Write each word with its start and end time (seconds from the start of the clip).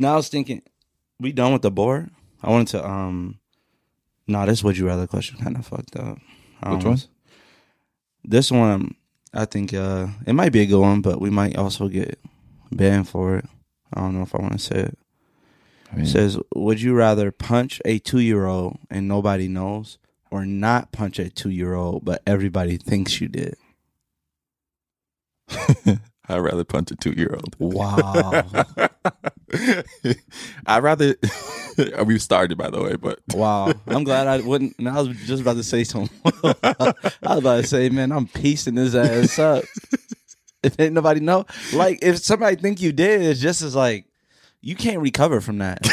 Now 0.00 0.14
I 0.14 0.16
was 0.16 0.28
thinking, 0.30 0.62
we 1.20 1.30
done 1.30 1.52
with 1.52 1.60
the 1.60 1.70
board? 1.70 2.10
I 2.42 2.48
wanted 2.48 2.68
to 2.68 2.88
um 2.88 3.38
no, 4.26 4.46
this 4.46 4.64
would 4.64 4.78
you 4.78 4.86
rather 4.86 5.06
question 5.06 5.36
kind 5.44 5.56
of 5.56 5.66
fucked 5.66 5.94
up. 5.96 6.18
Um, 6.62 6.76
Which 6.76 6.84
one? 6.86 6.98
This 8.24 8.50
one 8.50 8.94
I 9.34 9.44
think 9.44 9.74
uh 9.74 10.06
it 10.26 10.32
might 10.32 10.52
be 10.52 10.62
a 10.62 10.66
good 10.66 10.80
one, 10.80 11.02
but 11.02 11.20
we 11.20 11.28
might 11.28 11.56
also 11.56 11.88
get 11.88 12.18
banned 12.72 13.08
for 13.10 13.36
it. 13.36 13.44
I 13.92 14.00
don't 14.00 14.14
know 14.16 14.22
if 14.22 14.34
I 14.34 14.38
want 14.38 14.54
to 14.54 14.58
say 14.58 14.76
it. 14.80 14.98
I 15.92 15.96
mean, 15.96 16.04
It 16.06 16.08
says, 16.08 16.38
would 16.54 16.80
you 16.80 16.94
rather 16.94 17.30
punch 17.30 17.82
a 17.84 17.98
two 17.98 18.20
year 18.20 18.46
old 18.46 18.78
and 18.88 19.06
nobody 19.06 19.48
knows, 19.48 19.98
or 20.30 20.46
not 20.46 20.92
punch 20.92 21.18
a 21.18 21.28
two 21.28 21.50
year 21.50 21.74
old 21.74 22.06
but 22.06 22.22
everybody 22.26 22.78
thinks 22.78 23.20
you 23.20 23.28
did? 23.28 23.56
I'd 26.30 26.38
rather 26.38 26.64
punch 26.64 26.90
a 26.90 26.96
two 26.96 27.12
year 27.12 27.34
old. 27.34 27.56
Wow. 27.58 28.44
I'd 30.66 30.82
rather. 30.82 31.16
we 32.06 32.18
started, 32.18 32.56
by 32.56 32.70
the 32.70 32.82
way, 32.82 32.96
but 32.96 33.20
Wow, 33.34 33.72
I'm 33.86 34.04
glad 34.04 34.26
I 34.26 34.40
wouldn't. 34.40 34.76
And 34.78 34.88
I 34.88 35.00
was 35.00 35.08
just 35.26 35.42
about 35.42 35.56
to 35.56 35.64
say 35.64 35.84
something. 35.84 36.16
I 36.44 36.94
was 37.22 37.38
about 37.38 37.56
to 37.62 37.66
say, 37.66 37.88
man, 37.88 38.12
I'm 38.12 38.26
piecing 38.28 38.76
his 38.76 38.94
ass 38.94 39.38
up. 39.38 39.64
if 40.62 40.78
ain't 40.78 40.94
nobody 40.94 41.20
know, 41.20 41.46
like, 41.72 41.98
if 42.02 42.18
somebody 42.18 42.56
think 42.56 42.80
you 42.80 42.92
did, 42.92 43.22
it's 43.22 43.40
just 43.40 43.62
as 43.62 43.74
like 43.74 44.06
you 44.60 44.76
can't 44.76 45.00
recover 45.00 45.40
from 45.40 45.58
that. 45.58 45.86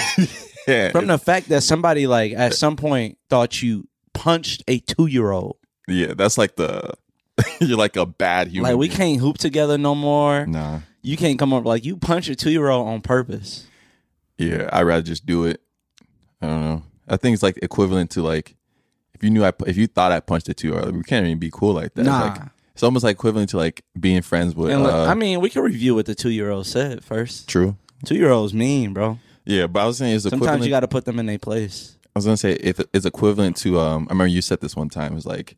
yeah, 0.67 0.91
from 0.91 1.07
the 1.07 1.17
fact 1.17 1.49
that 1.49 1.61
somebody 1.63 2.05
like 2.05 2.33
at 2.33 2.53
some 2.53 2.75
point 2.75 3.17
thought 3.29 3.61
you 3.61 3.87
punched 4.13 4.63
a 4.67 4.79
two 4.79 5.07
year 5.07 5.31
old. 5.31 5.57
yeah, 5.87 6.13
that's 6.15 6.37
like 6.37 6.55
the. 6.57 6.93
you're 7.61 7.77
like 7.77 7.95
a 7.95 8.05
bad 8.05 8.47
human. 8.47 8.71
Like 8.71 8.79
we 8.79 8.87
being. 8.87 8.97
can't 8.97 9.19
hoop 9.19 9.37
together 9.37 9.77
no 9.77 9.93
more. 9.95 10.45
Nah. 10.45 10.79
You 11.01 11.17
can't 11.17 11.37
come 11.39 11.53
up 11.53 11.65
like 11.65 11.85
you 11.85 11.95
punch 11.97 12.29
a 12.29 12.35
two 12.35 12.51
year 12.51 12.67
old 12.69 12.87
on 12.87 13.01
purpose. 13.01 13.65
Yeah, 14.37 14.69
I'd 14.71 14.83
rather 14.83 15.01
just 15.03 15.25
do 15.25 15.45
it. 15.45 15.61
I 16.41 16.47
don't 16.47 16.61
know. 16.61 16.83
I 17.07 17.17
think 17.17 17.33
it's 17.33 17.43
like 17.43 17.57
equivalent 17.61 18.11
to 18.11 18.21
like 18.21 18.55
if 19.13 19.23
you 19.23 19.29
knew 19.29 19.43
I 19.43 19.51
if 19.65 19.77
you 19.77 19.87
thought 19.87 20.11
I 20.11 20.19
punched 20.19 20.49
a 20.49 20.53
two 20.53 20.69
year 20.69 20.79
old, 20.79 20.95
we 20.95 21.03
can't 21.03 21.25
even 21.25 21.39
be 21.39 21.49
cool 21.51 21.73
like 21.73 21.93
that. 21.95 22.01
It's 22.01 22.07
Nah. 22.07 22.21
like, 22.27 22.41
it's 22.73 22.83
almost 22.83 23.03
like 23.03 23.15
equivalent 23.15 23.49
to 23.51 23.57
like 23.57 23.83
being 23.99 24.21
friends 24.21 24.53
with. 24.55 24.69
And 24.69 24.83
look, 24.83 24.93
uh, 24.93 25.05
I 25.05 25.15
mean, 25.15 25.39
we 25.41 25.49
can 25.49 25.63
review 25.63 25.95
what 25.95 26.05
the 26.05 26.13
two 26.13 26.29
year 26.29 26.51
old 26.51 26.67
said 26.67 27.03
first. 27.03 27.47
true. 27.47 27.75
Two 28.05 28.15
year 28.15 28.29
olds 28.29 28.53
mean, 28.53 28.93
bro. 28.93 29.17
Yeah, 29.45 29.65
but 29.65 29.79
I 29.79 29.85
was 29.87 29.97
saying 29.97 30.13
it's 30.15 30.23
Sometimes 30.25 30.41
equivalent. 30.41 30.63
you 30.65 30.69
got 30.69 30.79
to 30.81 30.87
put 30.87 31.05
them 31.05 31.17
in 31.17 31.25
their 31.25 31.39
place. 31.39 31.96
I 32.17 32.19
was 32.19 32.25
gonna 32.25 32.37
say 32.37 32.53
if 32.53 32.79
it's 32.93 33.05
equivalent 33.05 33.57
to 33.57 33.79
um 33.79 34.07
I 34.09 34.13
remember 34.13 34.27
you 34.27 34.41
said 34.41 34.59
this 34.59 34.75
one 34.75 34.89
time. 34.89 35.11
It 35.11 35.15
was 35.15 35.25
like 35.27 35.55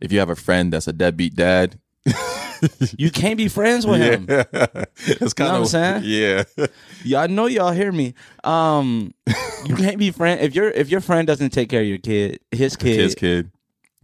if 0.00 0.10
you 0.10 0.18
have 0.20 0.30
a 0.30 0.36
friend 0.36 0.72
that's 0.72 0.88
a 0.88 0.92
deadbeat 0.92 1.34
dad. 1.34 1.78
You 2.96 3.12
can't 3.12 3.36
be 3.36 3.46
friends 3.46 3.86
with 3.86 4.00
him. 4.00 4.26
yeah, 4.28 4.44
it's 4.96 5.32
kind 5.32 5.50
what 5.52 5.56
I'm 5.56 5.62
of 5.62 5.68
saying? 5.68 6.02
Yeah, 6.04 6.42
Yeah, 7.04 7.20
I 7.20 7.28
know 7.28 7.46
y'all 7.46 7.70
hear 7.70 7.92
me. 7.92 8.14
Um, 8.42 9.14
you 9.64 9.76
can't 9.76 9.96
be 9.98 10.10
friend 10.10 10.40
if 10.40 10.56
your 10.56 10.70
if 10.70 10.88
your 10.88 11.00
friend 11.00 11.24
doesn't 11.26 11.50
take 11.50 11.68
care 11.68 11.82
of 11.82 11.86
your 11.86 11.98
kid, 11.98 12.40
his 12.50 12.74
kid, 12.74 12.98
his 12.98 13.14
kid. 13.14 13.52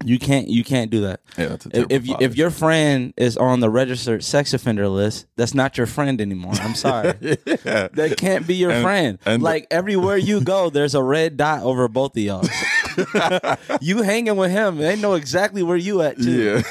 You 0.05 0.19
can't 0.19 0.49
you 0.49 0.63
can't 0.63 0.91
do 0.91 1.01
that. 1.03 1.21
Yeah, 1.39 1.47
that's 1.49 1.67
a 1.67 1.87
If 1.93 2.07
you, 2.07 2.17
if 2.21 2.37
your 2.37 2.51
friend 2.51 3.15
is 3.17 3.37
on 3.37 3.61
the 3.61 3.71
registered 3.71 4.23
sex 4.23 4.53
offender 4.53 4.87
list, 4.89 5.27
that's 5.37 5.55
not 5.55 5.77
your 5.79 5.87
friend 5.87 6.21
anymore. 6.21 6.53
I'm 6.61 6.75
sorry. 6.75 7.15
yeah. 7.21 7.89
That 7.93 8.15
can't 8.19 8.47
be 8.47 8.55
your 8.57 8.71
And- 8.71 8.83
friend. 8.85 9.19
and- 9.25 9.43
like 9.43 9.67
everywhere 9.71 10.17
you 10.17 10.41
go, 10.43 10.69
there's 10.71 10.95
a 10.95 11.03
red 11.03 11.37
dot 11.37 11.63
over 11.63 11.89
both 11.89 12.17
of 12.17 12.23
y'all. 12.23 12.47
you 13.81 14.03
hanging 14.03 14.37
with 14.37 14.51
him, 14.51 14.77
they 14.77 14.97
know 14.97 15.15
exactly 15.15 15.63
where 15.63 15.77
you 15.77 16.03
at 16.03 16.17
too. 16.19 16.57
yeah. 16.59 16.63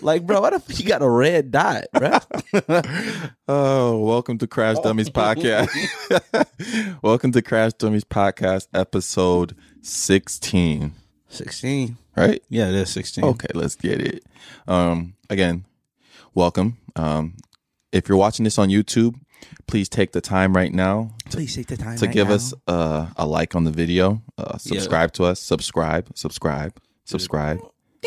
Like, 0.00 0.24
bro, 0.24 0.40
what 0.40 0.52
if 0.52 0.78
you 0.78 0.86
got 0.86 1.02
a 1.02 1.08
red 1.08 1.50
dot, 1.50 1.84
bro? 1.92 2.18
Oh, 3.48 3.98
welcome 3.98 4.38
to 4.38 4.46
Crash 4.46 4.76
Dummies 4.80 5.08
podcast. 5.10 5.68
welcome 7.02 7.32
to 7.32 7.42
Crash 7.42 7.72
Dummies 7.74 8.04
podcast 8.04 8.68
episode 8.74 9.56
16, 9.82 10.92
Sixteen. 11.28 11.96
Right? 12.16 12.42
Yeah, 12.48 12.68
it 12.68 12.74
is 12.74 12.90
sixteen. 12.90 13.24
Okay, 13.24 13.48
let's 13.54 13.74
get 13.76 14.00
it. 14.00 14.24
Um 14.66 15.14
again, 15.30 15.64
welcome. 16.34 16.78
Um 16.96 17.36
if 17.92 18.08
you're 18.08 18.18
watching 18.18 18.44
this 18.44 18.58
on 18.58 18.68
YouTube, 18.68 19.14
please 19.66 19.88
take 19.88 20.12
the 20.12 20.20
time 20.20 20.54
right 20.54 20.72
now 20.72 21.12
Please 21.30 21.54
take 21.54 21.66
the 21.68 21.76
time 21.76 21.96
to 21.98 22.06
right 22.06 22.14
give 22.14 22.28
now. 22.28 22.34
us 22.34 22.54
uh, 22.66 23.06
a 23.16 23.26
like 23.26 23.54
on 23.54 23.64
the 23.64 23.70
video, 23.70 24.22
uh, 24.38 24.58
subscribe 24.58 25.12
to 25.12 25.24
us, 25.24 25.40
subscribe, 25.40 26.08
subscribe, 26.14 26.78
subscribe, 27.04 27.58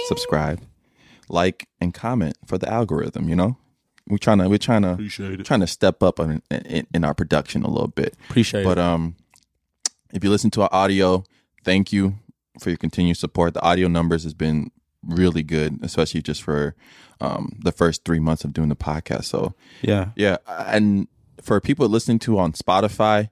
subscribe, 0.07 0.61
like 1.29 1.67
and 1.81 1.93
comment 1.93 2.35
for 2.45 2.57
the 2.57 2.69
algorithm. 2.71 3.29
You 3.29 3.35
know, 3.35 3.57
we're 4.07 4.17
trying 4.17 4.39
to 4.39 4.47
we're 4.49 4.57
trying 4.57 4.83
to 4.83 4.93
Appreciate 4.93 5.39
it. 5.39 5.45
trying 5.45 5.59
to 5.61 5.67
step 5.67 6.01
up 6.03 6.19
in, 6.19 6.41
in, 6.51 6.87
in 6.93 7.03
our 7.03 7.13
production 7.13 7.63
a 7.63 7.69
little 7.69 7.87
bit. 7.89 8.15
Appreciate 8.29 8.63
But 8.63 8.77
it. 8.77 8.83
um, 8.83 9.15
if 10.13 10.23
you 10.23 10.29
listen 10.29 10.49
to 10.51 10.61
our 10.63 10.69
audio, 10.71 11.23
thank 11.63 11.91
you 11.93 12.15
for 12.59 12.69
your 12.69 12.77
continued 12.77 13.17
support. 13.17 13.53
The 13.53 13.61
audio 13.61 13.87
numbers 13.87 14.23
has 14.23 14.33
been 14.33 14.71
really 15.03 15.43
good, 15.43 15.79
especially 15.81 16.21
just 16.21 16.43
for 16.43 16.75
um 17.21 17.57
the 17.63 17.71
first 17.71 18.05
three 18.05 18.19
months 18.19 18.43
of 18.43 18.53
doing 18.53 18.69
the 18.69 18.75
podcast. 18.75 19.25
So 19.25 19.53
Yeah. 19.81 20.09
yeah, 20.15 20.37
and 20.47 21.07
for 21.41 21.59
people 21.61 21.87
listening 21.87 22.19
to 22.19 22.37
on 22.37 22.51
Spotify, 22.53 23.29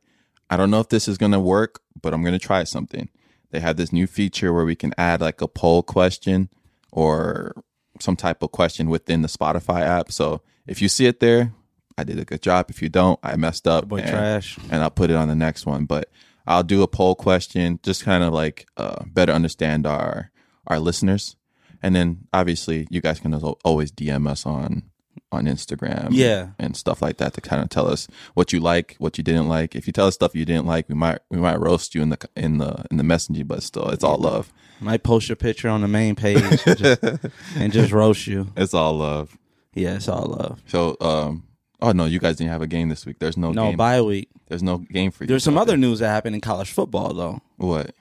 I 0.50 0.58
don't 0.58 0.72
know 0.72 0.80
if 0.80 0.90
this 0.90 1.08
is 1.08 1.18
gonna 1.18 1.40
work, 1.40 1.82
but 2.02 2.14
I'm 2.14 2.24
gonna 2.24 2.40
try 2.40 2.64
something. 2.64 3.10
They 3.52 3.60
have 3.60 3.78
this 3.78 3.94
new 3.94 4.08
feature 4.08 4.54
where 4.54 4.66
we 4.66 4.76
can 4.76 4.94
add 4.98 5.22
like 5.22 5.42
a 5.42 5.48
poll 5.48 5.84
question 5.84 6.50
or 6.92 7.54
some 8.00 8.16
type 8.16 8.44
of 8.44 8.52
question 8.52 8.90
within 8.90 9.22
the 9.22 9.28
Spotify 9.28 9.82
app. 9.82 10.12
So 10.12 10.42
if 10.68 10.82
you 10.82 10.88
see 10.90 11.06
it 11.06 11.20
there, 11.20 11.54
I 11.98 12.04
did 12.04 12.20
a 12.20 12.26
good 12.26 12.42
job. 12.42 12.68
If 12.70 12.82
you 12.82 12.90
don't, 12.90 13.20
I 13.24 13.36
messed 13.38 13.68
up. 13.68 13.88
Boy, 13.88 13.98
and, 14.00 14.10
trash. 14.10 14.58
and 14.70 14.84
I'll 14.84 14.92
put 14.92 15.10
it 15.10 15.16
on 15.16 15.28
the 15.30 15.36
next 15.36 15.66
one. 15.66 15.86
But 15.86 16.10
I'll 16.48 16.64
do 16.64 16.82
a 16.82 16.88
poll 16.88 17.14
question, 17.16 17.80
just 17.84 18.04
kind 18.04 18.24
of 18.24 18.34
like 18.34 18.68
uh, 18.78 19.04
better 19.06 19.34
understand 19.34 19.86
our 19.86 20.32
our 20.68 20.80
listeners, 20.80 21.36
and 21.84 21.96
then 21.96 22.28
obviously 22.34 22.88
you 22.90 23.02
guys 23.02 23.20
can 23.20 23.34
always 23.34 23.92
DM 23.92 24.28
us 24.30 24.46
on 24.46 24.84
on 25.32 25.46
Instagram, 25.46 26.08
Yeah. 26.12 26.50
and 26.58 26.78
stuff 26.78 27.02
like 27.02 27.18
that 27.18 27.34
to 27.34 27.42
kind 27.42 27.62
of 27.62 27.68
tell 27.70 27.88
us 27.92 28.08
what 28.34 28.54
you 28.54 28.62
like, 28.62 28.96
what 28.98 29.18
you 29.18 29.24
didn't 29.26 29.50
like. 29.50 29.76
If 29.76 29.86
you 29.86 29.92
tell 29.92 30.08
us 30.08 30.14
stuff 30.16 30.34
you 30.36 30.46
didn't 30.46 30.66
like, 30.68 30.88
we 30.88 30.96
might 30.96 31.20
we 31.30 31.38
might 31.38 31.60
roast 31.60 31.94
you 31.96 32.02
in 32.02 32.10
the 32.10 32.18
in 32.36 32.60
the 32.60 32.86
in 32.90 32.98
the 32.98 33.04
messenger, 33.04 33.44
but 33.44 33.62
still, 33.64 33.90
it's 33.90 34.04
all 34.04 34.18
love. 34.18 34.52
Might 34.80 35.04
post 35.04 35.28
your 35.28 35.36
picture 35.36 35.70
on 35.70 35.82
the 35.82 35.88
main 35.88 36.16
page 36.16 36.38
and 36.66 36.78
just, 36.78 37.04
and 37.58 37.74
just 37.74 37.92
roast 37.92 38.28
you. 38.28 38.48
It's 38.56 38.74
all 38.76 38.94
love. 38.98 39.36
Yeah, 39.74 39.96
it's 39.96 40.08
all 40.08 40.26
love. 40.28 40.62
So, 40.68 40.96
um, 41.02 41.44
oh 41.82 41.92
no, 41.92 42.06
you 42.06 42.20
guys 42.20 42.36
didn't 42.38 42.52
have 42.52 42.62
a 42.62 42.68
game 42.68 42.90
this 42.90 43.06
week. 43.06 43.20
There's 43.20 43.38
no, 43.38 43.52
No, 43.52 43.70
game. 43.70 43.78
bye 43.78 44.02
week. 44.02 44.30
There's 44.48 44.64
no 44.64 44.78
game 44.80 45.12
for 45.12 45.24
you. 45.24 45.28
There's 45.28 45.44
some 45.44 45.58
other 45.58 45.78
news 45.78 46.00
that 46.00 46.10
happened 46.10 46.36
in 46.36 46.42
college 46.42 46.72
football 46.72 47.14
though. 47.14 47.42
What? 47.58 47.94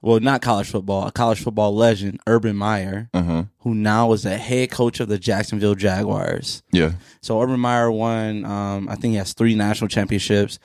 Well, 0.00 0.18
not 0.18 0.42
college 0.42 0.68
football. 0.68 1.06
A 1.06 1.12
college 1.12 1.40
football 1.40 1.72
legend, 1.76 2.18
Urban 2.26 2.56
Meyer, 2.56 3.08
Uh 3.14 3.22
huh. 3.22 3.44
who 3.60 3.72
now 3.74 4.12
is 4.12 4.24
the 4.24 4.36
head 4.36 4.72
coach 4.72 4.98
of 4.98 5.08
the 5.08 5.16
Jacksonville 5.18 5.76
Jaguars. 5.76 6.64
Yeah. 6.72 6.92
So 7.20 7.40
Urban 7.40 7.60
Meyer 7.60 7.90
won. 7.92 8.44
Um, 8.44 8.88
I 8.88 8.96
think 8.96 9.12
he 9.12 9.16
has 9.18 9.32
three 9.32 9.54
national 9.54 9.86
championships. 9.88 10.58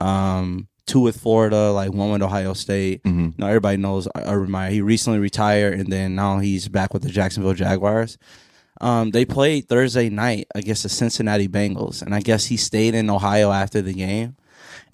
Um, 0.00 0.68
two 0.86 1.00
with 1.00 1.18
Florida, 1.20 1.72
like 1.72 1.92
one 1.92 2.10
with 2.10 2.22
Ohio 2.22 2.52
State. 2.52 3.00
hmm 3.04 3.30
Now 3.38 3.48
everybody 3.48 3.78
knows 3.78 4.06
Urban 4.14 4.50
Meyer. 4.50 4.70
He 4.70 4.80
recently 4.80 5.18
retired, 5.18 5.78
and 5.80 5.90
then 5.92 6.14
now 6.14 6.38
he's 6.38 6.68
back 6.68 6.92
with 6.92 7.02
the 7.02 7.08
Jacksonville 7.10 7.54
Jaguars. 7.54 8.16
Um, 8.80 9.10
they 9.12 9.24
played 9.24 9.68
Thursday 9.68 10.08
night 10.10 10.46
against 10.54 10.82
the 10.82 10.88
Cincinnati 10.88 11.48
Bengals, 11.48 12.02
and 12.02 12.14
I 12.14 12.20
guess 12.20 12.46
he 12.46 12.56
stayed 12.56 12.94
in 12.94 13.08
Ohio 13.10 13.52
after 13.52 13.80
the 13.82 13.92
game. 13.94 14.36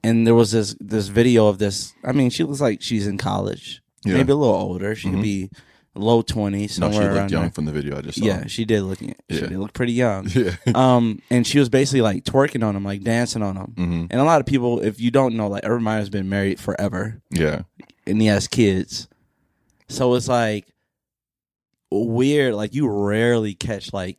And 0.02 0.26
there 0.26 0.34
was 0.34 0.52
this 0.52 0.74
this 0.80 1.08
video 1.08 1.46
of 1.48 1.58
this. 1.58 1.92
I 2.04 2.12
mean, 2.12 2.30
she 2.30 2.44
looks 2.44 2.60
like 2.60 2.80
she's 2.82 3.06
in 3.06 3.18
college, 3.18 3.82
Yeah. 4.04 4.14
maybe 4.14 4.32
a 4.32 4.36
little 4.36 4.54
older. 4.54 4.94
She 4.94 5.10
could 5.10 5.22
be 5.22 5.50
low 5.94 6.22
twenties, 6.22 6.78
No, 6.78 6.86
somewhere 6.90 7.02
she 7.02 7.06
around 7.08 7.16
looked 7.16 7.32
young 7.32 7.42
there. 7.42 7.50
from 7.50 7.64
the 7.66 7.72
video 7.72 7.98
I 7.98 8.00
just 8.02 8.18
saw. 8.18 8.24
Yeah, 8.24 8.46
she 8.46 8.64
did 8.64 8.82
look. 8.82 8.98
She 9.00 9.14
Yeah. 9.28 9.40
did 9.46 9.58
look 9.58 9.72
pretty 9.72 9.92
young. 9.92 10.28
Yeah. 10.34 10.54
um, 10.74 11.20
and 11.30 11.46
she 11.46 11.58
was 11.58 11.68
basically 11.68 12.00
like 12.02 12.24
twerking 12.24 12.64
on 12.66 12.76
him, 12.76 12.84
like 12.84 13.02
dancing 13.02 13.42
on 13.42 13.56
him. 13.56 13.72
hmm 13.76 14.04
And 14.10 14.20
a 14.20 14.24
lot 14.24 14.40
of 14.40 14.46
people, 14.46 14.80
if 14.80 15.00
you 15.00 15.10
don't 15.10 15.36
know, 15.36 15.48
like 15.48 15.64
Urban 15.66 15.82
Meyer's 15.84 16.08
been 16.10 16.28
married 16.28 16.60
forever 16.60 17.20
Yeah. 17.30 17.62
and 18.06 18.20
he 18.22 18.28
has 18.28 18.46
kids. 18.48 19.08
So 19.88 20.14
it's 20.14 20.28
like 20.28 20.66
weird. 21.90 22.54
Like 22.54 22.74
you 22.74 22.88
rarely 22.88 23.54
catch 23.54 23.92
like 23.92 24.18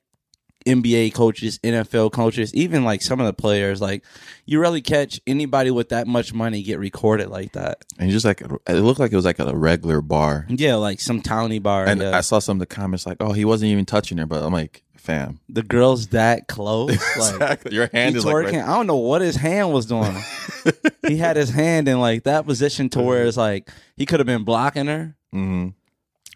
NBA 0.65 1.13
coaches, 1.13 1.59
NFL 1.59 2.11
coaches, 2.11 2.53
even 2.53 2.83
like 2.83 3.01
some 3.01 3.19
of 3.19 3.25
the 3.25 3.33
players. 3.33 3.81
Like 3.81 4.03
you 4.45 4.59
rarely 4.59 4.81
catch 4.81 5.19
anybody 5.25 5.71
with 5.71 5.89
that 5.89 6.07
much 6.07 6.33
money 6.33 6.61
get 6.63 6.79
recorded 6.79 7.29
like 7.29 7.53
that. 7.53 7.83
And 7.97 8.11
just 8.11 8.25
like 8.25 8.41
it 8.41 8.73
looked 8.73 8.99
like 8.99 9.11
it 9.11 9.15
was 9.15 9.25
like 9.25 9.39
a 9.39 9.55
regular 9.55 10.01
bar. 10.01 10.45
Yeah, 10.49 10.75
like 10.75 10.99
some 10.99 11.21
towny 11.21 11.59
bar. 11.59 11.85
And 11.85 12.01
yeah. 12.01 12.15
I 12.17 12.21
saw 12.21 12.39
some 12.39 12.57
of 12.57 12.59
the 12.59 12.65
comments 12.67 13.05
like, 13.05 13.17
"Oh, 13.19 13.33
he 13.33 13.45
wasn't 13.45 13.71
even 13.71 13.85
touching 13.85 14.17
her," 14.19 14.25
but 14.25 14.43
I'm 14.43 14.53
like, 14.53 14.83
"Fam, 14.95 15.39
the 15.49 15.63
girl's 15.63 16.07
that 16.07 16.47
close. 16.47 16.91
Like 17.17 17.33
exactly. 17.33 17.75
Your 17.75 17.89
hand 17.91 18.15
is 18.15 18.25
like 18.25 18.35
right- 18.35 18.55
I 18.55 18.67
don't 18.67 18.87
know 18.87 18.97
what 18.97 19.21
his 19.21 19.35
hand 19.35 19.73
was 19.73 19.85
doing. 19.85 20.15
he 21.07 21.17
had 21.17 21.35
his 21.37 21.49
hand 21.49 21.87
in 21.87 21.99
like 21.99 22.23
that 22.23 22.45
position 22.45 22.89
to 22.89 23.01
where 23.01 23.25
it's 23.25 23.37
like 23.37 23.69
he 23.97 24.05
could 24.05 24.19
have 24.19 24.27
been 24.27 24.43
blocking 24.43 24.87
her. 24.87 25.15
Mhm. 25.33 25.73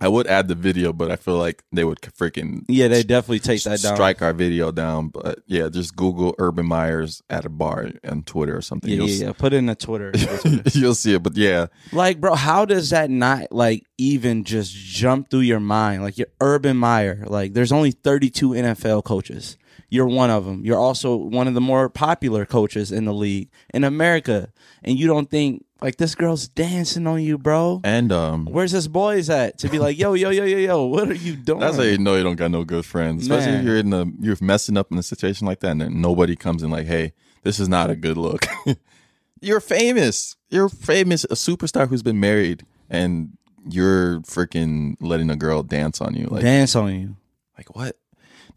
I 0.01 0.09
would 0.09 0.27
add 0.27 0.49
the 0.49 0.55
video, 0.55 0.91
but 0.91 1.09
I 1.09 1.15
feel 1.15 1.37
like 1.37 1.63
they 1.71 1.85
would 1.85 2.01
freaking 2.01 2.63
Yeah, 2.67 2.89
they 2.89 3.01
definitely 3.03 3.39
take 3.39 3.63
that 3.63 3.81
down. 3.81 3.95
strike 3.95 4.21
our 4.21 4.33
video 4.33 4.71
down. 4.71 5.07
But 5.07 5.39
yeah, 5.47 5.69
just 5.69 5.95
Google 5.95 6.35
Urban 6.37 6.65
Myers 6.65 7.21
at 7.29 7.45
a 7.45 7.49
bar 7.49 7.91
on 8.05 8.23
Twitter 8.23 8.57
or 8.57 8.61
something. 8.61 8.89
Yeah, 8.89 9.03
yeah, 9.05 9.25
yeah. 9.27 9.31
Put 9.33 9.53
it 9.53 9.57
in 9.57 9.67
the 9.67 9.75
Twitter. 9.75 10.11
s- 10.15 10.75
you'll 10.75 10.95
see 10.95 11.13
it. 11.13 11.23
But 11.23 11.37
yeah, 11.37 11.67
like, 11.93 12.19
bro, 12.19 12.35
how 12.35 12.65
does 12.65 12.89
that 12.89 13.09
not 13.09 13.51
like 13.51 13.85
even 13.97 14.43
just 14.43 14.73
jump 14.75 15.29
through 15.29 15.39
your 15.41 15.59
mind? 15.61 16.03
Like, 16.03 16.17
you're 16.17 16.27
Urban 16.41 16.77
Meyer. 16.77 17.23
Like, 17.25 17.53
there's 17.53 17.71
only 17.71 17.91
32 17.91 18.49
NFL 18.49 19.03
coaches. 19.05 19.57
You're 19.89 20.07
one 20.07 20.29
of 20.29 20.45
them. 20.45 20.65
You're 20.65 20.79
also 20.79 21.15
one 21.15 21.47
of 21.47 21.53
the 21.53 21.61
more 21.61 21.89
popular 21.89 22.45
coaches 22.45 22.91
in 22.91 23.05
the 23.05 23.13
league 23.13 23.49
in 23.73 23.83
America, 23.83 24.51
and 24.83 24.97
you 24.97 25.07
don't 25.07 25.29
think 25.29 25.64
like 25.81 25.97
this 25.97 26.15
girl's 26.15 26.47
dancing 26.47 27.05
on 27.07 27.21
you, 27.21 27.37
bro? 27.37 27.81
and 27.83 28.11
um, 28.11 28.45
Where's 28.45 28.71
this 28.71 28.87
boys 28.87 29.29
at 29.29 29.57
to 29.59 29.69
be 29.69 29.79
like, 29.79 29.97
yo, 29.97 30.13
yo, 30.13 30.29
yo, 30.29 30.43
yo, 30.43 30.57
yo? 30.57 30.85
What 30.85 31.09
are 31.09 31.13
you 31.15 31.35
doing? 31.35 31.59
that's 31.59 31.77
how 31.77 31.83
you 31.83 31.97
know 31.97 32.15
you 32.15 32.23
don't 32.23 32.35
got 32.37 32.51
no 32.51 32.63
good 32.63 32.85
friends. 32.85 33.23
Especially 33.23 33.53
if 33.53 33.65
you're 33.65 33.77
in 33.77 33.89
the 33.89 34.11
you're 34.19 34.37
messing 34.41 34.77
up 34.77 34.91
in 34.91 34.97
a 34.97 35.03
situation 35.03 35.45
like 35.47 35.59
that, 35.61 35.71
and 35.71 35.81
then 35.81 36.01
nobody 36.01 36.35
comes 36.35 36.63
in 36.63 36.69
like, 36.69 36.87
hey, 36.87 37.13
this 37.43 37.59
is 37.59 37.67
not 37.69 37.89
a 37.89 37.95
good 37.95 38.17
look. 38.17 38.45
you're 39.41 39.59
famous. 39.61 40.35
You're 40.49 40.69
famous, 40.69 41.23
a 41.25 41.29
superstar 41.35 41.87
who's 41.87 42.03
been 42.03 42.19
married, 42.19 42.65
and 42.89 43.37
you're 43.67 44.21
freaking 44.21 44.95
letting 44.99 45.29
a 45.29 45.35
girl 45.35 45.63
dance 45.63 45.99
on 45.99 46.15
you. 46.15 46.27
Like, 46.27 46.43
dance 46.43 46.75
on 46.75 46.99
you. 46.99 47.17
like 47.57 47.75
what? 47.75 47.97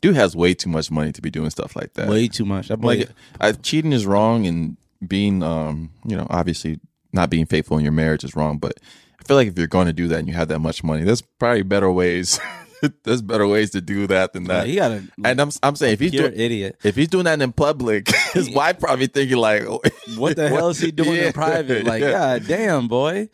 Dude 0.01 0.15
has 0.15 0.37
way 0.37 0.55
too 0.55 0.69
much 0.71 0.91
money 0.93 1.11
to 1.13 1.21
be 1.21 1.31
doing 1.31 1.51
stuff 1.51 1.75
like 1.75 1.95
that. 1.95 2.09
Way 2.09 2.29
too 2.29 2.45
much. 2.45 2.69
That 2.69 2.77
boy, 2.77 2.99
like 2.99 3.09
I, 3.41 3.53
cheating 3.53 3.93
is 3.93 4.07
wrong 4.07 4.47
and 4.47 4.77
being 5.07 5.43
um 5.43 5.91
you 6.05 6.17
know 6.17 6.27
obviously 6.29 6.79
not 7.13 7.31
being 7.31 7.47
faithful 7.47 7.77
in 7.79 7.83
your 7.85 7.93
marriage 7.93 8.25
is 8.25 8.37
wrong 8.37 8.59
but 8.59 8.75
i 9.21 9.25
feel 9.25 9.37
like 9.37 9.49
if 9.49 9.57
you're 9.59 9.67
going 9.67 9.87
to 9.87 9.93
do 9.93 10.09
that 10.09 10.19
and 10.19 10.29
you 10.29 10.35
have 10.35 10.49
that 10.49 10.59
much 10.61 10.83
money 10.85 11.05
there's 11.05 11.23
probably 11.23 11.63
better 11.63 11.91
ways 11.91 12.39
there's 13.05 13.23
better 13.23 13.47
ways 13.47 13.71
to 13.71 13.81
do 13.81 14.07
that 14.07 14.33
than 14.33 14.45
that 14.45 14.67
he 14.67 14.77
got 14.77 14.93
a 14.93 15.03
and 15.25 15.41
i'm, 15.41 15.51
I'm 15.63 15.75
saying 15.75 15.95
if 15.95 16.01
he's 16.01 16.13
doing 16.13 16.33
idiot. 16.39 16.77
if 16.85 16.95
he's 16.95 17.09
doing 17.09 17.25
that 17.25 17.41
in 17.43 17.53
public 17.53 18.09
his 18.33 18.49
wife 18.51 18.79
probably 18.79 19.07
thinking 19.09 19.37
like 19.39 19.65
What 20.17 20.37
the 20.37 20.49
hell 20.49 20.69
is 20.71 20.79
he 20.81 20.91
doing 20.91 21.17
Yeah. 21.17 21.27
in 21.27 21.33
private? 21.35 21.85
Like, 21.85 22.01
Yeah. 22.01 22.11
god 22.39 22.47
damn, 22.47 22.89
boy. 22.89 23.29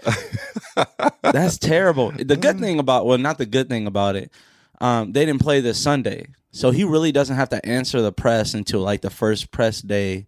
That's 1.23 1.57
terrible. 1.57 2.11
The 2.11 2.37
good 2.37 2.59
thing 2.59 2.79
about 2.81 3.07
well, 3.07 3.17
not 3.19 3.39
the 3.39 3.47
good 3.47 3.69
thing 3.69 3.87
about 3.87 4.17
it, 4.17 4.33
um, 4.81 5.13
they 5.13 5.25
didn't 5.25 5.41
play 5.41 5.61
this 5.61 5.81
Sunday. 5.81 6.27
So 6.51 6.71
he 6.73 6.83
really 6.85 7.13
doesn't 7.13 7.37
have 7.37 7.49
to 7.51 7.65
answer 7.65 8.01
the 8.03 8.13
press 8.13 8.55
until 8.55 8.81
like 8.81 9.03
the 9.03 9.11
first 9.11 9.51
press 9.53 9.81
day. 9.81 10.27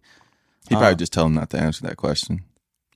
he 0.69 0.75
probably 0.75 0.95
just 0.95 1.11
tell 1.13 1.25
him 1.25 1.33
not 1.33 1.49
to 1.51 1.59
answer 1.59 1.85
that 1.87 1.97
question 1.97 2.43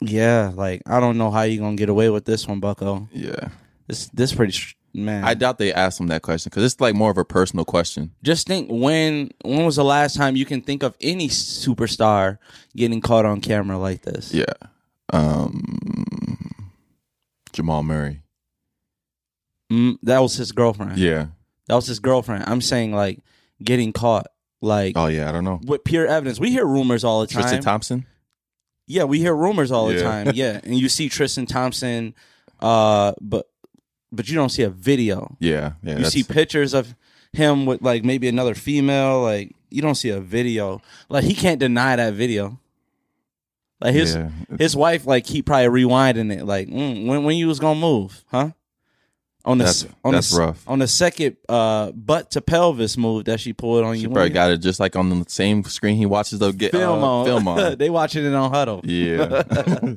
Yeah, 0.01 0.51
like 0.55 0.81
I 0.85 0.99
don't 0.99 1.17
know 1.17 1.29
how 1.31 1.43
you 1.43 1.59
gonna 1.59 1.75
get 1.75 1.89
away 1.89 2.09
with 2.09 2.25
this 2.25 2.47
one, 2.47 2.59
Bucko. 2.59 3.07
yeah 3.11 3.49
This 3.87 4.07
this 4.07 4.33
pretty 4.33 4.51
sh- 4.53 4.75
man. 4.93 5.23
i 5.23 5.33
doubt 5.33 5.57
they 5.57 5.71
asked 5.73 5.99
him 6.01 6.07
that 6.07 6.21
question 6.21 6.49
because 6.49 6.63
it's 6.65 6.81
like 6.81 6.93
more 6.95 7.09
of 7.11 7.17
a 7.17 7.23
personal 7.23 7.63
question 7.63 8.11
just 8.23 8.45
think 8.47 8.67
when 8.69 9.31
when 9.45 9.63
was 9.65 9.77
the 9.77 9.83
last 9.85 10.17
time 10.17 10.35
you 10.35 10.43
can 10.45 10.61
think 10.61 10.83
of 10.83 10.97
any 10.99 11.29
superstar 11.29 12.37
getting 12.75 12.99
caught 12.99 13.25
on 13.25 13.39
camera 13.39 13.77
like 13.77 14.01
this? 14.01 14.33
yeah 14.33 14.51
um 15.13 16.51
jamal 17.53 17.83
murray 17.83 18.21
Mm, 19.71 19.97
that 20.03 20.19
was 20.19 20.35
his 20.35 20.51
girlfriend. 20.51 20.97
yeah 20.97 21.27
That 21.67 21.75
was 21.75 21.87
his 21.87 21.99
girlfriend. 21.99 22.43
I'm 22.47 22.59
saying 22.59 22.91
like 22.93 23.19
getting 23.63 23.93
caught 23.93 24.27
like 24.61 24.93
oh 24.97 25.07
yeah 25.07 25.29
i 25.29 25.31
don't 25.31 25.43
know 25.45 25.59
with 25.63 25.83
pure 25.85 26.05
evidence. 26.05 26.39
We 26.39 26.51
hear 26.51 26.65
rumors 26.65 27.03
all 27.05 27.21
the 27.21 27.27
time. 27.27 27.41
tristan 27.43 27.61
thompson 27.61 28.05
Yeah, 28.91 29.05
we 29.05 29.19
hear 29.19 29.33
rumors 29.35 29.71
all 29.71 29.87
the 29.87 29.95
Yeah. 29.95 30.03
time. 30.03 30.31
Yeah, 30.35 30.59
and 30.63 30.75
you 30.77 30.89
see 30.89 31.07
Tristan 31.09 31.45
Thompson, 31.45 32.13
uh, 32.59 33.13
but 33.21 33.47
but 34.11 34.27
you 34.29 34.35
don't 34.35 34.49
see 34.49 34.63
a 34.63 34.69
video. 34.69 35.37
yeah 35.39 35.73
yeah 35.83 35.91
You 35.91 35.95
that's- 36.03 36.13
see 36.13 36.23
pictures 36.23 36.73
of 36.73 36.93
him 37.33 37.65
with 37.65 37.81
like 37.81 38.03
maybe 38.03 38.27
another 38.27 38.55
female. 38.55 39.21
Like 39.21 39.55
you 39.69 39.81
don't 39.81 39.95
see 39.95 40.09
a 40.09 40.19
video. 40.19 40.81
Like 41.09 41.23
he 41.23 41.33
can't 41.33 41.59
deny 41.59 41.95
that 41.95 42.13
video. 42.13 42.59
Like 43.79 43.95
his 43.95 44.15
yeah. 44.15 44.29
his 44.59 44.75
wife, 44.75 45.07
like 45.07 45.25
he 45.25 45.41
probably 45.41 45.83
rewinding 45.83 46.31
it. 46.37 46.45
Like 46.45 46.67
mm, 46.67 47.07
when 47.07 47.23
when 47.23 47.35
you 47.37 47.47
was 47.47 47.59
gonna 47.59 47.79
move, 47.79 48.23
huh? 48.29 48.51
On 49.43 49.57
the 49.57 49.63
That's- 49.63 49.85
on 50.03 50.13
that's 50.13 50.29
the, 50.31 50.39
rough. 50.39 50.63
on 50.67 50.77
the 50.79 50.87
second 50.87 51.35
uh 51.49 51.91
butt 51.93 52.29
to 52.31 52.41
pelvis 52.41 52.95
move 52.95 53.25
that 53.25 53.39
she 53.39 53.53
pulled 53.53 53.83
on 53.83 53.95
She 53.95 54.01
you. 54.03 54.09
probably 54.09 54.29
got 54.29 54.51
it 54.51 54.57
just 54.59 54.79
like 54.79 54.95
on 54.95 55.09
the 55.09 55.25
same 55.29 55.63
screen 55.63 55.95
he 55.97 56.05
watches 56.05 56.37
the 56.39 56.51
get 56.51 56.71
film 56.73 57.03
uh, 57.03 57.07
on. 57.07 57.25
Film 57.25 57.47
on. 57.47 57.77
they 57.79 57.89
watching 57.89 58.23
it 58.25 58.33
on 58.35 58.51
huddle. 58.51 58.81
yeah. 58.83 59.41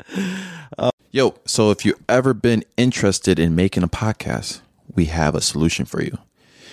Yo, 1.13 1.35
so 1.45 1.71
if 1.71 1.85
you've 1.85 2.03
ever 2.09 2.35
been 2.35 2.65
interested 2.77 3.39
in 3.39 3.55
making 3.55 3.83
a 3.85 3.89
podcast, 3.89 4.61
we 4.97 5.05
have 5.05 5.35
a 5.37 5.41
solution 5.41 5.85
for 5.85 6.03
you. 6.03 6.17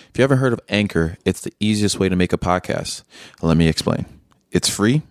If 0.10 0.18
you 0.18 0.24
haven't 0.24 0.40
heard 0.40 0.52
of 0.54 0.60
Anchor, 0.68 1.18
it's 1.26 1.42
the 1.42 1.54
easiest 1.60 2.00
way 2.00 2.10
to 2.10 2.16
make 2.16 2.34
a 2.34 2.38
podcast. 2.40 3.04
Let 3.44 3.56
me 3.56 3.68
explain. 3.68 4.06
It's 4.52 4.68
free. 4.68 5.04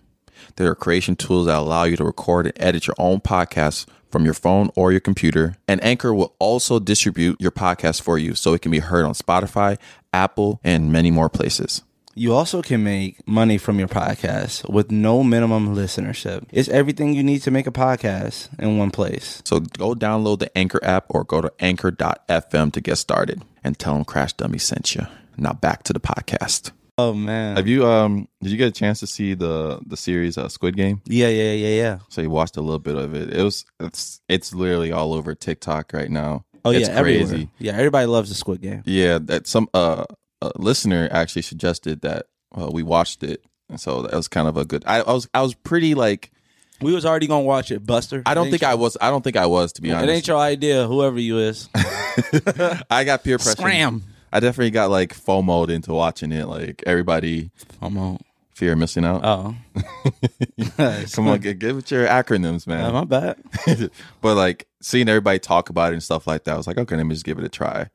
There 0.57 0.69
are 0.69 0.75
creation 0.75 1.15
tools 1.15 1.45
that 1.45 1.57
allow 1.57 1.85
you 1.85 1.95
to 1.95 2.03
record 2.03 2.45
and 2.47 2.53
edit 2.61 2.87
your 2.87 2.95
own 2.97 3.21
podcast 3.21 3.85
from 4.11 4.25
your 4.25 4.33
phone 4.33 4.69
or 4.75 4.91
your 4.91 4.99
computer. 4.99 5.55
And 5.67 5.83
Anchor 5.83 6.13
will 6.13 6.35
also 6.39 6.79
distribute 6.79 7.39
your 7.39 7.51
podcast 7.51 8.01
for 8.01 8.17
you 8.17 8.35
so 8.35 8.53
it 8.53 8.61
can 8.61 8.71
be 8.71 8.79
heard 8.79 9.05
on 9.05 9.13
Spotify, 9.13 9.77
Apple, 10.13 10.59
and 10.63 10.91
many 10.91 11.11
more 11.11 11.29
places. 11.29 11.81
You 12.13 12.33
also 12.33 12.61
can 12.61 12.83
make 12.83 13.25
money 13.25 13.57
from 13.57 13.79
your 13.79 13.87
podcast 13.87 14.69
with 14.69 14.91
no 14.91 15.23
minimum 15.23 15.73
listenership. 15.73 16.45
It's 16.51 16.67
everything 16.67 17.13
you 17.13 17.23
need 17.23 17.41
to 17.43 17.51
make 17.51 17.67
a 17.67 17.71
podcast 17.71 18.49
in 18.59 18.77
one 18.77 18.91
place. 18.91 19.41
So 19.45 19.61
go 19.61 19.93
download 19.93 20.39
the 20.39 20.55
Anchor 20.57 20.83
app 20.83 21.05
or 21.07 21.23
go 21.23 21.39
to 21.39 21.53
anchor.fm 21.61 22.73
to 22.73 22.81
get 22.81 22.97
started 22.97 23.43
and 23.63 23.79
tell 23.79 23.93
them 23.93 24.03
Crash 24.03 24.33
Dummy 24.33 24.57
sent 24.57 24.93
you. 24.93 25.07
Now 25.37 25.53
back 25.53 25.83
to 25.83 25.93
the 25.93 26.01
podcast. 26.01 26.71
Oh 27.01 27.13
man. 27.13 27.55
Have 27.57 27.67
you 27.67 27.85
um 27.87 28.27
did 28.41 28.51
you 28.51 28.57
get 28.57 28.67
a 28.67 28.71
chance 28.71 28.99
to 28.99 29.07
see 29.07 29.33
the 29.33 29.79
the 29.85 29.97
series 29.97 30.37
uh, 30.37 30.49
Squid 30.49 30.75
Game? 30.77 31.01
yeah, 31.05 31.27
yeah, 31.29 31.51
yeah, 31.53 31.75
yeah. 31.83 31.99
So 32.09 32.21
you 32.21 32.29
watched 32.29 32.57
a 32.57 32.61
little 32.61 32.79
bit 32.79 32.95
of 32.95 33.13
it. 33.15 33.33
It 33.33 33.43
was 33.43 33.65
it's 33.79 34.21
it's 34.29 34.53
literally 34.53 34.91
all 34.91 35.13
over 35.13 35.33
TikTok 35.35 35.93
right 35.93 36.09
now. 36.11 36.45
Oh 36.63 36.71
it's 36.71 36.87
yeah, 36.87 36.95
everywhere. 36.95 37.27
crazy. 37.27 37.49
Yeah, 37.59 37.73
everybody 37.73 38.05
loves 38.05 38.29
the 38.29 38.35
Squid 38.35 38.61
Game. 38.61 38.83
Yeah, 38.85 39.19
that 39.23 39.47
some 39.47 39.67
uh 39.73 40.05
a 40.41 40.51
listener 40.55 41.07
actually 41.11 41.43
suggested 41.43 42.01
that 42.01 42.25
uh, 42.55 42.69
we 42.71 42.83
watched 42.83 43.23
it. 43.23 43.43
And 43.69 43.79
so 43.79 44.01
that 44.03 44.13
was 44.13 44.27
kind 44.27 44.47
of 44.47 44.57
a 44.57 44.65
good 44.65 44.83
I, 44.85 45.01
I 45.01 45.11
was 45.13 45.27
I 45.33 45.41
was 45.41 45.53
pretty 45.55 45.95
like 45.95 46.31
We 46.81 46.93
was 46.93 47.05
already 47.05 47.27
gonna 47.27 47.43
watch 47.45 47.71
it, 47.71 47.85
Buster. 47.85 48.21
I 48.25 48.33
don't 48.33 48.49
think 48.51 48.63
ain't 48.63 48.71
I 48.71 48.75
was 48.75 48.97
I 48.99 49.09
don't 49.09 49.23
think 49.23 49.37
I 49.37 49.45
was 49.45 49.71
to 49.73 49.81
be 49.81 49.87
your- 49.89 49.97
It 49.97 50.01
honest. 50.03 50.15
ain't 50.15 50.27
your 50.27 50.37
idea, 50.37 50.85
whoever 50.87 51.19
you 51.19 51.39
is. 51.39 51.69
I 52.89 53.03
got 53.05 53.23
peer 53.23 53.37
pressure. 53.39 53.51
Scram. 53.57 54.03
I 54.31 54.39
definitely 54.39 54.71
got 54.71 54.89
like 54.89 55.13
FOMO'd 55.15 55.69
into 55.69 55.93
watching 55.93 56.31
it. 56.31 56.47
Like 56.47 56.83
everybody 56.85 57.51
Come 57.79 57.97
on. 57.97 58.19
fear 58.53 58.73
of 58.73 58.77
missing 58.79 59.05
out. 59.05 59.21
Oh. 59.23 59.55
Come 61.13 61.27
on, 61.27 61.39
give, 61.39 61.59
give 61.59 61.77
it 61.77 61.91
your 61.91 62.07
acronyms, 62.07 62.67
man. 62.67 62.93
my 62.93 63.03
bad. 63.03 63.37
but 64.21 64.35
like 64.35 64.67
seeing 64.81 65.09
everybody 65.09 65.39
talk 65.39 65.69
about 65.69 65.91
it 65.91 65.95
and 65.95 66.03
stuff 66.03 66.27
like 66.27 66.43
that, 66.45 66.53
I 66.53 66.57
was 66.57 66.67
like, 66.67 66.77
okay, 66.77 66.95
let 66.95 67.05
me 67.05 67.13
just 67.15 67.25
give 67.25 67.37
it 67.39 67.45
a 67.45 67.49
try. 67.49 67.89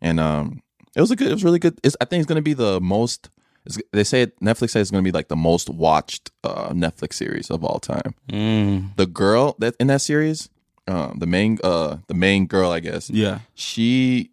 And 0.00 0.18
um, 0.20 0.62
it 0.96 1.00
was 1.00 1.10
a 1.10 1.16
good. 1.16 1.28
It 1.28 1.34
was 1.34 1.44
really 1.44 1.58
good. 1.58 1.78
It's, 1.82 1.96
I 2.00 2.04
think 2.04 2.20
it's 2.22 2.28
gonna 2.28 2.42
be 2.42 2.54
the 2.54 2.80
most. 2.80 3.30
It's, 3.66 3.78
they 3.92 4.04
say 4.04 4.22
it, 4.22 4.40
Netflix 4.40 4.70
says 4.70 4.82
it's 4.82 4.90
gonna 4.90 5.02
be 5.02 5.12
like 5.12 5.28
the 5.28 5.36
most 5.36 5.68
watched 5.68 6.30
uh, 6.44 6.70
Netflix 6.70 7.14
series 7.14 7.50
of 7.50 7.62
all 7.64 7.78
time. 7.78 8.14
Mm. 8.30 8.96
The 8.96 9.06
girl 9.06 9.56
that 9.58 9.74
in 9.78 9.88
that 9.88 10.00
series, 10.00 10.48
uh, 10.88 11.12
the 11.16 11.26
main 11.26 11.58
uh, 11.62 11.98
the 12.06 12.14
main 12.14 12.46
girl, 12.46 12.70
I 12.70 12.80
guess, 12.80 13.10
Yeah. 13.10 13.40
she 13.54 14.30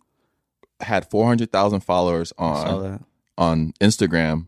had 0.80 1.10
four 1.10 1.26
hundred 1.28 1.52
thousand 1.52 1.82
followers 1.82 2.34
on 2.38 3.06
on 3.38 3.74
Instagram, 3.82 4.48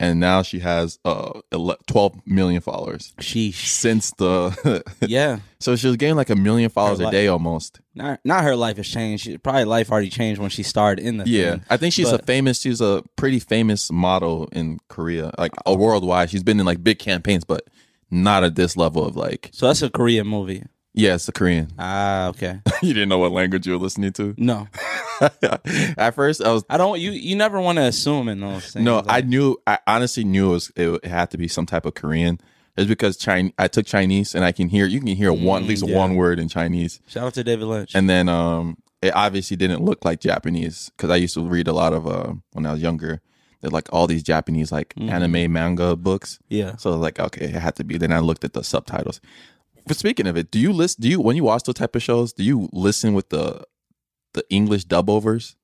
and 0.00 0.20
now 0.20 0.42
she 0.42 0.58
has 0.60 0.98
uh 1.04 1.40
twelve 1.86 2.14
million 2.26 2.60
followers 2.60 3.14
She 3.20 3.52
since 3.52 4.10
the. 4.12 4.82
Yeah. 5.06 5.40
so 5.60 5.76
she 5.76 5.86
was 5.86 5.96
getting 5.96 6.16
like 6.16 6.30
a 6.30 6.36
million 6.36 6.70
followers 6.70 7.00
a 7.00 7.10
day 7.10 7.28
almost. 7.28 7.80
Not 7.94 8.20
not 8.24 8.44
her 8.44 8.54
life 8.56 8.76
has 8.76 8.88
changed. 8.88 9.24
She, 9.24 9.38
probably 9.38 9.64
life 9.64 9.90
already 9.90 10.10
changed 10.10 10.40
when 10.40 10.50
she 10.50 10.62
started 10.62 11.04
in 11.04 11.16
the 11.18 11.28
Yeah, 11.28 11.50
thing. 11.52 11.64
I 11.70 11.76
think 11.76 11.94
she's 11.94 12.10
a 12.12 12.18
famous. 12.18 12.60
She's 12.60 12.80
a 12.80 13.02
pretty 13.16 13.40
famous 13.40 13.90
model 13.90 14.48
in 14.52 14.78
Korea, 14.88 15.32
like 15.38 15.52
a 15.66 15.74
worldwide. 15.74 16.30
She's 16.30 16.42
been 16.42 16.60
in 16.60 16.66
like 16.66 16.82
big 16.84 16.98
campaigns, 16.98 17.44
but 17.44 17.62
not 18.10 18.42
at 18.44 18.54
this 18.54 18.76
level 18.76 19.04
of 19.06 19.16
like. 19.16 19.50
So 19.52 19.66
that's 19.66 19.82
a 19.82 19.90
Korean 19.90 20.26
movie. 20.26 20.64
It's 20.94 21.28
a 21.28 21.32
Korean. 21.32 21.68
Ah, 21.78 22.28
okay. 22.28 22.60
you 22.82 22.92
didn't 22.94 23.08
know 23.08 23.18
what 23.18 23.32
language 23.32 23.66
you 23.66 23.72
were 23.72 23.78
listening 23.78 24.12
to. 24.14 24.34
No, 24.36 24.68
at 25.96 26.10
first, 26.14 26.42
I 26.42 26.52
was 26.52 26.64
I 26.68 26.76
don't. 26.76 26.98
You 27.00 27.10
you 27.10 27.36
never 27.36 27.60
want 27.60 27.76
to 27.76 27.82
assume 27.82 28.28
in 28.28 28.40
those 28.40 28.72
things. 28.72 28.84
no. 28.84 28.96
Like, 28.96 29.06
I 29.08 29.20
knew. 29.20 29.56
I 29.66 29.78
honestly 29.86 30.24
knew 30.24 30.50
it, 30.50 30.52
was, 30.52 30.72
it 30.76 31.04
had 31.04 31.30
to 31.30 31.38
be 31.38 31.48
some 31.48 31.66
type 31.66 31.86
of 31.86 31.94
Korean. 31.94 32.40
It's 32.76 32.88
because 32.88 33.16
Chinese. 33.16 33.52
I 33.58 33.68
took 33.68 33.86
Chinese, 33.86 34.34
and 34.34 34.44
I 34.44 34.52
can 34.52 34.68
hear. 34.68 34.86
You 34.86 35.00
can 35.00 35.08
hear 35.08 35.32
one 35.32 35.62
at 35.62 35.68
least 35.68 35.86
yeah. 35.86 35.96
one 35.96 36.14
word 36.14 36.38
in 36.38 36.48
Chinese. 36.48 37.00
shout 37.06 37.26
out 37.26 37.34
to 37.34 37.44
David 37.44 37.66
Lynch. 37.66 37.94
And 37.94 38.08
then 38.08 38.28
um, 38.28 38.76
it 39.02 39.14
obviously 39.14 39.56
didn't 39.56 39.84
look 39.84 40.04
like 40.04 40.20
Japanese 40.20 40.90
because 40.96 41.10
I 41.10 41.16
used 41.16 41.34
to 41.34 41.42
read 41.42 41.68
a 41.68 41.72
lot 41.72 41.92
of 41.92 42.06
uh, 42.06 42.34
when 42.52 42.66
I 42.66 42.72
was 42.72 42.82
younger. 42.82 43.20
They're 43.60 43.70
like 43.70 43.92
all 43.92 44.06
these 44.06 44.22
Japanese 44.22 44.70
like 44.70 44.94
anime 44.96 45.52
manga 45.52 45.96
books. 45.96 46.38
yeah, 46.48 46.76
So 46.76 46.96
like 46.96 47.18
okay, 47.18 47.46
it 47.46 47.54
had 47.54 47.74
to 47.76 47.84
be. 47.84 47.98
Then 47.98 48.12
I 48.12 48.20
looked 48.20 48.44
at 48.44 48.52
the 48.52 48.62
subtitles. 48.62 49.20
But 49.88 49.96
speaking 49.96 50.26
of 50.26 50.36
it, 50.36 50.50
do 50.50 50.58
you 50.58 50.72
listen? 50.72 51.02
Do 51.02 51.08
you 51.08 51.20
when 51.20 51.34
you 51.36 51.44
watch 51.44 51.64
those 51.64 51.74
type 51.74 51.96
of 51.96 52.02
shows? 52.02 52.32
Do 52.32 52.44
you 52.44 52.68
listen 52.72 53.14
with 53.14 53.30
the 53.30 53.64
the 54.34 54.44
English 54.50 54.84
dub 54.84 55.08
overs, 55.10 55.56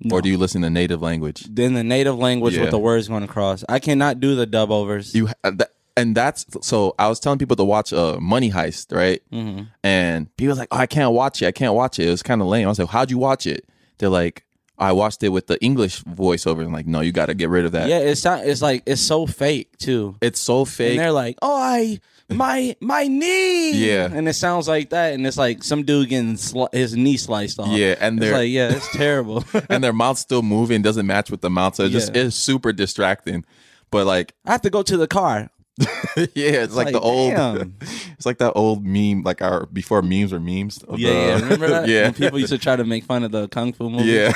No. 0.00 0.16
or 0.16 0.22
do 0.22 0.28
you 0.28 0.38
listen 0.38 0.62
to 0.62 0.70
native 0.70 1.02
language? 1.02 1.44
then 1.50 1.74
the 1.74 1.84
native 1.84 2.16
language 2.18 2.54
Yeah. 2.54 2.62
with 2.62 2.70
the 2.70 2.78
words 2.78 3.08
going 3.08 3.24
across. 3.24 3.64
I 3.68 3.78
cannot 3.80 4.20
do 4.20 4.34
the 4.34 4.46
dub 4.46 4.70
overs. 4.70 5.14
You 5.14 5.28
uh, 5.44 5.50
that, 5.50 5.72
and 5.96 6.16
that's 6.16 6.46
so. 6.62 6.94
I 6.98 7.08
was 7.08 7.18
telling 7.20 7.38
people 7.40 7.56
to 7.56 7.64
watch 7.64 7.92
uh, 7.92 8.18
Money 8.20 8.50
Heist, 8.52 8.94
right? 8.96 9.20
hmm 9.30 9.62
And 9.82 10.34
people 10.36 10.54
were 10.54 10.60
like, 10.60 10.68
"Oh, 10.70 10.76
I 10.76 10.86
can't 10.86 11.12
watch 11.12 11.42
it. 11.42 11.46
I 11.46 11.52
can't 11.52 11.74
watch 11.74 11.98
it. 11.98 12.06
It 12.06 12.10
was 12.10 12.22
kind 12.22 12.40
of 12.40 12.46
lame." 12.46 12.66
I 12.66 12.68
was 12.70 12.78
like, 12.78 12.88
"How'd 12.88 13.10
you 13.10 13.18
watch 13.18 13.46
it?" 13.46 13.68
They're 13.98 14.08
like, 14.08 14.44
"I 14.78 14.92
watched 14.92 15.24
it 15.24 15.30
with 15.30 15.48
the 15.48 15.60
English 15.60 16.04
voiceover." 16.04 16.64
I'm 16.64 16.72
like, 16.72 16.86
"No, 16.86 17.00
you 17.00 17.10
got 17.10 17.26
to 17.26 17.34
get 17.34 17.48
rid 17.50 17.64
of 17.64 17.72
that. 17.72 17.88
Yeah, 17.88 17.98
it's 17.98 18.24
not. 18.24 18.46
It's 18.46 18.62
like 18.62 18.84
it's 18.86 19.00
so 19.02 19.26
fake 19.26 19.76
too. 19.78 20.14
It's 20.20 20.38
so 20.38 20.64
fake. 20.64 20.90
And 20.90 20.92
fake." 20.92 20.98
they're 21.00 21.12
like, 21.12 21.36
"Oh, 21.42 21.56
I 21.56 21.98
my 22.30 22.76
my 22.80 23.06
knee." 23.06 23.72
Yeah. 23.72 24.08
and 24.12 24.28
it 24.28 24.34
sounds 24.34 24.68
like 24.68 24.90
that, 24.90 25.14
and 25.14 25.26
it's 25.26 25.36
like 25.38 25.62
some 25.62 25.82
dude 25.84 26.08
getting 26.08 26.34
sli- 26.34 26.72
his 26.74 26.94
knee 26.96 27.16
sliced 27.16 27.58
off. 27.58 27.68
Yeah, 27.68 27.94
and 28.00 28.18
they're 28.20 28.32
like, 28.36 28.50
yeah, 28.50 28.72
it's 28.72 28.90
terrible. 28.96 29.44
and 29.68 29.82
their 29.82 29.92
mouth's 29.92 30.20
still 30.20 30.42
moving, 30.42 30.82
doesn't 30.82 31.06
match 31.06 31.30
with 31.30 31.40
the 31.40 31.50
mouth, 31.50 31.74
so 31.74 31.84
it's 31.84 31.92
just 31.92 32.14
Yeah. 32.14 32.22
it's 32.24 32.36
super 32.36 32.72
distracting. 32.72 33.44
But 33.90 34.06
like, 34.06 34.34
I 34.44 34.52
have 34.52 34.62
to 34.62 34.70
go 34.70 34.82
to 34.82 34.96
the 34.96 35.06
car. 35.06 35.50
yeah, 36.16 36.64
it's, 36.66 36.74
like, 36.74 36.86
like, 36.86 36.92
the 36.92 36.98
old, 37.00 37.34
damn. 37.34 37.76
it's 37.80 38.26
like 38.26 38.38
that 38.38 38.52
old 38.56 38.84
meme, 38.84 39.22
like 39.22 39.40
our 39.40 39.66
before 39.66 40.02
memes 40.02 40.32
were 40.32 40.40
memes. 40.40 40.80
Yeah, 40.88 40.96
the- 40.96 40.98
yeah. 41.14 41.34
Remember 41.40 41.68
that? 41.68 41.88
yeah, 41.88 42.02
When 42.02 42.14
people 42.14 42.38
used 42.40 42.52
to 42.52 42.58
try 42.58 42.74
to 42.74 42.82
make 42.84 43.04
fun 43.04 43.22
of 43.22 43.30
the 43.30 43.46
kung 43.46 43.72
fu 43.72 43.88
movie. 43.88 44.04
yeah. 44.10 44.32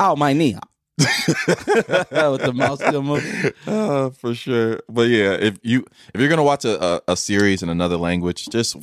Oh, 0.00 0.16
my 0.16 0.32
knee. 0.32 0.56
With 0.98 2.42
the 2.42 2.52
mouth 2.54 2.78
still 2.82 3.02
moving. 3.02 3.52
Uh, 3.66 4.10
for 4.10 4.34
sure. 4.34 4.80
But 4.88 5.08
yeah, 5.08 5.32
if 5.32 5.58
you 5.62 5.84
if 6.14 6.20
you're 6.20 6.28
gonna 6.28 6.42
watch 6.42 6.64
a, 6.64 6.82
a, 6.84 7.02
a 7.08 7.16
series 7.16 7.62
in 7.62 7.68
another 7.68 7.96
language, 7.96 8.46
just 8.50 8.76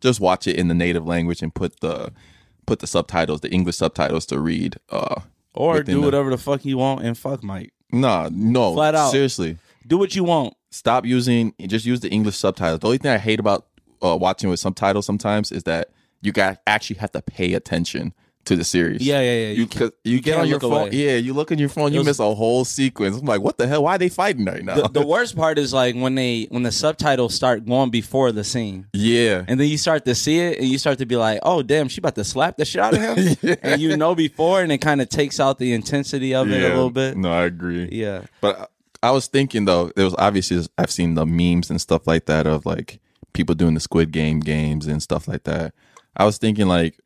just 0.00 0.20
watch 0.20 0.46
it 0.46 0.56
in 0.56 0.68
the 0.68 0.74
native 0.74 1.06
language 1.06 1.42
and 1.42 1.54
put 1.54 1.80
the 1.80 2.12
put 2.66 2.80
the 2.80 2.86
subtitles, 2.86 3.40
the 3.40 3.50
English 3.50 3.76
subtitles 3.76 4.26
to 4.26 4.38
read. 4.38 4.76
Uh, 4.90 5.20
Or 5.54 5.82
do 5.82 5.94
the- 5.94 6.00
whatever 6.00 6.30
the 6.30 6.38
fuck 6.38 6.64
you 6.64 6.78
want 6.78 7.02
and 7.04 7.16
fuck 7.16 7.42
Mike. 7.42 7.72
Nah, 7.92 8.28
no, 8.32 8.74
Flat 8.74 8.94
out. 8.94 9.10
Seriously, 9.12 9.58
Do 9.86 9.98
what 9.98 10.14
you 10.16 10.24
want. 10.24 10.54
stop 10.70 11.04
using. 11.06 11.54
Just 11.66 11.86
use 11.86 12.00
the 12.00 12.08
English 12.10 12.36
subtitles. 12.36 12.80
The 12.80 12.86
only 12.86 12.98
thing 12.98 13.10
I 13.12 13.18
hate 13.18 13.38
about 13.38 13.66
uh, 14.02 14.16
watching 14.16 14.50
with 14.50 14.58
subtitles 14.60 15.06
sometimes 15.06 15.52
is 15.52 15.62
that 15.64 15.90
you 16.20 16.32
got 16.32 16.60
actually 16.66 16.96
have 16.96 17.12
to 17.12 17.22
pay 17.22 17.52
attention 17.54 18.12
to 18.46 18.56
the 18.56 18.64
series. 18.64 19.00
Yeah, 19.00 19.20
yeah, 19.20 19.32
yeah. 19.32 19.48
You, 19.52 19.66
You 19.74 19.92
you, 20.04 20.20
get 20.20 20.38
on 20.38 20.48
your 20.48 20.60
phone. 20.60 20.72
away. 20.72 20.90
Yeah, 20.92 21.16
you 21.16 21.32
look 21.34 21.50
on 21.52 21.58
your 21.58 21.68
phone. 21.68 21.92
You 21.92 21.98
was- 22.00 22.06
miss 22.06 22.18
a 22.18 22.34
whole 22.34 22.64
sequence. 22.64 23.16
I'm 23.18 23.24
like, 23.26 23.40
what 23.40 23.58
the 23.58 23.66
hell? 23.66 23.84
Why 23.84 23.94
are 23.94 23.98
they 23.98 24.08
fighting 24.08 24.44
right 24.44 24.64
now? 24.64 24.74
the, 24.82 24.88
the 25.00 25.06
worst 25.06 25.36
part 25.42 25.58
is 25.58 25.72
like 25.72 25.94
when 25.94 26.14
they 26.14 26.46
when 26.50 26.62
the 26.62 26.72
subtitles 26.72 27.34
start 27.34 27.64
going 27.66 27.90
before 27.90 28.32
the 28.32 28.44
scene. 28.44 28.86
yeah, 28.92 29.44
And 29.48 29.58
then 29.58 29.68
you 29.68 29.78
start 29.78 30.04
to 30.06 30.14
see 30.14 30.38
it 30.40 30.58
and 30.58 30.68
you 30.68 30.78
start 30.78 30.98
to 30.98 31.06
be 31.06 31.16
like, 31.16 31.40
oh 31.42 31.62
damn, 31.62 31.88
she 31.88 32.00
about 32.00 32.14
to 32.16 32.24
slap 32.24 32.56
the 32.56 32.64
shit 32.64 32.80
out 32.82 32.94
of 32.94 33.00
him. 33.00 33.56
And 33.62 33.80
you 33.80 33.96
know 33.96 34.14
before 34.14 34.62
and 34.62 34.70
it 34.72 34.78
kind 34.78 35.00
of 35.00 35.08
takes 35.08 35.40
out 35.40 35.58
the 35.58 35.72
intensity 35.72 36.34
of 36.34 36.50
it 36.50 36.62
a 36.62 36.68
little 36.68 36.90
bit. 36.90 37.16
No, 37.16 37.32
I 37.32 37.44
agree. 37.44 37.88
Yeah. 37.92 38.22
But 38.40 38.70
I 39.02 39.10
was 39.10 39.26
thinking 39.26 39.64
though, 39.66 39.90
there 39.96 40.04
was 40.04 40.14
obviously 40.18 40.66
I've 40.78 40.90
seen 40.90 41.14
the 41.14 41.26
memes 41.26 41.70
and 41.70 41.80
stuff 41.80 42.06
like 42.06 42.26
that 42.26 42.46
of 42.46 42.64
like 42.66 43.00
people 43.32 43.54
doing 43.54 43.74
the 43.74 43.80
Squid 43.80 44.12
Game 44.12 44.40
games 44.40 44.86
and 44.86 45.02
stuff 45.02 45.26
like 45.28 45.44
that. 45.44 45.74
I 46.16 46.24
was 46.24 46.38
thinking 46.38 46.68
like 46.68 46.98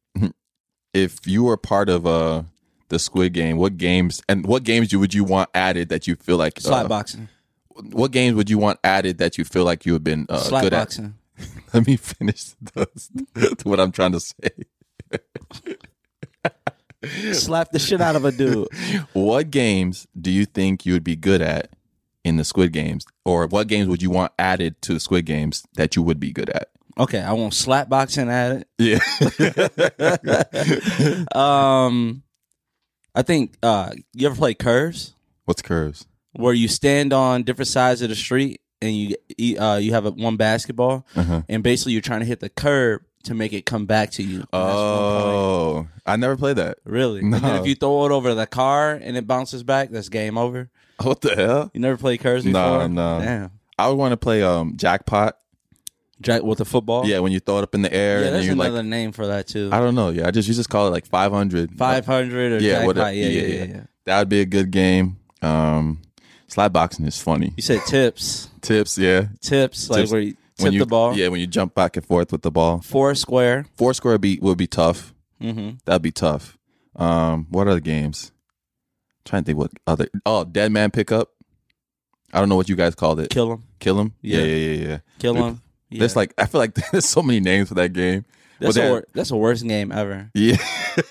if 0.98 1.26
you 1.26 1.44
were 1.44 1.56
part 1.56 1.88
of 1.88 2.06
uh 2.06 2.42
the 2.88 2.98
Squid 2.98 3.32
Game, 3.32 3.56
what 3.56 3.76
games 3.76 4.22
and 4.28 4.46
what 4.46 4.64
games 4.64 4.92
you 4.92 4.98
would 5.00 5.14
you 5.14 5.24
want 5.24 5.50
added 5.54 5.88
that 5.90 6.06
you 6.06 6.16
feel 6.16 6.36
like 6.36 6.60
Slap 6.60 6.86
uh, 6.86 6.88
boxing. 6.88 7.28
what 7.74 8.10
games 8.10 8.34
would 8.34 8.50
you 8.50 8.58
want 8.58 8.78
added 8.82 9.18
that 9.18 9.38
you 9.38 9.44
feel 9.44 9.64
like 9.64 9.86
you 9.86 9.92
have 9.92 10.04
been 10.04 10.26
uh, 10.28 10.38
Slap 10.38 10.64
good 10.64 10.72
boxing. 10.72 11.14
at? 11.38 11.48
Let 11.74 11.86
me 11.86 11.96
finish 11.96 12.54
the, 12.60 13.56
what 13.62 13.78
I'm 13.78 13.92
trying 13.92 14.12
to 14.12 14.20
say. 14.20 14.50
Slap 17.32 17.70
the 17.70 17.78
shit 17.78 18.00
out 18.00 18.16
of 18.16 18.24
a 18.24 18.32
dude. 18.32 18.68
What 19.12 19.50
games 19.50 20.06
do 20.20 20.30
you 20.30 20.44
think 20.44 20.84
you 20.84 20.94
would 20.94 21.04
be 21.04 21.14
good 21.16 21.40
at 21.40 21.70
in 22.24 22.36
the 22.36 22.44
Squid 22.44 22.72
Games, 22.72 23.06
or 23.24 23.46
what 23.46 23.68
games 23.68 23.88
would 23.88 24.02
you 24.02 24.10
want 24.10 24.32
added 24.38 24.80
to 24.82 24.94
the 24.94 25.00
Squid 25.00 25.24
Games 25.24 25.64
that 25.74 25.94
you 25.94 26.02
would 26.02 26.18
be 26.18 26.32
good 26.32 26.50
at? 26.50 26.70
Okay, 26.98 27.20
I 27.20 27.32
want 27.32 27.54
slap 27.54 27.88
boxing 27.88 28.28
at 28.28 28.52
it. 28.52 28.68
Yeah. 28.78 28.98
Um 31.34 32.22
I 33.14 33.22
think 33.22 33.56
uh 33.62 33.92
you 34.12 34.26
ever 34.26 34.36
play 34.36 34.54
curves? 34.54 35.14
what's 35.44 35.62
curves? 35.62 36.06
Where 36.32 36.52
you 36.54 36.68
stand 36.68 37.12
on 37.12 37.42
different 37.42 37.68
sides 37.68 38.02
of 38.02 38.08
the 38.10 38.14
street 38.14 38.60
and 38.80 38.94
you 38.94 39.58
uh 39.58 39.76
you 39.82 39.92
have 39.92 40.06
a, 40.06 40.10
one 40.10 40.36
basketball 40.36 41.06
Uh-huh. 41.16 41.42
and 41.48 41.62
basically 41.62 41.92
you're 41.92 42.02
trying 42.02 42.20
to 42.20 42.26
hit 42.26 42.40
the 42.40 42.48
curb 42.48 43.02
to 43.24 43.34
make 43.34 43.52
it 43.52 43.66
come 43.66 43.84
back 43.86 44.10
to 44.12 44.22
you. 44.22 44.36
And 44.40 44.46
that's 44.52 44.74
one 44.76 45.22
point. 45.22 45.34
Oh, 45.34 45.88
I 46.06 46.16
never 46.16 46.36
played 46.36 46.56
that. 46.56 46.78
Really? 46.84 47.22
No. 47.22 47.36
if 47.60 47.66
you 47.66 47.74
throw 47.74 48.06
it 48.06 48.12
over 48.12 48.34
the 48.34 48.46
car 48.46 48.92
and 48.92 49.16
it 49.16 49.26
bounces 49.26 49.62
back, 49.64 49.90
that's 49.90 50.08
game 50.08 50.38
over. 50.38 50.70
What 51.02 51.20
the 51.20 51.34
hell? 51.34 51.70
You 51.74 51.80
never 51.80 51.96
played 51.96 52.20
curves 52.20 52.44
No, 52.44 52.50
before? 52.52 52.88
no. 52.88 53.20
Damn. 53.20 53.50
I 53.78 53.88
would 53.88 53.96
want 53.98 54.12
to 54.12 54.16
play 54.16 54.42
um 54.42 54.76
jackpot. 54.76 55.36
Jack 56.20 56.42
with 56.42 56.58
the 56.58 56.64
football? 56.64 57.06
Yeah, 57.06 57.20
when 57.20 57.32
you 57.32 57.40
throw 57.40 57.58
it 57.58 57.62
up 57.62 57.74
in 57.74 57.82
the 57.82 57.92
air 57.92 58.14
Yeah, 58.14 58.16
and 58.16 58.24
then 58.26 58.32
there's 58.34 58.46
you're 58.46 58.54
another 58.54 58.70
like, 58.78 58.86
name 58.86 59.12
for 59.12 59.26
that 59.28 59.46
too. 59.46 59.70
I 59.72 59.78
don't 59.80 59.94
know. 59.94 60.10
Yeah, 60.10 60.26
I 60.26 60.30
just 60.30 60.48
you 60.48 60.54
just 60.54 60.68
call 60.68 60.86
it 60.88 60.90
like 60.90 61.06
500. 61.06 61.76
500 61.78 62.52
or 62.52 62.58
Yeah, 62.58 62.70
jackpot. 62.72 62.86
whatever. 62.86 63.12
Yeah, 63.12 63.26
yeah, 63.28 63.46
yeah, 63.46 63.64
yeah. 63.64 63.80
That 64.06 64.18
would 64.20 64.28
be 64.28 64.40
a 64.40 64.46
good 64.46 64.70
game. 64.70 65.18
Um, 65.42 66.02
slap 66.48 66.72
boxing 66.72 67.06
is 67.06 67.20
funny. 67.20 67.52
You 67.56 67.62
said 67.62 67.80
tips. 67.86 68.48
Tips, 68.60 68.98
yeah. 68.98 69.28
Tips, 69.40 69.88
like 69.88 70.00
Tips. 70.00 70.12
where 70.12 70.20
you 70.20 70.34
when 70.58 70.66
tip 70.66 70.72
you 70.74 70.78
the 70.80 70.86
ball. 70.86 71.16
yeah, 71.16 71.28
when 71.28 71.38
you 71.40 71.46
jump 71.46 71.74
back 71.74 71.96
and 71.96 72.04
forth 72.04 72.32
with 72.32 72.42
the 72.42 72.50
ball. 72.50 72.80
Four 72.80 73.14
square. 73.14 73.66
Four 73.76 73.94
square 73.94 74.18
beat 74.18 74.42
would 74.42 74.58
be 74.58 74.66
tough. 74.66 75.14
Mm-hmm. 75.40 75.76
That'd 75.84 76.02
be 76.02 76.10
tough. 76.10 76.58
Um, 76.96 77.46
what 77.50 77.68
other 77.68 77.80
games? 77.80 78.32
trying 79.24 79.42
to 79.42 79.46
think 79.46 79.58
what 79.58 79.70
other. 79.86 80.08
Oh, 80.26 80.42
dead 80.44 80.72
man 80.72 80.90
pickup. 80.90 81.30
I 82.32 82.40
don't 82.40 82.48
know 82.48 82.56
what 82.56 82.68
you 82.68 82.76
guys 82.76 82.94
called 82.94 83.20
it. 83.20 83.30
Kill 83.30 83.52
him. 83.52 83.62
Kill 83.78 84.00
him. 84.00 84.14
Yeah, 84.22 84.38
Yeah. 84.38 84.44
yeah, 84.44 84.56
yeah, 84.72 84.88
yeah. 84.88 84.98
Kill 85.18 85.34
him. 85.34 85.60
Yeah. 85.90 86.00
There's 86.00 86.16
like 86.16 86.34
I 86.38 86.46
feel 86.46 86.60
like 86.60 86.74
there's 86.92 87.06
so 87.08 87.22
many 87.22 87.40
names 87.40 87.68
for 87.68 87.74
that 87.74 87.92
game. 87.92 88.24
that's, 88.60 88.76
but 88.76 88.84
a 88.84 88.90
wor- 88.90 89.06
that's 89.14 89.28
the 89.30 89.36
worst 89.36 89.66
game 89.66 89.92
ever. 89.92 90.30
Yeah. 90.34 90.56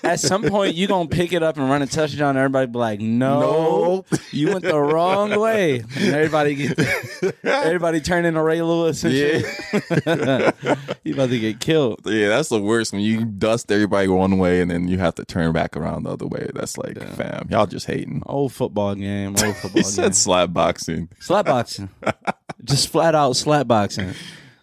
At 0.04 0.20
some 0.20 0.42
point, 0.42 0.74
you 0.74 0.86
going 0.86 1.08
to 1.08 1.16
pick 1.16 1.32
it 1.32 1.42
up 1.42 1.56
and 1.56 1.68
run 1.70 1.80
a 1.80 1.86
touchdown, 1.86 2.30
and 2.30 2.38
everybody 2.38 2.66
be 2.66 2.78
like, 2.78 3.00
no, 3.00 3.40
No. 3.40 4.04
you 4.32 4.48
went 4.48 4.62
the 4.62 4.78
wrong 4.78 5.30
way. 5.40 5.78
And 5.78 6.14
everybody 6.14 6.54
get, 6.56 6.78
everybody 7.42 8.02
turn 8.02 8.26
into 8.26 8.42
Ray 8.42 8.60
Lewis 8.60 9.02
and 9.02 9.14
Yeah. 9.14 9.38
shit. 9.38 10.54
you 11.04 11.14
about 11.14 11.30
to 11.30 11.38
get 11.38 11.58
killed. 11.60 12.00
Yeah, 12.04 12.28
that's 12.28 12.50
the 12.50 12.60
worst 12.60 12.92
when 12.92 13.00
you 13.00 13.24
dust 13.24 13.72
everybody 13.72 14.08
one 14.08 14.36
way 14.36 14.60
and 14.60 14.70
then 14.70 14.86
you 14.88 14.98
have 14.98 15.14
to 15.14 15.24
turn 15.24 15.52
back 15.52 15.74
around 15.74 16.02
the 16.02 16.10
other 16.10 16.26
way. 16.26 16.50
That's 16.54 16.76
like, 16.76 16.98
fam, 17.14 17.48
y'all 17.50 17.64
just 17.66 17.86
hating. 17.86 18.22
Old 18.26 18.52
football 18.52 18.94
game. 18.94 19.28
Old 19.30 19.40
He 19.42 19.52
football 19.54 19.82
game. 19.82 19.84
said 19.84 20.14
slap 20.14 20.52
boxing. 20.52 21.08
Slap 21.20 21.46
boxing. 21.46 21.88
Just 22.62 22.88
flat 22.90 23.14
out 23.14 23.36
slap 23.36 23.66
boxing. 23.66 24.12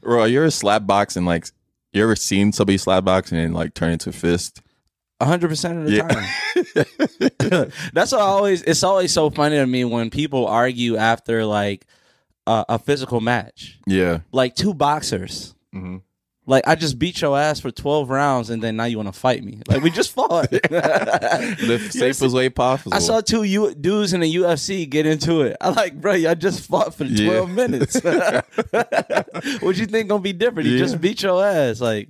Bro, 0.06 0.26
you're 0.26 0.46
a 0.46 0.52
slap 0.52 0.86
boxing 0.86 1.26
like 1.26 1.48
you 1.92 2.04
ever 2.04 2.16
seen 2.16 2.52
somebody 2.52 2.78
slap 2.78 3.04
boxing 3.06 3.40
and 3.40 3.54
like 3.56 3.74
turn 3.74 3.92
into 3.92 4.10
a 4.10 4.14
fist? 4.14 4.62
hundred 5.22 5.48
percent 5.48 5.80
of 5.80 5.86
the 5.86 5.92
Yeah. 5.94 6.08
time. 6.08 7.72
That's 7.94 8.12
what 8.12 8.22
I 8.22 8.26
always. 8.26 8.62
It's 8.62 8.84
always 8.84 9.12
so 9.12 9.30
funny 9.32 9.56
to 9.56 9.66
me 9.66 9.84
when 9.84 10.10
people 10.12 10.46
argue 10.46 10.98
after 10.98 11.44
like 11.46 11.86
uh, 12.46 12.66
a 12.70 12.78
physical 12.78 13.20
match, 13.22 13.80
Yeah. 13.88 14.20
like 14.32 14.56
two 14.56 14.74
boxers. 14.76 15.56
Mhm. 15.74 16.02
Like 16.48 16.68
I 16.68 16.76
just 16.76 17.00
beat 17.00 17.22
your 17.22 17.38
ass 17.40 17.60
for 17.60 17.72
twelve 17.72 18.10
rounds, 18.12 18.52
and 18.52 18.62
then 18.62 18.76
now 18.76 18.84
you 18.86 18.98
want 18.98 19.12
to 19.12 19.20
fight 19.20 19.44
me? 19.44 19.60
Like 19.68 19.82
we 19.82 19.90
just 19.90 20.12
fought. 20.12 20.50
The 20.52 21.88
safest 21.92 22.36
way 22.36 22.50
possible. 22.50 22.94
I 22.94 23.00
saw 23.00 23.22
two 23.22 23.44
U- 23.44 23.74
dudes 23.74 24.14
in 24.14 24.20
the 24.22 24.36
UFC 24.36 24.88
get 24.88 25.06
into 25.08 25.42
it. 25.42 25.58
I 25.60 25.70
like, 25.70 26.00
bro, 26.00 26.14
y'all 26.14 26.36
just 26.36 26.68
fought 26.68 26.94
for 26.94 27.06
Yeah. 27.06 27.30
twelve 27.30 27.50
minutes. 27.50 28.00
what 28.04 29.78
you 29.78 29.86
think 29.86 30.10
gonna 30.10 30.22
be 30.22 30.34
different? 30.34 30.70
Yeah. 30.70 30.78
just 30.78 31.02
beat 31.02 31.24
your 31.24 31.44
ass. 31.44 31.82
Like, 31.82 32.10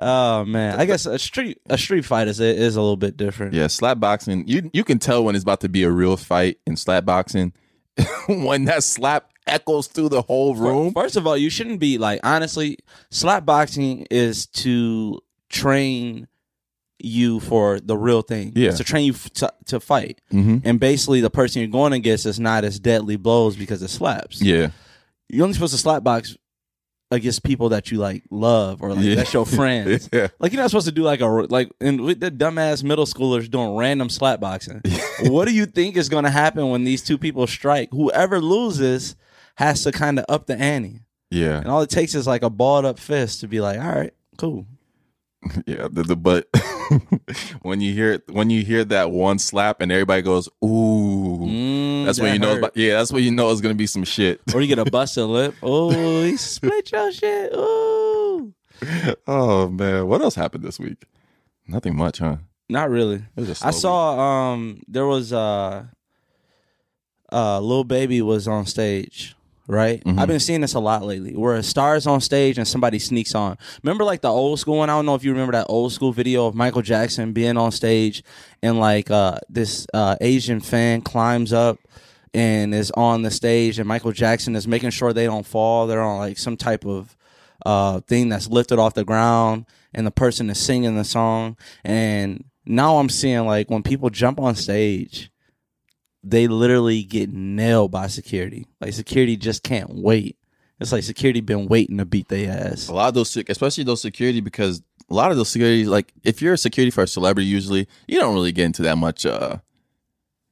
oh 0.00 0.44
man, 0.44 0.80
I 0.80 0.84
guess 0.84 1.06
a 1.06 1.18
street 1.18 1.60
a 1.68 1.78
street 1.78 2.04
fight 2.04 2.28
is 2.28 2.40
is 2.40 2.76
a 2.76 2.80
little 2.80 2.96
bit 2.96 3.16
different. 3.16 3.54
Yeah, 3.54 3.66
slap 3.68 4.00
boxing. 4.00 4.46
You 4.48 4.70
you 4.72 4.84
can 4.84 4.98
tell 4.98 5.24
when 5.24 5.34
it's 5.36 5.44
about 5.44 5.60
to 5.60 5.68
be 5.68 5.82
a 5.84 5.90
real 5.90 6.16
fight 6.16 6.58
in 6.66 6.76
slap 6.76 7.04
boxing 7.04 7.52
when 8.26 8.64
that 8.64 8.82
slap 8.82 9.28
echoes 9.46 9.86
through 9.86 10.08
the 10.10 10.22
whole 10.22 10.54
room. 10.54 10.92
First 10.92 11.16
of 11.16 11.26
all, 11.26 11.36
you 11.36 11.50
shouldn't 11.50 11.80
be 11.80 11.98
like 11.98 12.20
honestly. 12.22 12.78
Slap 13.10 13.44
boxing 13.44 14.06
is 14.10 14.46
to 14.46 15.20
train 15.48 16.28
you 17.04 17.40
for 17.40 17.80
the 17.80 17.96
real 17.96 18.22
thing. 18.22 18.52
Yeah. 18.54 18.68
it's 18.68 18.78
to 18.78 18.84
train 18.84 19.06
you 19.06 19.12
f- 19.14 19.30
to, 19.34 19.52
to 19.66 19.80
fight. 19.80 20.20
Mm-hmm. 20.32 20.58
And 20.64 20.78
basically, 20.78 21.20
the 21.20 21.30
person 21.30 21.60
you're 21.60 21.68
going 21.70 21.92
against 21.92 22.26
is 22.26 22.38
not 22.38 22.64
as 22.64 22.78
deadly 22.78 23.16
blows 23.16 23.56
because 23.56 23.82
it 23.82 23.88
slaps. 23.88 24.40
Yeah, 24.40 24.70
You're 25.28 25.42
only 25.44 25.54
supposed 25.54 25.72
to 25.74 25.78
slap 25.78 26.04
box 26.04 26.36
against 27.10 27.42
people 27.42 27.68
that 27.70 27.90
you 27.90 27.98
like 27.98 28.22
love 28.30 28.80
or 28.82 28.94
like 28.94 29.04
Yeah. 29.04 29.16
that's 29.16 29.34
your 29.34 29.44
friends. 29.58 30.08
yeah, 30.12 30.28
Like 30.38 30.52
you're 30.52 30.62
not 30.62 30.70
supposed 30.70 30.86
to 30.86 30.92
do 30.92 31.02
like 31.02 31.20
a 31.20 31.26
like 31.26 31.70
and 31.80 32.00
with 32.02 32.20
the 32.20 32.30
dumbass 32.30 32.82
middle 32.84 33.04
schoolers 33.04 33.50
doing 33.50 33.74
random 33.76 34.08
slap 34.08 34.38
boxing. 34.40 34.80
what 35.24 35.46
do 35.48 35.52
you 35.52 35.66
think 35.66 35.96
is 35.96 36.08
going 36.08 36.24
to 36.24 36.30
happen 36.30 36.70
when 36.70 36.84
these 36.84 37.02
two 37.02 37.18
people 37.18 37.46
strike? 37.48 37.88
Whoever 37.90 38.40
loses 38.40 39.16
has 39.56 39.82
to 39.84 39.92
kind 39.92 40.18
of 40.18 40.24
up 40.28 40.46
the 40.46 40.56
ante, 40.56 41.00
yeah. 41.30 41.58
and 41.58 41.68
all 41.68 41.82
it 41.82 41.90
takes 41.90 42.14
is 42.14 42.26
like 42.26 42.42
a 42.42 42.50
balled 42.50 42.84
up 42.84 42.98
fist 42.98 43.40
to 43.40 43.48
be 43.48 43.60
like, 43.60 43.78
all 43.78 43.92
right, 43.94 44.12
cool. 44.38 44.66
Yeah, 45.66 45.88
the, 45.90 46.04
the 46.04 46.14
but 46.14 46.46
when 47.62 47.80
you 47.80 47.92
hear 47.92 48.22
when 48.30 48.48
you 48.48 48.64
hear 48.64 48.84
that 48.84 49.10
one 49.10 49.40
slap 49.40 49.80
and 49.80 49.90
everybody 49.90 50.22
goes 50.22 50.48
ooh, 50.64 51.40
Mm, 51.42 52.04
that's 52.04 52.20
when 52.20 52.28
that 52.28 52.32
you 52.34 52.38
know. 52.38 52.48
hurt. 52.50 52.58
About, 52.58 52.76
yeah, 52.76 52.94
that's 52.98 53.10
when 53.12 53.24
you 53.24 53.32
know 53.32 53.50
it's 53.50 53.60
gonna 53.60 53.74
be 53.74 53.88
some 53.88 54.04
shit. 54.04 54.40
or 54.54 54.60
you 54.60 54.68
get 54.68 54.78
a 54.78 54.84
busted 54.90 55.24
lip. 55.24 55.56
Oh, 55.60 55.90
he 56.22 56.36
split 56.36 56.92
your 56.92 57.10
shit. 57.10 57.52
Ooh. 57.56 58.54
oh 59.26 59.68
man, 59.68 60.06
what 60.06 60.22
else 60.22 60.36
happened 60.36 60.62
this 60.62 60.78
week? 60.78 61.04
Nothing 61.66 61.96
much, 61.96 62.18
huh? 62.18 62.36
Not 62.68 62.88
really. 62.90 63.16
It 63.16 63.24
was 63.34 63.48
just 63.48 63.66
I 63.66 63.70
saw 63.72 64.52
um 64.52 64.80
there 64.86 65.06
was 65.06 65.32
uh 65.32 65.86
uh 67.32 67.58
Lil 67.60 67.82
Baby 67.82 68.22
was 68.22 68.46
on 68.46 68.64
stage, 68.66 69.34
right? 69.68 70.02
Mhm. 70.04 70.18
I've 70.18 70.28
been 70.28 70.40
seeing 70.40 70.60
this 70.60 70.74
a 70.74 70.80
lot 70.80 71.04
lately 71.04 71.34
where 71.36 71.54
a 71.54 71.62
star's 71.62 72.06
on 72.06 72.20
stage 72.20 72.58
and 72.58 72.66
somebody 72.66 72.98
sneaks 72.98 73.34
on. 73.34 73.56
Remember 73.82 74.04
like 74.04 74.20
the 74.20 74.28
old 74.30 74.58
school 74.58 74.78
one? 74.78 74.90
I 74.90 74.94
don't 74.94 75.06
know 75.06 75.14
if 75.14 75.24
you 75.24 75.30
remember 75.32 75.52
that 75.52 75.66
old 75.68 75.92
school 75.92 76.12
video 76.12 76.46
of 76.46 76.54
Michael 76.54 76.82
Jackson 76.82 77.32
being 77.32 77.56
on 77.56 77.72
stage 77.72 78.22
and 78.62 78.78
like 78.80 79.10
uh 79.10 79.38
this 79.48 79.86
uh 79.94 80.16
Asian 80.20 80.60
fan 80.60 81.00
climbs 81.02 81.52
up 81.52 81.78
and 82.34 82.74
is 82.74 82.90
on 82.92 83.22
the 83.22 83.30
stage 83.30 83.78
and 83.78 83.86
Michael 83.88 84.12
Jackson 84.12 84.56
is 84.56 84.66
making 84.66 84.90
sure 84.90 85.12
they 85.12 85.26
don't 85.26 85.46
fall. 85.46 85.86
They're 85.86 86.02
on 86.02 86.18
like 86.18 86.38
some 86.38 86.56
type 86.56 86.84
of 86.84 87.16
uh 87.64 88.00
thing 88.00 88.28
that's 88.28 88.48
lifted 88.48 88.78
off 88.78 88.94
the 88.94 89.04
ground 89.04 89.66
and 89.94 90.06
the 90.06 90.10
person 90.10 90.50
is 90.50 90.58
singing 90.58 90.96
the 90.96 91.04
song 91.04 91.56
and 91.84 92.44
now 92.64 92.98
I'm 92.98 93.08
seeing 93.08 93.44
like 93.46 93.70
when 93.70 93.82
people 93.82 94.08
jump 94.08 94.38
on 94.40 94.54
stage 94.54 95.30
they 96.24 96.46
literally 96.46 97.02
get 97.02 97.32
nailed 97.32 97.90
by 97.90 98.06
security. 98.06 98.66
Like 98.80 98.92
security 98.92 99.36
just 99.36 99.62
can't 99.62 99.90
wait. 99.94 100.36
It's 100.80 100.92
like 100.92 101.02
security 101.04 101.40
been 101.40 101.66
waiting 101.66 101.98
to 101.98 102.04
beat 102.04 102.28
their 102.28 102.50
ass. 102.50 102.88
a 102.88 102.94
lot 102.94 103.08
of 103.08 103.14
those, 103.14 103.36
especially 103.48 103.84
those 103.84 104.00
security, 104.02 104.40
because 104.40 104.82
a 105.08 105.14
lot 105.14 105.30
of 105.30 105.36
those 105.36 105.48
security, 105.48 105.84
like 105.84 106.12
if 106.24 106.42
you're 106.42 106.54
a 106.54 106.58
security 106.58 106.90
for 106.90 107.04
a 107.04 107.06
celebrity, 107.08 107.46
usually 107.48 107.86
you 108.08 108.18
don't 108.18 108.34
really 108.34 108.50
get 108.52 108.64
into 108.66 108.82
that 108.82 108.96
much. 108.98 109.24
uh 109.24 109.58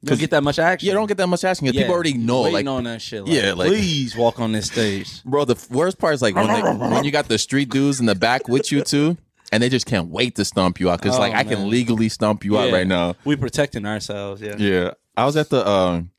You 0.03 0.09
don't 0.11 0.21
get 0.21 0.31
that 0.31 0.45
much 0.45 0.59
action. 0.61 0.87
You 0.87 0.93
don't 0.95 1.07
get 1.09 1.17
that 1.17 1.27
much 1.27 1.43
asking. 1.45 1.67
Yeah, 1.73 1.81
People 1.83 1.95
already 1.95 2.15
know, 2.15 2.43
waiting 2.43 2.55
like 2.55 2.67
on 2.67 2.85
that 2.85 3.03
shit. 3.03 3.25
Like, 3.25 3.33
Yeah, 3.43 3.53
like- 3.55 3.69
please 3.69 4.17
walk 4.17 4.39
on 4.39 4.53
this 4.53 4.67
stage. 4.67 5.23
Bro, 5.25 5.47
the 5.47 5.67
worst 5.71 5.99
part 5.99 6.15
is 6.15 6.23
like 6.23 6.37
when, 6.37 6.47
they, 6.47 6.63
when 6.63 7.03
you 7.05 7.11
got 7.11 7.27
the 7.29 7.39
street 7.39 7.71
dudes 7.71 7.99
in 7.99 8.07
the 8.07 8.15
back 8.15 8.47
with 8.49 8.71
you 8.71 8.83
too, 8.83 9.17
and 9.53 9.61
they 9.61 9.69
just 9.69 9.87
can't 9.87 10.11
wait 10.11 10.37
to 10.37 10.45
stump 10.45 10.79
you 10.79 10.91
out 10.91 11.01
because 11.03 11.17
Oh, 11.17 11.21
like 11.21 11.33
I 11.33 11.43
man. 11.43 11.47
can 11.49 11.71
legally 11.71 12.09
stump 12.09 12.45
you 12.45 12.57
out 12.57 12.73
right 12.73 12.87
now. 12.87 13.17
We 13.25 13.35
protecting 13.35 13.85
ourselves. 13.85 14.41
Yeah. 14.41 14.55
Yeah, 14.59 14.91
I 15.17 15.25
was 15.27 15.37
at 15.37 15.49
the 15.51 15.67
um, 15.69 16.11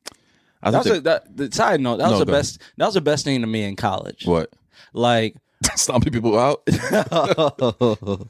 I 0.62 0.72
That 0.72 0.78
was 0.80 0.88
at 0.88 0.98
a, 0.98 1.02
that, 1.02 1.38
the 1.38 1.52
side 1.52 1.82
note. 1.82 1.98
That 1.98 2.06
No, 2.06 2.12
was 2.12 2.20
the 2.20 2.26
go 2.26 2.34
ahead. 2.34 2.42
best. 2.44 2.62
That 2.78 2.86
was 2.86 2.94
the 2.96 3.02
best 3.02 3.24
thing 3.26 3.42
to 3.42 3.48
me 3.48 3.64
in 3.64 3.76
college. 3.76 4.26
what 4.26 4.52
Like, 4.94 5.36
stomping 5.76 6.14
people 6.14 6.38
out. 6.38 6.62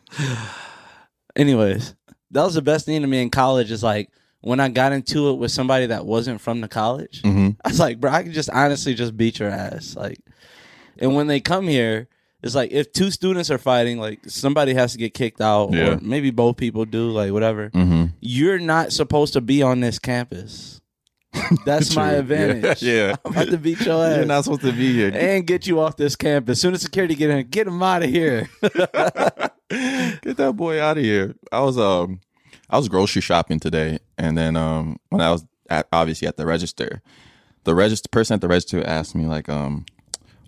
anyways, 1.36 1.96
that 2.32 2.44
was 2.44 2.53
the 2.56 2.62
best 2.62 2.86
thing 2.86 3.01
to 3.01 3.08
me 3.08 3.22
in 3.22 3.30
college. 3.30 3.72
Is 3.72 3.84
like 3.84 4.10
when 4.41 4.60
I 4.60 4.70
got 4.70 4.91
into 4.94 5.30
it 5.30 5.36
with 5.36 5.51
somebody 5.51 5.86
that 5.88 6.06
wasn't 6.06 6.41
from 6.41 6.62
the 6.62 6.68
college. 6.68 7.22
hmm 7.24 7.50
I 7.63 7.70
was 7.70 7.80
like, 7.80 8.00
bro, 8.00 8.12
I 8.12 8.24
can 8.24 8.34
just 8.34 8.50
honestly 8.50 8.94
just 8.94 9.15
beat 9.15 9.39
your 9.39 9.50
ass. 9.50 9.96
Like, 9.96 10.20
and 10.98 11.15
when 11.15 11.27
they 11.27 11.39
come 11.39 11.68
here, 11.68 12.08
it's 12.43 12.55
like 12.55 12.71
if 12.71 12.91
two 12.91 13.12
students 13.12 13.50
are 13.51 13.57
fighting, 13.57 14.00
like 14.00 14.19
somebody 14.27 14.74
has 14.74 14.93
to 14.93 14.98
get 14.98 15.13
kicked 15.13 15.41
out, 15.41 15.74
Yeah. 15.74 15.91
or 15.95 16.00
maybe 16.01 16.31
both 16.31 16.57
people 16.57 16.86
do, 16.86 17.10
like 17.12 17.31
whatever. 17.31 17.69
hmm 17.69 18.05
You're 18.19 18.60
not 18.60 18.91
supposed 18.91 19.33
to 19.33 19.41
be 19.41 19.62
on 19.62 19.79
this 19.79 20.00
campus. 20.00 20.81
That's 21.65 21.95
my 21.95 22.12
advantage. 22.12 22.81
Yeah, 22.83 22.93
yeah. 23.10 23.15
I'm 23.25 23.31
about 23.31 23.48
to 23.50 23.57
beat 23.57 23.79
your 23.81 24.03
ass 24.05 24.17
You're 24.17 24.25
not 24.25 24.43
supposed 24.43 24.62
to 24.62 24.74
be 24.74 24.91
here. 24.93 25.12
and 25.13 25.48
get 25.48 25.65
you 25.67 25.79
off 25.79 25.95
this 25.95 26.15
campus. 26.15 26.57
As 26.57 26.62
soon 26.62 26.74
as 26.74 26.81
security 26.81 27.15
get 27.15 27.29
in, 27.29 27.48
get 27.48 27.67
him 27.67 27.81
out 27.81 28.03
of 28.03 28.10
here. 28.10 28.50
Get 28.62 30.38
that 30.38 30.53
boy 30.55 30.81
out 30.81 30.98
of 30.98 31.03
here. 31.03 31.36
I 31.51 31.62
was 31.62 31.77
um 31.77 32.19
I 32.69 32.77
was 32.77 32.89
grocery 32.89 33.21
shopping 33.21 33.60
today 33.60 34.00
and 34.17 34.38
then 34.38 34.55
um 34.57 34.98
when 35.10 35.21
I 35.21 35.31
was 35.31 35.45
at 35.69 35.88
obviously 35.93 36.27
at 36.27 36.36
the 36.38 36.45
register, 36.45 37.01
the 37.63 37.74
register 37.74 38.10
person 38.12 38.33
at 38.33 38.41
the 38.41 38.48
register 38.50 38.86
asked 38.86 39.15
me 39.15 39.25
like 39.27 39.48
um 39.48 39.86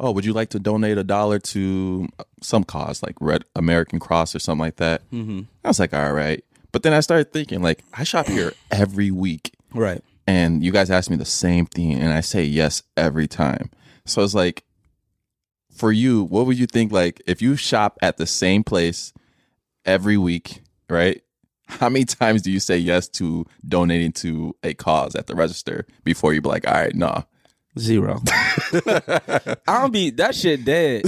oh 0.03 0.11
would 0.11 0.25
you 0.25 0.33
like 0.33 0.49
to 0.49 0.59
donate 0.59 0.97
a 0.97 1.03
dollar 1.03 1.39
to 1.39 2.07
some 2.41 2.63
cause 2.63 3.01
like 3.01 3.15
Red 3.21 3.43
American 3.55 3.99
Cross 3.99 4.35
or 4.35 4.39
something 4.39 4.59
like 4.59 4.75
that. 4.75 5.01
mm-hmm. 5.11 5.41
I 5.63 5.67
was 5.69 5.79
like 5.79 5.93
all 5.93 6.11
right. 6.13 6.43
But 6.71 6.83
then 6.83 6.93
I 6.93 6.99
started 6.99 7.31
thinking 7.31 7.61
like 7.61 7.83
I 7.93 8.03
shop 8.03 8.27
here 8.27 8.53
every 8.71 9.11
week 9.11 9.53
Right. 9.73 10.03
and 10.27 10.63
you 10.63 10.71
guys 10.71 10.91
ask 10.91 11.09
me 11.09 11.15
the 11.15 11.25
same 11.25 11.65
thing 11.65 11.93
and 11.93 12.11
I 12.13 12.21
say 12.21 12.43
yes 12.43 12.83
every 12.97 13.27
time. 13.27 13.69
So 14.05 14.23
it's 14.23 14.33
like 14.33 14.63
for 15.71 15.91
you, 15.91 16.23
what 16.25 16.45
would 16.45 16.57
you 16.59 16.67
think 16.67 16.91
like 16.91 17.21
if 17.25 17.41
you 17.41 17.55
shop 17.55 17.97
at 18.01 18.17
the 18.17 18.25
same 18.27 18.63
place 18.63 19.13
every 19.85 20.17
week, 20.17 20.61
right? 20.89 21.21
How 21.67 21.89
many 21.89 22.05
times 22.05 22.41
do 22.41 22.51
you 22.51 22.59
say 22.59 22.77
yes 22.77 23.07
to 23.09 23.45
donating 23.67 24.11
to 24.13 24.55
a 24.63 24.73
cause 24.73 25.15
at 25.15 25.27
the 25.27 25.35
register 25.35 25.87
before 26.03 26.33
you 26.33 26.41
be 26.41 26.49
like, 26.49 26.67
all 26.67 26.73
right, 26.73 26.93
nah. 26.93 27.23
Zero. 27.77 28.21
I 29.67 29.81
don't 29.81 29.91
be 29.91 30.11
that 30.11 30.35
shit 30.35 30.63
dead. 30.63 31.03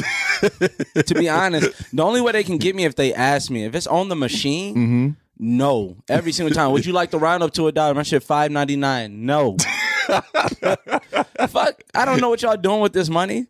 to 1.06 1.14
be 1.14 1.30
honest, 1.30 1.96
the 1.96 2.04
only 2.04 2.22
way 2.22 2.32
they 2.32 2.44
can 2.44 2.58
get 2.58 2.76
me 2.76 2.86
if 2.86 2.96
they 2.96 3.14
ask 3.14 3.52
me 3.52 3.66
if 3.66 3.76
it's 3.76 3.88
on 3.88 4.10
the 4.10 4.16
machine. 4.16 4.76
Mm-hmm. 4.76 5.10
No, 5.38 5.98
every 6.08 6.32
single 6.32 6.56
time. 6.56 6.72
Would 6.72 6.86
you 6.86 6.94
like 6.94 7.12
to 7.12 7.18
round 7.18 7.44
up 7.44 7.54
to 7.56 7.68
a 7.68 7.72
dollar? 7.72 7.94
My 7.94 8.04
shit 8.04 8.24
five 8.24 8.52
ninety 8.52 8.78
nine. 8.78 9.26
No. 9.26 9.58
Fuck. 11.50 11.84
I 11.94 12.06
don't 12.06 12.22
know 12.22 12.30
what 12.30 12.42
y'all 12.42 12.56
doing 12.58 12.80
with 12.80 12.94
this 12.94 13.10
money. 13.10 13.48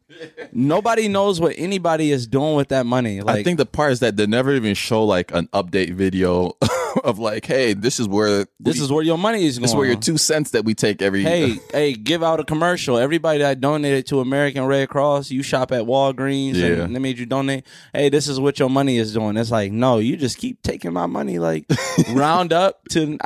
Nobody 0.52 1.08
knows 1.08 1.40
what 1.40 1.54
anybody 1.58 2.12
is 2.12 2.26
doing 2.28 2.56
with 2.56 2.70
that 2.70 2.86
money. 2.86 3.22
Like 3.22 3.38
I 3.38 3.44
think 3.44 3.58
the 3.58 3.66
part 3.66 3.92
is 3.92 4.00
that 4.00 4.18
they 4.18 4.26
never 4.26 4.54
even 4.54 4.74
show 4.74 5.04
like 5.04 5.32
an 5.34 5.48
update 5.54 5.94
video 5.94 6.54
of 7.04 7.20
like, 7.20 7.46
hey, 7.46 7.74
this 7.74 8.00
is 8.00 8.08
where 8.08 8.46
this 8.60 8.80
is 8.80 8.92
where 8.92 9.04
your 9.04 9.18
money 9.18 9.46
is 9.46 9.58
going. 9.58 9.64
this 9.64 9.72
is 9.72 9.76
where 9.76 9.86
your 9.88 9.96
two 10.00 10.18
cents 10.18 10.52
that 10.52 10.66
we 10.66 10.74
take 10.74 11.02
every 11.02 11.24
hey, 11.24 11.60
hey, 11.72 11.94
give 11.94 12.24
out 12.24 12.40
a 12.40 12.44
commercial. 12.44 12.98
Everybody 12.98 13.40
that 13.40 13.60
donated 13.62 14.08
to 14.08 14.20
American 14.22 14.66
Red 14.66 14.90
Cross, 14.90 15.32
you 15.32 15.44
shop 15.44 15.72
at 15.72 15.84
Walgreens 15.84 16.56
Yeah. 16.56 16.84
and 16.84 16.96
they 16.96 17.00
made 17.00 17.18
you 17.18 17.26
donate. 17.26 17.66
Hey, 17.94 18.10
this 18.10 18.28
is 18.28 18.40
what 18.40 18.60
your 18.60 18.70
money 18.70 18.98
is 18.98 19.14
doing. 19.14 19.38
It's 19.38 19.52
like, 19.52 19.72
no, 19.72 20.00
you 20.00 20.18
just 20.18 20.38
keep 20.38 20.62
taking 20.62 20.94
my 20.94 21.06
money. 21.06 21.40
Like 21.40 21.66
round 22.14 22.54
up 22.54 22.84
to 22.90 23.18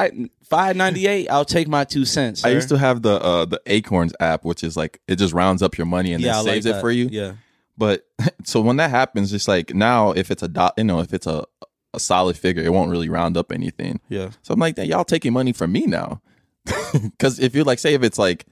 five 0.43 0.75
ninety 0.75 1.07
eight. 1.07 1.27
I'll 1.29 1.45
take 1.45 1.67
my 1.67 1.83
two 1.83 2.05
cents. 2.05 2.43
I 2.43 2.49
used 2.49 2.69
to 2.69 2.77
have 2.77 3.01
the 3.01 3.21
uh 3.21 3.45
the 3.45 3.61
Acorns 3.67 4.13
app, 4.19 4.43
which 4.45 4.63
is 4.63 4.75
like 4.75 4.99
it 5.07 5.17
just 5.17 5.33
rounds 5.33 5.61
up 5.61 5.77
your 5.77 5.85
money 5.87 6.13
and 6.13 6.23
yeah, 6.23 6.31
I 6.31 6.35
then 6.37 6.45
like 6.45 6.53
saves 6.55 6.65
it 6.65 6.79
for 6.81 6.91
you. 6.91 7.07
Yeah, 7.11 7.33
But 7.77 8.05
so 8.43 8.59
when 8.61 8.77
that 8.77 8.89
happens, 8.89 9.31
it's 9.33 9.47
like 9.47 9.73
now 9.73 10.11
if 10.11 10.31
it's 10.31 10.43
a 10.43 10.47
dot, 10.47 10.73
you 10.77 10.83
know, 10.83 10.99
if 10.99 11.13
it's 11.13 11.27
a 11.27 11.45
a 11.93 11.99
solid 11.99 12.37
figure, 12.37 12.63
it 12.63 12.71
won't 12.73 12.91
really 12.91 13.09
round 13.09 13.35
up 13.37 13.51
anything. 13.51 13.99
yeah. 14.09 14.29
So 14.43 14.53
I'm 14.53 14.59
like, 14.59 14.77
y'all 14.77 15.03
taking 15.03 15.33
money 15.33 15.51
from 15.53 15.71
me 15.71 15.85
now, 15.87 16.21
because 16.93 17.39
if 17.39 17.55
you're 17.55 17.63
like, 17.65 17.79
say 17.79 17.93
if 17.93 18.03
it's 18.03 18.17
like 18.19 18.45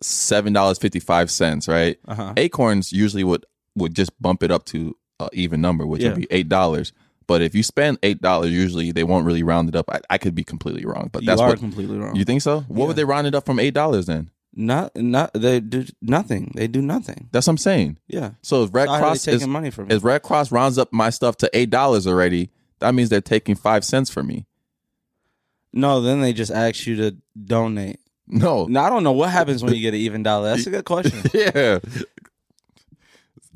seven 0.00 0.52
dollars 0.52 0.78
fifty 0.78 1.00
five 1.00 1.30
cents, 1.30 1.68
right? 1.68 1.98
Uh 2.06 2.14
huh. 2.14 2.32
Acorns 2.36 2.92
usually 2.92 3.24
would 3.24 3.46
would 3.76 3.94
just 3.94 4.10
bump 4.20 4.42
it 4.42 4.50
up 4.50 4.64
to 4.66 4.96
an 5.20 5.28
even 5.32 5.60
number, 5.60 5.86
which 5.86 6.02
Yeah. 6.02 6.10
would 6.10 6.20
be 6.20 6.26
eight 6.30 6.48
dollars. 6.48 6.92
But 7.26 7.40
if 7.40 7.54
you 7.54 7.62
spend 7.62 7.98
eight 8.02 8.20
dollars, 8.20 8.50
usually 8.50 8.92
they 8.92 9.04
won't 9.04 9.24
really 9.24 9.42
round 9.42 9.68
it 9.70 9.76
up. 9.76 9.88
I, 9.90 10.00
I 10.10 10.18
could 10.18 10.34
be 10.34 10.44
completely 10.44 10.84
wrong, 10.84 11.08
but 11.10 11.22
You 11.22 11.26
that's 11.26 11.40
are 11.40 11.48
what 11.48 11.58
completely 11.58 11.96
wrong. 11.98 12.14
you 12.16 12.24
think 12.24 12.42
so. 12.42 12.60
What 12.68 12.80
Yeah. 12.82 12.86
would 12.88 12.96
they 12.96 13.04
round 13.04 13.26
it 13.26 13.34
up 13.34 13.46
from 13.46 13.58
eight 13.58 13.74
dollars 13.74 14.06
then? 14.06 14.30
not, 14.56 14.94
not 14.94 15.32
they 15.34 15.58
do 15.58 15.84
nothing. 16.00 16.52
They 16.54 16.68
do 16.68 16.80
nothing. 16.80 17.28
That's 17.32 17.48
what 17.48 17.52
I'm 17.54 17.58
saying. 17.58 17.98
Yeah, 18.06 18.32
So 18.42 18.62
if 18.62 18.72
Red 18.72 18.86
Cross 18.86 19.24
taking 19.24 19.40
is, 19.40 19.46
money 19.48 19.70
from 19.70 19.88
me? 19.88 19.96
if 19.96 20.04
Red 20.04 20.22
Cross 20.22 20.52
rounds 20.52 20.78
up 20.78 20.92
my 20.92 21.10
stuff 21.10 21.36
to 21.38 21.50
eight 21.54 21.70
dollars 21.70 22.06
already, 22.06 22.50
that 22.84 22.94
means 22.94 23.08
they're 23.08 23.20
taking 23.20 23.54
five 23.54 23.84
cents 23.84 24.10
from 24.10 24.26
me. 24.26 24.46
No, 25.72 26.00
then 26.02 26.20
they 26.20 26.32
just 26.32 26.52
ask 26.52 26.86
you 26.86 26.96
to 26.96 27.16
donate. 27.42 27.98
No, 28.26 28.64
I 28.64 28.90
don't 28.90 29.02
know 29.02 29.12
what 29.12 29.30
happens 29.30 29.62
when 29.62 29.74
you 29.74 29.80
get 29.80 29.94
an 29.94 30.00
even 30.00 30.22
dollar. 30.22 30.50
That's 30.50 30.66
a 30.66 30.70
good 30.70 30.84
question. 30.84 31.20
yeah, 31.34 31.78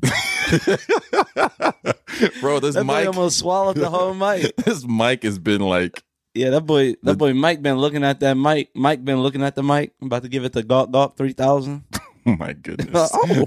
bro. 2.41 2.59
This 2.59 2.75
That 2.75 2.85
mic, 2.85 3.07
almost 3.07 3.39
swallowed 3.39 3.77
the 3.77 3.89
whole 3.89 4.13
mic. 4.13 4.55
this 4.57 4.85
mic 4.87 5.23
has 5.23 5.39
been 5.39 5.61
like, 5.61 6.03
Yeah, 6.33 6.49
that 6.51 6.61
boy, 6.61 6.95
that 7.03 7.17
boy 7.17 7.33
Mike 7.33 7.61
been 7.61 7.77
looking 7.77 8.03
at 8.03 8.19
that 8.21 8.35
mic. 8.35 8.69
Mike 8.75 9.03
been 9.05 9.21
looking 9.21 9.43
at 9.43 9.55
the 9.55 9.63
mic. 9.63 9.93
I'm 10.01 10.07
about 10.07 10.23
to 10.23 10.29
give 10.29 10.43
it 10.43 10.53
to 10.53 10.63
Gawk 10.63 10.91
Gawk 10.91 11.17
three 11.17 11.33
thousand. 11.33 11.83
oh 12.25 12.35
my 12.35 12.53
goodness. 12.53 13.11
Oh. 13.13 13.45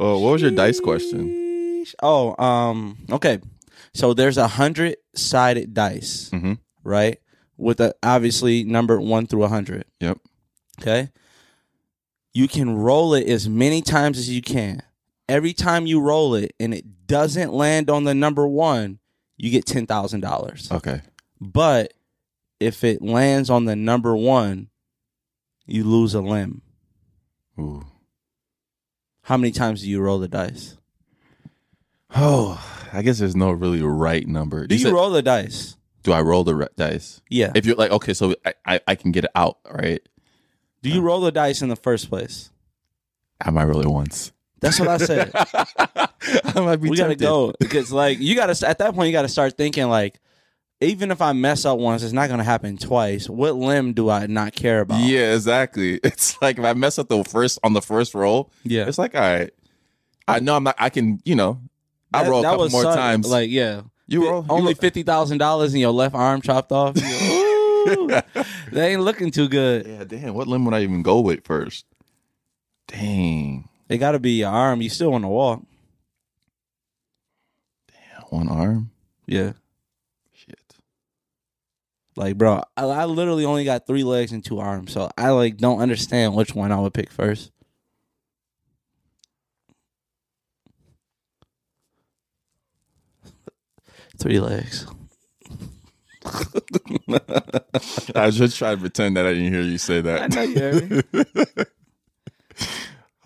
oh, 0.00 0.18
what 0.18 0.32
was 0.32 0.42
your 0.42 0.50
dice 0.50 0.80
question? 0.80 1.84
Oh, 2.02 2.36
um, 2.42 2.98
okay. 3.10 3.38
So 3.96 4.12
there's 4.14 4.36
a 4.36 4.48
hundred 4.48 4.96
sided 5.14 5.72
dice, 5.74 6.30
Mm-hmm. 6.32 6.54
right? 6.84 7.18
With 7.56 7.80
a 7.80 7.94
obviously 8.02 8.62
number 8.64 9.00
one 9.00 9.26
through 9.26 9.44
a 9.44 9.48
hundred. 9.48 9.86
Yep. 10.00 10.18
Okay. 10.82 11.10
You 12.34 12.48
can 12.48 12.76
roll 12.76 13.14
it 13.14 13.26
as 13.26 13.48
many 13.48 13.80
times 13.80 14.18
as 14.18 14.28
you 14.28 14.42
can. 14.42 14.82
Every 15.28 15.54
time 15.54 15.86
you 15.86 16.00
roll 16.00 16.34
it 16.34 16.52
and 16.60 16.74
it 16.74 17.06
doesn't 17.06 17.52
land 17.54 17.88
on 17.88 18.04
the 18.04 18.14
number 18.14 18.46
one, 18.46 18.98
you 19.38 19.50
get 19.50 19.64
ten 19.64 19.86
thousand 19.86 20.20
dollars. 20.20 20.68
Okay. 20.70 21.00
But 21.40 21.94
if 22.60 22.84
it 22.84 23.00
lands 23.00 23.48
on 23.48 23.64
the 23.64 23.74
number 23.76 24.14
one, 24.14 24.68
you 25.66 25.84
lose 25.84 26.14
a 26.14 26.20
limb. 26.20 26.60
Ooh. 27.58 27.84
How 29.22 29.36
many 29.38 29.50
times 29.50 29.80
do 29.80 29.88
you 29.90 30.00
roll 30.00 30.18
the 30.18 30.28
dice? 30.28 30.75
Oh, 32.18 32.62
I 32.92 33.02
guess 33.02 33.18
there's 33.18 33.36
no 33.36 33.50
really 33.50 33.82
right 33.82 34.26
number. 34.26 34.66
Do 34.66 34.74
you 34.74 34.82
said- 34.84 34.92
roll 34.92 35.10
the 35.10 35.22
dice? 35.22 35.76
Do 36.02 36.12
I 36.12 36.20
roll 36.20 36.44
the 36.44 36.54
re- 36.54 36.68
dice? 36.76 37.20
Yeah. 37.28 37.50
If 37.56 37.66
you're 37.66 37.74
like, 37.74 37.90
okay, 37.90 38.14
so 38.14 38.36
I, 38.44 38.54
I, 38.64 38.80
I 38.86 38.94
can 38.94 39.10
get 39.10 39.24
it 39.24 39.30
out, 39.34 39.58
right? 39.68 40.00
Do 40.82 40.88
you 40.88 41.00
uh, 41.00 41.02
roll 41.02 41.20
the 41.20 41.32
dice 41.32 41.62
in 41.62 41.68
the 41.68 41.74
first 41.74 42.08
place? 42.08 42.50
I 43.40 43.50
might 43.50 43.64
roll 43.64 43.80
it 43.80 43.88
once. 43.88 44.30
That's 44.60 44.78
what 44.78 44.88
I 44.88 44.98
said. 44.98 45.32
I 45.34 46.60
might 46.60 46.76
be 46.76 46.90
we 46.90 46.96
gotta 46.96 47.10
tempted. 47.10 47.24
go 47.24 47.52
because 47.58 47.92
like 47.92 48.20
you 48.20 48.34
gotta 48.36 48.66
at 48.66 48.78
that 48.78 48.94
point 48.94 49.08
you 49.08 49.12
gotta 49.12 49.28
start 49.28 49.56
thinking 49.56 49.88
like 49.88 50.20
even 50.80 51.10
if 51.10 51.20
I 51.20 51.32
mess 51.32 51.64
up 51.64 51.78
once, 51.78 52.02
it's 52.02 52.12
not 52.12 52.28
gonna 52.28 52.44
happen 52.44 52.76
twice. 52.78 53.28
What 53.28 53.56
limb 53.56 53.92
do 53.92 54.08
I 54.08 54.26
not 54.26 54.54
care 54.54 54.80
about? 54.80 55.00
Yeah, 55.00 55.34
exactly. 55.34 56.00
It's 56.04 56.40
like 56.40 56.58
if 56.58 56.64
I 56.64 56.72
mess 56.74 56.98
up 56.98 57.08
the 57.08 57.24
first 57.24 57.58
on 57.64 57.72
the 57.72 57.82
first 57.82 58.14
roll, 58.14 58.50
yeah. 58.62 58.86
it's 58.86 58.98
like, 58.98 59.14
all 59.14 59.20
right, 59.20 59.50
I 60.28 60.40
know 60.40 60.56
I'm 60.56 60.64
not. 60.64 60.76
I 60.78 60.88
can, 60.88 61.20
you 61.24 61.34
know, 61.34 61.60
I 62.12 62.28
roll 62.28 62.40
a 62.40 62.42
couple 62.42 62.68
more 62.70 62.82
suck- 62.82 62.96
times. 62.96 63.28
Like 63.28 63.50
yeah, 63.50 63.82
you 64.06 64.28
roll 64.28 64.46
only 64.48 64.74
fifty 64.74 65.02
thousand 65.02 65.38
dollars 65.38 65.72
and 65.72 65.80
your 65.80 65.92
left 65.92 66.14
arm 66.14 66.40
chopped 66.42 66.72
off. 66.72 66.96
They 68.72 68.92
ain't 68.92 69.02
looking 69.02 69.30
too 69.30 69.48
good. 69.48 69.86
Yeah, 69.86 70.04
damn. 70.04 70.34
What 70.34 70.48
limb 70.48 70.64
would 70.64 70.74
I 70.74 70.82
even 70.82 71.02
go 71.02 71.20
with 71.20 71.44
first? 71.44 71.86
Dang, 72.88 73.68
It 73.88 73.98
got 73.98 74.12
to 74.12 74.18
be 74.18 74.32
your 74.32 74.50
arm. 74.50 74.80
You 74.82 74.88
still 74.90 75.12
want 75.12 75.24
to 75.24 75.28
walk? 75.28 75.62
Damn, 77.88 78.22
one 78.30 78.48
arm. 78.48 78.90
Yeah. 79.26 79.52
Shit. 80.32 80.58
Like, 82.16 82.36
bro, 82.38 82.62
I, 82.76 82.84
I 82.84 83.04
literally 83.06 83.44
only 83.44 83.64
got 83.64 83.86
three 83.86 84.04
legs 84.04 84.32
and 84.32 84.44
two 84.44 84.58
arms, 84.58 84.92
so 84.92 85.10
I 85.16 85.30
like 85.30 85.56
don't 85.56 85.80
understand 85.80 86.34
which 86.34 86.54
one 86.54 86.72
I 86.72 86.80
would 86.80 86.94
pick 86.94 87.10
first. 87.10 87.50
Three 94.18 94.40
legs. 94.40 94.86
I 98.14 98.26
was 98.26 98.36
just 98.36 98.56
trying 98.58 98.76
to 98.76 98.80
pretend 98.80 99.16
that 99.16 99.26
I 99.26 99.32
didn't 99.34 99.52
hear 99.52 99.62
you 99.62 99.78
say 99.78 100.00
that. 100.00 100.22
I 100.22 100.26
know 100.28 100.42
you 100.42 100.58
heard 100.58 100.90
me. 100.90 101.02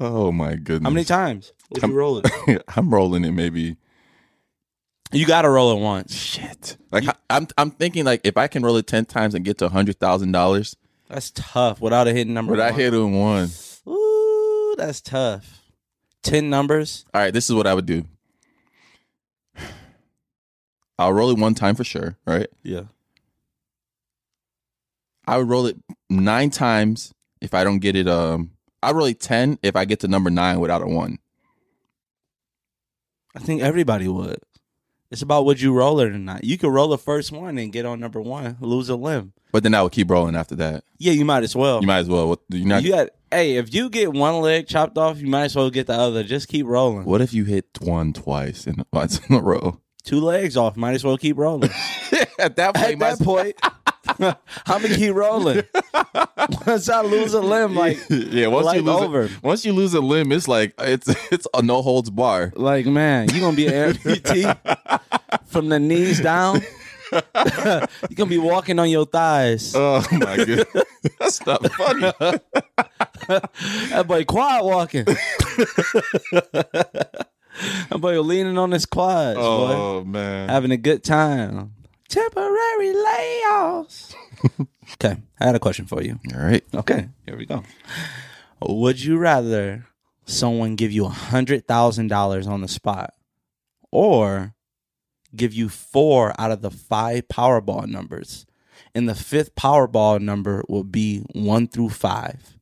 oh 0.00 0.32
my 0.32 0.56
goodness. 0.56 0.82
How 0.88 0.90
many 0.90 1.04
times 1.04 1.52
would 1.70 1.82
you 1.82 1.92
roll 1.94 2.18
it? 2.18 2.62
I'm 2.76 2.92
rolling 2.92 3.24
it 3.24 3.32
maybe. 3.32 3.76
You 5.12 5.26
got 5.26 5.42
to 5.42 5.50
roll 5.50 5.76
it 5.76 5.80
once. 5.80 6.14
Shit. 6.14 6.76
Like 6.92 7.08
I- 7.08 7.14
I'm 7.30 7.48
I'm 7.58 7.70
thinking 7.70 8.04
like 8.04 8.20
if 8.24 8.36
I 8.36 8.46
can 8.48 8.62
roll 8.62 8.76
it 8.76 8.86
ten 8.86 9.04
times 9.06 9.34
and 9.34 9.44
get 9.44 9.58
to 9.58 9.68
hundred 9.68 9.98
thousand 9.98 10.32
dollars, 10.32 10.76
That's 11.08 11.30
tough 11.34 11.80
without 11.80 12.06
a 12.08 12.12
hidden 12.12 12.34
number. 12.34 12.52
but 12.54 12.60
I 12.60 12.70
one. 12.70 12.80
hit 12.80 12.94
on 12.94 13.12
one. 13.12 13.48
Ooh, 13.88 14.74
that's 14.76 15.00
tough. 15.00 15.62
Ten 16.22 16.50
numbers. 16.50 17.06
All 17.14 17.20
right, 17.22 17.32
this 17.32 17.48
is 17.48 17.54
what 17.56 17.66
I 17.66 17.74
would 17.74 17.86
do. 17.86 18.04
I'll 21.00 21.14
roll 21.14 21.30
it 21.30 21.38
one 21.38 21.54
time 21.54 21.76
for 21.76 21.82
sure, 21.82 22.18
right? 22.26 22.46
Yeah. 22.62 22.82
I 25.26 25.38
would 25.38 25.48
roll 25.48 25.64
it 25.64 25.78
nine 26.10 26.50
times 26.50 27.14
if 27.40 27.54
I 27.54 27.64
don't 27.64 27.78
get 27.78 27.96
it. 27.96 28.06
Um, 28.06 28.50
I 28.82 28.92
roll 28.92 29.06
it 29.06 29.18
ten 29.18 29.58
if 29.62 29.76
I 29.76 29.86
get 29.86 30.00
to 30.00 30.08
number 30.08 30.28
nine 30.28 30.60
without 30.60 30.82
a 30.82 30.86
one. 30.86 31.18
I 33.34 33.38
think 33.38 33.62
everybody 33.62 34.08
would. 34.08 34.40
It's 35.10 35.22
about 35.22 35.46
would 35.46 35.60
you 35.60 35.72
roll 35.72 36.00
it 36.00 36.08
or 36.08 36.18
not. 36.18 36.44
You 36.44 36.58
could 36.58 36.70
roll 36.70 36.88
the 36.88 36.98
first 36.98 37.32
one 37.32 37.56
and 37.56 37.72
get 37.72 37.86
on 37.86 37.98
number 37.98 38.20
one, 38.20 38.58
lose 38.60 38.90
a 38.90 38.96
limb. 38.96 39.32
But 39.52 39.62
then 39.62 39.74
I 39.74 39.82
would 39.82 39.92
keep 39.92 40.10
rolling 40.10 40.36
after 40.36 40.54
that. 40.56 40.84
Yeah, 40.98 41.12
you 41.12 41.24
might 41.24 41.44
as 41.44 41.56
well. 41.56 41.80
You 41.80 41.86
might 41.86 42.00
as 42.00 42.08
well. 42.08 42.28
What, 42.28 42.40
you 42.50 42.66
not, 42.66 42.82
You 42.82 42.90
got 42.90 43.08
hey, 43.30 43.56
if 43.56 43.72
you 43.72 43.88
get 43.88 44.12
one 44.12 44.40
leg 44.42 44.66
chopped 44.66 44.98
off, 44.98 45.18
you 45.18 45.28
might 45.28 45.44
as 45.44 45.56
well 45.56 45.70
get 45.70 45.86
the 45.86 45.94
other. 45.94 46.22
Just 46.24 46.48
keep 46.48 46.66
rolling. 46.66 47.04
what 47.06 47.22
if 47.22 47.32
you 47.32 47.44
hit 47.44 47.66
one 47.80 48.12
twice 48.12 48.66
in, 48.66 48.84
in 48.92 49.34
a 49.34 49.40
row? 49.40 49.79
Two 50.02 50.20
legs 50.20 50.56
off, 50.56 50.76
might 50.76 50.94
as 50.94 51.04
well 51.04 51.16
keep 51.16 51.36
rolling. 51.36 51.70
At 52.38 52.56
that 52.56 52.74
point, 52.74 53.02
At 53.02 53.18
that 53.18 53.24
point, 53.24 53.56
I'm 54.66 54.82
gonna 54.82 54.96
keep 54.96 55.14
rolling. 55.14 55.62
Once 56.66 56.88
I 56.88 57.02
lose 57.02 57.34
a 57.34 57.40
limb, 57.40 57.76
like 57.76 57.98
yeah, 58.08 58.48
once 58.48 58.74
you 58.74 58.82
lose 58.82 59.02
over. 59.02 59.22
It, 59.24 59.42
once 59.42 59.64
you 59.64 59.72
lose 59.72 59.94
a 59.94 60.00
limb, 60.00 60.32
it's 60.32 60.48
like 60.48 60.74
it's 60.78 61.08
it's 61.30 61.46
a 61.54 61.62
no 61.62 61.82
holds 61.82 62.10
bar. 62.10 62.52
like 62.56 62.86
man, 62.86 63.28
you 63.32 63.40
gonna 63.40 63.56
be 63.56 63.66
an 63.66 63.92
amputee 63.92 65.00
from 65.46 65.68
the 65.68 65.78
knees 65.78 66.20
down. 66.20 66.60
you 67.12 68.16
gonna 68.16 68.28
be 68.28 68.38
walking 68.38 68.78
on 68.78 68.88
your 68.90 69.04
thighs. 69.06 69.74
Oh 69.76 70.04
my 70.12 70.36
god, 70.44 70.66
that's 71.18 71.44
not 71.46 71.70
funny. 71.72 72.12
That 73.28 74.04
boy 74.06 74.24
quad 74.24 74.64
walking. 74.64 75.06
That 77.90 77.98
boy 78.00 78.20
leaning 78.20 78.58
on 78.58 78.70
his 78.72 78.86
quads, 78.86 79.36
boy. 79.38 79.42
Oh 79.42 80.04
man, 80.04 80.48
Having 80.48 80.70
a 80.72 80.76
good 80.76 81.04
time. 81.04 81.74
Temporary 82.08 82.94
layoffs. 82.94 84.14
okay, 84.94 85.16
I 85.38 85.44
had 85.46 85.54
a 85.54 85.60
question 85.60 85.86
for 85.86 86.02
you. 86.02 86.18
all 86.34 86.40
right. 86.42 86.64
Okay, 86.74 87.08
here 87.26 87.36
we 87.36 87.46
go. 87.46 87.62
Would 88.60 89.02
you 89.02 89.16
rather 89.16 89.86
someone 90.26 90.76
give 90.76 90.92
you 90.92 91.04
a 91.06 91.10
hundred 91.10 91.66
thousand 91.66 92.08
dollars 92.08 92.46
on 92.46 92.60
the 92.60 92.68
spot, 92.68 93.14
or 93.92 94.54
give 95.36 95.54
you 95.54 95.68
four 95.68 96.34
out 96.40 96.50
of 96.50 96.62
the 96.62 96.70
five 96.70 97.28
Powerball 97.28 97.86
numbers, 97.86 98.46
and 98.94 99.08
the 99.08 99.14
fifth 99.14 99.54
Powerball 99.54 100.20
number 100.20 100.64
will 100.68 100.84
be 100.84 101.20
one 101.32 101.68
through 101.68 101.90
five? 101.90 102.56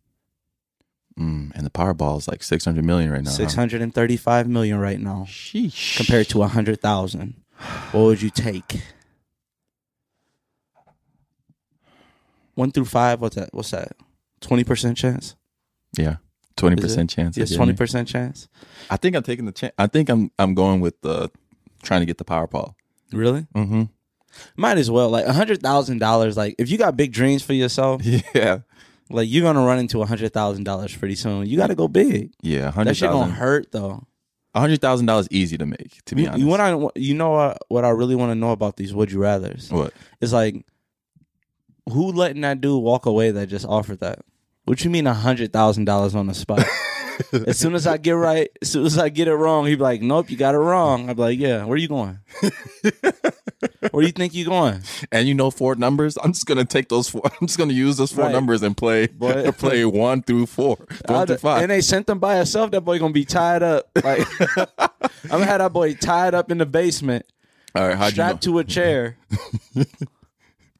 Mm, 1.18 1.52
and 1.54 1.66
the 1.66 1.70
Powerball 1.70 2.18
is 2.18 2.28
like 2.28 2.42
six 2.44 2.64
hundred 2.64 2.84
million 2.84 3.10
right 3.10 3.24
now. 3.24 3.30
Six 3.30 3.54
hundred 3.54 3.82
and 3.82 3.92
thirty-five 3.92 4.46
million 4.48 4.78
right 4.78 5.00
now, 5.00 5.24
Sheesh. 5.28 5.96
compared 5.96 6.28
to 6.28 6.42
a 6.42 6.46
hundred 6.48 6.80
thousand. 6.80 7.34
What 7.90 8.02
would 8.04 8.22
you 8.22 8.30
take? 8.30 8.80
One 12.54 12.72
through 12.72 12.86
five. 12.86 13.20
What's 13.20 13.36
that? 13.36 13.50
What's 13.52 13.70
that? 13.70 13.92
Twenty 14.40 14.64
percent 14.64 14.96
chance. 14.96 15.36
yeah, 15.96 16.16
twenty 16.56 16.76
percent 16.80 17.10
chance. 17.10 17.36
Yes, 17.36 17.52
twenty 17.54 17.72
percent 17.72 18.08
chance. 18.08 18.48
I 18.90 18.96
think 18.96 19.14
I'm 19.16 19.22
taking 19.22 19.44
the 19.46 19.52
chance. 19.52 19.74
I 19.78 19.86
think 19.86 20.08
I'm 20.08 20.30
I'm 20.38 20.54
going 20.54 20.80
with 20.80 21.00
the 21.02 21.30
trying 21.82 22.00
to 22.00 22.06
get 22.06 22.18
the 22.18 22.24
Powerball. 22.24 22.74
Really? 23.12 23.46
Mm-hmm. 23.54 23.84
Might 24.56 24.78
as 24.78 24.90
well. 24.90 25.08
Like 25.08 25.26
a 25.26 25.32
hundred 25.32 25.62
thousand 25.62 25.98
dollars. 25.98 26.36
Like 26.36 26.54
if 26.58 26.68
you 26.70 26.78
got 26.78 26.96
big 26.96 27.12
dreams 27.12 27.42
for 27.42 27.52
yourself, 27.54 28.02
Yeah, 28.34 28.60
like 29.10 29.28
you're 29.30 29.42
gonna 29.42 29.64
run 29.64 29.78
into 29.78 30.02
a 30.02 30.06
hundred 30.06 30.32
thousand 30.32 30.64
dollars 30.64 30.96
pretty 30.96 31.14
soon. 31.14 31.46
You 31.46 31.56
got 31.56 31.68
to 31.68 31.74
go 31.74 31.88
big. 31.88 32.32
yeah. 32.42 32.62
That 32.66 32.74
Hundred 32.74 32.96
shit 32.96 33.10
gonna 33.10 33.32
hurt 33.32 33.72
though. 33.72 34.04
A 34.54 34.60
hundred 34.60 34.80
thousand 34.80 35.06
dollars 35.06 35.28
easy 35.30 35.56
to 35.58 35.66
make. 35.66 36.02
To 36.06 36.14
be 36.14 36.22
You, 36.22 36.28
honest. 36.28 36.40
you 36.40 36.46
want 36.46 36.94
to? 36.94 37.00
You 37.00 37.14
know 37.14 37.30
what? 37.30 37.58
What 37.68 37.84
I 37.84 37.90
really 37.90 38.14
want 38.16 38.30
to 38.30 38.34
know 38.34 38.50
about 38.52 38.76
these 38.76 38.92
would 38.94 39.10
you 39.12 39.20
rather's? 39.20 39.70
what? 39.70 39.92
It's 40.20 40.32
like 40.32 40.64
who 41.90 42.12
letting 42.12 42.42
that 42.42 42.60
dude 42.60 42.82
walk 42.82 43.06
away 43.06 43.30
that 43.30 43.48
just 43.48 43.64
offered 43.66 44.00
that? 44.00 44.20
What 44.64 44.84
you 44.84 44.90
mean 44.90 45.06
a 45.06 45.14
hundred 45.14 45.52
thousand 45.52 45.84
dollars 45.86 46.14
on 46.14 46.26
the 46.26 46.34
spot? 46.34 46.64
as 47.32 47.58
soon 47.58 47.74
as 47.74 47.86
I 47.86 47.96
get 47.96 48.12
right, 48.12 48.48
as 48.62 48.70
soon 48.70 48.86
as 48.86 48.98
I 48.98 49.08
get 49.08 49.28
it 49.28 49.34
wrong, 49.34 49.66
he'd 49.66 49.76
be 49.76 49.82
like, 49.82 50.02
"Nope, 50.02 50.30
you 50.30 50.36
got 50.36 50.54
it 50.54 50.58
wrong." 50.58 51.08
I'd 51.10 51.16
be 51.16 51.22
like, 51.22 51.38
"Yeah, 51.38 51.64
where 51.64 51.74
are 51.74 51.76
you 51.78 51.88
going? 51.88 52.18
where 53.90 54.02
do 54.02 54.06
you 54.06 54.12
think 54.12 54.34
you're 54.34 54.48
going?" 54.48 54.82
And 55.12 55.26
you 55.28 55.34
know 55.34 55.50
four 55.50 55.74
numbers. 55.74 56.16
I'm 56.22 56.32
just 56.32 56.46
gonna 56.46 56.64
take 56.64 56.88
those 56.88 57.08
four. 57.08 57.22
I'm 57.40 57.46
just 57.46 57.58
gonna 57.58 57.72
use 57.72 57.96
those 57.96 58.12
four 58.12 58.24
Right. 58.24 58.32
numbers 58.32 58.62
and 58.62 58.76
play 58.76 59.06
Boy. 59.08 59.50
play 59.58 59.84
one 59.84 60.22
through 60.22 60.46
four, 60.46 60.76
one 61.06 61.20
I'd- 61.22 61.26
through 61.28 61.38
five. 61.38 61.62
And 61.62 61.70
they 61.70 61.80
sent 61.80 62.06
them 62.06 62.18
by 62.18 62.36
herself. 62.36 62.70
That 62.70 62.82
boy 62.82 62.98
gonna 62.98 63.12
be 63.12 63.24
tied 63.24 63.62
up. 63.62 63.88
Like 64.02 64.26
I'm 64.58 65.28
gonna 65.30 65.44
have 65.46 65.58
that 65.60 65.72
boy 65.72 65.94
tied 65.94 66.34
up 66.34 66.50
in 66.50 66.58
the 66.58 66.66
basement, 66.66 67.26
All 67.74 67.86
right, 67.88 67.96
how'd 67.96 68.12
you 68.12 68.18
know? 68.18 68.24
strapped 68.28 68.42
to 68.44 68.58
a 68.58 68.64
chair, 68.64 69.16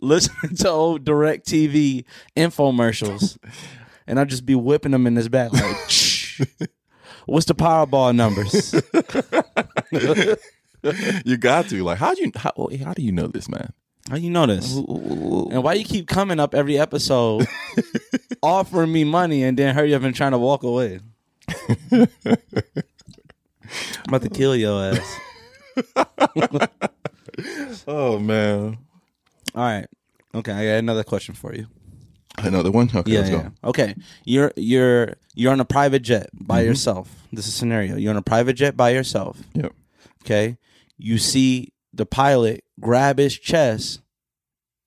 listening 0.01 0.57
to 0.57 0.69
old 0.69 1.05
DirecTV 1.05 2.05
infomercials, 2.37 3.37
and 4.07 4.19
I'll 4.19 4.27
just 4.27 4.47
be 4.47 4.55
whipping 4.55 4.93
them 4.93 5.07
in 5.07 5.17
his 5.17 5.29
back 5.29 5.53
like. 5.53 5.77
"Shh. 6.47 6.67
What's 7.27 7.47
the 7.47 7.55
Powerball 7.55 8.15
numbers? 8.15 8.75
you 11.25 11.37
got 11.37 11.69
to 11.69 11.83
like 11.85 11.99
how 11.99 12.15
do 12.15 12.23
you 12.23 12.33
how, 12.37 12.53
how 12.85 12.95
do 12.95 13.03
you 13.03 13.13
know 13.13 13.27
this 13.27 13.49
man? 13.49 13.73
How 14.09 14.17
do 14.17 14.23
you 14.23 14.31
know 14.31 14.47
this? 14.47 14.75
And 14.75 15.63
why 15.63 15.75
you 15.75 15.85
keep 15.85 16.09
coming 16.09 16.41
up 16.41 16.55
every 16.55 16.79
episode, 16.79 17.47
offering 18.43 18.91
me 18.91 19.05
money, 19.05 19.43
and 19.43 19.59
then 19.59 19.75
hurry 19.75 19.95
up 19.95 20.03
and 20.03 20.15
trying 20.15 20.33
to 20.33 20.39
walk 20.39 20.63
away? 20.63 21.01
I'm 21.93 22.09
about 24.07 24.23
to 24.23 24.31
kill 24.31 24.57
your 24.57 24.83
ass. 24.83 25.21
Oh 27.87 28.19
man, 28.19 28.79
All 29.55 29.63
right. 29.63 29.87
Okay, 30.35 30.53
I 30.53 30.65
got 30.65 30.79
another 30.79 31.05
question 31.05 31.35
for 31.35 31.55
you. 31.55 31.67
Another 32.45 32.71
one. 32.71 32.91
Okay, 32.95 33.11
Yeah, 33.13 33.19
let's 33.21 33.31
yeah. 33.31 33.43
go. 33.43 33.69
Okay, 33.71 33.95
you're 34.25 34.53
you're 34.57 35.15
you're 35.35 35.53
on 35.53 35.61
a 35.61 35.65
private 35.65 36.01
jet 36.03 36.31
by 36.33 36.61
yourself. 36.63 37.11
This 37.33 37.47
is 37.47 37.55
a 37.55 37.57
scenario. 37.57 37.97
You're 37.97 38.11
on 38.11 38.17
a 38.17 38.23
private 38.23 38.55
jet 38.55 38.77
by 38.77 38.91
yourself. 38.91 39.39
Yep. 39.55 39.73
Okay, 40.25 40.59
you 40.97 41.19
see 41.19 41.73
the 41.93 42.07
pilot 42.07 42.65
grab 42.81 43.19
his 43.19 43.37
chest 43.39 44.01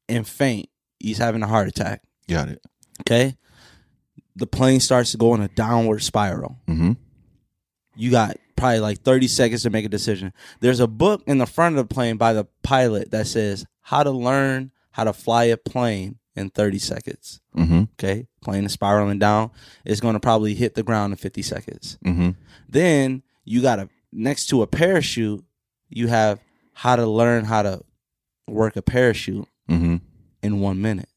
and 0.10 0.28
faint. 0.28 0.70
He's 1.00 1.18
having 1.18 1.42
a 1.44 1.48
heart 1.48 1.68
attack. 1.68 2.02
Got 2.28 2.50
it. 2.50 2.62
Okay, 3.02 3.36
the 4.36 4.48
plane 4.48 4.80
starts 4.80 5.12
to 5.12 5.18
go 5.18 5.34
in 5.36 5.42
a 5.42 5.48
downward 5.50 6.04
spiral. 6.04 6.58
Mm-hmm. 6.68 6.94
You 7.96 8.12
got 8.12 8.38
probably 8.56 8.80
like 8.80 9.02
30 9.02 9.28
seconds 9.28 9.64
to 9.64 9.70
make 9.70 9.86
a 9.86 9.90
decision. 9.90 10.34
There's 10.60 10.80
a 10.80 10.88
book 10.88 11.24
in 11.26 11.40
the 11.40 11.46
front 11.48 11.78
of 11.78 11.88
the 11.88 11.94
plane 11.94 12.18
by 12.18 12.34
the 12.34 12.46
pilot 12.64 13.12
that 13.12 13.28
says 13.28 13.66
how 13.82 14.04
to 14.04 14.12
learn 14.12 14.72
how 14.92 15.04
to 15.06 15.14
fly 15.14 15.46
a 15.46 15.58
plane 15.58 16.18
in 16.36 16.50
30 16.50 16.80
seconds. 16.80 17.42
Mm-hmm. 17.56 17.84
Okay. 18.00 18.28
Plane 18.42 18.66
is 18.66 18.74
spiraling 18.74 19.20
down. 19.20 19.52
It's 19.86 20.00
going 20.00 20.14
to 20.14 20.20
probably 20.20 20.54
hit 20.56 20.76
the 20.76 20.84
ground 20.84 21.12
in 21.14 21.18
50 21.18 21.42
seconds. 21.42 21.98
Mm-hmm. 22.06 22.30
Then 22.70 23.24
you 23.44 23.62
got 23.62 23.78
to, 23.78 23.90
next 24.12 24.48
to 24.48 24.62
a 24.62 24.68
parachute, 24.68 25.44
you 25.90 26.08
have 26.08 26.40
how 26.74 26.96
to 26.96 27.06
learn 27.06 27.46
how 27.46 27.62
to 27.64 27.82
work 28.48 28.76
a 28.76 28.82
parachute 28.82 29.48
Mm-hmm. 29.70 29.98
in 30.44 30.60
one 30.60 30.82
minute. 30.82 31.08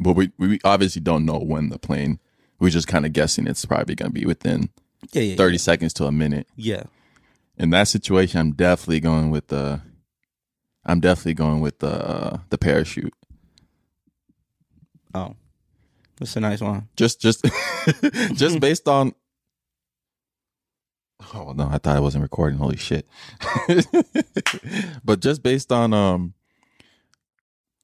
But 0.00 0.12
we 0.14 0.30
we 0.38 0.58
obviously 0.64 1.00
don't 1.02 1.24
know 1.24 1.38
when 1.38 1.70
the 1.70 1.78
plane. 1.78 2.20
We're 2.60 2.70
just 2.70 2.88
kind 2.88 3.06
of 3.06 3.12
guessing 3.12 3.46
it's 3.46 3.64
probably 3.64 3.94
going 3.94 4.10
to 4.10 4.20
be 4.20 4.26
within 4.26 4.70
Yeah, 5.12 5.22
yeah. 5.22 5.36
30 5.36 5.58
seconds 5.58 5.92
to 5.94 6.04
a 6.06 6.12
minute. 6.12 6.46
Yeah. 6.56 6.84
In 7.56 7.70
that 7.70 7.88
situation, 7.88 8.38
I'm 8.40 8.52
definitely 8.52 9.00
going 9.00 9.30
with 9.30 9.48
the. 9.48 9.80
I'm 10.88 11.00
definitely 11.00 11.34
going 11.34 11.60
with 11.60 11.78
the 11.80 11.90
uh, 11.90 12.38
the 12.48 12.56
parachute. 12.58 13.12
Oh, 15.14 15.36
that's 16.18 16.34
a 16.34 16.40
nice 16.40 16.62
one. 16.62 16.88
Just 16.96 17.20
just 17.20 17.44
just 18.34 18.58
based 18.60 18.88
on. 18.88 19.12
Oh 21.34 21.52
no! 21.52 21.68
I 21.70 21.78
thought 21.78 21.96
I 21.96 22.00
wasn't 22.00 22.22
recording. 22.22 22.58
Holy 22.58 22.78
shit! 22.78 23.06
but 25.04 25.20
just 25.20 25.42
based 25.42 25.70
on 25.70 25.92
um, 25.92 26.32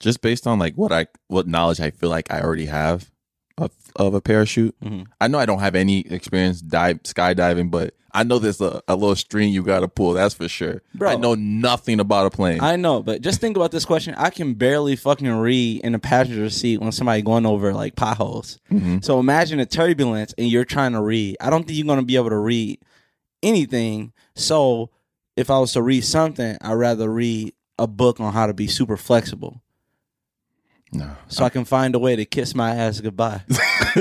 just 0.01 0.23
based 0.23 0.47
on 0.47 0.59
like 0.59 0.75
what 0.77 0.91
I 0.91 1.07
what 1.29 1.47
knowledge 1.47 1.81
I 1.81 1.91
feel 1.91 2.11
like 2.11 2.33
I 2.33 2.41
already 2.41 2.67
have 2.67 3.11
of 3.59 3.73
of 3.97 4.15
a 4.15 4.21
parachute. 4.23 4.75
Mhm. 4.81 5.07
I 5.21 5.29
know 5.29 5.39
I 5.39 5.47
don't 5.47 5.61
have 5.61 5.75
any 5.75 6.01
experience 6.01 6.63
dive 6.63 7.03
skydiving, 7.03 7.71
but 7.71 7.95
I 8.15 8.23
know 8.23 8.39
there's 8.39 8.61
a, 8.61 8.81
a 8.87 8.95
little 8.95 9.17
string 9.17 9.53
you 9.53 9.63
got 9.65 9.81
to 9.81 9.89
pull. 9.89 10.13
That's 10.15 10.35
for 10.35 10.49
sure. 10.49 10.83
Bro. 10.95 11.11
I 11.11 11.17
know 11.17 11.35
nothing 11.35 11.99
about 12.01 12.27
a 12.27 12.31
plane. 12.31 12.61
I 12.61 12.77
know, 12.77 13.03
but 13.03 13.21
just 13.23 13.41
think 13.41 13.57
about 13.57 13.73
this 13.73 13.85
question. 13.85 14.15
I 14.17 14.31
can 14.31 14.55
barely 14.55 14.95
fucking 14.97 15.29
read 15.29 15.81
in 15.83 15.93
the 15.93 15.99
passenger 15.99 16.49
seat 16.49 16.81
when 16.81 16.93
somebody 16.93 17.23
going 17.23 17.45
over 17.45 17.75
like 17.75 17.97
potholes. 17.97 18.61
Mhm. 18.71 19.05
So 19.05 19.19
imagine 19.19 19.59
a 19.61 19.67
turbulence 19.67 20.33
and 20.39 20.49
you're 20.49 20.65
trying 20.65 20.93
to 20.93 21.03
read. 21.03 21.37
I 21.41 21.51
don't 21.51 21.67
think 21.67 21.77
you're 21.77 21.87
going 21.87 21.99
to 21.99 22.05
be 22.07 22.15
able 22.17 22.31
to 22.31 22.39
read 22.39 22.79
anything. 23.43 24.13
So 24.37 24.91
if 25.37 25.51
I 25.51 25.59
was 25.59 25.73
to 25.73 25.83
read 25.83 26.05
something, 26.05 26.57
I'd 26.61 26.75
rather 26.75 27.11
read 27.11 27.53
a 27.79 27.89
book 27.89 28.21
on 28.21 28.33
how 28.33 28.47
to 28.47 28.55
be 28.55 28.69
super 28.69 28.97
flexible. 28.97 29.61
no. 30.93 31.11
So 31.27 31.45
I 31.45 31.49
can 31.49 31.65
find 31.65 31.95
a 31.97 31.99
way 31.99 32.15
to 32.15 32.25
kiss 32.25 32.55
my 32.55 32.77
ass 32.77 33.01
goodbye. 33.01 33.41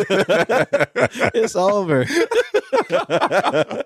it's 1.33 1.55
over. 1.55 2.05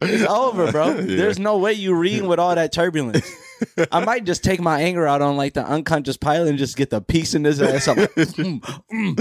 it's 0.00 0.24
over, 0.24 0.70
bro. 0.70 0.94
There's 1.02 1.38
no 1.38 1.58
way 1.58 1.72
you 1.72 1.94
reading 1.94 2.28
with 2.28 2.38
all 2.38 2.54
that 2.54 2.72
turbulence. 2.72 3.30
I 3.90 4.04
might 4.04 4.24
just 4.24 4.42
take 4.44 4.60
my 4.60 4.80
anger 4.80 5.06
out 5.06 5.22
on 5.22 5.36
like 5.36 5.54
the 5.54 5.64
unconscious 5.64 6.16
pilot 6.16 6.48
and 6.48 6.58
just 6.58 6.76
get 6.76 6.90
the 6.90 7.00
piece 7.00 7.34
in 7.34 7.44
his 7.44 7.60
ass. 7.60 7.88
I'm 7.88 7.96
like, 7.98 8.10
mm, 8.16 8.60
mm, 8.92 9.14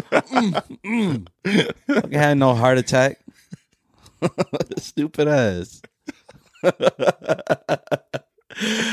mm, 0.84 1.28
mm. 1.46 1.74
Fucking 1.88 2.12
had 2.12 2.38
no 2.38 2.54
heart 2.56 2.78
attack. 2.78 3.20
Stupid 4.78 5.28
ass. 5.28 5.82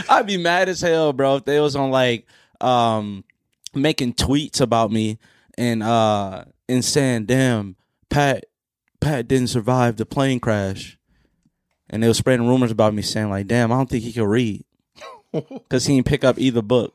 I'd 0.09 0.27
be 0.27 0.39
mad 0.39 0.69
as 0.69 0.81
hell, 0.81 1.13
bro, 1.13 1.37
if 1.37 1.45
they 1.45 1.61
was 1.61 1.77
on 1.77 1.91
like 1.91 2.27
um 2.61 3.25
making 3.75 4.15
tweets 4.15 4.61
about 4.61 4.91
me 4.91 5.19
and 5.57 5.83
uh 5.83 6.45
and 6.69 6.85
saying, 6.85 7.27
"Damn, 7.27 7.77
Pat 8.09 8.47
Pat 9.01 9.29
didn't 9.29 9.49
survive 9.49 9.97
the 9.97 10.07
plane 10.07 10.41
crash." 10.41 10.98
And 11.91 12.03
they 12.03 12.09
were 12.09 12.15
spreading 12.15 12.47
rumors 12.49 12.71
about 12.71 12.93
me 12.95 13.03
saying 13.03 13.31
like, 13.31 13.47
"Damn, 13.47 13.73
I 13.73 13.77
don't 13.77 13.89
think 13.89 14.05
he 14.05 14.13
could 14.13 14.27
read." 14.29 14.65
Cuz 15.69 15.87
he 15.87 15.95
didn't 15.97 16.07
pick 16.07 16.25
up 16.25 16.39
either 16.39 16.63
book. 16.63 16.95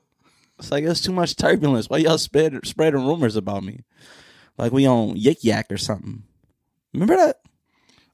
It's 0.59 0.71
like 0.71 0.83
it's 0.83 1.01
too 1.01 1.11
much 1.13 1.35
turbulence. 1.35 1.89
Why 1.89 1.97
y'all 1.97 2.17
spread, 2.17 2.59
spreading 2.65 3.05
rumors 3.05 3.35
about 3.35 3.63
me? 3.63 3.81
Like 4.57 4.71
we 4.71 4.85
on 4.87 5.15
Yik 5.15 5.43
Yak 5.43 5.71
or 5.71 5.77
something. 5.77 6.23
Remember 6.93 7.15
that? 7.17 7.41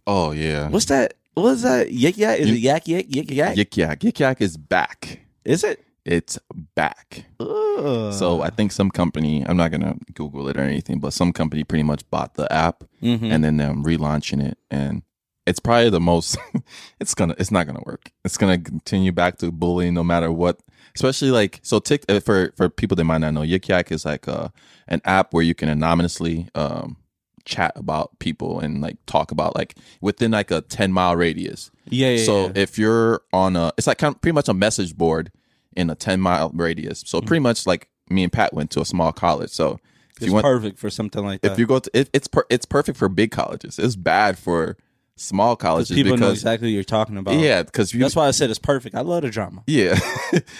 Oh 0.08 0.32
yeah. 0.32 0.70
What's 0.70 0.86
that? 0.86 1.16
What's 1.34 1.64
that? 1.64 1.88
Yik 1.90 2.18
Yak? 2.18 2.40
Is 2.40 2.48
You- 2.50 2.56
it 2.56 2.60
Yak 2.60 2.88
Yak? 2.88 3.06
Yik 3.08 3.32
Yak? 3.32 3.56
Yik 3.58 3.78
Yak. 3.78 4.00
Yik 4.00 4.20
Yak 4.20 4.42
is 4.42 4.56
back. 4.58 5.20
Is 5.46 5.64
it? 5.64 5.84
It's 6.06 6.40
back. 6.76 7.26
Ugh. 7.40 8.12
So 8.14 8.42
I 8.42 8.50
think 8.50 8.72
some 8.72 8.90
company, 8.90 9.46
I'm 9.46 9.58
not 9.58 9.70
gonna 9.72 9.96
Google 10.14 10.48
it 10.48 10.58
or 10.58 10.62
anything, 10.62 11.00
but 11.00 11.14
some 11.14 11.32
company 11.34 11.64
pretty 11.66 11.84
much 11.84 12.10
bought 12.10 12.34
the 12.36 12.52
app 12.52 12.84
Mhm. 13.04 13.32
and 13.32 13.44
then 13.44 13.58
them 13.58 13.84
relaunching 13.84 14.42
it, 14.42 14.58
and 14.72 15.04
it's 15.50 15.60
probably 15.60 15.90
the 15.90 16.00
most. 16.00 16.38
it's 17.00 17.14
gonna, 17.16 17.36
it's 17.38 17.52
not 17.52 17.66
gonna 17.66 17.84
work. 17.86 18.12
It's 18.24 18.38
gonna 18.38 18.60
continue 18.60 19.12
back 19.12 19.38
to 19.40 19.52
bullying 19.52 19.96
no 19.96 20.04
matter 20.04 20.32
what. 20.32 20.60
Especially 20.96 21.32
like 21.32 21.60
so, 21.64 21.80
Tik 21.80 22.06
uh, 22.10 22.20
for 22.20 22.54
for 22.56 22.70
people 22.70 22.96
that 22.96 23.04
might 23.04 23.20
not 23.20 23.34
know, 23.34 23.42
Yik 23.42 23.68
Yak 23.68 23.92
is 23.92 24.06
like 24.06 24.28
uh 24.28 24.50
an 24.88 25.02
app 25.06 25.34
where 25.34 25.44
you 25.44 25.56
can 25.56 25.70
anonymously 25.70 26.48
um 26.56 26.98
chat 27.46 27.72
about 27.76 28.18
people 28.20 28.60
and 28.60 28.80
like 28.82 28.98
talk 29.06 29.32
about 29.32 29.56
like 29.56 29.76
within 30.02 30.32
like 30.32 30.52
a 30.52 30.62
10 30.62 30.92
mile 30.92 31.16
radius. 31.16 31.72
yeah, 31.88 32.10
yeah. 32.10 32.24
So 32.24 32.46
yeah. 32.46 32.52
if 32.56 32.78
you're 32.78 33.22
on 33.34 33.56
a, 33.56 33.72
it's 33.78 33.88
like 33.88 33.98
kind 33.98 34.14
of 34.14 34.22
pretty 34.22 34.36
much 34.36 34.48
a 34.48 34.54
message 34.54 34.96
board 34.96 35.32
in 35.76 35.90
a 35.90 35.96
10 35.96 36.22
mile 36.22 36.52
radius. 36.54 37.04
So 37.06 37.22
pretty 37.22 37.42
much 37.42 37.66
like 37.66 37.90
me 38.10 38.24
and 38.24 38.32
Pat 38.32 38.54
went 38.54 38.72
to 38.72 38.82
a 38.82 38.86
small 38.86 39.12
college. 39.12 39.50
So 39.50 39.80
if 40.12 40.18
it's 40.18 40.26
you 40.28 40.34
want, 40.34 40.44
perfect 40.44 40.78
for 40.78 40.90
something 40.90 41.24
like 41.24 41.42
that. 41.42 41.54
if 41.54 41.60
you 41.60 41.66
go 41.66 41.80
to, 41.80 41.90
it, 41.94 42.10
it's 42.14 42.28
per, 42.28 42.46
it's 42.50 42.66
perfect 42.66 42.98
for 42.98 43.10
big 43.10 43.32
colleges. 43.32 43.80
It's 43.80 43.96
bad 43.96 44.38
for 44.38 44.78
small 45.20 45.56
colleges 45.56 45.96
people 45.96 46.18
know 46.18 46.32
exactly 46.32 46.70
what 46.70 46.74
you're 46.74 46.84
talking 46.84 47.18
about. 47.18 47.36
yeah, 47.36 47.64
because 47.64 47.92
That's 47.92 48.16
why 48.16 48.28
I 48.28 48.32
said 48.32 48.50
it's 48.50 48.60
perfect. 48.60 48.96
I 48.96 49.02
love 49.02 49.24
the 49.24 49.30
drama. 49.30 49.64
yeah. 49.68 50.00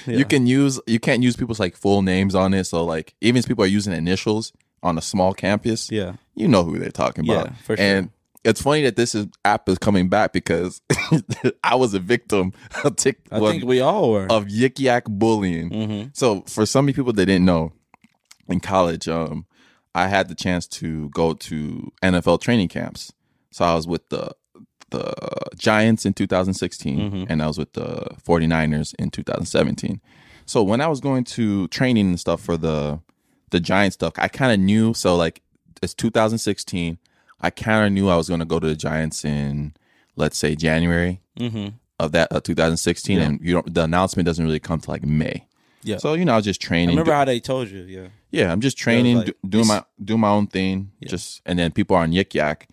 Yeah. 0.06 0.18
you 0.18 0.26
can 0.26 0.48
use 0.48 0.80
you 0.88 1.00
can't 1.00 1.22
use 1.24 1.36
people's 1.36 1.60
like 1.60 1.76
full 1.76 2.02
names 2.02 2.34
on 2.36 2.54
it. 2.54 2.66
So 2.66 2.84
like 2.86 3.14
even 3.22 3.40
if 3.40 3.48
people 3.48 3.64
are 3.64 3.68
using 3.68 3.94
initials 3.94 4.52
on 4.84 4.98
a 4.98 5.02
small 5.02 5.34
campus, 5.34 5.92
Yeah. 5.92 6.14
you 6.36 6.48
know 6.48 6.64
who 6.64 6.80
they're 6.80 6.90
talking 6.92 7.30
about. 7.30 7.48
Yeah, 7.48 7.54
for 7.64 7.78
sure. 7.78 7.86
And 7.86 8.10
it's 8.46 8.62
funny 8.62 8.84
that 8.84 8.96
this 8.96 9.14
is, 9.16 9.28
app 9.44 9.68
is 9.68 9.78
coming 9.78 10.08
back 10.10 10.32
because 10.34 10.82
I 11.64 11.76
was 11.76 11.94
a 11.94 12.00
victim 12.00 12.54
of, 12.84 12.96
Tik, 12.96 13.18
I 13.32 13.40
well, 13.40 13.52
think 13.52 13.66
we 13.66 13.82
all 13.82 14.12
were. 14.12 14.28
of 14.32 14.46
yik 14.46 14.80
yak 14.80 15.04
bullying. 15.06 15.70
hmm 15.70 16.04
So 16.14 16.42
for 16.48 16.66
some 16.66 16.88
people 16.88 17.12
that 17.14 17.26
didn't 17.26 17.46
know, 17.46 17.74
in 18.48 18.60
college, 18.62 19.08
um, 19.08 19.46
I 19.94 20.08
had 20.08 20.28
the 20.30 20.36
chance 20.36 20.66
to 20.68 21.10
go 21.10 21.34
to 21.34 21.92
NFL 22.02 22.40
training 22.42 22.70
camps. 22.70 23.12
So 23.52 23.66
I 23.66 23.76
was 23.76 23.86
with 23.88 24.08
the 24.10 24.32
the 24.92 25.14
Giants 25.58 26.06
in 26.06 26.14
2016 26.14 27.00
Mhm. 27.12 27.26
and 27.30 27.42
I 27.42 27.48
was 27.48 27.58
with 27.58 27.74
the 27.74 28.08
49ers 28.26 28.94
in 29.00 29.10
2017. 29.12 30.02
So 30.46 30.64
when 30.64 30.82
I 30.82 30.88
was 30.88 31.00
going 31.00 31.24
to 31.26 31.68
training 31.70 32.08
and 32.10 32.20
stuff 32.20 32.42
for 32.42 32.58
the 32.58 33.00
the 33.52 33.60
Giant 33.60 33.94
stuff, 33.94 34.14
I 34.18 34.28
kind 34.28 34.52
of 34.52 34.60
knew 34.60 34.94
so 34.94 35.16
like 35.16 35.42
it's 35.82 35.94
2016. 35.94 36.98
I 37.42 37.50
kind 37.50 37.86
of 37.86 37.92
knew 37.94 38.10
I 38.10 38.16
was 38.18 38.28
going 38.28 38.42
to 38.42 38.46
go 38.46 38.60
to 38.60 38.68
the 38.68 38.76
Giants 38.76 39.24
in 39.26 39.74
let's 40.16 40.38
say 40.38 40.56
January 40.56 41.22
hmm 41.38 41.68
of 42.00 42.14
that 42.14 42.32
uh, 42.32 42.40
2016 42.40 43.18
Yeah. 43.18 43.24
and 43.26 43.40
you 43.42 43.54
don't 43.56 43.74
the 43.74 43.84
announcement 43.84 44.26
doesn't 44.26 44.44
really 44.46 44.60
come 44.60 44.80
to 44.80 44.90
like 44.90 45.04
May. 45.04 45.46
Yeah. 45.84 45.98
So 45.98 46.14
you 46.14 46.26
know, 46.26 46.34
I 46.34 46.36
was 46.38 46.46
just 46.46 46.64
I 46.64 46.68
training. 46.68 46.90
remember 46.90 47.12
do- 47.12 47.16
how 47.16 47.26
they 47.26 47.40
told 47.40 47.70
you. 47.70 47.82
Yeah. 47.84 48.08
yeah, 48.32 48.52
I'm 48.52 48.60
just 48.62 48.78
training, 48.78 49.18
like, 49.18 49.26
do, 49.28 49.34
doing 49.50 49.68
my 49.68 49.84
doing 50.04 50.20
my 50.22 50.30
own 50.30 50.48
thing. 50.48 50.92
Yeah. 51.00 51.10
Just 51.10 51.42
and 51.46 51.58
then 51.60 51.72
people 51.72 51.96
are 51.96 52.04
on 52.04 52.12
Yik 52.12 52.34
Yak 52.34 52.68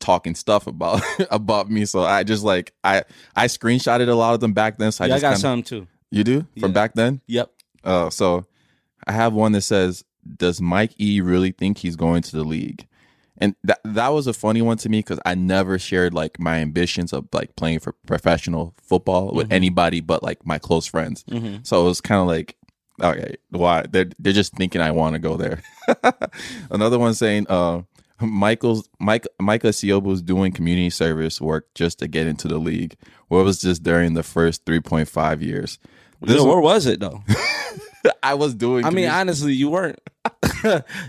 talking 0.00 0.34
stuff 0.34 0.66
about 0.66 1.02
about 1.30 1.70
me. 1.70 1.84
So 1.84 2.02
I 2.02 2.22
just 2.24 2.44
like 2.44 2.72
I 2.84 3.04
I 3.36 3.46
screenshotted 3.46 4.08
a 4.08 4.14
lot 4.14 4.34
of 4.34 4.40
them 4.40 4.52
back 4.52 4.78
then. 4.78 4.92
So 4.92 5.04
I 5.04 5.08
yeah, 5.08 5.14
I 5.16 5.20
got 5.20 5.28
kinda, 5.30 5.40
some 5.40 5.62
too. 5.62 5.86
You 6.10 6.24
do 6.24 6.40
from 6.58 6.70
Yeah. 6.70 6.74
back 6.74 6.94
then. 6.94 7.20
Yep. 7.26 7.50
Uh, 7.84 8.10
so 8.10 8.46
I 9.06 9.12
have 9.12 9.32
one 9.32 9.52
that 9.52 9.62
says, 9.62 10.04
"Does 10.36 10.60
Mike 10.60 10.92
E 11.00 11.20
really 11.20 11.52
think 11.52 11.78
he's 11.78 11.96
going 11.96 12.22
to 12.22 12.32
the 12.36 12.44
league?" 12.44 12.86
And 13.40 13.54
that 13.62 13.78
that 13.84 14.08
was 14.08 14.26
a 14.26 14.32
funny 14.32 14.62
one 14.62 14.78
to 14.78 14.88
me 14.88 14.98
because 14.98 15.20
I 15.24 15.34
never 15.36 15.78
shared 15.78 16.12
like 16.12 16.40
my 16.40 16.56
ambitions 16.56 17.12
of 17.12 17.28
like 17.32 17.54
playing 17.56 17.78
for 17.78 17.92
professional 18.06 18.74
football 18.82 19.32
with 19.32 19.48
Mhm. 19.50 19.52
anybody 19.52 20.00
but 20.00 20.22
like 20.24 20.44
my 20.44 20.58
close 20.58 20.86
friends. 20.86 21.24
hmm 21.30 21.58
So 21.62 21.80
it 21.82 21.84
was 21.84 22.00
kind 22.00 22.20
of 22.20 22.26
like, 22.26 22.56
okay, 23.00 23.36
why 23.50 23.84
they're 23.88 24.10
they're 24.18 24.32
just 24.32 24.54
thinking 24.56 24.80
I 24.80 24.90
want 24.90 25.12
to 25.14 25.20
go 25.20 25.36
there. 25.36 25.62
Another 26.70 26.98
one 26.98 27.14
saying, 27.14 27.46
uh, 27.48 27.82
Michael's 28.20 28.88
Mike 28.98 29.26
Michael 29.40 29.72
Micah 29.72 30.00
was 30.00 30.22
doing 30.22 30.52
community 30.52 30.90
service 30.90 31.40
work 31.40 31.72
just 31.74 31.98
to 32.00 32.08
get 32.08 32.26
into 32.26 32.48
the 32.48 32.58
league. 32.58 32.96
What 33.28 33.44
was 33.44 33.60
just 33.60 33.82
during 33.82 34.14
the 34.14 34.22
first 34.22 34.64
three 34.64 34.80
point 34.80 35.08
five 35.08 35.42
years? 35.42 35.78
This 36.20 36.42
where 36.42 36.60
was 36.60 36.86
it 36.86 37.00
though? 37.00 37.22
I 38.22 38.34
was 38.34 38.54
doing. 38.54 38.84
I 38.84 38.90
mean, 38.90 39.08
honestly, 39.08 39.52
you 39.52 39.70
weren't. 39.70 40.00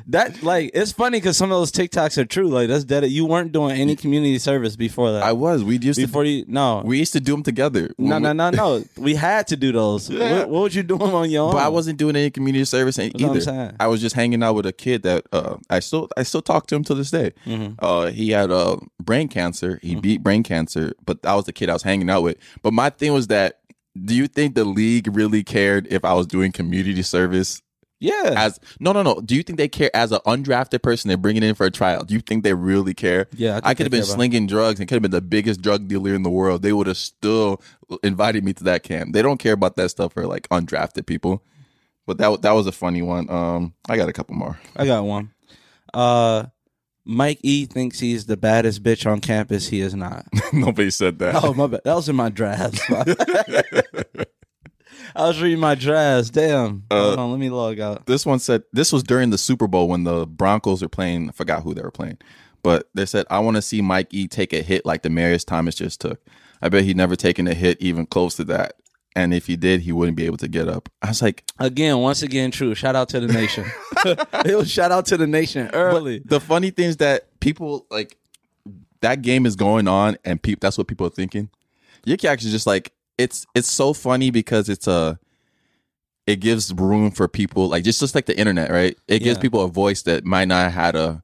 that 0.08 0.42
like 0.42 0.72
it's 0.74 0.92
funny 0.92 1.18
because 1.18 1.38
some 1.38 1.52
of 1.52 1.58
those 1.60 1.72
TikToks 1.72 2.18
are 2.18 2.26
true. 2.26 2.48
Like 2.48 2.68
that's 2.68 2.84
dead. 2.84 3.04
You 3.06 3.26
weren't 3.26 3.52
doing 3.52 3.80
any 3.80 3.96
community 3.96 4.40
service 4.40 4.76
before 4.76 5.12
that. 5.12 5.24
I 5.24 5.34
was. 5.34 5.64
We 5.64 5.78
used 5.78 6.00
before 6.00 6.24
to. 6.24 6.30
you 6.30 6.46
no 6.48 6.82
We 6.84 6.98
used 6.98 7.14
to 7.14 7.20
do 7.20 7.34
them 7.34 7.44
together. 7.44 7.92
no 7.98 8.18
no 8.18 8.34
no 8.34 8.50
no. 8.50 8.84
We 8.98 9.16
had 9.16 9.48
to 9.48 9.56
do 9.56 9.72
those. 9.72 10.10
Yeah. 10.10 10.30
What, 10.40 10.50
what 10.50 10.62
was 10.64 10.76
you 10.76 10.84
doing 10.84 11.02
on 11.02 11.30
your 11.30 11.46
own? 11.46 11.54
But 11.54 11.64
I 11.64 11.70
wasn't 11.70 11.98
doing 11.98 12.16
any 12.16 12.30
community 12.30 12.66
service 12.66 13.00
either. 13.00 13.74
I 13.80 13.88
was 13.88 14.00
just 14.02 14.16
hanging 14.16 14.44
out 14.44 14.54
with 14.54 14.66
a 14.66 14.72
kid 14.74 15.04
that 15.04 15.26
uh, 15.32 15.58
I 15.70 15.80
still 15.80 16.08
I 16.16 16.24
still 16.24 16.42
talk 16.42 16.68
to 16.68 16.76
him 16.76 16.84
to 16.86 16.94
this 16.96 17.12
day. 17.12 17.34
Mm-hmm. 17.46 17.74
Uh, 17.80 18.08
he 18.08 18.30
had 18.32 18.52
uh, 18.52 18.78
brain 19.02 19.28
cancer. 19.28 19.80
He 19.82 19.96
beat 19.96 20.24
brain 20.24 20.44
cancer, 20.44 20.94
but 21.06 21.22
that 21.24 21.34
was 21.34 21.46
the 21.46 21.54
kid 21.54 21.70
I 21.70 21.74
was 21.74 21.84
hanging 21.84 22.10
out 22.10 22.24
with. 22.24 22.38
But 22.62 22.74
my 22.74 22.90
thing 22.90 23.14
was 23.14 23.28
that, 23.28 23.60
do 24.06 24.16
you 24.16 24.28
think 24.28 24.56
the 24.56 24.66
league 24.66 25.14
really 25.16 25.44
cared 25.44 25.88
if 25.88 26.06
I 26.06 26.14
was 26.14 26.28
doing 26.28 26.52
community 26.52 27.02
service? 27.02 27.62
Yeah. 28.00 28.34
As 28.38 28.60
no, 28.80 28.94
no, 28.94 29.04
no. 29.04 29.20
Do 29.20 29.36
you 29.36 29.44
think 29.44 29.58
they 29.58 29.68
care 29.68 29.90
as 29.94 30.12
an 30.14 30.20
undrafted 30.26 30.82
person? 30.82 31.10
They're 31.10 31.18
bringing 31.18 31.44
in 31.44 31.54
for 31.56 31.66
a 31.66 31.72
trial. 31.72 32.04
Do 32.06 32.14
you 32.14 32.22
think 32.22 32.44
they 32.44 32.54
really 32.54 32.94
care? 32.94 33.28
Yeah, 33.34 33.60
I 33.64 33.72
I, 33.72 33.74
could 33.74 33.86
have 33.86 33.92
been 33.92 34.02
about- 34.02 34.14
slinging 34.16 34.48
drugs 34.48 34.80
and 34.80 34.88
could 34.88 34.96
have 34.96 35.02
been 35.02 35.12
the 35.12 35.22
biggest 35.22 35.62
drug 35.62 35.88
dealer 35.88 36.14
in 36.14 36.24
the 36.24 36.30
world. 36.30 36.62
They 36.62 36.72
would 36.74 36.88
have 36.88 36.98
still 36.98 37.62
invited 38.04 38.44
me 38.46 38.54
to 38.54 38.64
that 38.66 38.84
camp. 38.84 39.14
They 39.14 39.22
don't 39.22 39.38
care 39.38 39.54
about 39.54 39.76
that 39.76 39.90
stuff 39.90 40.14
for 40.14 40.26
like 40.26 40.48
undrafted 40.50 41.06
people. 41.08 41.44
But 42.06 42.18
that 42.20 42.42
that 42.44 42.52
was 42.52 42.68
a 42.68 42.72
funny 42.72 43.02
one. 43.02 43.30
Um, 43.30 43.74
I 43.90 43.98
got 43.98 44.08
a 44.10 44.14
couple 44.14 44.36
more. 44.36 44.60
I 44.76 44.86
got 44.86 45.04
one. 45.04 45.32
Uh, 45.94 46.46
Mike 47.06 47.40
E 47.44 47.66
thinks 47.66 48.00
he's 48.00 48.28
the 48.28 48.38
baddest 48.38 48.82
bitch 48.82 49.10
on 49.12 49.20
campus. 49.20 49.68
He 49.68 49.82
is 49.82 49.94
not. 49.94 50.26
Nobody 50.54 50.90
said 50.92 51.20
that. 51.20 51.44
Oh 51.44 51.54
my 51.54 51.68
bad. 51.68 51.82
That 51.84 51.96
was 51.96 52.08
in 52.08 52.16
my 52.16 52.30
drafts. 52.30 52.82
I 55.16 55.28
was 55.28 55.42
reading 55.42 55.60
my 55.60 55.76
drafts. 55.76 56.30
Damn. 56.30 56.84
Uh, 56.90 57.02
Hold 57.08 57.20
on, 57.20 57.32
let 57.32 57.40
me 57.40 57.50
log 57.50 57.80
out. 57.80 58.06
This 58.06 58.26
one 58.26 58.40
said 58.40 58.64
this 58.74 58.92
was 58.92 59.04
during 59.04 59.30
the 59.30 59.38
Super 59.38 59.68
Bowl 59.68 59.88
when 59.88 60.04
the 60.04 60.26
Broncos 60.28 60.82
were 60.82 60.90
playing. 60.90 61.30
I 61.30 61.32
forgot 61.32 61.64
who 61.64 61.74
they 61.74 61.82
were 61.82 61.92
playing, 61.92 62.18
but 62.64 62.90
they 62.94 63.06
said 63.06 63.26
I 63.30 63.40
want 63.40 63.56
to 63.56 63.62
see 63.62 63.82
Mike 63.82 64.14
E 64.14 64.28
take 64.28 64.54
a 64.54 64.62
hit 64.62 64.86
like 64.86 65.02
the 65.04 65.10
Demaryius 65.10 65.46
Thomas 65.46 65.76
just 65.76 66.02
took. 66.02 66.20
I 66.62 66.70
bet 66.70 66.84
he'd 66.84 66.98
never 66.98 67.16
taken 67.16 67.48
a 67.48 67.54
hit 67.54 67.82
even 67.82 68.06
close 68.06 68.36
to 68.36 68.44
that, 68.46 68.74
and 69.16 69.34
if 69.34 69.48
he 69.48 69.56
did, 69.56 69.82
he 69.82 69.92
wouldn't 69.92 70.18
be 70.18 70.26
able 70.26 70.38
to 70.38 70.48
get 70.48 70.68
up. 70.68 70.90
I 71.02 71.08
was 71.08 71.22
like, 71.22 71.44
Again, 71.58 71.98
once 72.00 72.22
again, 72.22 72.52
true. 72.52 72.76
Shout 72.76 72.96
out 72.96 73.10
to 73.10 73.20
the 73.20 73.32
nation. 73.32 73.66
it 74.46 74.58
was 74.58 74.70
shout 74.70 74.92
out 74.92 75.06
to 75.08 75.18
the 75.18 75.28
nation 75.28 75.70
early. 75.74 76.22
the 76.26 76.40
funny 76.40 76.70
thing 76.70 76.90
is 76.90 76.98
that 76.98 77.40
people 77.40 77.86
like 77.90 78.18
that 79.02 79.22
game 79.22 79.46
is 79.46 79.56
going 79.56 79.88
on, 79.88 80.18
and 80.26 80.42
people 80.42 80.60
that's 80.62 80.78
what 80.78 80.88
people 80.88 81.08
are 81.08 81.12
thinking. 81.12 81.50
Yiki 82.06 82.28
actually 82.28 82.52
just 82.52 82.68
like 82.68 82.92
it's 83.20 83.46
it's 83.54 83.70
so 83.72 83.94
funny 83.94 84.32
because 84.32 84.70
it's 84.70 84.88
a 84.88 85.20
it 86.26 86.38
gives 86.40 86.74
room 86.74 87.12
for 87.12 87.28
people 87.28 87.68
like 87.70 87.84
just 87.84 88.00
just 88.00 88.16
like 88.16 88.26
the 88.26 88.38
internet, 88.38 88.72
right? 88.72 88.98
It 89.08 89.20
gives 89.20 89.38
Yeah. 89.38 89.42
people 89.42 89.62
a 89.64 89.68
voice 89.68 90.04
that 90.04 90.26
might 90.26 90.48
not 90.48 90.72
had 90.72 90.96
a 90.96 91.22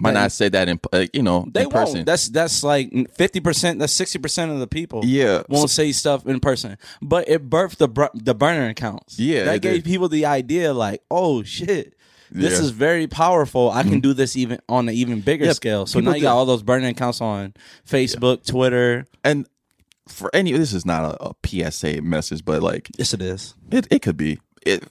might 0.00 0.12
They- 0.12 0.20
not 0.20 0.32
say 0.32 0.48
that 0.50 0.68
in 0.68 0.78
uh, 0.92 1.06
you 1.12 1.22
know 1.22 1.48
They 1.52 1.64
in 1.64 1.70
person. 1.70 1.94
won't. 1.96 2.06
That's 2.06 2.28
that's 2.28 2.62
like 2.62 2.92
fifty 3.16 3.40
percent. 3.40 3.80
That's 3.80 3.92
sixty 3.92 4.18
percent 4.20 4.52
of 4.52 4.60
the 4.60 4.66
people. 4.68 5.04
yeah, 5.04 5.42
Won't 5.48 5.70
say 5.70 5.90
stuff 5.92 6.24
in 6.26 6.38
person, 6.40 6.78
but 7.02 7.28
it 7.28 7.50
birthed 7.50 7.78
the 7.78 7.88
bur- 7.88 8.10
the 8.14 8.34
burner 8.34 8.68
accounts. 8.68 9.18
Yeah, 9.18 9.44
that 9.44 9.56
it 9.56 9.62
gave 9.62 9.74
did. 9.82 9.84
people 9.84 10.08
the 10.08 10.24
idea, 10.26 10.72
like, 10.72 11.02
oh 11.10 11.42
shit, 11.42 11.94
this 12.30 12.52
Yeah. 12.52 12.64
is 12.66 12.70
very 12.70 13.08
powerful. 13.08 13.70
I 13.72 13.82
can 13.82 13.98
do 13.98 14.12
this 14.12 14.36
even 14.36 14.60
on 14.68 14.88
an 14.88 14.94
even 14.94 15.20
bigger 15.20 15.46
Yeah, 15.46 15.52
scale. 15.54 15.86
So 15.86 15.98
people 15.98 16.12
now 16.12 16.16
you 16.16 16.22
got 16.22 16.36
all 16.36 16.46
those 16.46 16.62
burner 16.62 16.86
accounts 16.88 17.20
on 17.20 17.54
Facebook, 17.88 18.46
Twitter. 18.46 19.06
and 19.24 19.48
for 20.08 20.30
any 20.34 20.52
this 20.52 20.72
is 20.72 20.84
not 20.86 21.04
a, 21.20 21.30
a 21.30 21.70
PSA 21.70 22.02
message, 22.02 22.44
but 22.44 22.62
like 22.62 22.90
Yes, 22.98 23.14
it 23.14 23.22
is. 23.22 23.54
It 23.70 23.86
it 23.90 24.02
could 24.02 24.16
be. 24.16 24.38
It 24.66 24.84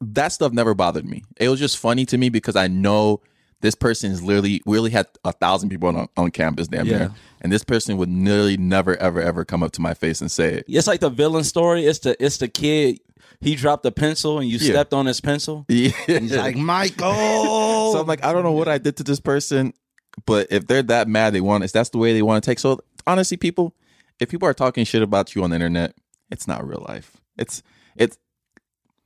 that 0.00 0.28
stuff 0.32 0.52
never 0.52 0.74
bothered 0.74 1.04
me. 1.06 1.24
It 1.38 1.48
was 1.48 1.58
just 1.58 1.78
funny 1.78 2.06
to 2.06 2.18
me 2.18 2.28
because 2.28 2.54
I 2.56 2.68
know 2.68 3.20
this 3.60 3.74
person 3.74 4.12
is 4.12 4.22
literally 4.22 4.62
we 4.64 4.76
really 4.76 4.90
had 4.90 5.08
a 5.24 5.32
thousand 5.32 5.68
people 5.70 5.88
on 5.88 6.08
on 6.16 6.30
campus 6.30 6.68
damn 6.68 6.86
Yeah. 6.86 6.98
near, 6.98 7.10
and 7.40 7.50
this 7.52 7.64
person 7.64 7.96
would 7.96 8.08
nearly 8.08 8.56
never 8.56 8.96
ever 8.96 9.20
ever 9.20 9.44
come 9.44 9.62
up 9.64 9.72
to 9.72 9.80
my 9.80 9.94
face 9.94 10.20
and 10.20 10.30
say 10.30 10.54
it. 10.54 10.64
It's 10.68 10.86
like 10.86 11.00
the 11.00 11.10
villain 11.10 11.44
story. 11.44 11.84
It's 11.84 11.98
the 12.00 12.22
it's 12.24 12.36
the 12.36 12.48
kid. 12.48 13.00
He 13.40 13.54
dropped 13.54 13.86
a 13.86 13.92
pencil 13.92 14.38
and 14.40 14.48
you 14.48 14.58
Yeah. 14.58 14.70
stepped 14.72 14.92
on 14.92 15.06
his 15.06 15.20
pencil. 15.20 15.64
Yeah. 15.68 15.90
He's 16.06 16.36
like 16.36 16.56
Michael. 16.56 17.12
so 17.92 18.00
I'm 18.00 18.06
like, 18.06 18.24
I 18.24 18.32
don't 18.32 18.42
know 18.44 18.52
what 18.52 18.68
I 18.68 18.78
did 18.78 18.96
to 18.98 19.04
this 19.04 19.20
person, 19.20 19.72
but 20.26 20.48
if 20.50 20.66
they're 20.66 20.82
that 20.84 21.08
mad, 21.08 21.34
they 21.34 21.40
want 21.40 21.64
if 21.64 21.72
that's 21.72 21.90
the 21.90 21.98
way 21.98 22.12
they 22.12 22.22
want 22.22 22.42
to 22.42 22.48
take. 22.50 22.58
So 22.58 22.80
honestly, 23.06 23.36
people, 23.36 23.74
if 24.20 24.28
people 24.28 24.48
are 24.48 24.54
talking 24.54 24.84
shit 24.84 25.02
about 25.02 25.34
you 25.34 25.42
on 25.44 25.50
the 25.50 25.56
internet, 25.56 25.94
it's 26.30 26.46
not 26.46 26.66
real 26.66 26.84
life. 26.88 27.16
It's 27.36 27.62
it's 27.96 28.18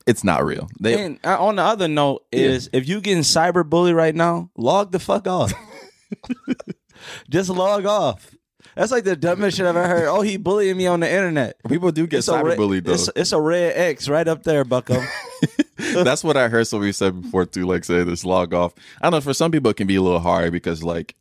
it's 0.07 0.25
not 0.25 0.45
real. 0.45 0.69
They 0.81 1.05
And 1.05 1.19
on 1.25 1.57
the 1.57 1.63
other 1.63 1.89
note 1.89 2.25
is 2.33 2.69
if 2.73 2.89
you 2.89 3.01
getting 3.01 3.23
cyber 3.23 3.69
bullied 3.69 3.95
right 3.95 4.15
now, 4.15 4.51
log 4.57 4.93
the 4.93 4.99
fuck 4.99 5.27
off. 5.27 5.53
Just 7.31 7.51
log 7.51 7.87
off. 7.87 8.35
That's 8.75 8.91
like 8.93 9.05
the 9.05 9.17
dumbest 9.17 9.57
shit 9.57 9.67
I've 9.67 9.77
ever 9.77 9.87
heard. 9.87 10.09
Oh, 10.09 10.23
he 10.23 10.37
bullying 10.39 10.77
me 10.77 10.87
on 10.87 11.01
the 11.01 11.11
internet. 11.11 11.57
people 11.69 11.93
do 11.93 12.07
get 12.07 12.19
It's 12.19 12.29
a, 12.29 12.43
re- 12.43 12.57
cyberbullied 12.57 12.85
though. 12.85 12.93
it's, 12.95 13.11
it's 13.15 13.33
a 13.33 13.41
red 13.41 13.77
X 13.77 14.09
right 14.09 14.27
up 14.27 14.45
there, 14.45 14.65
Bucko. 14.65 15.03
That's 15.77 16.23
what 16.25 16.37
I 16.37 16.49
heard 16.49 16.67
somebody 16.67 16.93
said 16.93 17.21
before 17.21 17.45
too. 17.45 17.67
Like 17.67 17.85
say 17.85 18.05
this 18.05 18.25
log 18.25 18.55
off. 18.55 18.73
I 19.01 19.07
don't 19.07 19.13
know. 19.13 19.21
For 19.21 19.35
some 19.35 19.51
people, 19.51 19.71
it 19.71 19.77
can 19.77 19.87
be 19.87 19.97
a 19.97 20.03
little 20.03 20.21
hard 20.21 20.53
because 20.53 20.83
like 20.83 21.15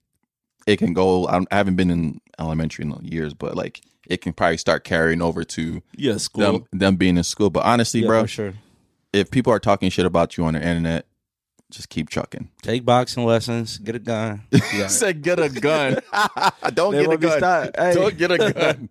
it 0.67 0.77
can 0.77 0.93
go. 0.93 1.27
I 1.27 1.37
I 1.51 1.55
haven't 1.57 1.75
been 1.75 1.89
in 1.91 2.21
elementary 2.39 2.85
in 2.85 2.93
years, 3.03 3.33
but 3.33 3.55
like 3.55 3.81
it 4.07 4.21
can 4.21 4.33
probably 4.33 4.57
start 4.57 4.83
carrying 4.83 5.21
over 5.21 5.43
to 5.43 5.81
yeah, 5.95 6.17
school. 6.17 6.43
them 6.43 6.65
them 6.71 6.95
being 6.97 7.17
in 7.17 7.23
school. 7.23 7.49
But 7.49 7.63
honestly, 7.65 8.01
yeah, 8.01 8.07
bro, 8.07 8.21
for 8.23 8.27
sure. 8.27 8.53
if 9.13 9.31
people 9.31 9.53
are 9.53 9.59
talking 9.59 9.89
shit 9.89 10.05
about 10.05 10.37
you 10.37 10.43
on 10.45 10.53
the 10.53 10.59
internet, 10.59 11.05
just 11.69 11.87
keep 11.89 12.09
chucking. 12.09 12.49
Take 12.61 12.83
boxing 12.83 13.23
lessons. 13.25 13.77
Get 13.77 13.95
a 13.95 13.99
gun. 13.99 14.41
Yeah. 14.73 14.87
Said 14.87 15.21
get 15.21 15.37
a 15.39 15.49
gun. 15.49 15.97
don't 16.73 16.93
get 16.93 17.05
a 17.05 17.09
won't 17.09 17.21
be 17.21 17.27
gun. 17.27 17.37
stopped. 17.39 17.77
Hey. 17.77 17.93
Don't 17.93 18.17
get 18.17 18.31
a 18.31 18.37
gun. 18.53 18.89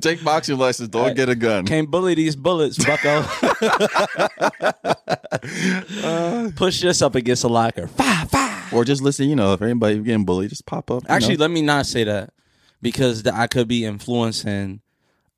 Take 0.00 0.22
boxing 0.24 0.58
lessons. 0.58 0.88
Don't 0.88 1.08
Hey. 1.08 1.14
get 1.14 1.28
a 1.28 1.34
gun. 1.36 1.64
Can't 1.64 1.88
bully 1.90 2.14
these 2.14 2.34
bullets, 2.36 2.84
Bucko. 2.84 3.24
Uh. 6.02 6.50
Push 6.56 6.80
this 6.82 7.02
up 7.02 7.14
against 7.14 7.44
a 7.44 7.48
locker. 7.48 7.86
Fire, 7.88 8.26
fire. 8.26 8.53
Or 8.74 8.84
just 8.84 9.02
listen. 9.02 9.28
You 9.28 9.36
know, 9.36 9.52
if 9.52 9.62
anybody 9.62 9.98
getting 10.00 10.24
bullied, 10.24 10.50
just 10.50 10.66
pop 10.66 10.90
up. 10.90 11.04
Actually, 11.08 11.36
know. 11.36 11.42
let 11.42 11.50
me 11.50 11.62
not 11.62 11.86
say 11.86 12.04
that 12.04 12.30
because 12.82 13.22
th- 13.22 13.34
I 13.34 13.46
could 13.46 13.68
be 13.68 13.84
influencing 13.84 14.80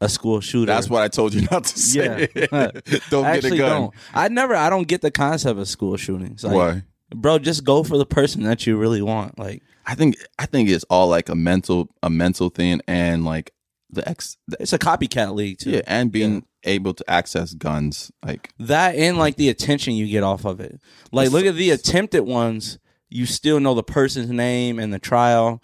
a 0.00 0.08
school 0.08 0.40
shooter. 0.40 0.66
that's 0.66 0.90
what 0.90 1.02
I 1.02 1.08
told 1.08 1.34
you 1.34 1.46
not 1.50 1.64
to 1.64 1.78
say. 1.78 2.28
Yeah. 2.34 2.70
don't 3.10 3.24
I 3.24 3.40
get 3.40 3.52
a 3.52 3.56
gun. 3.56 3.80
Don't. 3.80 3.94
I 4.14 4.28
never. 4.28 4.54
I 4.54 4.70
don't 4.70 4.88
get 4.88 5.00
the 5.00 5.10
concept 5.10 5.58
of 5.58 5.68
school 5.68 5.96
shootings. 5.96 6.44
Like, 6.44 6.54
Why? 6.54 6.82
bro? 7.14 7.38
Just 7.38 7.64
go 7.64 7.82
for 7.82 7.96
the 7.98 8.06
person 8.06 8.42
that 8.44 8.66
you 8.66 8.76
really 8.76 9.02
want. 9.02 9.38
Like 9.38 9.62
I 9.86 9.94
think 9.94 10.16
I 10.38 10.46
think 10.46 10.68
it's 10.68 10.84
all 10.90 11.08
like 11.08 11.28
a 11.28 11.34
mental 11.34 11.88
a 12.02 12.10
mental 12.10 12.48
thing 12.48 12.80
and 12.88 13.24
like 13.24 13.52
the 13.90 14.06
ex 14.08 14.36
the, 14.48 14.56
it's 14.60 14.72
a 14.72 14.78
copycat 14.78 15.34
league 15.34 15.58
too. 15.58 15.70
yeah 15.70 15.82
and 15.86 16.10
being 16.10 16.44
able 16.64 16.92
to 16.92 17.08
access 17.08 17.54
guns 17.54 18.10
like 18.24 18.52
That 18.58 18.96
and 18.96 19.16
like 19.16 19.36
the 19.36 19.48
attention 19.48 19.94
you 19.94 20.08
get 20.08 20.24
off 20.24 20.44
of 20.44 20.60
it. 20.60 20.80
Like 21.12 21.30
look 21.30 21.46
at 21.46 21.54
the 21.54 21.70
attempted 21.70 22.22
ones. 22.22 22.78
You 23.08 23.26
still 23.26 23.60
know 23.60 23.74
the 23.74 23.82
person's 23.82 24.30
name 24.30 24.78
and 24.78 24.92
the 24.92 24.98
trial. 24.98 25.62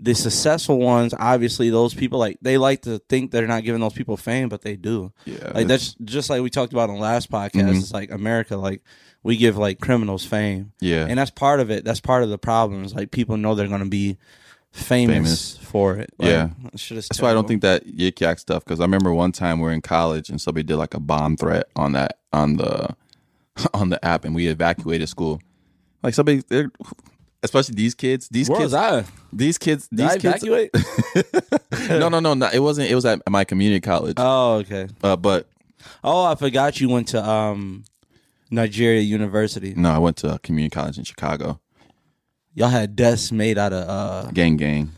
The 0.00 0.14
successful 0.14 0.78
ones, 0.78 1.12
obviously, 1.18 1.70
those 1.70 1.92
people 1.92 2.18
like 2.20 2.38
they 2.40 2.56
like 2.56 2.82
to 2.82 3.00
think 3.08 3.32
they're 3.32 3.48
not 3.48 3.64
giving 3.64 3.80
those 3.80 3.92
people 3.94 4.16
fame, 4.16 4.48
but 4.48 4.62
they 4.62 4.76
do. 4.76 5.12
yeah 5.24 5.50
Like 5.54 5.66
that's 5.66 5.94
just 6.04 6.30
like 6.30 6.40
we 6.40 6.50
talked 6.50 6.72
about 6.72 6.88
on 6.88 6.96
the 6.96 7.02
last 7.02 7.30
podcast. 7.30 7.50
Mhm. 7.70 7.78
It's 7.78 7.92
like 7.92 8.12
America, 8.12 8.56
like 8.56 8.82
we 9.24 9.36
give 9.36 9.58
like 9.58 9.80
criminals 9.80 10.24
fame. 10.24 10.72
yeah 10.80 11.04
and 11.08 11.18
that's 11.18 11.32
part 11.32 11.58
of 11.58 11.70
it. 11.72 11.84
That's 11.84 12.00
part 12.00 12.22
of 12.22 12.28
the 12.30 12.38
problem. 12.38 12.84
Is 12.84 12.94
like 12.94 13.10
people 13.10 13.36
know 13.36 13.56
they're 13.56 13.66
going 13.66 13.80
to 13.82 13.86
be 13.88 14.18
famous, 14.70 15.16
Famous. 15.16 15.56
for 15.68 15.96
it. 15.96 16.10
Like, 16.18 16.28
Yeah. 16.30 16.50
that's 16.72 17.20
why 17.20 17.30
I 17.30 17.34
don't 17.34 17.48
think 17.48 17.62
that 17.62 17.84
yik 17.86 18.20
yak 18.20 18.38
stuff 18.38 18.64
because 18.64 18.78
I 18.80 18.84
remember 18.84 19.12
one 19.12 19.32
time 19.32 19.58
we 19.58 19.64
were 19.64 19.72
in 19.72 19.82
college 19.82 20.28
and 20.30 20.40
somebody 20.40 20.62
did 20.62 20.76
like 20.76 20.94
a 20.94 21.00
bomb 21.00 21.36
threat 21.36 21.66
on 21.74 21.92
that 21.92 22.18
on 22.32 22.56
the 22.56 22.94
on 23.74 23.88
the 23.88 24.02
app 24.04 24.24
and 24.24 24.34
we 24.34 24.46
evacuated 24.46 25.08
school 25.08 25.40
like 26.02 26.14
somebody 26.14 26.42
they're 26.48 26.70
especially 27.42 27.74
these 27.74 27.94
kids 27.94 28.28
these 28.28 28.48
Where 28.48 28.58
kids 28.60 28.72
was 28.72 28.74
I? 28.74 29.04
these 29.32 29.58
kids 29.58 29.88
Did 29.88 29.98
these 29.98 30.10
I 30.10 30.18
kids 30.18 30.44
evacuate? 30.44 30.70
no 32.00 32.08
no 32.08 32.20
no 32.20 32.34
no 32.34 32.48
it 32.52 32.58
wasn't 32.60 32.90
it 32.90 32.94
was 32.94 33.04
at 33.04 33.20
my 33.28 33.44
community 33.44 33.80
college 33.80 34.14
oh, 34.18 34.54
okay. 34.56 34.88
uh, 35.02 35.16
but 35.16 35.48
Oh, 36.02 36.24
I 36.24 36.34
forgot 36.34 36.80
you 36.80 36.88
went 36.88 37.08
to 37.08 37.24
um 37.28 37.84
Nigeria 38.50 39.00
University. 39.00 39.74
no 39.76 39.90
I 39.90 39.98
went 39.98 40.16
to 40.18 40.34
a 40.34 40.38
community 40.40 40.70
college 40.74 40.98
in 40.98 41.04
Chicago 41.04 41.60
Y'all 42.54 42.68
had 42.68 42.96
desks 42.96 43.30
made 43.30 43.56
out 43.58 43.72
of 43.72 43.88
uh 43.88 44.30
gang 44.32 44.56
gang. 44.56 44.90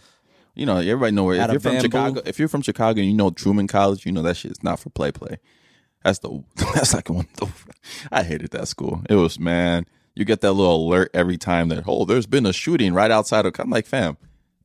You 0.55 0.65
know, 0.67 0.77
everybody 0.79 1.13
know 1.13 1.25
where 1.25 1.37
if 1.41 1.51
you're 1.51 1.61
from 1.61 1.73
bamboo? 1.73 1.83
Chicago, 1.89 2.23
if 2.25 2.39
you're 2.39 2.49
from 2.49 2.63
Chicago 2.63 3.01
and 3.01 3.09
you 3.11 3.15
know 3.15 3.31
Truman 3.31 3.67
College, 3.67 4.07
you 4.07 4.13
know 4.13 4.23
that 4.23 4.37
shit 4.37 4.51
is 4.53 4.63
not 4.63 4.79
for 4.79 4.89
play 4.91 5.13
play. 5.13 5.39
That's 6.03 6.19
the 6.21 6.43
that's 6.75 6.95
like 6.95 7.11
one 7.11 7.27
of 7.41 7.49
the, 7.49 7.49
I 8.11 8.23
hated 8.23 8.51
that 8.53 8.67
school. 8.69 9.03
It 9.11 9.15
was 9.17 9.39
man, 9.39 9.85
you 10.21 10.27
get 10.27 10.43
that 10.43 10.53
little 10.53 10.87
alert 10.87 11.11
every 11.15 11.39
time 11.39 11.71
that 11.71 11.85
oh, 11.87 12.05
there's 12.05 12.27
been 12.27 12.47
a 12.47 12.53
shooting 12.53 12.95
right 12.95 13.11
outside 13.11 13.47
of 13.47 13.59
I'm 13.59 13.71
like, 13.71 13.87
fam, 13.87 14.17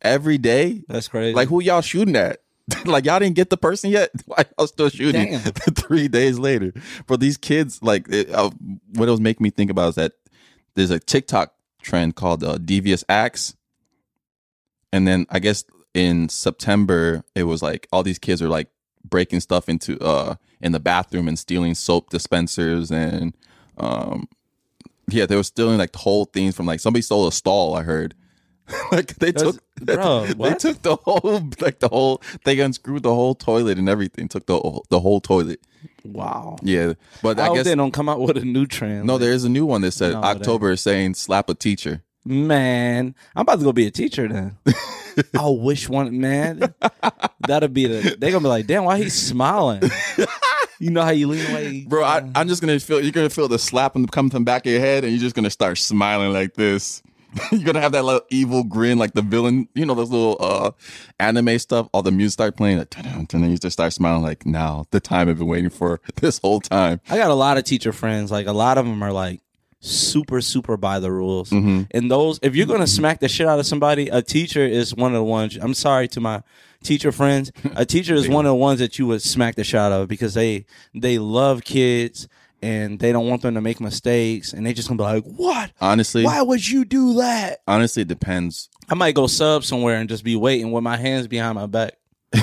every 0.01 0.37
day? 0.37 0.83
that's 0.87 1.07
crazy. 1.07 1.33
Like 1.33 1.47
who 1.47 1.61
y'all 1.61 1.81
shooting 1.81 2.15
at? 2.15 2.41
like 2.85 3.05
y'all 3.05 3.19
didn't 3.19 3.35
get 3.35 3.49
the 3.49 3.57
person 3.57 3.89
yet? 3.89 4.11
Why 4.25 4.43
y'all 4.57 4.67
still 4.67 4.89
shooting 4.89 5.37
three 5.39 6.07
days 6.07 6.37
later? 6.37 6.73
But 7.07 7.19
these 7.19 7.37
kids, 7.37 7.81
like, 7.81 8.07
it, 8.09 8.29
uh, 8.29 8.51
what 8.93 9.07
it 9.07 9.11
was 9.11 9.21
making 9.21 9.43
me 9.43 9.49
think 9.49 9.71
about 9.71 9.89
is 9.89 9.95
that 9.95 10.13
there's 10.75 10.91
a 10.91 10.99
TikTok 10.99 11.53
trend 11.81 12.15
called 12.15 12.43
uh, 12.43 12.57
devious 12.57 13.03
acts, 13.07 13.55
and 14.91 15.07
then 15.07 15.25
I 15.29 15.39
guess 15.39 15.63
in 15.93 16.27
September 16.27 17.23
it 17.33 17.43
was 17.43 17.61
like 17.61 17.87
all 17.91 18.03
these 18.03 18.19
kids 18.19 18.41
are 18.41 18.49
like 18.49 18.67
breaking 19.03 19.39
stuff 19.39 19.69
into 19.69 19.97
uh 19.99 20.35
in 20.59 20.73
the 20.73 20.79
bathroom 20.79 21.27
and 21.27 21.39
stealing 21.39 21.73
soap 21.73 22.09
dispensers 22.09 22.91
and 22.91 23.37
um 23.77 24.27
yeah 25.09 25.25
they 25.25 25.35
were 25.35 25.43
stealing 25.43 25.77
like 25.77 25.91
the 25.91 25.99
whole 25.99 26.25
things 26.25 26.55
from 26.55 26.65
like 26.65 26.79
somebody 26.79 27.01
stole 27.01 27.27
a 27.27 27.31
stall 27.31 27.75
I 27.75 27.83
heard 27.83 28.15
like 28.91 29.15
they 29.15 29.31
That's- 29.31 29.53
took 29.55 29.61
bro, 29.85 30.25
they 30.49 30.53
took 30.55 30.81
the 30.81 30.95
whole 30.95 31.49
like 31.59 31.79
the 31.79 31.89
whole 31.89 32.21
they 32.45 32.59
unscrewed 32.59 33.03
the 33.03 33.13
whole 33.13 33.35
toilet 33.35 33.77
and 33.77 33.87
everything 33.89 34.27
took 34.27 34.45
the 34.45 34.55
whole- 34.57 34.85
the 34.89 34.99
whole 34.99 35.21
toilet 35.21 35.59
Wow. 36.03 36.57
yeah 36.63 36.93
but 37.21 37.39
I, 37.39 37.47
I 37.49 37.55
guess 37.55 37.65
they 37.65 37.75
don't 37.75 37.91
come 37.91 38.09
out 38.09 38.19
with 38.19 38.37
a 38.37 38.45
new 38.45 38.65
trend. 38.65 39.05
no 39.05 39.17
there 39.17 39.31
is 39.33 39.43
a 39.43 39.49
new 39.49 39.65
one 39.65 39.81
that 39.81 39.91
said 39.91 40.13
No, 40.13 40.21
October 40.21 40.71
is 40.71 40.81
saying 40.81 41.13
slap 41.15 41.49
a 41.49 41.53
teacher 41.55 42.01
Man, 42.27 43.13
I'm 43.35 43.43
about 43.43 43.59
to 43.59 43.65
go 43.65 43.71
be 43.71 43.85
a 43.85 43.91
teacher 43.91 44.27
then. 44.27 44.57
I 45.39 45.47
wish 45.47 45.87
one 45.87 46.19
man. 46.19 46.73
That'll 47.47 47.69
be 47.69 47.85
the. 47.85 48.15
They're 48.17 48.31
gonna 48.31 48.41
be 48.41 48.47
like, 48.47 48.65
damn, 48.65 48.83
why 48.85 48.97
he's 48.97 49.13
smiling? 49.13 49.83
You 50.79 50.91
know 50.91 51.01
how 51.01 51.11
you 51.11 51.27
lean 51.27 51.49
away, 51.51 51.85
Bro, 51.87 52.03
I, 52.03 52.29
I'm 52.35 52.47
just 52.47 52.61
gonna 52.61 52.79
feel 52.79 53.01
you're 53.01 53.11
gonna 53.11 53.29
feel 53.29 53.47
the 53.47 53.59
slap 53.59 53.95
and 53.95 54.11
come 54.11 54.29
from 54.29 54.43
the 54.43 54.45
back 54.45 54.65
of 54.65 54.71
your 54.71 54.81
head, 54.81 55.03
and 55.03 55.13
you're 55.13 55.21
just 55.21 55.35
gonna 55.35 55.49
start 55.49 55.77
smiling 55.77 56.33
like 56.33 56.53
this. 56.55 57.01
you're 57.51 57.63
gonna 57.63 57.81
have 57.81 57.91
that 57.91 58.05
little 58.05 58.21
evil 58.29 58.63
grin, 58.63 58.97
like 58.97 59.13
the 59.13 59.21
villain. 59.21 59.67
You 59.73 59.85
know 59.85 59.93
those 59.93 60.09
little 60.09 60.37
uh 60.39 60.71
anime 61.19 61.59
stuff. 61.59 61.87
All 61.93 62.01
the 62.01 62.11
music 62.11 62.33
start 62.33 62.57
playing, 62.57 62.77
like, 62.79 62.95
and 62.97 63.27
then 63.29 63.49
you 63.49 63.57
just 63.57 63.73
start 63.73 63.93
smiling 63.93 64.23
like, 64.23 64.45
now 64.45 64.85
the 64.91 64.99
time 64.99 65.29
I've 65.29 65.37
been 65.37 65.47
waiting 65.47 65.69
for 65.69 65.99
this 66.15 66.39
whole 66.39 66.61
time. 66.61 67.01
I 67.09 67.17
got 67.17 67.31
a 67.31 67.35
lot 67.35 67.57
of 67.57 67.63
teacher 67.63 67.91
friends. 67.91 68.31
Like 68.31 68.47
a 68.47 68.53
lot 68.53 68.77
of 68.77 68.85
them 68.85 69.03
are 69.03 69.11
like 69.11 69.41
super, 69.79 70.41
super 70.41 70.77
by 70.77 70.99
the 70.99 71.11
rules. 71.11 71.49
Mm-hmm. 71.49 71.83
And 71.91 72.09
those, 72.09 72.39
if 72.41 72.55
you're 72.55 72.67
gonna 72.67 72.87
smack 72.87 73.19
the 73.19 73.29
shit 73.29 73.47
out 73.47 73.59
of 73.59 73.65
somebody, 73.65 74.09
a 74.09 74.21
teacher 74.21 74.65
is 74.65 74.95
one 74.95 75.13
of 75.13 75.17
the 75.17 75.23
ones. 75.23 75.57
I'm 75.57 75.73
sorry 75.73 76.07
to 76.09 76.19
my 76.21 76.43
teacher 76.85 77.11
friends. 77.11 77.51
A 77.75 77.85
teacher 77.85 78.13
is 78.15 78.29
one 78.29 78.45
of 78.45 78.49
the 78.49 78.55
ones 78.55 78.79
that 78.79 78.97
you 78.97 79.07
would 79.07 79.21
smack 79.21 79.55
the 79.55 79.63
shot 79.63 79.91
of 79.91 80.07
because 80.07 80.33
they 80.33 80.65
they 80.93 81.17
love 81.19 81.63
kids 81.63 82.27
and 82.61 82.99
they 82.99 83.11
don't 83.11 83.27
want 83.27 83.41
them 83.41 83.53
to 83.55 83.61
make 83.61 83.79
mistakes 83.81 84.53
and 84.53 84.65
they 84.65 84.73
just 84.73 84.87
gonna 84.87 84.97
be 84.97 85.03
like, 85.03 85.23
what? 85.25 85.71
Honestly, 85.81 86.23
Why 86.23 86.41
would 86.41 86.67
you 86.67 86.85
do 86.85 87.15
that? 87.15 87.59
honestly, 87.67 88.03
it 88.03 88.07
depends. 88.07 88.69
I 88.89 88.95
might 88.95 89.15
go 89.15 89.27
sub 89.27 89.63
somewhere 89.65 89.97
and 89.97 90.07
just 90.07 90.23
be 90.23 90.35
waiting 90.35 90.71
with 90.71 90.83
my 90.83 90.97
hands 90.97 91.27
behind 91.27 91.55
my 91.55 91.65
back. 91.65 91.93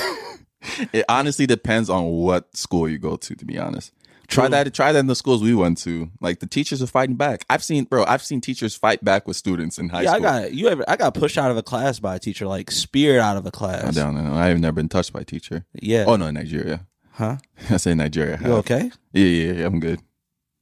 It 0.92 1.04
honestly 1.08 1.46
depends 1.46 1.90
on 1.90 2.04
what 2.04 2.56
school 2.56 2.88
you 2.88 2.98
go 2.98 3.16
to. 3.16 3.34
To 3.34 3.44
be 3.44 3.58
honest, 3.58 3.92
try 4.28 4.48
that. 4.48 4.72
Try 4.74 4.92
that 4.92 4.98
in 4.98 5.06
the 5.06 5.14
schools 5.14 5.42
we 5.42 5.54
went 5.54 5.78
to. 5.78 6.10
Like 6.20 6.40
the 6.40 6.46
teachers 6.46 6.82
are 6.82 6.86
fighting 6.86 7.16
back. 7.16 7.44
I've 7.50 7.62
seen, 7.62 7.84
bro. 7.84 8.04
I've 8.04 8.22
seen 8.22 8.40
teachers 8.40 8.74
fight 8.74 9.04
back 9.04 9.26
with 9.26 9.36
students 9.36 9.78
in 9.78 9.88
high 9.88 10.04
school. 10.04 10.20
yeah, 10.20 10.30
I 10.30 10.40
got 10.42 10.52
you 10.54 10.68
ever 10.68 10.84
I 10.88 10.96
got 10.96 11.14
pushed 11.14 11.38
out 11.38 11.50
of 11.50 11.56
a 11.56 11.62
class 11.62 11.98
by 12.00 12.16
a 12.16 12.18
teacher, 12.18 12.46
like 12.46 12.70
speared 12.70 13.20
out 13.20 13.36
of 13.36 13.46
a 13.46 13.50
class. 13.50 13.84
I 13.84 13.90
don't 13.90 14.14
know. 14.14 14.34
I've 14.34 14.58
never 14.60 14.72
been 14.74 14.88
touched 14.88 15.12
by 15.12 15.20
a 15.20 15.24
teacher. 15.24 15.64
Yeah. 15.74 16.04
Oh 16.06 16.16
no, 16.16 16.26
in 16.26 16.34
Nigeria. 16.34 16.86
Huh? 17.12 17.36
I 17.70 17.76
say 17.76 17.94
Nigeria. 17.94 18.38
You 18.42 18.52
okay? 18.54 18.90
Yeah, 19.12 19.24
yeah, 19.26 19.52
yeah. 19.52 19.66
I'm 19.66 19.80
good. 19.80 20.00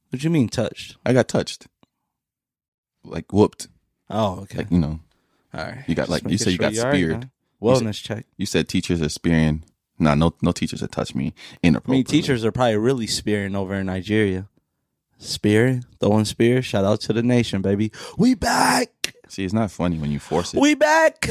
What 0.09 0.19
do 0.19 0.25
you 0.25 0.29
mean 0.29 0.49
touched? 0.49 0.97
I 1.05 1.13
got 1.13 1.27
touched, 1.29 1.67
like 3.03 3.31
whooped. 3.31 3.67
Oh, 4.09 4.41
okay. 4.41 4.57
Like 4.59 4.71
you 4.71 4.79
know, 4.79 4.99
All 5.53 5.63
right. 5.63 5.83
you 5.87 5.95
got, 5.95 6.09
like, 6.09 6.29
you 6.29 6.37
said 6.37 6.51
you 6.51 6.57
got 6.57 6.73
you're 6.73 6.83
all 6.83 6.91
right, 6.91 6.97
speared. 6.97 7.19
man. 7.19 7.31
Wellness 7.61 8.03
check. 8.03 8.25
you 8.35 8.45
said 8.45 8.67
teachers 8.67 9.01
are 9.01 9.07
spearing. 9.09 9.63
Nah, 10.01 10.15
no, 10.15 10.33
no 10.41 10.51
teachers 10.51 10.81
have 10.81 10.91
touched 10.91 11.13
me 11.15 11.25
I 11.25 11.27
mean, 11.27 11.33
inappropriately. 11.63 12.03
teachers 12.21 12.43
are 12.43 12.51
probably 12.51 12.75
really 12.77 13.07
spearing 13.07 13.55
over 13.55 13.75
in 13.75 13.85
Nigeria. 13.85 14.47
Spearing, 15.19 15.85
throwing 15.99 16.25
spears. 16.25 16.65
Shout 16.65 16.83
out 16.83 17.01
to 17.01 17.13
the 17.13 17.21
nation, 17.21 17.61
baby. 17.61 17.91
We 18.17 18.33
back. 18.33 19.15
See, 19.27 19.45
it's 19.45 19.53
not 19.53 19.69
funny 19.69 19.99
when 19.99 20.11
you 20.11 20.19
force 20.19 20.53
it. 20.55 20.59
We 20.59 20.73
back. 20.73 21.29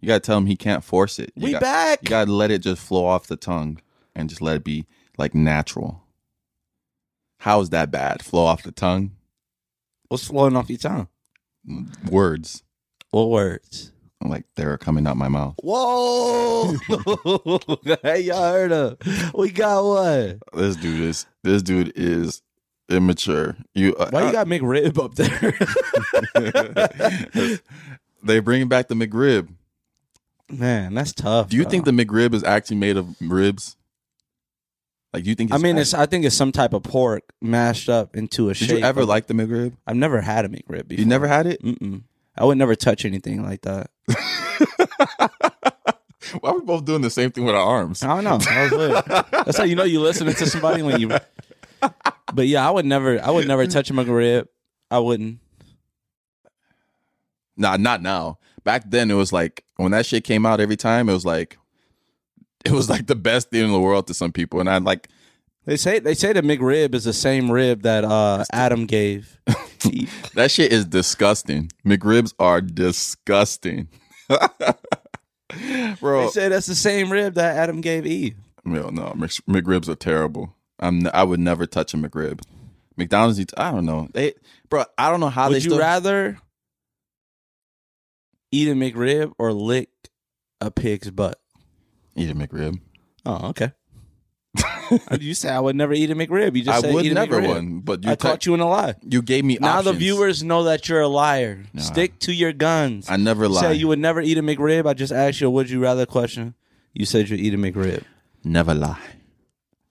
you 0.00 0.06
gotta 0.08 0.20
tell 0.20 0.38
him 0.38 0.46
he 0.46 0.56
can't 0.56 0.82
force 0.82 1.18
it. 1.18 1.32
You 1.36 1.44
We 1.44 1.52
got- 1.52 1.60
back. 1.60 1.98
You 2.02 2.08
gotta 2.08 2.32
let 2.32 2.50
it 2.50 2.60
just 2.62 2.80
flow 2.80 3.04
off 3.04 3.26
the 3.26 3.36
tongue 3.36 3.80
and 4.16 4.30
just 4.30 4.40
let 4.40 4.56
it 4.56 4.64
be 4.64 4.86
like 5.18 5.34
natural. 5.34 6.02
How 7.40 7.60
is 7.60 7.68
that 7.70 7.90
bad? 7.90 8.22
Flow 8.24 8.44
off 8.46 8.62
the 8.62 8.72
tongue. 8.72 9.12
What's 10.08 10.26
flowing 10.26 10.56
off 10.56 10.70
your 10.70 10.78
tongue? 10.78 11.08
Words 12.10 12.62
What 13.10 13.28
words? 13.28 13.92
Like 14.28 14.44
they're 14.56 14.78
coming 14.78 15.06
out 15.06 15.16
my 15.16 15.28
mouth. 15.28 15.54
Whoa! 15.62 16.74
hey, 18.02 18.20
y'all 18.20 18.52
heard 18.52 18.72
of? 18.72 18.98
We 19.34 19.50
got 19.50 19.84
one. 19.84 20.40
This 20.52 20.76
dude 20.76 21.00
is 21.00 21.26
this 21.42 21.54
This 21.54 21.62
dude 21.62 21.92
is 21.96 22.42
immature. 22.88 23.56
You 23.74 23.94
uh, 23.94 24.10
Why 24.10 24.26
you 24.26 24.32
got 24.32 24.46
McRib 24.46 24.98
up 25.02 25.14
there? 25.14 25.52
they 28.22 28.40
bring 28.40 28.68
back 28.68 28.88
the 28.88 28.94
McRib. 28.94 29.48
Man, 30.50 30.94
that's 30.94 31.12
tough. 31.12 31.48
Do 31.48 31.56
you 31.56 31.62
bro. 31.62 31.70
think 31.70 31.84
the 31.84 31.92
McRib 31.92 32.34
is 32.34 32.44
actually 32.44 32.76
made 32.76 32.96
of 32.96 33.16
ribs? 33.20 33.76
Like, 35.12 35.24
do 35.24 35.30
you 35.30 35.34
think? 35.34 35.52
I 35.52 35.58
mean, 35.58 35.76
it's. 35.76 35.94
I 35.94 36.06
think 36.06 36.24
it's 36.24 36.36
some 36.36 36.52
type 36.52 36.72
of 36.72 36.82
pork 36.82 37.22
mashed 37.40 37.88
up 37.88 38.16
into 38.16 38.48
a. 38.48 38.54
Did 38.54 38.68
shape 38.68 38.78
you 38.78 38.84
ever 38.84 39.04
like 39.04 39.26
the 39.26 39.34
McRib? 39.34 39.76
I've 39.86 39.96
never 39.96 40.20
had 40.20 40.44
a 40.44 40.48
McRib 40.48 40.88
before. 40.88 41.00
You 41.00 41.06
never 41.06 41.26
had 41.26 41.46
it? 41.46 41.62
Mm-mm. 41.62 42.02
I 42.36 42.44
would 42.44 42.58
never 42.58 42.74
touch 42.74 43.04
anything 43.04 43.42
like 43.42 43.62
that. 43.62 43.90
Why 46.40 46.50
are 46.50 46.58
we 46.58 46.64
both 46.64 46.84
doing 46.84 47.02
the 47.02 47.10
same 47.10 47.30
thing 47.30 47.44
with 47.44 47.54
our 47.54 47.60
arms? 47.60 48.02
I 48.02 48.20
don't 48.20 48.24
know. 48.24 48.38
That. 48.38 49.28
That's 49.30 49.58
how 49.58 49.64
you 49.64 49.74
know 49.74 49.84
you 49.84 50.00
listening 50.00 50.34
to 50.34 50.46
somebody 50.46 50.82
when 50.82 51.00
you. 51.00 51.10
But 52.34 52.46
yeah, 52.46 52.66
I 52.66 52.70
would 52.70 52.86
never. 52.86 53.22
I 53.22 53.30
would 53.30 53.46
never 53.46 53.66
touch 53.66 53.90
a 53.90 53.92
McRib. 53.92 54.46
I 54.90 55.00
wouldn't. 55.00 55.38
Nah, 57.58 57.76
not 57.76 58.00
now. 58.00 58.38
Back 58.64 58.84
then, 58.88 59.10
it 59.10 59.14
was 59.14 59.32
like 59.32 59.64
when 59.76 59.92
that 59.92 60.06
shit 60.06 60.24
came 60.24 60.46
out 60.46 60.60
every 60.60 60.76
time. 60.76 61.10
It 61.10 61.12
was 61.12 61.26
like, 61.26 61.58
it 62.64 62.70
was 62.72 62.88
like 62.88 63.06
the 63.06 63.16
best 63.16 63.50
thing 63.50 63.64
in 63.64 63.72
the 63.72 63.80
world 63.80 64.06
to 64.06 64.14
some 64.14 64.32
people, 64.32 64.60
and 64.60 64.70
I 64.70 64.78
like. 64.78 65.08
They 65.66 65.76
say 65.76 65.98
they 65.98 66.14
say 66.14 66.32
the 66.32 66.40
McRib 66.40 66.94
is 66.94 67.04
the 67.04 67.12
same 67.12 67.50
rib 67.50 67.82
that 67.82 68.04
uh, 68.04 68.44
Adam 68.52 68.86
gave. 68.86 69.38
Eve. 69.86 70.30
That 70.34 70.50
shit 70.50 70.72
is 70.72 70.84
disgusting. 70.86 71.70
McRibs 71.86 72.32
are 72.38 72.60
disgusting, 72.60 73.88
Bro. 76.00 76.22
they 76.24 76.28
say 76.28 76.48
that's 76.48 76.66
the 76.66 76.74
same 76.74 77.12
rib 77.12 77.34
that 77.34 77.56
Adam 77.56 77.80
gave 77.80 78.06
Eve. 78.06 78.36
No, 78.64 78.88
no, 78.90 79.12
Mc- 79.14 79.44
McRibs 79.48 79.88
are 79.88 79.94
terrible. 79.94 80.54
I'm. 80.78 81.06
I 81.12 81.22
would 81.24 81.40
never 81.40 81.66
touch 81.66 81.94
a 81.94 81.96
McRib. 81.96 82.40
McDonald's. 82.96 83.38
eats- 83.40 83.54
I 83.56 83.70
don't 83.70 83.84
know. 83.86 84.08
They, 84.12 84.34
bro. 84.68 84.84
I 84.98 85.10
don't 85.10 85.20
know 85.20 85.28
how 85.28 85.48
they 85.48 85.54
Would 85.56 85.64
you 85.64 85.70
still. 85.70 85.78
rather 85.80 86.38
eat 88.50 88.68
a 88.68 88.74
McRib 88.74 89.32
or 89.38 89.52
lick 89.52 89.90
a 90.60 90.70
pig's 90.70 91.10
butt? 91.10 91.38
eat 92.16 92.30
a 92.30 92.34
McRib. 92.34 92.78
Oh, 93.24 93.48
okay. 93.50 93.72
You 95.20 95.34
say 95.34 95.48
I 95.50 95.60
would 95.60 95.76
never 95.76 95.92
eat 95.92 96.10
a 96.10 96.14
McRib. 96.14 96.56
You 96.56 96.64
just 96.64 96.78
I 96.78 96.80
said 96.82 96.94
would 96.94 97.06
eat 97.06 97.14
never 97.14 97.40
one, 97.40 97.80
but 97.80 98.04
you 98.04 98.10
I 98.10 98.16
caught 98.16 98.44
you 98.44 98.54
in 98.54 98.60
a 98.60 98.68
lie. 98.68 98.94
You 99.02 99.22
gave 99.22 99.44
me 99.44 99.58
Now 99.60 99.82
the 99.82 99.92
viewers 99.92 100.42
know 100.42 100.64
that 100.64 100.88
you're 100.88 101.00
a 101.00 101.08
liar. 101.08 101.64
Nah. 101.72 101.82
Stick 101.82 102.18
to 102.20 102.32
your 102.32 102.52
guns. 102.52 103.08
I 103.08 103.16
never 103.16 103.44
You 103.44 103.50
lie. 103.50 103.60
Say 103.62 103.74
you 103.74 103.88
would 103.88 103.98
never 103.98 104.20
eat 104.20 104.36
a 104.38 104.42
McRib. 104.42 104.86
I 104.86 104.94
just 104.94 105.12
asked 105.12 105.40
you 105.40 105.46
a 105.46 105.50
would 105.50 105.70
you 105.70 105.80
rather 105.80 106.04
question. 106.06 106.54
You 106.92 107.06
said 107.06 107.28
you'd 107.30 107.40
eat 107.40 107.54
a 107.54 107.58
McRib. 107.58 108.02
never 108.44 108.74
lie. 108.74 109.00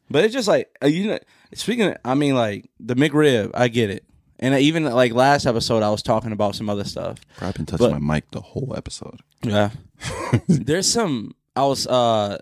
But 0.09 0.25
it's 0.25 0.33
just 0.33 0.47
like 0.47 0.69
uh, 0.83 0.87
you 0.87 1.07
know. 1.07 1.19
Speaking, 1.53 1.87
of, 1.89 1.97
I 2.05 2.13
mean, 2.13 2.35
like 2.35 2.69
the 2.79 2.95
McRib, 2.95 3.51
I 3.53 3.67
get 3.67 3.89
it. 3.89 4.05
And 4.39 4.55
even 4.55 4.85
like 4.85 5.13
last 5.13 5.45
episode, 5.45 5.83
I 5.83 5.89
was 5.89 6.01
talking 6.01 6.31
about 6.31 6.55
some 6.55 6.69
other 6.69 6.83
stuff. 6.83 7.19
Bro, 7.39 7.47
I've 7.49 7.53
been 7.55 7.65
touching 7.65 7.89
But- 7.91 8.01
my 8.01 8.15
mic 8.15 8.31
the 8.31 8.41
whole 8.41 8.73
episode. 8.75 9.21
Yeah. 9.43 9.71
There's 10.47 10.91
some. 10.91 11.33
I 11.55 11.65
was 11.65 11.85
uh, 11.87 12.37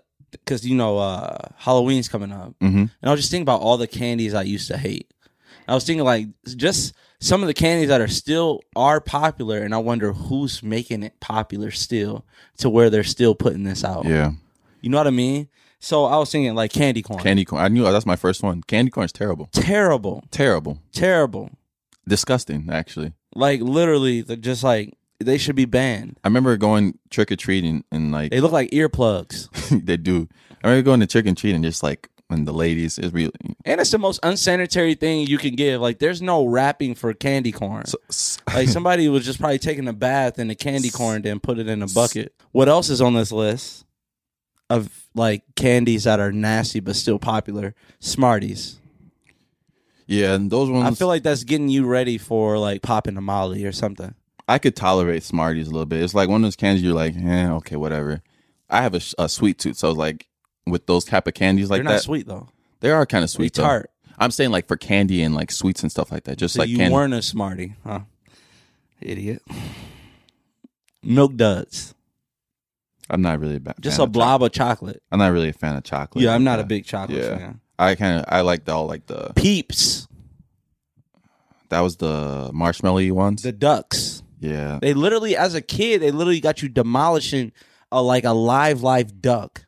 because 0.50 0.66
you 0.66 0.74
know 0.76 0.98
uh, 0.98 1.38
Halloween's 1.56 2.08
coming 2.08 2.32
up, 2.32 2.54
Mm-hmm. 2.60 2.78
and 2.78 2.90
I 3.04 3.10
was 3.10 3.20
just 3.20 3.30
thinking 3.30 3.42
about 3.44 3.60
all 3.60 3.76
the 3.76 3.86
candies 3.86 4.34
I 4.34 4.42
used 4.42 4.66
to 4.68 4.76
hate. 4.76 5.12
I 5.68 5.74
was 5.74 5.84
thinking 5.84 6.04
like 6.04 6.26
just 6.56 6.92
some 7.20 7.42
of 7.42 7.46
the 7.46 7.54
candies 7.54 7.88
that 7.88 8.00
are 8.00 8.08
still 8.08 8.60
are 8.74 9.00
popular, 9.00 9.58
and 9.58 9.72
I 9.74 9.78
wonder 9.78 10.12
who's 10.12 10.62
making 10.62 11.02
it 11.04 11.20
popular 11.20 11.70
still 11.70 12.24
to 12.58 12.68
where 12.68 12.90
they're 12.90 13.04
still 13.04 13.34
putting 13.36 13.62
this 13.64 13.84
out. 13.84 14.04
Yeah, 14.06 14.32
You 14.80 14.90
know 14.90 14.98
what 14.98 15.06
I 15.06 15.10
mean? 15.10 15.48
So 15.78 16.04
I 16.06 16.16
was 16.18 16.30
thinking 16.32 16.54
like 16.54 16.72
candy 16.72 17.02
corn. 17.02 17.22
candy 17.22 17.44
corn. 17.44 17.62
I 17.62 17.68
knew 17.68 17.84
that's 17.84 18.04
my 18.06 18.16
first 18.16 18.42
one. 18.42 18.62
Candy 18.62 18.90
corn 18.90 19.04
is 19.06 19.12
terrible. 19.12 19.48
terrible, 19.52 20.24
Terrible. 20.30 20.78
terrible. 20.92 21.50
Disgusting. 22.08 22.68
Actually, 22.70 23.12
Like 23.34 23.60
literally, 23.60 24.22
just 24.22 24.64
like 24.64 24.94
they 25.20 25.38
should 25.38 25.56
be 25.56 25.66
banned. 25.66 26.18
I 26.24 26.28
remember 26.28 26.56
going 26.56 26.98
trick 27.10 27.30
or 27.30 27.36
treating 27.36 27.84
and 27.92 28.10
like 28.12 28.30
They 28.30 28.40
look 28.40 28.52
like 28.52 28.70
earplugs, 28.70 29.48
they 29.84 29.96
do. 29.96 30.28
I 30.62 30.68
remember 30.68 30.84
going 30.84 31.00
to 31.00 31.06
trick 31.06 31.26
or 31.26 31.34
treat 31.34 31.54
and 31.54 31.64
just 31.64 31.82
like 31.82 32.08
when 32.28 32.44
the 32.44 32.52
ladies 32.52 32.96
is 32.96 33.12
really 33.12 33.32
and 33.64 33.80
it's 33.80 33.90
the 33.90 33.98
most 33.98 34.20
unsanitary 34.22 34.94
thing 34.94 35.26
you 35.26 35.36
can 35.36 35.54
give. 35.56 35.80
Like 35.80 35.98
there's 35.98 36.22
no 36.22 36.46
wrapping 36.46 36.94
for 36.94 37.12
candy 37.12 37.52
corn. 37.52 37.86
so, 37.86 37.98
Like 38.54 38.68
somebody 38.68 39.08
was 39.08 39.24
just 39.24 39.40
probably 39.40 39.58
taking 39.58 39.88
a 39.88 39.92
bath 39.92 40.38
in 40.38 40.48
the 40.48 40.54
candy 40.54 40.90
corn, 40.90 41.22
then 41.22 41.40
put 41.40 41.58
it 41.58 41.68
in 41.68 41.82
a 41.82 41.88
bucket. 41.88 42.34
What 42.52 42.68
else 42.68 42.88
is 42.88 43.00
on 43.00 43.14
this 43.14 43.32
list 43.32 43.84
of 44.68 45.06
like 45.14 45.42
candies 45.56 46.04
that 46.04 46.20
are 46.20 46.32
nasty 46.32 46.80
but 46.80 46.96
still 46.96 47.18
popular? 47.18 47.74
Smarties. 47.98 48.80
Yeah, 50.06 50.34
and 50.34 50.50
those 50.50 50.68
ones 50.68 50.86
I 50.86 50.90
feel 50.94 51.06
like 51.06 51.22
that's 51.22 51.44
getting 51.44 51.68
you 51.68 51.86
ready 51.86 52.18
for 52.18 52.58
like 52.58 52.82
popping 52.82 53.16
a 53.16 53.20
Molly 53.20 53.64
or 53.64 53.72
something. 53.72 54.14
I 54.50 54.58
could 54.58 54.74
tolerate 54.76 55.22
Smarties 55.22 55.68
a 55.68 55.70
little 55.70 55.86
bit. 55.86 56.02
It's 56.02 56.14
like 56.14 56.28
one 56.28 56.42
of 56.42 56.46
those 56.46 56.56
candies 56.56 56.82
you're 56.82 56.92
like, 56.94 57.14
eh, 57.16 57.48
okay, 57.52 57.76
whatever. 57.76 58.22
I 58.68 58.82
have 58.82 58.94
a, 58.94 59.00
a 59.18 59.28
sweet 59.28 59.58
tooth, 59.58 59.76
so 59.76 59.92
like 59.92 60.26
with 60.66 60.86
those 60.86 61.04
type 61.04 61.26
of 61.26 61.34
candies 61.34 61.70
like 61.70 61.78
They're 61.78 61.84
not 61.84 61.90
that, 61.92 62.02
sweet 62.02 62.26
though. 62.26 62.48
they 62.80 62.90
are 62.90 63.06
kind 63.06 63.24
of 63.24 63.30
sweet. 63.30 63.54
though. 63.54 63.62
tart. 63.62 63.90
I'm 64.18 64.30
saying 64.30 64.50
like 64.50 64.66
for 64.68 64.76
candy 64.76 65.22
and 65.22 65.34
like 65.34 65.50
sweets 65.50 65.82
and 65.82 65.90
stuff 65.90 66.12
like 66.12 66.24
that, 66.24 66.36
just 66.36 66.54
So 66.54 66.60
like 66.62 66.68
you 66.68 66.76
candy. 66.76 66.92
weren't 66.94 67.14
a 67.14 67.22
smartie, 67.22 67.74
huh? 67.84 68.00
Idiot. 69.00 69.42
Milk 71.02 71.36
duds. 71.36 71.94
I'm 73.08 73.22
not 73.22 73.40
really 73.40 73.56
a 73.56 73.60
ba- 73.60 73.74
Just 73.80 73.96
fan 73.96 74.02
a 74.02 74.04
of 74.04 74.12
blob 74.12 74.42
of 74.42 74.52
chocolate. 74.52 74.96
choc- 74.96 75.02
I'm 75.10 75.18
not 75.18 75.32
really 75.32 75.48
a 75.48 75.52
fan 75.52 75.74
of 75.76 75.82
chocolate. 75.84 76.22
Yeah, 76.22 76.34
I'm 76.34 76.44
not 76.44 76.60
a 76.60 76.64
big 76.64 76.84
chocolate 76.84 77.18
Yeah. 77.22 77.36
fan. 77.38 77.60
I 77.78 77.94
kind 77.94 78.18
of 78.20 78.24
I 78.28 78.42
like 78.42 78.64
the 78.66 78.72
all 78.72 78.86
like 78.86 79.06
the 79.06 79.32
Peeps. 79.34 80.06
that 81.70 81.80
was 81.80 81.96
the 81.96 82.50
marshmallowy 82.52 83.10
ones. 83.12 83.42
The 83.42 83.52
ducks. 83.52 84.19
Yeah, 84.40 84.78
They 84.80 84.94
literally, 84.94 85.36
as 85.36 85.54
a 85.54 85.60
kid, 85.60 86.00
they 86.02 86.10
literally 86.10 86.40
got 86.40 86.62
you 86.62 86.68
demolishing 86.68 87.52
a 87.92 88.02
like 88.02 88.24
a 88.24 88.32
live, 88.32 88.82
live 88.82 89.20
duck. 89.20 89.66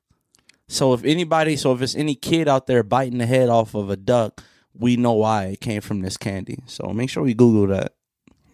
So 0.69 0.95
if 0.95 1.05
anybody, 1.05 1.57
so 1.57 1.73
if 1.75 1.83
it's 1.83 1.95
any 1.95 2.15
kid 2.15 2.49
out 2.49 2.67
there 2.67 2.83
biting 2.83 3.19
the 3.19 3.27
head 3.27 3.49
off 3.51 3.75
of 3.75 3.91
a 3.91 3.97
duck, 3.97 4.43
we 4.75 4.97
know 4.97 5.13
why 5.13 5.45
it 5.47 5.61
came 5.61 5.83
from 5.83 6.01
this 6.01 6.17
candy. 6.17 6.61
So 6.67 6.93
make 6.95 7.11
sure 7.11 7.23
we 7.23 7.35
Google 7.35 7.67
that. 7.77 7.93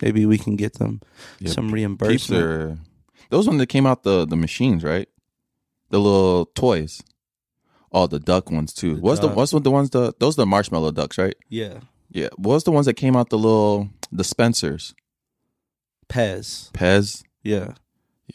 Maybe 0.02 0.26
we 0.26 0.36
can 0.38 0.56
get 0.56 0.74
them 0.74 1.00
Yeah, 1.38 1.52
some 1.52 1.70
reimbursement. 1.72 2.42
are 2.42 2.78
those 3.30 3.46
ones 3.46 3.58
that 3.60 3.68
came 3.68 3.86
out 3.86 4.02
the 4.02 4.26
the 4.26 4.36
machines, 4.36 4.82
right? 4.82 5.08
The 5.90 5.98
little 6.00 6.46
toys. 6.46 7.02
Oh, 7.92 8.06
the 8.06 8.18
duck 8.20 8.50
ones 8.50 8.72
too. 8.72 8.96
The 8.96 9.00
what's 9.00 9.20
the 9.20 9.28
what's 9.28 9.52
the 9.52 9.70
ones 9.70 9.90
the 9.90 10.12
those 10.18 10.36
are 10.36 10.42
the 10.42 10.46
marshmallow 10.46 10.90
ducks, 10.92 11.18
right? 11.18 11.36
yeah, 11.48 11.80
Yeah. 12.10 12.28
What's 12.36 12.64
the 12.64 12.72
ones 12.72 12.86
that 12.86 12.94
came 12.94 13.14
out 13.16 13.30
the 13.30 13.38
little 13.38 13.88
the 14.12 14.24
Spencers? 14.24 14.94
Pez. 16.08 16.70
Pez. 16.72 17.22
Yeah, 17.42 17.74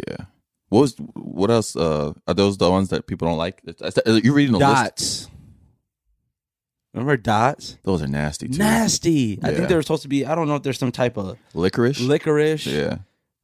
Yeah. 0.07 0.25
What 0.69 0.79
was 0.81 0.95
what 1.13 1.51
else? 1.51 1.75
Uh, 1.75 2.13
are 2.27 2.33
those 2.33 2.57
the 2.57 2.69
ones 2.71 2.89
that 2.89 3.05
people 3.05 3.27
don't 3.27 3.37
like? 3.37 3.61
You 3.63 4.33
reading 4.33 4.53
the 4.53 4.59
list? 4.59 4.59
dots. 4.59 5.27
Remember 6.93 7.17
dots? 7.17 7.77
Those 7.83 8.01
are 8.01 8.07
nasty 8.07 8.47
too. 8.47 8.57
Nasty. 8.57 9.39
I 9.43 9.51
think 9.53 9.67
they 9.67 9.75
were 9.75 9.81
supposed 9.81 10.03
to 10.03 10.07
be. 10.07 10.25
I 10.25 10.35
don't 10.35 10.47
know 10.47 10.55
if 10.55 10.63
there's 10.63 10.77
some 10.79 10.91
type 10.91 11.17
of 11.17 11.37
Licorice. 11.53 11.99
licorice. 11.99 12.65
Yeah. 12.65 12.97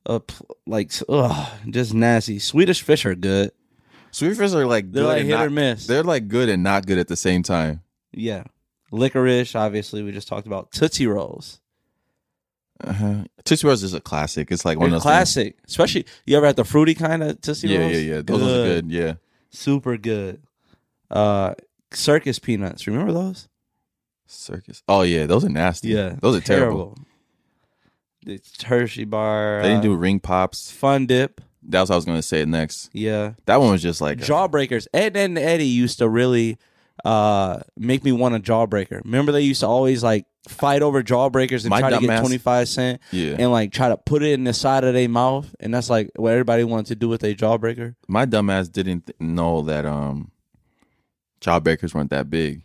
Uh, 0.05 0.19
like 0.65 0.91
ugh, 1.07 1.49
just 1.69 1.93
nasty. 1.93 2.39
Swedish 2.39 2.81
fish 2.81 3.05
are 3.05 3.15
good. 3.15 3.51
Sweet 4.11 4.35
fish 4.35 4.53
are 4.53 4.65
like 4.65 4.91
They're 4.91 5.03
good 5.03 5.07
like 5.07 5.19
and 5.21 5.29
hit 5.29 5.35
not- 5.35 5.45
or 5.47 5.49
miss. 5.51 5.85
They're 5.87 6.03
like 6.03 6.27
good 6.27 6.49
and 6.49 6.63
not 6.63 6.85
good 6.87 6.97
at 6.97 7.07
the 7.07 7.15
same 7.15 7.43
time. 7.43 7.81
Yeah. 8.11 8.43
Licorice, 8.91 9.55
obviously, 9.55 10.01
we 10.01 10.11
just 10.11 10.27
talked 10.27 10.47
about. 10.47 10.71
Tootsie 10.71 11.05
Rolls. 11.05 11.59
Uh-huh. 12.83 13.23
Tootsie 13.43 13.67
Rolls 13.67 13.83
is 13.83 13.93
a 13.93 13.99
classic. 14.01 14.51
It's 14.51 14.63
like 14.63 14.77
one 14.79 14.89
They're 14.89 14.97
of 14.97 15.03
those 15.03 15.11
things- 15.11 15.33
classic. 15.33 15.57
Especially, 15.67 16.05
you 16.25 16.37
ever 16.37 16.45
had 16.45 16.55
the 16.55 16.63
fruity 16.63 16.95
kind 16.95 17.21
of 17.23 17.41
Tootsie 17.41 17.67
Yeah, 17.67 17.79
Rolls? 17.79 17.91
yeah, 17.93 17.99
yeah. 18.15 18.21
Those 18.21 18.41
are 18.41 18.45
good. 18.65 18.91
Yeah. 18.91 19.13
Super 19.51 19.97
good. 19.97 20.41
Uh, 21.11 21.55
circus 21.91 22.39
peanuts. 22.39 22.87
Remember 22.87 23.11
those? 23.11 23.47
Circus. 24.27 24.83
Oh 24.87 25.01
yeah, 25.01 25.25
those 25.25 25.43
are 25.43 25.49
nasty. 25.49 25.89
Yeah. 25.89 26.15
those 26.21 26.35
are 26.37 26.41
terrible. 26.41 26.95
The 28.25 28.39
Hershey 28.65 29.05
bar. 29.05 29.61
They 29.61 29.69
didn't 29.69 29.79
uh, 29.79 29.83
do 29.83 29.95
ring 29.95 30.19
pops. 30.19 30.71
Fun 30.71 31.05
Dip. 31.07 31.41
That 31.63 31.81
was 31.81 31.89
what 31.89 31.95
I 31.95 31.97
was 31.97 32.05
gonna 32.05 32.21
say 32.21 32.45
next. 32.45 32.89
Yeah. 32.93 33.33
That 33.45 33.59
one 33.59 33.71
was 33.71 33.81
just 33.81 34.01
like 34.01 34.19
Jawbreakers. 34.19 34.87
Ed, 34.93 35.17
Edd 35.17 35.17
n 35.17 35.37
Eddy 35.37 35.65
used 35.65 35.97
to 35.97 36.07
really 36.07 36.57
uh 37.05 37.59
make 37.77 38.03
me 38.03 38.11
want 38.11 38.35
a 38.35 38.39
jawbreaker. 38.39 39.03
Remember 39.03 39.31
they 39.31 39.41
used 39.41 39.61
to 39.61 39.67
always 39.67 40.03
like 40.03 40.25
fight 40.47 40.81
over 40.81 41.03
jawbreakers 41.03 41.61
and 41.61 41.69
My 41.69 41.79
try 41.81 41.89
to 41.91 41.99
get 41.99 42.09
dumbass- 42.09 42.19
25 42.21 42.67
cent 42.69 43.01
yeah. 43.11 43.35
and 43.37 43.51
like 43.51 43.71
try 43.71 43.89
to 43.89 43.97
put 43.97 44.23
it 44.23 44.31
in 44.31 44.43
the 44.45 44.53
side 44.53 44.83
of 44.83 44.93
their 44.93 45.07
mouth 45.09 45.53
and 45.59 45.73
that's 45.73 45.89
like 45.89 46.09
what 46.15 46.31
everybody 46.31 46.63
wanted 46.63 46.87
to 46.87 46.95
do 46.95 47.07
with 47.09 47.23
a 47.23 47.35
jawbreaker. 47.35 47.95
My 48.07 48.25
dumbass 48.25 48.71
didn't 48.71 49.07
th- 49.07 49.15
know 49.19 49.61
that 49.63 49.85
um, 49.85 50.31
jawbreakers 51.41 51.93
weren't 51.93 52.09
that 52.11 52.29
big. 52.29 52.63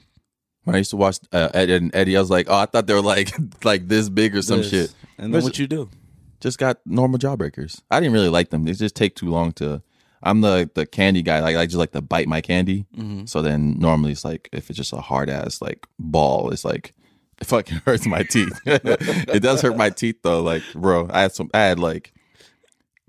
When 0.64 0.74
I 0.74 0.78
used 0.78 0.90
to 0.90 0.96
watch 0.96 1.18
uh, 1.32 1.50
Ed, 1.52 1.68
Edd 1.68 1.82
n 1.82 1.90
Eddy, 1.92 2.16
I 2.16 2.20
was 2.20 2.30
like, 2.30 2.46
oh, 2.48 2.56
I 2.56 2.66
thought 2.66 2.86
they 2.86 2.94
were 2.94 3.02
like 3.02 3.30
like 3.64 3.86
this 3.88 4.08
big 4.08 4.34
or 4.34 4.42
some 4.42 4.58
This. 4.58 4.70
shit. 4.70 4.94
And 5.18 5.26
then 5.26 5.30
There's- 5.32 5.44
what 5.44 5.58
you 5.58 5.66
do? 5.66 5.90
Just 6.40 6.58
got 6.58 6.78
normal 6.84 7.18
jawbreakers. 7.18 7.80
I 7.90 8.00
didn't 8.00 8.12
really 8.12 8.28
like 8.28 8.50
them. 8.50 8.64
They 8.64 8.72
just 8.72 8.94
take 8.94 9.14
too 9.14 9.30
long 9.30 9.52
to. 9.54 9.82
I'm 10.24 10.40
the 10.40 10.70
the 10.74 10.86
candy 10.86 11.22
guy. 11.22 11.40
Like 11.40 11.56
I 11.56 11.66
just 11.66 11.76
like 11.76 11.92
to 11.92 12.00
bite 12.00 12.26
my 12.26 12.40
candy. 12.40 12.86
Mm-hmm. 12.96 13.26
So 13.26 13.42
then 13.42 13.78
normally 13.78 14.12
it's 14.12 14.24
like 14.24 14.48
if 14.52 14.70
it's 14.70 14.76
just 14.76 14.92
a 14.92 15.00
hard 15.00 15.30
ass 15.30 15.60
like 15.60 15.86
ball, 15.98 16.50
it's 16.50 16.64
like 16.64 16.94
it 17.40 17.46
fucking 17.46 17.78
hurts 17.84 18.06
my 18.06 18.22
teeth. 18.22 18.58
it 18.64 19.42
does 19.42 19.62
hurt 19.62 19.76
my 19.76 19.90
teeth 19.90 20.16
though. 20.22 20.42
Like 20.42 20.62
bro, 20.74 21.08
I 21.12 21.22
had 21.22 21.32
some. 21.32 21.50
I 21.52 21.60
had 21.60 21.78
like 21.78 22.12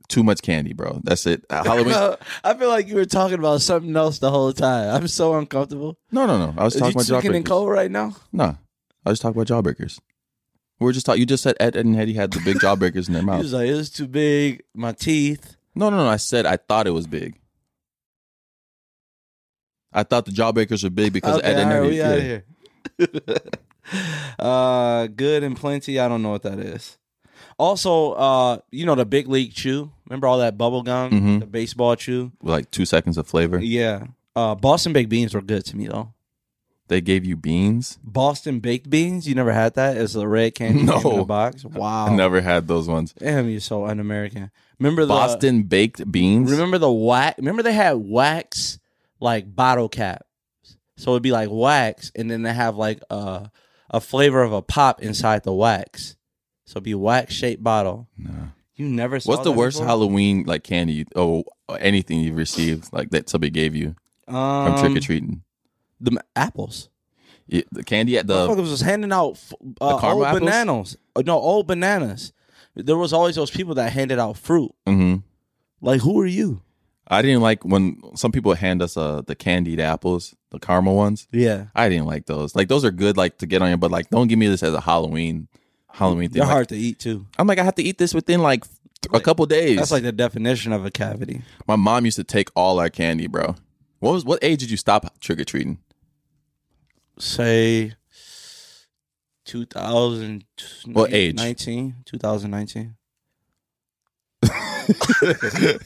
too 0.07 0.24
much 0.24 0.41
candy, 0.41 0.74
bro. 0.74 0.99
That's 1.03 1.26
it. 1.26 1.45
Uh, 1.49 1.63
Halloween. 1.63 1.95
I 2.43 2.53
feel 2.53 2.70
like 2.70 2.88
you 2.88 2.95
were 2.95 3.05
talking 3.05 3.39
about 3.39 3.61
something 3.61 3.95
else 3.95 4.20
the 4.20 4.30
whole 4.30 4.53
time. 4.53 4.93
I'm 4.93 5.07
so 5.07 5.36
uncomfortable. 5.36 5.97
no, 6.11 6.26
no, 6.26 6.38
no. 6.38 6.53
I 6.57 6.63
was 6.66 6.76
you 6.76 6.82
talking 6.82 6.95
about 6.95 7.05
jawbreakers. 7.05 7.45
code 7.45 7.70
right 7.70 7.89
now? 7.89 8.16
No, 8.32 8.57
I 9.05 9.09
was 9.09 9.20
talking 9.20 9.41
about 9.41 9.47
jawbreakers. 9.47 9.99
We 10.80 10.89
are 10.89 10.93
just 10.93 11.05
talking. 11.05 11.22
You 11.22 11.26
just 11.26 11.43
said 11.43 11.55
Ed, 11.59 11.78
Edd 11.78 11.86
n 11.86 11.95
Eddy 11.95 12.13
had 12.13 12.32
the 12.32 12.41
big 12.43 12.57
jawbreakers 12.59 13.07
in 13.07 13.13
their 13.13 13.24
mouth. 13.24 13.38
He 13.38 13.43
was 13.43 13.53
like, 13.53 13.70
it's 13.70 13.89
too 13.89 14.07
big. 14.07 14.63
My 14.74 14.91
teeth. 14.91 15.55
No, 15.76 15.89
no, 15.89 15.97
no. 15.97 16.07
I 16.07 16.17
said 16.17 16.45
I 16.45 16.57
thought 16.57 16.88
it 16.88 16.91
was 16.91 17.07
big. 17.07 17.38
I 19.91 20.03
thought 20.03 20.26
the 20.26 20.32
jawbreakers 20.32 20.84
were 20.84 20.89
big 20.89 21.13
because 21.13 21.38
Okay, 21.39 21.47
Ed 21.47 21.57
and 21.59 21.71
all 21.71 21.80
right, 21.82 21.86
Eddie. 21.86 21.89
we 21.89 21.97
yeah. 21.97 22.09
out 22.11 22.17
of 22.17 22.23
here. 22.23 23.39
uh, 24.39 25.07
good 25.07 25.43
and 25.43 25.55
plenty. 25.55 25.99
I 25.99 26.07
don't 26.07 26.21
know 26.21 26.32
what 26.32 26.43
that 26.43 26.59
is. 26.59 26.97
Also, 27.57 28.11
uh, 28.13 28.57
you 28.71 28.86
know 28.86 28.95
the 28.95 29.05
big 29.05 29.28
league 29.30 29.53
chew. 29.53 29.91
Remember 30.09 30.28
all 30.28 30.39
that 30.39 30.57
bubble 30.57 30.84
gum, 30.84 31.11
Mhm. 31.11 31.39
the 31.39 31.45
baseball 31.45 31.95
chew. 31.95 32.32
With 32.41 32.51
like 32.51 32.71
two 32.71 32.86
seconds 32.86 33.17
of 33.17 33.28
flavor. 33.28 33.59
Yeah. 33.59 34.07
Uh, 34.36 34.55
Boston 34.55 34.91
baked 34.91 35.09
beans 35.09 35.34
were 35.34 35.41
good 35.41 35.63
to 35.65 35.78
me 35.78 35.88
though. 35.88 36.13
They 36.88 36.99
gave 37.01 37.26
you 37.26 37.36
beans. 37.38 37.97
Boston 38.03 38.59
baked 38.59 38.89
beans. 38.89 39.28
You 39.28 39.34
never 39.34 39.53
had 39.53 39.73
that? 39.76 39.97
It's 39.97 40.13
a 40.15 40.28
red 40.28 40.53
candy 40.55 40.84
No. 40.84 40.99
in 40.99 41.19
a 41.21 41.26
box. 41.26 41.63
Wow. 41.63 42.07
I 42.07 42.15
never 42.15 42.41
had 42.41 42.67
those 42.67 42.88
ones. 42.88 43.13
Damn, 43.17 43.49
you're 43.49 43.59
so 43.61 43.86
un-American. 43.86 44.51
Remember 44.80 45.03
the 45.03 45.13
Boston 45.13 45.63
baked 45.63 46.09
beans. 46.11 46.51
Remember 46.51 46.78
the 46.78 46.91
wax? 46.91 47.38
Remember 47.38 47.63
they 47.63 47.73
had 47.73 47.93
wax 47.93 48.80
like 49.19 49.55
bottle 49.55 49.89
caps. 49.89 50.23
So 50.97 51.11
it'd 51.11 51.23
be 51.23 51.32
like 51.32 51.49
wax, 51.51 52.11
and 52.15 52.30
then 52.32 52.41
they 52.43 52.53
have 52.53 52.76
like 52.78 53.01
a 53.09 53.51
a 53.89 54.01
flavor 54.01 54.41
of 54.41 54.51
a 54.53 54.61
pop 54.61 55.01
inside 55.01 55.43
the 55.43 55.53
wax. 55.53 56.15
So 56.65 56.73
it'd 56.78 56.84
be 56.84 56.95
wax 56.95 57.34
shaped 57.34 57.63
bottle. 57.63 58.07
No. 58.17 58.49
You 58.76 58.88
never 58.89 59.19
saw 59.19 59.30
What's 59.32 59.43
the 59.43 59.51
that 59.51 59.57
worst 59.57 59.76
before? 59.78 59.88
Halloween 59.88 60.43
like 60.45 60.63
candy 60.63 60.93
you, 60.93 61.05
oh 61.15 61.43
anything 61.80 62.19
you've 62.19 62.36
received 62.36 62.91
like 62.91 63.11
that 63.11 63.30
somebody 63.30 63.49
gave 63.51 63.73
you 63.76 63.95
from 64.26 64.36
um, 64.36 64.80
trick 64.80 64.97
or 64.97 64.99
treating? 64.99 65.43
The 66.01 66.11
m- 66.11 66.19
apples. 66.36 66.89
Yeah, 67.47 67.61
the 67.71 67.84
candy 67.84 68.17
at 68.17 68.28
the 68.28 68.47
Motherfuckers 68.47 68.71
was 68.71 68.82
handing 68.82 69.11
out 69.13 69.32
f- 69.34 69.53
uh, 69.80 69.97
caramel 69.99 70.17
old 70.17 70.26
apples? 70.26 70.39
bananas. 70.41 70.97
Uh, 71.15 71.21
No, 71.26 71.38
old 71.39 71.67
bananas. 71.67 72.34
There 72.76 72.97
was 72.97 73.13
always 73.13 73.36
those 73.36 73.51
people 73.51 73.76
that 73.76 73.91
handed 73.93 74.19
out 74.19 74.38
fruit. 74.38 74.71
Mhm. 74.88 75.23
Like, 75.82 76.01
who 76.01 76.19
are 76.19 76.26
you? 76.26 76.61
I 77.07 77.21
didn't 77.21 77.41
like 77.41 77.63
when 77.63 78.01
some 78.15 78.32
people 78.32 78.53
hand 78.55 78.82
us 78.82 78.97
uh 78.97 79.21
the 79.26 79.36
candied 79.36 79.80
apples, 79.80 80.34
the 80.49 80.57
caramel 80.59 80.95
ones. 80.95 81.28
Yeah, 81.32 81.65
I 81.76 81.88
didn't 81.88 82.07
like 82.07 82.26
those. 82.26 82.55
Like 82.55 82.67
those 82.67 82.84
are 82.84 82.91
good, 82.91 83.15
like 83.15 83.38
to 83.39 83.45
get 83.45 83.61
on 83.61 83.69
your, 83.69 83.78
but 83.78 83.91
like 83.91 84.09
don't 84.09 84.28
give 84.28 84.39
me 84.39 84.47
this 84.47 84.63
as 84.63 84.73
a 84.73 84.82
Halloween 84.82 85.47
Halloween 85.91 86.30
thing. 86.30 86.39
they're 86.39 86.47
Like, 86.47 86.51
hard 86.53 86.69
to 86.69 86.76
eat 86.76 86.97
too. 86.99 87.28
I'm 87.38 87.45
like 87.47 87.59
I 87.59 87.63
have 87.63 87.76
to 87.76 87.84
eat 87.84 87.99
this 87.99 88.13
within 88.13 88.41
like 88.41 88.63
a 89.13 89.19
couple 89.19 89.45
days. 89.45 89.78
That's 89.78 89.91
like 89.91 90.01
the 90.03 90.11
definition 90.11 90.73
of 90.73 90.84
a 90.84 90.89
cavity. 90.89 91.43
my 91.67 91.76
mom 91.76 92.05
used 92.05 92.17
to 92.17 92.23
take 92.23 92.49
all 92.55 92.80
our 92.80 92.89
candy, 92.89 93.28
bro. 93.28 93.55
What 93.99 94.13
was 94.13 94.26
what 94.26 94.39
age 94.43 94.59
did 94.61 94.71
you 94.71 94.78
stop 94.78 95.19
trick 95.19 95.39
or 95.39 95.43
treating? 95.45 95.78
say 97.19 97.93
2000 99.45 100.43
What 100.87 101.13
age? 101.13 101.35
19 101.35 101.95
2019 102.05 102.95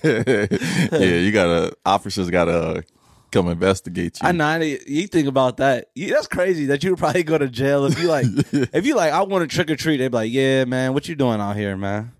yeah, 0.03 0.45
you 0.91 1.31
gotta 1.31 1.73
officers 1.85 2.29
gotta 2.29 2.83
come 3.31 3.47
investigate 3.47 4.19
you. 4.21 4.27
i 4.27 4.31
know 4.31 4.57
you 4.59 5.07
think 5.07 5.27
about 5.27 5.57
that. 5.57 5.89
You, 5.95 6.09
that's 6.13 6.27
crazy 6.27 6.65
that 6.65 6.83
you 6.83 6.89
would 6.91 6.99
probably 6.99 7.23
go 7.23 7.37
to 7.37 7.47
jail 7.47 7.85
if 7.85 8.01
you 8.01 8.07
like 8.07 8.25
if 8.51 8.85
you 8.85 8.95
like 8.95 9.13
i 9.13 9.21
want 9.21 9.49
to 9.49 9.55
trick-or-treat 9.55 9.97
they'd 9.97 10.07
be 10.09 10.15
like 10.15 10.31
yeah 10.31 10.65
man 10.65 10.93
what 10.93 11.07
you 11.07 11.15
doing 11.15 11.39
out 11.39 11.55
here 11.55 11.77
man? 11.77 12.11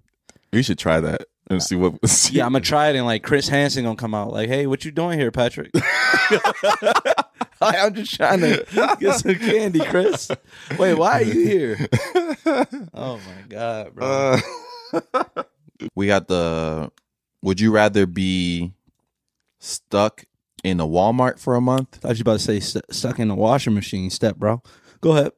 You 0.52 0.64
should 0.64 0.80
try 0.80 1.00
that 1.02 1.26
and 1.50 1.62
see 1.64 1.76
what. 1.76 2.06
See. 2.08 2.36
yeah 2.38 2.46
i'm 2.46 2.52
gonna 2.54 2.64
try 2.64 2.90
it 2.90 2.96
and 2.96 3.06
like 3.06 3.24
chris 3.24 3.48
hansen 3.48 3.84
gonna 3.84 3.96
come 3.96 4.14
out 4.14 4.32
like 4.32 4.48
hey 4.50 4.68
what 4.68 4.86
you 4.86 4.92
doing 4.92 5.18
here 5.20 5.32
patrick 5.32 5.72
Like, 7.62 7.76
i'm 7.78 7.94
just 7.94 8.16
trying 8.16 8.40
to 8.40 8.66
get 9.02 9.16
some 9.16 9.36
candy 9.36 9.80
chris 9.82 10.32
wait 10.78 10.94
why 10.94 11.20
are 11.20 11.24
you 11.24 11.46
here 11.46 11.88
oh 12.94 13.18
my 13.18 13.42
god 13.50 13.94
bro 13.96 14.38
Uh, 14.94 15.22
we 15.96 16.08
got 16.08 16.28
the. 16.28 16.92
Would 17.44 17.60
you 17.62 17.72
rather 17.72 18.06
be 18.06 18.74
stuck 19.60 20.26
in 20.64 20.80
a 20.80 20.88
Walmart 20.88 21.38
for 21.40 21.56
a 21.56 21.62
month? 21.62 21.98
thought 21.98 22.16
you 22.18 22.22
about 22.22 22.34
to 22.34 22.40
say 22.40 22.60
st- 22.60 22.84
stuck 22.92 23.20
in 23.20 23.30
a 23.30 23.36
washing 23.36 23.74
machine 23.74 24.10
step 24.10 24.38
bro 24.38 24.62
go 25.02 25.12
ahead 25.12 25.32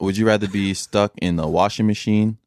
Would 0.00 0.16
you 0.16 0.26
rather 0.26 0.48
be 0.48 0.72
stuck 0.72 1.12
in 1.20 1.38
a 1.38 1.48
washing 1.48 1.86
machine? 1.86 2.38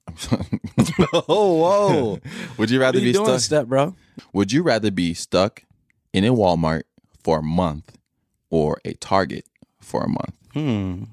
oh, 1.12 1.24
whoa. 1.28 2.20
Would 2.58 2.72
you 2.72 2.82
rather 2.82 2.98
you 2.98 3.06
be 3.06 3.14
doing, 3.14 3.26
stuck? 3.26 3.40
step, 3.42 3.68
bro? 3.68 3.96
Would 4.34 4.52
you 4.52 4.64
rather 4.64 4.90
be 4.90 5.14
stuck 5.14 5.64
in 6.12 6.26
a 6.26 6.34
Walmart 6.34 6.84
for 7.24 7.40
a 7.40 7.44
month 7.44 7.98
or 8.50 8.80
a 8.84 8.94
Target 8.94 9.46
for 9.80 10.04
a 10.04 10.10
month? 10.10 10.34
Hmm. 10.54 11.04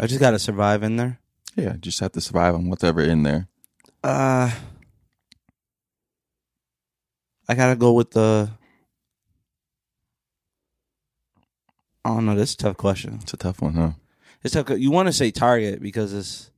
I 0.00 0.06
just 0.06 0.20
gotta 0.20 0.38
survive 0.38 0.82
in 0.82 0.96
there. 0.96 1.18
Yeah, 1.56 1.76
just 1.78 2.00
have 2.00 2.12
to 2.12 2.20
survive 2.20 2.54
on 2.54 2.68
whatever 2.68 3.02
in 3.02 3.24
there. 3.24 3.48
Uh 4.02 4.50
I 7.48 7.54
gotta 7.54 7.76
go 7.76 7.92
with 7.92 8.12
the 8.12 8.50
Know, 12.04 12.34
this 12.34 12.50
is 12.50 12.54
a 12.54 12.58
tough 12.58 12.76
question. 12.76 13.20
It's 13.22 13.32
a 13.32 13.36
tough 13.36 13.62
one, 13.62 13.74
huh? 13.74 13.90
It's 14.42 14.54
tough. 14.54 14.70
You 14.70 14.90
want 14.90 15.06
to 15.08 15.12
say 15.12 15.30
Target 15.30 15.80
because 15.80 16.12
it's. 16.12 16.50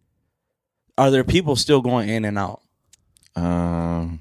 Are 0.97 1.11
there 1.11 1.25
people 1.25 1.57
still 1.57 1.81
going 1.81 2.09
in 2.09 2.25
and 2.25 2.39
out? 2.39 2.63
Um, 3.37 4.21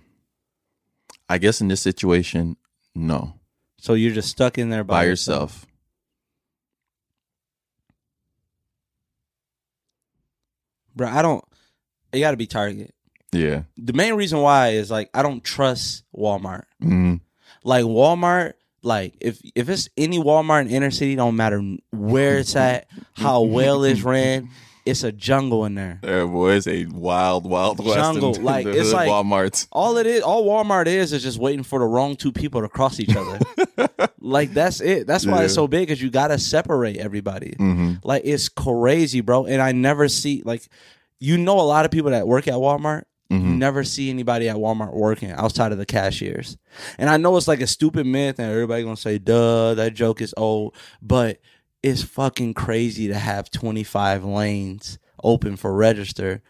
I 1.30 1.38
guess 1.38 1.62
in 1.62 1.68
this 1.68 1.82
situation, 1.82 2.58
no, 2.96 3.36
So 3.80 3.94
you're 3.94 4.14
just 4.14 4.30
stuck 4.30 4.58
in 4.58 4.70
there 4.70 4.84
by, 4.84 5.02
by 5.02 5.06
yourself. 5.06 5.68
bro. 10.96 11.08
I 11.08 11.22
don't. 11.22 11.44
It 12.12 12.20
got 12.20 12.32
to 12.32 12.38
be 12.38 12.48
Target. 12.48 12.94
Yeah. 13.32 13.64
The 13.78 13.94
main 13.94 14.14
reason 14.14 14.40
why 14.40 14.70
is 14.70 14.92
like 14.92 15.10
I 15.14 15.24
don't 15.24 15.44
trust 15.44 16.04
Walmart. 16.16 16.64
Mm. 16.82 17.22
Like 17.64 17.86
Walmart, 17.86 18.54
like 18.84 19.16
if 19.22 19.42
if 19.56 19.70
it's 19.70 19.90
any 19.98 20.20
Walmart 20.20 20.62
in 20.62 20.70
inner 20.70 20.92
city, 20.92 21.16
don't 21.16 21.36
matter 21.36 21.62
where 21.92 22.38
it's 22.38 22.56
at, 22.56 22.88
how 23.14 23.42
well 23.42 23.84
it's 23.84 24.02
ran, 24.02 24.50
it's 24.86 25.04
a 25.04 25.12
jungle 25.12 25.66
in 25.66 25.76
there. 25.76 26.00
There 26.02 26.28
was 26.28 26.68
a 26.68 26.86
wild, 26.88 27.50
wild 27.50 27.80
west 27.84 27.96
Jungle, 27.98 28.36
in 28.36 28.44
like, 28.44 28.66
the 28.66 28.78
it's 28.78 28.92
like- 28.92 29.10
Walmarts. 29.10 29.68
All 29.72 29.98
it 29.98 30.06
is, 30.06 30.22
all 30.22 30.46
Walmart 30.46 30.88
is, 30.88 31.14
is 31.14 31.24
just 31.24 31.40
waiting 31.40 31.64
for 31.64 31.80
the 31.80 31.86
wrong 31.86 32.16
two 32.18 32.32
people 32.34 32.62
to 32.62 32.68
cross 32.70 33.00
each 33.00 33.16
other. 33.16 33.40
like 34.20 34.54
that's 34.54 34.82
it. 34.82 35.08
That's 35.08 35.26
why 35.26 35.44
it's 35.46 35.54
so 35.54 35.68
big 35.68 35.88
because 35.88 36.02
you 36.02 36.10
gotta 36.10 36.38
separate 36.38 36.98
everybody. 36.98 37.56
hmm 37.58 37.94
Like 38.04 38.24
it's 38.26 38.50
crazy, 38.50 39.22
bro. 39.22 39.46
And 39.46 39.62
I 39.62 39.72
never 39.72 40.08
see 40.10 40.42
like 40.46 40.68
you 41.20 41.38
know 41.38 41.60
a 41.60 41.64
lot 41.64 41.86
of 41.86 41.92
people 41.92 42.12
that 42.12 42.28
work 42.28 42.48
at 42.50 42.56
Walmart. 42.56 43.04
You 43.34 43.40
hmm 43.40 43.60
never 43.60 43.84
see 43.84 44.10
anybody 44.10 44.50
at 44.50 44.56
Walmart 44.58 44.94
working 44.94 45.32
outside 45.32 45.72
of 45.72 45.78
the 45.78 45.86
cashiers. 45.86 46.58
And 46.98 47.10
I 47.10 47.18
know 47.18 47.36
it's 47.38 47.48
like 47.48 47.62
a 47.62 47.68
stupid 47.68 48.06
myth, 48.06 48.40
and 48.40 48.52
everybody 48.52 48.84
gonna 48.84 48.98
say, 48.98 49.18
"Duh, 49.18 49.74
that 49.76 49.94
joke 49.94 50.22
is 50.22 50.34
old," 50.38 50.76
but 51.02 51.40
it's 51.82 52.04
fucking 52.04 52.54
crazy 52.54 53.08
to 53.08 53.16
have 53.16 53.50
twenty 53.52 53.84
five 53.84 54.24
lanes 54.24 55.00
open 55.24 55.56
for 55.58 55.74
register. 55.74 56.42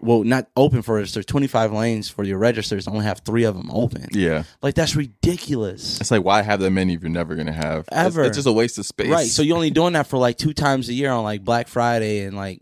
Well, 0.00 0.22
not 0.24 0.48
open 0.56 0.82
for 0.82 0.96
register. 0.96 1.22
Twenty 1.22 1.46
five 1.46 1.72
lanes 1.72 2.08
for 2.10 2.24
your 2.24 2.38
registers. 2.38 2.86
Only 2.86 3.04
have 3.04 3.20
three 3.20 3.44
of 3.44 3.56
them 3.56 3.70
open. 3.72 4.08
Yeah. 4.12 4.42
Like 4.60 4.74
that's 4.74 4.94
ridiculous. 4.96 6.00
It's 6.00 6.10
like, 6.10 6.24
why 6.24 6.42
have 6.42 6.60
that 6.60 6.70
many 6.70 6.94
if 6.94 7.00
you're 7.02 7.10
never 7.10 7.34
going 7.34 7.46
to 7.46 7.52
have? 7.52 7.80
It's- 7.90 8.06
Ever. 8.06 8.24
It's, 8.24 8.36
just 8.36 8.46
a 8.48 8.52
waste 8.52 8.76
of 8.78 8.84
space. 8.86 9.08
Right. 9.08 9.26
So 9.26 9.42
you're 9.42 9.56
only 9.56 9.70
doing 9.80 9.94
that 9.94 10.06
for 10.06 10.18
like 10.18 10.36
two 10.36 10.52
times 10.52 10.88
a 10.88 10.92
year 10.92 11.10
on 11.10 11.24
like 11.24 11.42
Black 11.44 11.68
Friday 11.68 12.24
and 12.24 12.36
like 12.36 12.60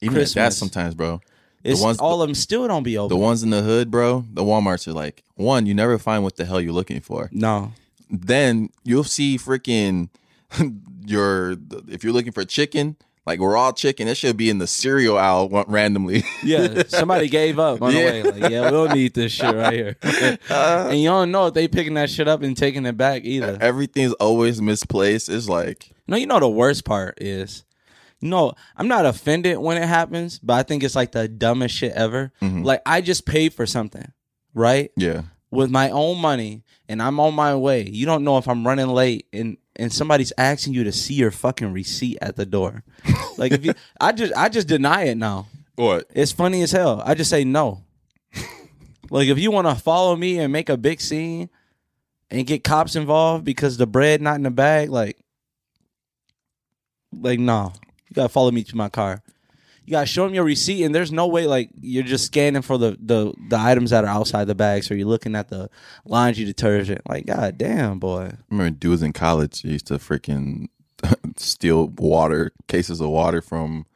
Even 0.00 0.16
at 0.16 0.20
that 0.20 0.34
Christmas. 0.34 0.58
sometimes, 0.58 0.94
bro. 0.94 1.20
It's 1.72 1.80
ones- 1.80 1.98
all 1.98 2.22
of 2.22 2.28
them 2.28 2.34
still 2.34 2.66
don't 2.68 2.82
be 2.82 2.96
open. 2.98 3.16
The 3.16 3.20
ones 3.22 3.42
in 3.42 3.50
the 3.50 3.62
hood, 3.62 3.90
bro, 3.90 4.24
the 4.32 4.42
Walmarts 4.42 4.86
are 4.88 4.92
like, 4.92 5.22
one, 5.34 5.66
you 5.66 5.74
never 5.74 5.98
find 5.98 6.22
what 6.22 6.36
the 6.36 6.44
hell 6.44 6.60
you're 6.60 6.72
looking 6.72 7.00
for. 7.00 7.28
no. 7.32 7.72
Then 8.08 8.70
you'll 8.84 9.02
see 9.02 9.36
freaking 9.36 10.10
your, 11.06 11.56
if 11.88 12.04
you're 12.04 12.12
looking 12.12 12.30
for 12.32 12.44
chicken, 12.44 12.94
like 13.26 13.40
raw 13.40 13.72
chicken, 13.72 14.06
it 14.06 14.16
should 14.16 14.36
be 14.36 14.48
in 14.48 14.58
the 14.58 14.68
cereal 14.68 15.18
aisle 15.18 15.48
randomly. 15.66 16.22
Yeah, 16.44 16.84
somebody 16.86 17.28
gave 17.28 17.58
up 17.58 17.82
on 17.82 17.92
Yeah. 17.92 17.98
the 17.98 18.30
way. 18.30 18.40
Like, 18.40 18.52
yeah, 18.52 18.64
we 18.66 18.70
don't 18.70 18.92
need 18.94 19.14
this 19.14 19.32
shit 19.32 19.52
right 19.52 19.72
here. 19.72 19.96
and 20.48 21.00
you 21.00 21.08
don't 21.08 21.32
know 21.32 21.48
if 21.48 21.54
they 21.54 21.66
picking 21.66 21.94
that 21.94 22.08
shit 22.08 22.28
up 22.28 22.42
and 22.42 22.56
taking 22.56 22.86
it 22.86 22.96
back 22.96 23.24
either. 23.24 23.58
Everything's 23.60 24.12
always 24.14 24.62
misplaced. 24.62 25.28
It's 25.28 25.48
like, 25.48 25.90
No, 26.06 26.16
you 26.16 26.28
know 26.28 26.38
the 26.38 26.48
worst 26.48 26.84
part 26.84 27.18
is, 27.20 27.64
no, 28.28 28.54
I'm 28.76 28.88
not 28.88 29.06
offended 29.06 29.58
when 29.58 29.80
it 29.82 29.86
happens, 29.86 30.38
but 30.38 30.54
I 30.54 30.62
think 30.62 30.82
it's 30.82 30.96
like 30.96 31.12
the 31.12 31.28
dumbest 31.28 31.74
shit 31.74 31.92
ever. 31.92 32.32
Mhm. 32.42 32.64
Like 32.64 32.82
I 32.86 33.00
just 33.00 33.26
paid 33.26 33.54
for 33.54 33.66
something, 33.66 34.12
right, 34.54 34.90
yeah. 34.96 35.22
with 35.50 35.70
my 35.70 35.90
own 35.90 36.18
money, 36.18 36.62
and 36.88 37.02
I'm 37.02 37.18
on 37.20 37.34
my 37.34 37.54
way. 37.56 37.88
You 37.88 38.06
don't 38.06 38.24
know 38.24 38.38
if 38.38 38.48
I'm 38.48 38.66
running 38.66 38.88
late, 38.88 39.26
and 39.32 39.56
and 39.76 39.92
somebody's 39.92 40.32
asking 40.38 40.72
you 40.74 40.84
to 40.84 40.92
see 40.92 41.14
your 41.14 41.30
fucking 41.30 41.72
receipt 41.72 42.18
at 42.22 42.36
the 42.36 42.46
door. 42.46 42.82
like 43.38 43.52
if 43.52 43.64
you, 43.64 43.74
I 44.00 44.12
just 44.12 44.32
I 44.34 44.48
just 44.48 44.68
deny 44.68 45.04
it 45.04 45.16
now. 45.16 45.46
What? 45.74 46.06
It's 46.14 46.32
funny 46.32 46.62
as 46.62 46.72
hell. 46.72 47.02
I 47.04 47.14
just 47.14 47.28
say 47.30 47.44
no. 47.44 47.84
like 49.10 49.28
if 49.28 49.38
you 49.38 49.50
want 49.50 49.68
to 49.68 49.74
follow 49.74 50.16
me 50.16 50.38
and 50.38 50.52
make 50.52 50.68
a 50.70 50.76
big 50.78 51.00
scene 51.02 51.50
and 52.30 52.46
get 52.46 52.64
cops 52.64 52.96
involved 52.96 53.44
because 53.44 53.76
the 53.76 53.86
bread 53.86 54.20
not 54.22 54.36
in 54.36 54.42
the 54.42 54.50
bag, 54.50 54.90
like, 54.90 55.18
like 57.12 57.38
no, 57.38 57.72
gotta 58.16 58.28
follow 58.28 58.50
me 58.50 58.64
to 58.64 58.76
my 58.76 58.88
car. 58.88 59.22
You 59.84 59.92
gotta 59.92 60.06
show 60.06 60.24
them 60.24 60.34
your 60.34 60.42
receipt, 60.42 60.82
and 60.82 60.92
there's 60.92 61.12
no 61.12 61.28
way 61.28 61.46
like 61.46 61.70
you're 61.80 62.02
just 62.02 62.24
scanning 62.26 62.62
for 62.62 62.76
the 62.76 62.98
the 63.00 63.32
the 63.48 63.56
items 63.58 63.90
that 63.90 64.02
are 64.04 64.08
outside 64.08 64.46
the 64.46 64.54
bag, 64.56 64.82
so 64.82 64.94
you're 64.94 65.06
looking 65.06 65.36
at 65.36 65.48
the 65.48 65.70
laundry 66.04 66.44
detergent. 66.44 67.02
Like, 67.08 67.26
god 67.26 67.56
damn, 67.56 68.00
boy. 68.00 68.32
I 68.32 68.38
remember 68.50 68.70
dudes 68.76 69.02
in 69.02 69.12
college 69.12 69.62
used 69.64 69.86
to 69.86 69.94
freaking 69.98 70.66
steal 71.36 71.88
water, 71.98 72.50
cases 72.68 73.00
of 73.00 73.10
water 73.10 73.40
from 73.40 73.86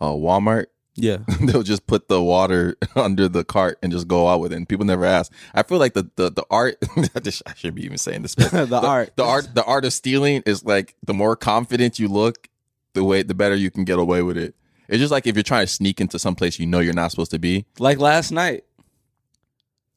uh, 0.00 0.10
Walmart. 0.10 0.66
Yeah, 1.00 1.18
They'll 1.40 1.62
just 1.62 1.86
put 1.86 2.08
the 2.08 2.20
water 2.20 2.76
under 2.96 3.28
the 3.28 3.44
cart 3.44 3.78
and 3.84 3.92
just 3.92 4.08
go 4.08 4.26
out 4.28 4.40
with 4.40 4.52
it. 4.52 4.56
And 4.56 4.68
people 4.68 4.84
never 4.84 5.04
ask. 5.04 5.32
I 5.54 5.62
feel 5.62 5.78
like 5.78 5.94
the 5.94 6.10
the, 6.16 6.30
the 6.30 6.44
art. 6.50 6.76
I 7.14 7.20
just- 7.20 7.42
I 7.46 7.54
should 7.54 7.74
be 7.76 7.84
even 7.84 7.98
saying 7.98 8.22
this. 8.22 8.34
but 8.34 8.50
the, 8.68 8.80
art, 8.80 9.12
The 9.16 9.22
art. 9.24 9.54
The 9.54 9.62
art 9.64 9.84
of 9.84 9.92
stealing 9.92 10.42
is 10.44 10.64
like 10.64 10.96
the 11.06 11.14
more 11.14 11.36
confident 11.36 12.00
you 12.00 12.08
look, 12.08 12.47
the 12.98 13.04
way 13.04 13.22
the 13.22 13.34
better 13.34 13.54
you 13.56 13.70
can 13.70 13.84
get 13.84 13.98
away 13.98 14.22
with 14.22 14.36
it. 14.36 14.54
It's 14.88 14.98
just 14.98 15.12
like 15.12 15.26
if 15.26 15.36
you're 15.36 15.42
trying 15.42 15.66
to 15.66 15.72
sneak 15.72 16.00
into 16.00 16.18
some 16.18 16.34
place 16.34 16.58
you 16.58 16.66
know 16.66 16.80
you're 16.80 16.94
not 17.02 17.10
supposed 17.10 17.30
to 17.32 17.38
be. 17.38 17.64
like 17.78 17.98
last 17.98 18.30
night. 18.32 18.64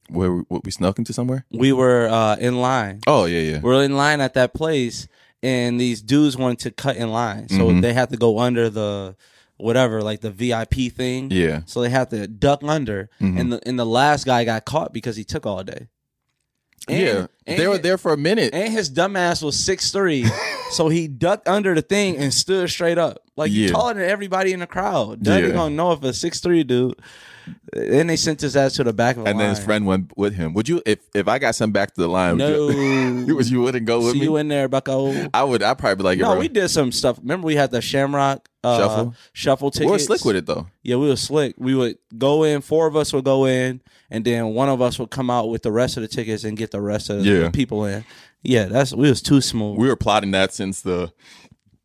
Where 0.10 0.32
we, 0.34 0.42
what, 0.50 0.66
we 0.66 0.72
snuck 0.72 0.98
into 1.00 1.14
somewhere? 1.14 1.46
We 1.52 1.72
were 1.72 2.08
uh, 2.10 2.36
in 2.36 2.60
line. 2.60 3.00
Oh 3.08 3.26
yeah, 3.26 3.40
yeah. 3.40 3.60
we're 3.62 3.84
in 3.84 3.96
line 3.96 4.20
at 4.20 4.34
that 4.34 4.54
place 4.54 5.08
and 5.42 5.80
these 5.80 6.02
dudes 6.02 6.36
wanted 6.38 6.60
to 6.60 6.72
cut 6.72 6.98
in 6.98 7.10
line 7.12 7.50
so 7.50 7.70
Mhm. 7.70 7.82
they 7.82 7.94
had 7.94 8.10
to 8.12 8.18
go 8.18 8.38
under 8.40 8.70
the 8.70 9.16
whatever 9.58 10.02
like 10.04 10.22
the 10.22 10.30
vip 10.32 10.74
thing 10.96 11.30
Yeah. 11.32 11.62
so 11.66 11.82
they 11.82 11.90
had 11.90 12.10
to 12.12 12.28
duck 12.28 12.62
under 12.64 13.10
Mhm. 13.20 13.40
and 13.40 13.54
the 13.54 13.68
and 13.68 13.80
the 13.80 13.86
last 13.86 14.26
guy 14.26 14.44
got 14.44 14.66
caught 14.66 14.92
because 14.94 15.16
he 15.16 15.24
took 15.24 15.46
all 15.48 15.64
day 15.64 15.88
And- 16.88 17.00
yeah. 17.00 17.26
and 17.48 17.60
they 17.60 17.68
were 17.68 17.78
there 17.80 17.98
for 17.98 18.12
a 18.14 18.18
minute. 18.18 18.54
and 18.54 18.72
his 18.74 18.90
dumbass 18.92 19.42
was 19.42 19.56
six 19.58 19.92
three, 19.92 20.26
so 20.72 20.90
he 20.90 21.08
ducked 21.08 21.48
under 21.48 21.76
the 21.76 21.82
thing 21.82 22.18
and 22.18 22.34
stood 22.34 22.70
straight 22.70 22.98
up. 22.98 23.20
Like 23.36 23.52
Yeah. 23.54 23.72
taller 23.72 23.94
than 23.96 24.04
everybody 24.10 24.54
in 24.54 24.60
the 24.60 24.68
crowd. 24.68 25.24
Doug 25.24 25.44
Yeah. 25.44 25.50
gonna 25.52 25.76
know 25.76 25.92
if 25.94 26.04
a 26.04 26.14
six 26.14 26.40
three 26.40 26.64
dude. 26.64 26.96
Then 27.74 28.08
they 28.08 28.18
sent 28.18 28.40
his 28.42 28.56
ass 28.56 28.74
to 28.74 28.84
the 28.84 28.94
back 28.94 29.16
of 29.18 29.24
the 29.24 29.26
line. 29.26 29.32
and 29.32 29.40
then 29.40 29.50
his 29.50 29.60
friend 29.64 29.86
went 29.88 30.12
with 30.16 30.36
him. 30.36 30.54
Would 30.54 30.70
you 30.70 30.82
if 30.86 31.00
if 31.16 31.28
I 31.28 31.40
got 31.40 31.56
sent 31.56 31.74
back 31.74 31.94
to 31.96 32.02
the 32.02 32.08
line? 32.08 32.34
Would 32.34 32.38
No, 32.38 32.70
you, 33.28 33.36
would 33.36 33.50
you 33.50 33.62
wouldn't 33.62 33.86
go 33.86 34.00
with 34.00 34.14
see 34.14 34.20
me? 34.20 34.26
you 34.26 34.36
in 34.38 34.48
there, 34.48 34.68
Bucko. 34.68 35.28
I 35.34 35.44
would. 35.44 35.64
I'd 35.64 35.78
probably 35.80 35.96
be 35.96 36.04
like, 36.04 36.20
No, 36.20 36.32
bro, 36.32 36.40
we 36.40 36.48
did 36.48 36.70
some 36.70 36.92
stuff. 36.92 37.18
Remember, 37.20 37.48
we 37.48 37.56
had 37.56 37.72
the 37.72 37.82
Shamrock 37.82 38.48
uh, 38.64 38.78
Shuffle? 38.78 39.16
shuffle 39.34 39.72
tickets. 39.72 39.86
we 39.88 39.92
were 39.92 40.00
slick 40.00 40.24
with 40.24 40.36
it 40.36 40.46
though. 40.46 40.68
Yeah, 40.84 40.98
we 40.98 41.08
were 41.08 41.16
slick. 41.16 41.56
We 41.58 41.74
would 41.74 41.98
go 42.16 42.44
in. 42.44 42.62
Four 42.62 42.86
of 42.86 42.96
us 42.96 43.12
would 43.12 43.26
go 43.26 43.46
in, 43.46 43.82
and 44.12 44.24
then 44.24 44.48
one 44.54 44.70
of 44.70 44.80
us 44.82 45.00
would 45.00 45.10
come 45.10 45.32
out 45.32 45.50
with 45.50 45.64
the 45.64 45.72
rest 45.72 45.98
of 45.98 46.02
the 46.02 46.08
tickets 46.10 46.44
and 46.44 46.56
get 46.56 46.70
the 46.72 46.82
rest 46.82 47.10
of 47.10 47.26
Yeah. 47.26 47.40
the 47.40 47.52
people 47.52 47.86
in. 47.86 48.06
Yeah, 48.44 48.66
that's 48.66 48.94
we 48.94 49.10
was 49.10 49.22
too 49.22 49.42
smooth. 49.42 49.78
We 49.78 49.88
were 49.88 49.96
plotting 49.96 50.32
that 50.32 50.54
since 50.54 50.82
the 50.82 51.12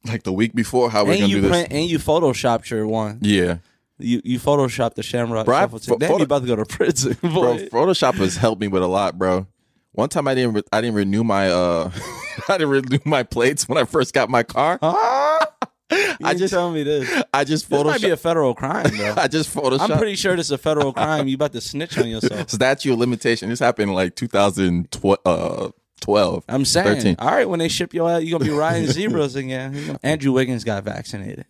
like 0.06 0.22
the 0.22 0.32
week 0.32 0.54
before. 0.54 0.90
How 0.90 1.04
we're 1.04 1.12
and 1.12 1.20
gonna 1.20 1.28
you 1.30 1.36
do 1.36 1.40
this? 1.42 1.50
print 1.50 1.68
and 1.72 1.84
you 1.84 1.98
photoshopped 1.98 2.70
your 2.70 2.86
one. 2.86 3.18
yeah, 3.22 3.58
You 3.98 4.20
you 4.24 4.38
photoshopped 4.38 4.94
the 4.94 5.02
Shamrock 5.02 5.46
Bro, 5.46 5.58
shuffle 5.58 5.78
pho- 5.80 5.98
photo- 5.98 6.16
you 6.18 6.24
about 6.24 6.42
to 6.42 6.46
go 6.48 6.56
to 6.56 6.64
prison, 6.64 7.16
bro. 7.20 7.58
Photoshop 7.70 8.14
has 8.14 8.36
helped 8.36 8.60
me 8.60 8.68
with 8.68 8.82
a 8.82 8.86
lot, 8.86 9.18
bro. 9.18 9.46
One 9.92 10.08
time 10.08 10.28
I 10.28 10.34
didn't 10.34 10.54
re- 10.54 10.62
I 10.72 10.80
didn't 10.80 10.96
renew 10.96 11.24
my 11.24 11.50
uh 11.50 11.90
I 12.48 12.58
didn't 12.58 12.70
renew 12.70 12.98
my 13.04 13.22
plates 13.22 13.68
when 13.68 13.78
I 13.78 13.84
first 13.84 14.14
got 14.14 14.30
my 14.30 14.42
car. 14.42 14.78
Huh? 14.82 15.46
I 16.24 16.34
just 16.34 16.52
tell 16.52 16.70
me 16.72 16.82
this. 16.82 17.22
I 17.32 17.44
just 17.44 17.68
This 17.70 17.84
might 17.84 18.00
be 18.00 18.08
photoshopped. 18.08 18.12
a 18.12 18.16
federal 18.16 18.54
crime, 18.54 18.90
bro. 18.96 19.14
I 19.16 19.28
just 19.28 19.54
photoshopped. 19.54 19.90
I'm 19.90 19.98
pretty 19.98 20.16
sure 20.16 20.34
this 20.36 20.46
is 20.46 20.50
a 20.52 20.58
federal 20.58 20.92
crime. 20.92 21.28
You 21.28 21.34
about 21.36 21.52
to 21.52 21.60
snitch 21.60 21.96
on 21.98 22.08
yourself. 22.08 22.50
statute 22.50 22.92
of 22.92 22.98
limitation. 22.98 23.50
This 23.50 23.60
happened 23.60 23.94
like 23.94 24.16
2012. 24.16 25.18
Uh, 25.24 25.70
12. 26.00 26.44
I'm 26.48 26.64
saying, 26.64 26.86
13. 26.96 27.16
all 27.18 27.30
right, 27.30 27.48
when 27.48 27.58
they 27.58 27.68
ship 27.68 27.94
you 27.94 28.06
out, 28.06 28.24
you're 28.24 28.38
gonna 28.38 28.50
be 28.50 28.56
riding 28.56 28.86
zebras 28.90 29.34
again. 29.36 29.98
Andrew 30.02 30.32
Wiggins 30.32 30.62
got 30.64 30.84
vaccinated. 30.84 31.46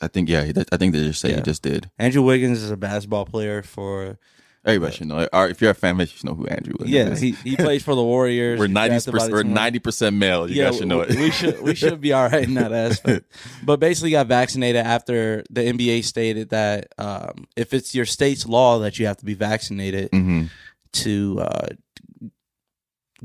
I 0.00 0.08
think 0.08 0.28
yeah. 0.28 0.40
I 0.72 0.76
think 0.76 0.92
they 0.92 1.02
just 1.04 1.20
say 1.20 1.30
Yeah. 1.30 1.36
he 1.36 1.42
just 1.42 1.62
did. 1.62 1.90
Andrew 1.98 2.22
Wiggins 2.22 2.62
is 2.62 2.70
a 2.70 2.76
basketball 2.76 3.24
player 3.24 3.62
for 3.62 4.18
Everybody 4.64 4.96
should 4.96 5.06
know. 5.06 5.28
Or 5.32 5.48
if 5.48 5.60
you're 5.60 5.70
a 5.70 5.74
fan, 5.74 5.96
you 6.00 6.06
should 6.06 6.24
know 6.24 6.34
who 6.34 6.44
Andrew 6.48 6.74
Wiggins 6.76 6.90
Yeah, 6.90 7.10
is. 7.10 7.20
he, 7.20 7.30
he 7.44 7.54
plays 7.54 7.84
for 7.84 7.94
the 7.94 8.02
Warriors. 8.02 8.58
we're 8.58 8.66
ninety 8.66 8.96
percent. 9.10 9.32
We're 9.32 9.44
ninety 9.44 9.78
percent 9.78 10.16
male. 10.16 10.50
You 10.50 10.56
yeah, 10.56 10.64
guys 10.70 10.78
should 10.78 10.88
know 10.88 10.98
we, 10.98 11.04
it. 11.04 11.16
we 11.20 11.30
should 11.30 11.62
we 11.62 11.74
should 11.76 12.00
be 12.00 12.12
all 12.12 12.28
right 12.28 12.42
in 12.42 12.54
that 12.54 12.72
aspect. 12.72 13.30
But 13.64 13.78
basically, 13.78 14.10
got 14.10 14.26
vaccinated 14.26 14.84
after 14.84 15.44
the 15.50 15.60
NBA 15.62 16.02
stated 16.04 16.48
that 16.50 16.88
um, 16.98 17.46
if 17.56 17.72
it's 17.72 17.94
your 17.94 18.06
state's 18.06 18.44
law 18.44 18.80
that 18.80 18.98
you 18.98 19.06
have 19.06 19.18
to 19.18 19.24
be 19.24 19.34
vaccinated 19.34 20.10
Mhm. 20.10 20.50
to 20.94 21.38
uh, 21.42 21.68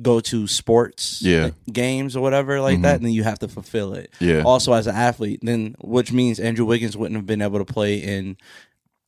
go 0.01 0.19
to 0.19 0.47
sports 0.47 1.21
Yeah. 1.21 1.49
games 1.71 2.15
or 2.15 2.21
whatever 2.21 2.61
like 2.61 2.77
Mhm. 2.79 2.81
that, 2.83 2.95
and 2.97 3.05
then 3.05 3.13
you 3.13 3.23
have 3.23 3.39
to 3.39 3.47
fulfill 3.47 3.93
it. 3.93 4.11
Yeah. 4.19 4.43
Also, 4.43 4.73
as 4.73 4.87
an 4.87 4.95
athlete, 4.95 5.39
then 5.43 5.75
which 5.81 6.11
means 6.11 6.39
Andrew 6.39 6.65
Wiggins 6.65 6.95
wouldn't 6.95 7.15
have 7.17 7.25
been 7.25 7.41
able 7.41 7.59
to 7.59 7.65
play 7.65 7.95
in 7.97 8.37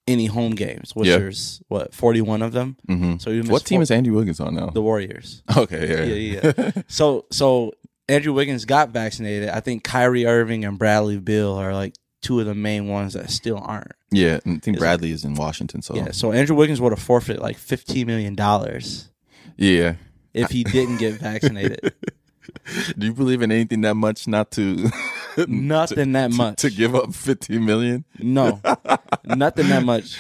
any 0.08 0.26
home 0.26 0.52
games, 0.56 0.92
which 0.94 1.08
Yeah. 1.08 1.18
there's 1.20 1.62
what 1.70 1.94
forty 1.94 2.20
one 2.22 2.42
of 2.42 2.52
them. 2.52 2.76
Mhm. 2.90 3.22
So 3.22 3.32
What 3.44 3.66
team 3.66 3.78
four- 3.78 3.84
is 3.84 3.92
Andrew 3.92 4.16
Wiggins 4.16 4.40
on 4.42 4.56
now? 4.56 4.68
the 4.72 4.82
Warriors? 4.82 5.42
okay. 5.56 5.88
Yeah. 5.90 6.04
Yeah, 6.04 6.52
yeah. 6.66 6.72
so 6.88 7.26
so 7.32 7.72
Andrew 8.10 8.34
Wiggins 8.34 8.66
got 8.66 8.90
vaccinated. 8.90 9.48
I 9.48 9.62
think 9.62 9.84
Kyrie 9.86 10.26
Irving 10.26 10.66
and 10.66 10.78
Bradley 10.78 11.18
Beal 11.20 11.54
are 11.54 11.74
like 11.74 11.94
two 12.22 12.40
of 12.42 12.46
the 12.46 12.54
main 12.56 12.88
ones 12.90 13.14
that 13.14 13.30
still 13.32 13.58
aren't. 13.64 13.94
Yeah, 14.12 14.40
I 14.46 14.58
think 14.58 14.78
Bradley 14.78 15.12
is 15.12 15.24
in 15.24 15.36
Washington. 15.36 15.82
So 15.82 15.96
Yeah. 15.96 16.12
So 16.12 16.34
Andrew 16.34 16.56
Wiggins 16.58 16.82
would 16.82 16.92
have 16.92 17.02
forfeited 17.02 17.42
like 17.42 17.58
fifteen 17.58 18.08
million 18.08 18.36
dollars 18.36 19.08
yeah. 19.56 19.94
If 20.34 20.50
he 20.52 20.64
didn't 20.64 20.98
get 20.98 21.16
vaccinated. 21.20 21.94
Do 22.98 23.08
you 23.08 23.14
believe 23.14 23.42
in 23.42 23.52
anything 23.52 23.82
that 23.82 23.96
much 23.96 24.28
not 24.28 24.52
to 24.52 24.90
Nothing 25.48 26.12
that 26.14 26.32
to- 26.32 26.38
much. 26.38 26.58
to 26.62 26.70
give 26.70 26.94
up 26.96 27.14
fifty 27.14 27.58
million? 27.58 28.06
No, 28.20 28.62
nothing 29.26 29.70
that 29.70 29.84
much. 29.84 30.18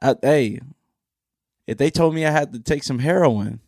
I, 0.00 0.14
hey, 0.22 0.60
if 1.66 1.78
they 1.78 1.90
told 1.90 2.14
me 2.14 2.26
I 2.26 2.30
had 2.30 2.52
to 2.52 2.60
take 2.60 2.82
some 2.84 2.98
heroin 2.98 3.60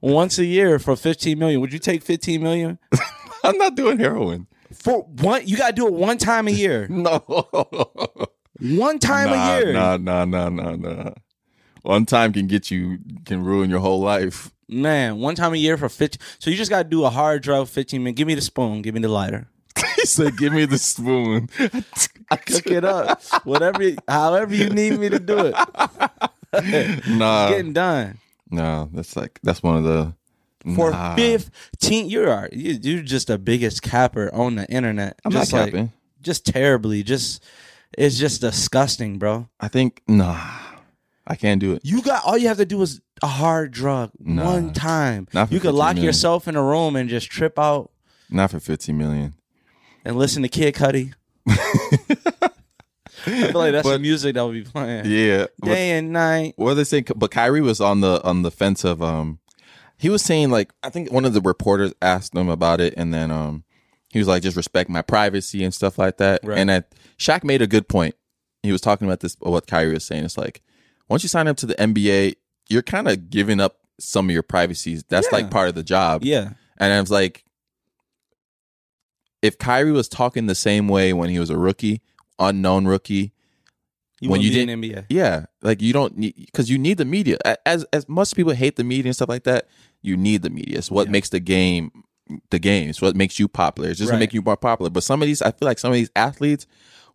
once 0.00 0.38
a 0.38 0.44
year 0.44 0.78
for 0.78 0.96
fifteen 0.96 1.38
million, 1.38 1.60
would 1.60 1.72
you 1.72 1.78
take 1.78 2.02
fifteen 2.02 2.42
million 2.42 2.78
I'm 3.42 3.56
not 3.58 3.74
doing 3.76 3.98
heroin. 3.98 4.46
for 4.72 5.02
one? 5.02 5.46
You 5.46 5.56
got 5.56 5.68
to 5.68 5.72
do 5.74 5.86
it 5.86 5.92
one 5.94 6.18
time 6.18 6.48
a 6.48 6.52
year. 6.52 6.86
No. 6.88 7.18
One 8.60 8.98
time 8.98 9.30
nah, 9.30 9.54
a 9.56 9.58
year. 9.60 9.72
Nah, 9.72 9.96
nah, 9.98 10.24
nah, 10.24 10.48
nah, 10.48 10.76
nah. 10.76 11.10
One 11.86 12.04
time 12.04 12.32
can 12.32 12.48
get 12.48 12.68
you 12.68 12.98
can 13.24 13.44
ruin 13.44 13.70
your 13.70 13.78
whole 13.78 14.00
life. 14.00 14.50
Man, 14.68 15.18
one 15.18 15.36
time 15.36 15.54
a 15.54 15.56
year 15.56 15.76
for 15.76 15.88
15. 15.88 16.20
So 16.40 16.50
you 16.50 16.56
just 16.56 16.68
got 16.68 16.82
to 16.82 16.88
do 16.88 17.04
a 17.04 17.10
hard 17.10 17.42
drug 17.42 17.68
15 17.68 18.02
minutes. 18.02 18.16
Give 18.16 18.26
me 18.26 18.34
the 18.34 18.40
spoon. 18.40 18.82
Give 18.82 18.92
me 18.92 19.00
the 19.00 19.08
lighter. 19.08 19.46
he 19.96 20.04
said, 20.04 20.36
"Give 20.36 20.52
me 20.52 20.64
the 20.64 20.78
spoon." 20.78 21.48
I 22.30 22.36
cook 22.36 22.66
it 22.66 22.84
up. 22.84 23.22
Whatever, 23.44 23.92
however 24.08 24.52
you 24.52 24.68
need 24.68 24.98
me 24.98 25.10
to 25.10 25.20
do 25.20 25.52
it. 25.52 25.54
nah, 27.08 27.50
Getting 27.50 27.72
done. 27.72 28.18
no. 28.50 28.88
That's 28.92 29.14
like 29.16 29.38
that's 29.44 29.62
one 29.62 29.76
of 29.76 29.84
the 29.84 30.12
For 30.74 30.90
nah. 30.90 31.14
15, 31.14 32.08
you 32.10 32.28
are, 32.28 32.48
you, 32.50 32.78
you're 32.82 33.02
just 33.02 33.28
the 33.28 33.38
biggest 33.38 33.82
capper 33.82 34.34
on 34.34 34.56
the 34.56 34.66
internet. 34.68 35.20
I'm 35.24 35.30
just 35.30 35.52
not 35.52 35.60
like, 35.60 35.72
capping. 35.72 35.92
Just 36.20 36.46
terribly. 36.46 37.04
Just, 37.04 37.44
it's 37.96 38.18
just 38.18 38.40
disgusting, 38.40 39.20
bro. 39.20 39.48
I 39.60 39.68
think 39.68 40.02
nah, 40.08 40.42
I 41.26 41.34
can't 41.36 41.60
do 41.60 41.72
it. 41.72 41.82
You 41.84 42.02
got, 42.02 42.24
all 42.24 42.38
you 42.38 42.48
have 42.48 42.58
to 42.58 42.64
do 42.64 42.80
is 42.82 43.00
a 43.22 43.26
hard 43.26 43.72
drug 43.72 44.10
Nah. 44.20 44.44
one 44.44 44.72
time. 44.72 45.26
You 45.50 45.58
could 45.60 45.74
lock 45.74 45.94
million. 45.96 46.04
yourself 46.06 46.46
in 46.46 46.54
a 46.56 46.62
room 46.62 46.94
and 46.96 47.08
just 47.08 47.28
trip 47.30 47.58
out 47.58 47.90
Not 48.30 48.50
for 48.52 48.60
fifteen 48.60 48.96
million. 48.98 49.34
and 50.04 50.16
listen 50.16 50.42
to 50.42 50.48
Kid 50.48 50.74
Cudi. 50.74 51.14
I 53.28 53.48
feel 53.50 53.58
like 53.58 53.72
that's 53.72 53.88
the 53.88 53.98
music 53.98 54.34
that 54.34 54.44
would 54.44 54.52
be 54.52 54.62
playing. 54.62 55.06
Yeah, 55.06 55.46
but 55.58 55.66
day 55.66 55.92
and 55.92 56.12
night. 56.12 56.54
what 56.56 56.72
are 56.72 56.74
they 56.74 56.84
saying? 56.84 57.06
But 57.16 57.30
Kyrie 57.30 57.60
was 57.60 57.80
on 57.80 58.00
the 58.00 58.22
on 58.22 58.42
the 58.42 58.50
fence 58.50 58.84
of 58.84 59.02
um, 59.02 59.40
he 59.96 60.08
was 60.08 60.22
saying 60.22 60.50
like 60.50 60.72
I 60.82 60.90
think 60.90 61.10
one 61.10 61.24
of 61.24 61.32
the 61.32 61.40
reporters 61.40 61.92
asked 62.00 62.34
him 62.36 62.48
about 62.48 62.80
it, 62.80 62.94
and 62.96 63.12
then 63.12 63.30
um, 63.32 63.64
he 64.10 64.18
was 64.20 64.28
like 64.28 64.42
just 64.42 64.56
respect 64.56 64.88
my 64.90 65.02
privacy 65.02 65.64
and 65.64 65.74
stuff 65.74 65.98
like 65.98 66.18
that. 66.18 66.40
Right. 66.44 66.58
And 66.58 66.68
that 66.70 66.94
Shaq 67.18 67.42
made 67.42 67.62
a 67.62 67.66
good 67.66 67.88
point. 67.88 68.14
He 68.62 68.70
was 68.70 68.80
talking 68.80 69.08
about 69.08 69.20
this 69.20 69.36
what 69.40 69.66
Kyrie 69.66 69.94
was 69.94 70.04
saying. 70.04 70.24
It's 70.24 70.38
like 70.38 70.62
once 71.08 71.22
you 71.22 71.28
sign 71.28 71.48
up 71.48 71.56
to 71.58 71.66
the 71.66 71.74
NBA, 71.74 72.34
you're 72.68 72.82
kind 72.82 73.08
of 73.08 73.30
giving 73.30 73.60
up 73.60 73.78
some 73.98 74.28
of 74.28 74.32
your 74.32 74.42
privacies. 74.42 75.04
That's 75.08 75.28
Yeah. 75.30 75.38
like 75.38 75.50
part 75.50 75.68
of 75.68 75.74
the 75.74 75.82
job. 75.82 76.24
Yeah, 76.24 76.50
And 76.78 76.92
I 76.92 77.00
was 77.00 77.10
like, 77.10 77.44
if 79.42 79.58
Kyrie 79.58 79.92
was 79.92 80.08
talking 80.08 80.46
the 80.46 80.54
same 80.54 80.88
way 80.88 81.12
when 81.12 81.30
he 81.30 81.38
was 81.38 81.50
a 81.50 81.56
rookie, 81.56 82.00
unknown 82.38 82.86
rookie, 82.86 83.32
you 84.20 84.30
When 84.30 84.40
you 84.40 84.48
you 84.48 84.54
did- 84.54 84.68
in 84.70 84.80
NBA. 84.80 85.04
yeah, 85.10 85.46
like 85.62 85.82
you 85.82 85.92
don't 85.92 86.16
need 86.16 86.34
because 86.36 86.70
you 86.70 86.78
need 86.78 86.96
the 86.98 87.04
media. 87.04 87.36
As 87.66 87.84
as 87.92 88.08
most 88.08 88.34
people 88.34 88.52
hate 88.52 88.76
the 88.76 88.84
media 88.84 89.10
and 89.10 89.14
stuff 89.16 89.28
like 89.28 89.44
that, 89.44 89.68
you 90.02 90.16
need 90.16 90.40
the 90.42 90.48
media. 90.50 90.78
It's 90.78 90.90
what 90.90 91.06
Yeah. 91.08 91.12
makes 91.12 91.28
the 91.28 91.40
game 91.40 91.90
the 92.50 92.58
game. 92.58 92.88
It's 92.88 93.00
what 93.00 93.14
makes 93.14 93.38
you 93.38 93.46
popular. 93.46 93.88
It's 93.90 93.98
just 94.00 94.10
Right. 94.10 94.18
make 94.18 94.34
you 94.34 94.42
more 94.42 94.56
popular. 94.56 94.90
But 94.90 95.04
some 95.04 95.22
of 95.22 95.26
these, 95.26 95.42
I 95.42 95.52
feel 95.52 95.66
like 95.66 95.78
some 95.78 95.90
of 95.92 95.94
these 95.94 96.10
athletes, 96.16 96.66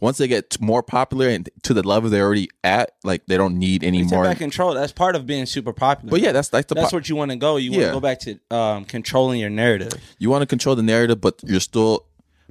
once 0.01 0.17
they 0.17 0.27
get 0.27 0.59
more 0.59 0.83
popular 0.83 1.29
and 1.29 1.49
to 1.63 1.73
the 1.73 1.83
level 1.87 2.09
they're 2.09 2.25
already 2.25 2.49
at, 2.63 2.91
like 3.05 3.25
they 3.27 3.37
don't 3.37 3.57
need 3.57 3.83
any 3.83 4.03
more. 4.03 4.23
back 4.25 4.39
control. 4.39 4.73
That's 4.73 4.91
part 4.91 5.15
of 5.15 5.25
being 5.25 5.45
super 5.45 5.71
popular. 5.71 6.11
But 6.11 6.19
yeah, 6.21 6.33
that's 6.33 6.49
that's 6.49 6.67
the 6.67 6.75
that's 6.75 6.91
what 6.91 7.07
you 7.07 7.15
want 7.15 7.31
to 7.31 7.37
go. 7.37 7.55
You 7.55 7.71
want 7.71 7.81
Yeah. 7.81 7.87
to 7.87 7.93
go 7.93 7.99
back 8.01 8.19
to 8.21 8.39
um, 8.53 8.83
controlling 8.83 9.39
your 9.39 9.49
narrative. 9.51 9.93
you 10.19 10.29
want 10.29 10.41
to 10.41 10.45
control 10.47 10.75
the 10.75 10.83
narrative, 10.83 11.21
but 11.21 11.39
you're 11.45 11.59
still, 11.61 12.05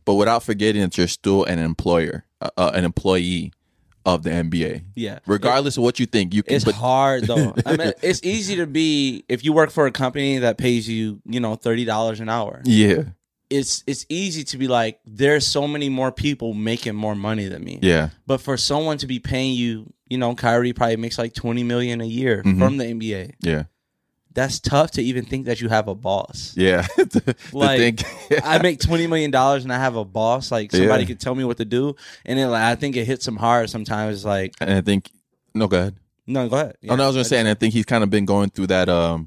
but 0.06 0.14
without 0.14 0.42
forgetting 0.42 0.80
that 0.80 0.96
you're 0.96 1.06
still 1.08 1.44
an 1.44 1.58
employer, 1.58 2.24
uh, 2.40 2.48
uh, 2.56 2.70
an 2.72 2.84
employee 2.84 3.52
of 4.06 4.22
the 4.22 4.30
NBA. 4.30 4.82
Yeah, 4.94 5.18
Regardless 5.26 5.76
of 5.76 5.82
what 5.82 6.00
you 6.00 6.06
think, 6.06 6.32
you 6.32 6.42
can. 6.42 6.54
It's 6.56 6.64
but 6.64 6.74
hard 6.74 7.24
though. 7.24 7.52
I 7.66 7.76
mean, 7.76 7.92
it's 8.02 8.20
easy 8.22 8.56
to 8.56 8.66
be 8.66 9.24
if 9.28 9.44
you 9.44 9.52
work 9.52 9.70
for 9.70 9.84
a 9.86 9.92
company 9.92 10.38
that 10.38 10.56
pays 10.56 10.88
you, 10.88 11.20
you 11.26 11.38
know, 11.40 11.54
thirty 11.56 11.84
dollars 11.84 12.18
an 12.20 12.28
hour. 12.30 12.62
yeah, 12.64 13.02
It's 13.50 13.82
it's 13.86 14.06
easy 14.08 14.44
to 14.44 14.58
be 14.58 14.68
like, 14.68 15.00
there's 15.04 15.46
so 15.46 15.66
many 15.66 15.88
more 15.88 16.12
people 16.12 16.54
making 16.54 16.94
more 16.94 17.14
money 17.16 17.46
than 17.48 17.64
me. 17.64 17.80
yeah, 17.82 18.10
But 18.26 18.40
for 18.40 18.56
someone 18.56 18.96
to 18.98 19.06
be 19.08 19.18
paying 19.18 19.54
you, 19.54 19.92
you 20.08 20.18
know, 20.18 20.34
Kyrie 20.36 20.72
probably 20.72 20.96
makes 20.96 21.18
like 21.18 21.34
twenty 21.34 21.64
million 21.64 22.00
a 22.00 22.04
year 22.06 22.42
Mhm. 22.44 22.58
from 22.58 22.76
the 22.76 22.84
NBA. 22.84 23.32
yeah, 23.40 23.64
That's 24.32 24.60
tough 24.60 24.92
to 24.92 25.02
even 25.02 25.24
think 25.24 25.46
that 25.46 25.60
you 25.60 25.68
have 25.68 25.88
a 25.88 25.94
boss. 25.96 26.54
yeah. 26.56 26.82
To- 26.96 27.06
to 27.06 27.34
Like, 27.52 27.78
think- 27.98 28.44
I 28.44 28.58
make 28.62 28.78
twenty 28.78 29.08
million 29.08 29.32
dollars 29.32 29.64
and 29.64 29.72
I 29.72 29.78
have 29.80 29.96
a 29.96 30.04
boss. 30.04 30.52
Like 30.52 30.70
somebody 30.70 31.02
Yeah. 31.02 31.06
could 31.08 31.20
tell 31.20 31.34
me 31.34 31.42
what 31.42 31.56
to 31.56 31.64
do, 31.64 31.96
and 32.24 32.38
then 32.38 32.50
like 32.52 32.62
I 32.62 32.76
think 32.76 32.94
it 32.96 33.04
hits 33.04 33.24
them 33.24 33.36
hard 33.36 33.68
sometimes. 33.68 34.24
Like, 34.24 34.54
and 34.60 34.70
I 34.72 34.80
think 34.80 35.10
no, 35.54 35.66
go 35.66 35.76
ahead. 35.78 35.96
no, 36.28 36.48
go 36.48 36.56
ahead. 36.56 36.76
oh 36.88 36.94
no, 36.94 37.02
I 37.02 37.06
was 37.08 37.16
gonna 37.16 37.24
say, 37.24 37.40
and 37.40 37.48
I 37.48 37.54
think 37.54 37.74
he's 37.74 37.84
kind 37.84 38.04
of 38.04 38.10
been 38.10 38.26
going 38.26 38.50
through 38.50 38.68
that 38.68 38.88
um 38.88 39.26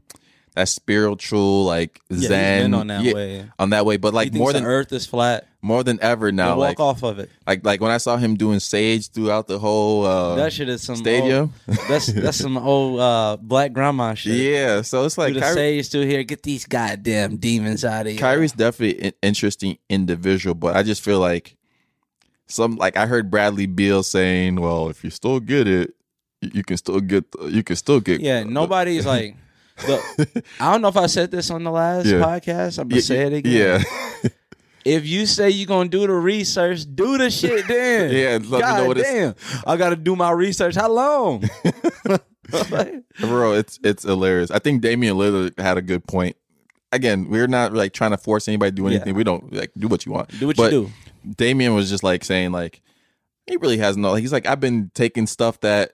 that 0.56 0.70
spiritual 0.70 1.66
like 1.66 2.00
yeah, 2.10 2.28
zen 2.28 2.74
on 2.74 2.88
that 2.88 3.04
yeah, 3.04 3.14
way. 3.14 3.50
on 3.58 3.72
that 3.72 3.86
way, 3.86 3.98
but 3.98 4.14
like 4.14 4.34
more 4.34 4.54
than 4.54 4.66
Earth 4.66 4.92
is 4.94 5.06
flat. 5.06 5.48
more 5.62 5.84
than 5.84 5.98
ever 6.02 6.32
Now, 6.32 6.50
walk 6.50 6.58
Like 6.58 6.80
off 6.80 7.04
of 7.04 7.18
it. 7.20 7.30
like 7.48 7.66
like 7.66 7.82
when 7.82 7.90
I 7.92 7.98
saw 7.98 8.18
him 8.18 8.36
doing 8.36 8.60
sage 8.60 9.10
throughout 9.10 9.48
the 9.48 9.58
whole 9.60 10.06
uh, 10.06 10.36
that 10.36 10.54
shit 10.54 10.70
is 10.70 10.82
some 10.84 10.96
stadium. 10.98 11.54
Old, 11.68 11.78
that's 11.90 12.06
that's 12.14 12.38
some 12.38 12.58
old 12.58 13.00
uh, 13.00 13.38
black 13.42 13.74
grandma 13.74 14.14
shit. 14.14 14.36
yeah, 14.38 14.82
so 14.84 15.06
it's 15.06 15.18
like 15.18 15.34
Like, 15.34 15.36
the 15.36 15.40
Kyrie, 15.42 15.56
sage 15.56 15.86
still 15.86 16.04
here. 16.04 16.24
Get 16.24 16.44
these 16.44 16.66
goddamn 16.66 17.38
demons 17.38 17.84
out 17.84 18.06
of 18.06 18.12
here. 18.12 18.20
Kyrie's 18.22 18.52
definitely 18.52 19.08
an 19.08 19.14
interesting 19.22 19.78
individual, 19.90 20.54
but 20.56 20.76
I 20.76 20.84
just 20.84 21.02
feel 21.04 21.20
like 21.20 21.56
some 22.48 22.76
like 22.76 22.98
I 22.98 23.06
heard 23.08 23.32
Bradley 23.32 23.66
Beal 23.66 24.04
saying, 24.04 24.58
"Well, 24.62 24.90
if 24.90 25.04
you 25.04 25.10
still 25.10 25.40
get 25.40 25.68
it, 25.68 25.96
you 26.42 26.52
you 26.56 26.64
can 26.64 26.78
still 26.78 27.00
get 27.00 27.26
you 27.50 27.64
can 27.64 27.76
still 27.76 28.00
get 28.00 28.22
Yeah, 28.22 28.44
nobody's 28.44 29.06
like. 29.06 29.36
Look, 29.88 30.04
I 30.60 30.72
don't 30.72 30.82
know 30.82 30.88
if 30.88 30.98
I 30.98 31.06
said 31.08 31.32
this 31.32 31.50
on 31.52 31.64
the 31.64 31.72
last 31.72 32.06
Yeah. 32.08 32.20
podcast. 32.20 32.80
I'm 32.80 32.88
gonna 32.88 32.96
Yeah, 33.02 33.06
say 33.06 33.22
it 33.28 33.34
again. 33.34 33.84
Yeah, 34.24 34.30
If 34.86 35.06
you 35.08 35.26
say 35.26 35.50
you're 35.50 35.66
gonna 35.68 35.88
do 35.90 36.06
the 36.08 36.14
research, 36.14 36.82
do 36.94 37.18
the 37.18 37.30
shit 37.32 37.68
then. 37.70 38.12
Yeah, 38.12 38.32
let 38.34 38.42
me 38.44 38.50
know 38.50 38.60
God 38.60 38.88
what 38.88 38.98
it's- 38.98 39.62
I 39.66 39.78
gotta 39.78 39.96
do 39.96 40.16
my 40.16 40.32
research. 40.32 40.76
How 40.76 40.90
long? 40.92 41.50
bro, 43.20 43.54
it's 43.54 43.80
it's 43.84 44.04
hilarious. 44.04 44.52
I 44.52 44.60
think 44.60 44.82
Damian 44.82 45.16
Lillard 45.16 45.58
had 45.60 45.78
a 45.78 45.82
good 45.82 46.06
point. 46.06 46.36
Again, 46.92 47.30
we're 47.30 47.48
not 47.48 47.74
like 47.74 47.94
trying 47.94 48.12
to 48.12 48.18
force 48.18 48.48
anybody 48.48 48.72
to 48.72 48.76
do 48.76 48.84
Yeah. 48.84 48.96
anything. 48.96 49.16
We 49.16 49.24
don't 49.24 49.52
like 49.54 49.72
do 49.78 49.88
what 49.88 50.06
you 50.06 50.12
want. 50.12 50.30
do 50.40 50.48
what 50.48 50.58
But 50.58 50.72
you 50.74 50.92
do. 51.26 51.32
Damian 51.38 51.74
was 51.74 51.90
just 51.90 52.04
like 52.04 52.24
saying 52.24 52.52
like 52.52 52.82
he 53.48 53.58
really 53.58 53.78
has 53.78 53.98
no. 53.98 54.16
He's 54.16 54.32
like 54.34 54.46
I've 54.46 54.60
been 54.60 54.92
taking 54.94 55.26
stuff 55.28 55.60
that 55.62 55.94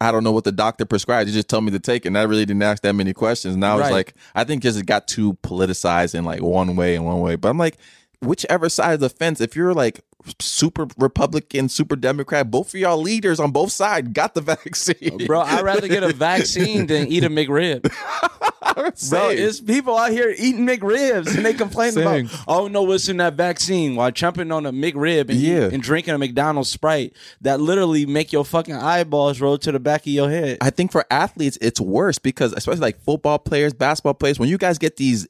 I 0.00 0.12
don't 0.12 0.22
know 0.24 0.32
what 0.32 0.44
the 0.44 0.52
doctor 0.52 0.84
prescribed. 0.84 1.28
He 1.28 1.34
just 1.34 1.48
told 1.48 1.64
me 1.64 1.70
to 1.72 1.80
take 1.80 2.04
it, 2.04 2.08
and 2.08 2.18
I 2.18 2.22
really 2.22 2.46
didn't 2.46 2.62
ask 2.62 2.82
that 2.82 2.94
many 2.94 3.12
questions. 3.12 3.56
Now 3.56 3.78
it's 3.78 3.84
Right. 3.84 3.92
like 3.92 4.14
I 4.34 4.44
think 4.44 4.62
just 4.62 4.78
it 4.78 4.86
got 4.86 5.08
too 5.08 5.34
politicized 5.42 6.14
in 6.14 6.24
like 6.24 6.40
one 6.42 6.76
way 6.76 6.94
and 6.94 7.04
one 7.04 7.20
way. 7.20 7.36
But 7.36 7.48
I'm 7.48 7.58
like, 7.58 7.76
whichever 8.22 8.68
side 8.68 8.94
of 8.94 9.00
the 9.00 9.08
fence, 9.10 9.40
if 9.40 9.56
you're 9.56 9.74
like 9.74 10.00
super 10.40 10.86
Republican, 10.98 11.68
super 11.68 11.96
Democrat, 11.96 12.50
both 12.50 12.74
of 12.74 12.80
y'all 12.80 12.98
leaders 13.00 13.38
on 13.40 13.50
both 13.52 13.70
sides 13.72 14.08
got 14.12 14.34
the 14.34 14.40
vaccine, 14.42 15.26
Bro, 15.26 15.40
I'd 15.40 15.64
rather 15.64 15.88
get 15.88 16.02
a 16.02 16.12
vaccine 16.12 16.86
than 16.86 17.06
eat 17.08 17.24
a 17.24 17.30
McRib. 17.30 17.82
Bro, 19.10 19.30
it's 19.30 19.60
people 19.60 19.96
out 19.96 20.12
here 20.12 20.32
eating 20.38 20.64
McRibs 20.66 21.34
and 21.34 21.44
they 21.44 21.54
complain 21.54 21.92
Same. 21.92 22.26
about, 22.26 22.44
oh 22.46 22.68
no, 22.68 22.82
what's 22.82 23.08
in 23.08 23.16
that 23.16 23.34
vaccine 23.34 23.96
while 23.96 24.10
jumping 24.10 24.52
on 24.52 24.66
a 24.66 24.72
McRib 24.72 25.30
and, 25.30 25.38
Yeah. 25.38 25.68
and 25.72 25.82
drinking 25.82 26.14
a 26.14 26.18
McDonald's 26.18 26.70
Sprite 26.70 27.14
that 27.40 27.60
literally 27.60 28.06
make 28.06 28.32
your 28.32 28.44
fucking 28.44 28.74
eyeballs 28.76 29.40
roll 29.40 29.58
to 29.58 29.72
the 29.72 29.80
back 29.80 30.02
of 30.02 30.08
your 30.08 30.30
head. 30.30 30.58
I 30.60 30.70
think 30.70 30.92
for 30.92 31.04
athletes, 31.10 31.58
it's 31.60 31.80
worse 31.80 32.18
because 32.18 32.52
especially 32.52 32.82
like 32.82 33.00
football 33.00 33.38
players, 33.38 33.72
basketball 33.72 34.14
players, 34.14 34.38
when 34.38 34.48
you 34.48 34.58
guys 34.58 34.78
get 34.78 34.96
these 34.96 35.26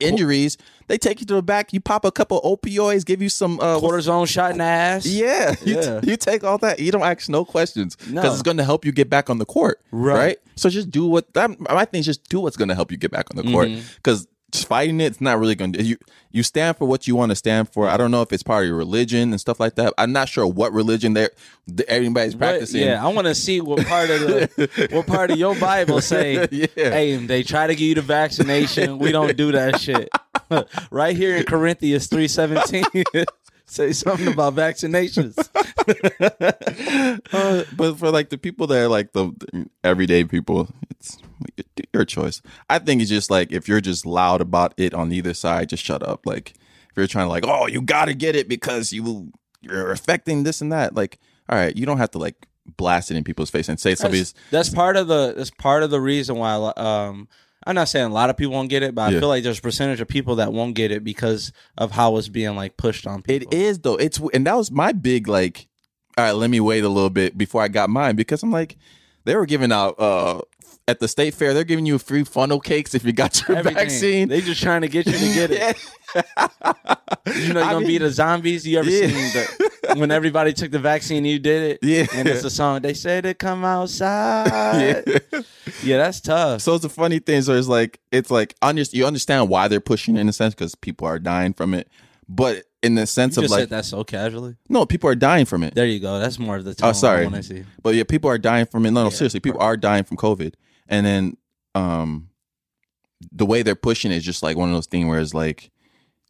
injuries, 0.00 0.58
they 0.88 0.98
take 0.98 1.20
you 1.20 1.26
to 1.26 1.34
the 1.34 1.42
back, 1.42 1.72
you 1.72 1.80
pop 1.80 2.04
a 2.04 2.12
couple 2.12 2.40
opioids, 2.42 3.04
give 3.04 3.20
you 3.22 3.28
some 3.28 3.58
uh, 3.60 3.78
Cortisone 3.80 4.28
shot 4.28 4.52
in 4.52 4.58
the 4.58 4.64
ass. 4.64 5.06
Yeah, 5.06 5.54
you, 5.64 5.74
Yeah. 5.76 6.00
you 6.02 6.16
take 6.16 6.44
all 6.44 6.58
that. 6.58 6.78
You 6.80 6.92
don't 6.92 7.02
ask 7.02 7.28
no 7.28 7.44
questions 7.44 7.96
because 7.96 8.12
No. 8.12 8.32
it's 8.32 8.42
going 8.42 8.56
to 8.58 8.64
help 8.64 8.84
you 8.84 8.92
get 8.92 9.08
back 9.10 9.28
on 9.30 9.38
the 9.38 9.46
court, 9.46 9.80
Right. 9.90 10.16
right? 10.18 10.38
So 10.56 10.68
just 10.70 10.90
do 10.90 11.06
what 11.06 11.32
that. 11.34 11.58
My 11.60 11.84
thing 11.84 12.00
is 12.00 12.06
just 12.06 12.28
do 12.28 12.40
what's 12.40 12.56
going 12.56 12.68
to 12.68 12.74
help 12.74 12.90
you 12.90 12.96
get 12.96 13.10
back 13.10 13.26
on 13.30 13.36
the 13.36 13.50
court 13.50 13.68
Mm-hmm. 13.68 13.80
because 13.96 14.26
just 14.26 14.28
fighting 14.52 15.00
it, 15.00 15.06
it's 15.06 15.20
not 15.20 15.38
really 15.38 15.54
going 15.54 15.72
to. 15.74 15.82
You 15.82 15.96
you 16.30 16.42
stand 16.42 16.76
for 16.76 16.84
what 16.86 17.06
you 17.08 17.16
want 17.16 17.30
to 17.30 17.36
stand 17.36 17.70
for. 17.72 17.88
I 17.88 17.96
don't 17.96 18.10
know 18.10 18.20
if 18.22 18.30
it's 18.32 18.42
part 18.42 18.64
of 18.64 18.68
your 18.68 18.76
religion 18.76 19.30
and 19.30 19.40
stuff 19.40 19.58
like 19.58 19.74
that. 19.76 19.94
I'm 19.96 20.12
not 20.12 20.28
sure 20.28 20.46
what 20.46 20.72
religion 20.72 21.14
they're 21.14 21.30
everybody's 21.88 22.34
What- 22.34 22.40
practicing. 22.40 22.82
yeah, 22.82 23.04
I 23.04 23.08
want 23.12 23.26
to 23.26 23.34
see 23.34 23.60
what 23.60 23.86
part 23.86 24.10
of 24.10 24.20
the 24.20 24.88
what 24.92 25.06
part 25.06 25.30
of 25.30 25.38
your 25.38 25.54
Bible 25.56 26.00
say. 26.00 26.46
Yeah. 26.50 26.66
Hey, 26.76 27.16
they 27.16 27.42
try 27.42 27.66
to 27.66 27.74
give 27.74 27.88
you 27.88 27.94
the 27.96 28.02
vaccination. 28.02 28.98
We 28.98 29.12
don't 29.12 29.36
do 29.36 29.52
that 29.52 29.80
shit. 29.80 30.08
right 30.90 31.16
here 31.16 31.36
in 31.36 31.44
Corinthians 31.44 32.06
three 32.06 32.28
seventeen, 32.28 32.84
say 33.66 33.92
something 33.92 34.28
about 34.28 34.54
vaccinations. 34.54 35.36
Uh, 37.32 37.64
but 37.76 37.96
for 37.96 38.10
like 38.10 38.30
the 38.30 38.38
people 38.38 38.66
that 38.66 38.78
are 38.78 38.88
like 38.88 39.12
the, 39.12 39.30
the 39.38 39.68
everyday 39.84 40.24
people, 40.24 40.68
it's 40.90 41.18
your 41.92 42.04
choice. 42.04 42.42
I 42.68 42.80
think 42.80 43.00
it's 43.00 43.10
just 43.10 43.30
like 43.30 43.52
if 43.52 43.68
you're 43.68 43.80
just 43.80 44.04
loud 44.04 44.40
about 44.40 44.74
it 44.76 44.94
on 44.94 45.12
either 45.12 45.34
side, 45.34 45.68
just 45.68 45.84
shut 45.84 46.02
up. 46.02 46.26
Like 46.26 46.54
if 46.90 46.96
you're 46.96 47.06
trying 47.06 47.26
to 47.26 47.30
like, 47.30 47.44
oh, 47.46 47.66
you 47.66 47.82
got 47.82 48.06
to 48.06 48.14
get 48.14 48.34
it 48.34 48.48
because 48.48 48.92
you 48.92 49.32
you're 49.60 49.92
affecting 49.92 50.42
this 50.42 50.60
and 50.60 50.72
that. 50.72 50.94
Like, 50.94 51.18
all 51.48 51.58
right, 51.58 51.76
you 51.76 51.86
don't 51.86 51.98
have 51.98 52.10
to 52.12 52.18
like 52.18 52.48
blast 52.76 53.10
it 53.10 53.16
in 53.16 53.24
people's 53.24 53.50
face 53.50 53.68
and 53.68 53.78
say 53.78 53.94
somebody's. 53.94 54.32
That's, 54.32 54.50
that's 54.50 54.74
part 54.74 54.96
of 54.96 55.08
the 55.08 55.34
that's 55.36 55.50
part 55.50 55.82
of 55.82 55.90
the 55.90 56.00
reason 56.00 56.36
why 56.36 56.54
um 56.76 57.28
I'm 57.66 57.74
not 57.74 57.88
saying 57.88 58.06
a 58.06 58.14
lot 58.14 58.30
of 58.30 58.36
people 58.36 58.54
won't 58.54 58.70
get 58.70 58.84
it, 58.84 58.94
but 58.94 59.12
I 59.12 59.18
feel 59.18 59.28
like 59.28 59.42
there's 59.42 59.58
a 59.58 59.62
percentage 59.62 60.00
of 60.00 60.06
people 60.06 60.36
that 60.36 60.52
won't 60.52 60.76
get 60.76 60.92
it 60.92 61.02
because 61.02 61.52
of 61.76 61.90
how 61.90 62.16
it's 62.16 62.28
being 62.28 62.54
like 62.54 62.76
pushed 62.76 63.06
on 63.06 63.22
people. 63.22 63.52
It 63.52 63.56
is 63.56 63.80
though. 63.80 63.96
It's 63.96 64.20
and 64.32 64.46
that 64.46 64.56
was 64.56 64.70
my 64.70 64.92
big 64.92 65.26
like. 65.26 65.66
All 66.16 66.24
right, 66.24 66.32
let 66.32 66.48
me 66.48 66.60
wait 66.60 66.82
a 66.82 66.88
little 66.88 67.10
bit 67.10 67.36
before 67.36 67.60
I 67.62 67.68
got 67.68 67.90
mine 67.90 68.16
because 68.16 68.42
I'm 68.42 68.50
like, 68.50 68.78
they 69.24 69.36
were 69.36 69.44
giving 69.44 69.72
out 69.72 70.00
uh 70.00 70.40
at 70.88 71.00
the 71.00 71.08
state 71.08 71.34
fair. 71.34 71.52
They're 71.54 71.64
giving 71.64 71.86
you 71.86 71.98
free 71.98 72.24
funnel 72.24 72.60
cakes 72.60 72.94
if 72.94 73.04
you 73.04 73.12
got 73.12 73.46
your 73.48 73.56
Everything. 73.58 73.76
vaccine. 73.78 74.28
They 74.28 74.40
just 74.40 74.62
trying 74.62 74.82
to 74.82 74.88
get 74.88 75.06
you 75.06 75.12
to 75.12 75.34
get 75.34 75.50
it. 75.50 75.76
You 77.34 77.52
know, 77.52 77.60
you're 77.60 77.68
gonna 77.70 77.80
mean- 77.80 77.88
be 77.88 77.98
the 77.98 78.10
zombies. 78.10 78.66
You 78.66 78.78
ever 78.78 78.88
Yeah. 78.88 79.08
seen 79.08 79.32
the 79.32 79.96
when 79.98 80.10
everybody 80.12 80.52
took 80.52 80.70
the 80.70 80.78
vaccine, 80.78 81.24
you 81.24 81.38
did 81.40 81.72
it. 81.72 81.78
Yeah. 81.82 82.06
and 82.14 82.28
it's 82.28 82.44
a 82.44 82.50
song. 82.50 82.82
They 82.82 82.94
say 82.94 83.20
to 83.20 83.34
come 83.34 83.64
outside. 84.10 85.02
Yeah. 85.06 85.40
yeah. 85.82 85.96
that's 85.98 86.20
tough. 86.20 86.60
So 86.62 86.74
it's 86.74 86.82
the 86.82 86.88
funny 86.88 87.18
thing. 87.18 87.42
So 87.42 87.54
it's 87.54 87.66
like 87.68 87.98
it's 88.12 88.30
like 88.30 88.54
you 88.62 89.04
understand 89.06 89.48
why 89.48 89.66
they're 89.68 89.80
pushing 89.80 90.16
it 90.16 90.20
in 90.20 90.28
a 90.28 90.32
sense 90.32 90.54
because 90.54 90.74
people 90.76 91.06
are 91.08 91.18
dying 91.18 91.52
from 91.52 91.74
it, 91.74 91.88
but 92.28 92.64
in 92.82 92.94
the 92.94 93.06
sense 93.06 93.36
you 93.36 93.44
of 93.44 93.50
like 93.50 93.60
said 93.60 93.70
that 93.70 93.84
so 93.84 94.04
casually. 94.04 94.56
no, 94.68 94.86
people 94.86 95.10
are 95.10 95.14
dying 95.16 95.44
from 95.46 95.62
it. 95.64 95.74
There 95.74 95.86
you 95.86 95.98
go. 95.98 96.20
That's 96.20 96.38
more 96.38 96.56
of 96.56 96.64
the. 96.64 96.70
Oh, 96.70 96.74
tone 96.74 96.90
Oh, 96.90 96.92
sorry. 96.92 97.26
I 97.26 97.40
see. 97.40 97.64
But 97.82 97.96
yeah, 97.96 98.04
people 98.04 98.30
are 98.30 98.38
dying 98.38 98.66
from 98.66 98.86
it. 98.86 98.92
No, 98.92 99.02
no, 99.02 99.08
Yeah, 99.10 99.16
seriously, 99.16 99.40
people 99.40 99.60
are 99.60 99.76
dying 99.76 100.04
from 100.04 100.16
COVID, 100.16 100.54
and 100.88 101.04
then 101.06 101.36
um, 101.74 102.28
the 103.32 103.46
way 103.46 103.62
they're 103.62 103.74
pushing 103.74 104.12
it 104.12 104.16
is 104.16 104.24
just 104.24 104.42
like 104.42 104.56
one 104.56 104.68
of 104.68 104.74
those 104.74 104.86
things 104.86 105.06
where 105.06 105.20
it's 105.20 105.34
like, 105.34 105.70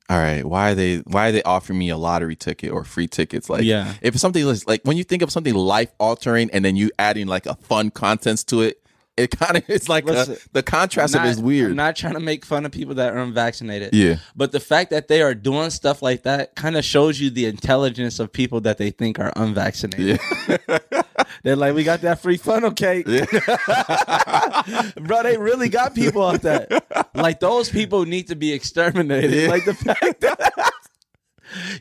all 0.09 0.19
right, 0.19 0.45
why 0.45 0.71
are 0.71 0.75
they 0.75 0.99
why 0.99 1.29
are 1.29 1.33
they 1.33 1.43
offering 1.43 1.79
me 1.79 1.89
a 1.91 1.97
lottery 1.97 2.37
ticket 2.37 2.71
or 2.71 2.85
free 2.85 3.09
tickets? 3.09 3.51
Like, 3.51 3.65
Yeah. 3.65 3.95
if 4.03 4.17
something 4.19 4.47
is 4.47 4.67
like 4.67 4.83
when 4.85 4.97
you 4.97 5.05
think 5.05 5.23
of 5.23 5.33
something 5.33 5.55
life 5.55 5.93
altering 5.99 6.51
and 6.53 6.65
then 6.65 6.77
you 6.77 6.91
adding 6.99 7.27
like 7.27 7.47
a 7.47 7.55
fun 7.55 7.91
contents 7.91 8.45
to 8.45 8.63
it, 8.63 8.81
it 9.17 9.31
kind 9.39 9.57
of 9.57 9.65
it's 9.69 9.89
like 9.89 10.09
uh, 10.09 10.27
a- 10.29 10.37
the 10.53 10.63
contrast 10.63 11.15
of 11.15 11.25
it 11.25 11.29
is 11.29 11.41
weird. 11.41 11.71
I'm 11.71 11.77
not 11.77 11.97
trying 11.97 12.15
to 12.15 12.21
make 12.21 12.45
fun 12.45 12.67
of 12.67 12.73
people 12.73 12.95
that 12.97 13.13
are 13.15 13.19
unvaccinated. 13.19 13.95
Yeah. 13.95 14.17
But 14.35 14.53
the 14.53 14.61
fact 14.61 14.91
that 14.91 15.09
they 15.09 15.23
are 15.23 15.35
doing 15.35 15.71
stuff 15.71 16.03
like 16.03 16.23
that 16.25 16.55
kind 16.55 16.77
of 16.77 16.85
shows 16.85 17.21
you 17.21 17.31
the 17.31 17.47
intelligence 17.47 18.19
of 18.19 18.33
people 18.33 18.61
that 18.63 18.79
they 18.79 18.91
think 18.91 19.19
are 19.19 19.33
unvaccinated. 19.37 20.21
Yeah. 20.49 20.79
They're 21.43 21.57
like, 21.57 21.75
we 21.75 21.85
got 21.85 22.01
that 22.03 22.21
free 22.21 22.37
funnel 22.37 22.73
cake. 22.73 23.07
Bro, 24.97 25.23
they 25.23 25.37
really 25.37 25.69
got 25.69 25.95
people 25.95 26.23
off 26.23 26.43
that. 26.43 27.09
Like 27.15 27.41
those 27.41 27.69
people 27.69 28.05
need 28.05 28.29
to 28.29 28.37
be 28.37 28.53
exterminated. 28.53 29.33
Yeah. 29.33 29.49
Like 29.49 29.65
the 29.65 29.75
fact 29.75 30.21
that 30.21 30.73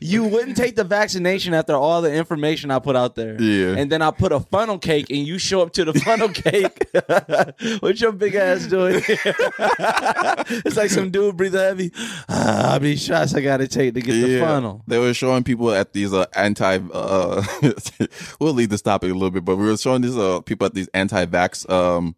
you 0.00 0.24
wouldn't 0.24 0.56
take 0.56 0.76
the 0.76 0.84
vaccination 0.84 1.54
after 1.54 1.74
all 1.74 2.02
the 2.02 2.12
information 2.12 2.70
I 2.70 2.78
put 2.78 2.96
out 2.96 3.14
there. 3.14 3.40
Yeah. 3.40 3.76
And 3.76 3.90
then 3.90 4.02
I 4.02 4.10
put 4.10 4.32
a 4.32 4.40
funnel 4.40 4.78
cake 4.78 5.10
and 5.10 5.18
you 5.18 5.38
show 5.38 5.62
up 5.62 5.72
to 5.74 5.84
the 5.84 5.94
funnel 5.94 6.28
cake. 6.28 6.88
what 7.80 8.00
your 8.00 8.12
big 8.12 8.34
ass 8.34 8.66
doing? 8.66 9.02
it's 9.08 10.76
like 10.76 10.90
some 10.90 11.10
dude 11.10 11.36
breathing 11.36 11.60
heavy. 11.60 11.92
Ah, 12.28 12.70
how 12.70 12.78
many 12.78 12.96
shots 12.96 13.34
I 13.34 13.40
gotta 13.40 13.68
take 13.68 13.94
to 13.94 14.00
get 14.00 14.12
the 14.12 14.40
funnel? 14.40 14.82
They 14.86 14.98
were 14.98 15.14
showing 15.14 15.44
people 15.44 15.70
at 15.70 15.92
these 15.92 16.12
uh, 16.12 16.26
anti. 16.34 16.78
Uh, 16.92 17.42
we'll 18.40 18.54
leave 18.54 18.70
this 18.70 18.82
topic 18.82 19.10
a 19.10 19.14
little 19.14 19.30
bit, 19.30 19.44
but 19.44 19.56
we 19.56 19.66
were 19.66 19.76
showing 19.76 20.02
these 20.02 20.16
uh, 20.16 20.40
people 20.40 20.66
at 20.66 20.74
these 20.74 20.88
anti-vax 20.94 21.68
um, 21.70 22.14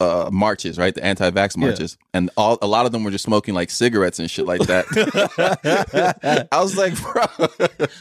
uh, 0.00 0.30
marches, 0.32 0.78
right? 0.78 0.94
The 0.94 1.04
anti-vax 1.04 1.56
marches, 1.56 1.98
and 2.14 2.30
all 2.36 2.58
a 2.62 2.66
lot 2.66 2.86
of 2.86 2.92
them 2.92 3.04
were 3.04 3.10
just 3.10 3.24
smoking 3.24 3.54
like 3.54 3.70
cigarettes 3.70 4.18
and 4.18 4.30
shit 4.30 4.46
like 4.46 4.62
that. 4.62 4.86
I 6.52 6.60
was 6.62 6.76
like, 6.76 7.00
bro, 7.00 7.24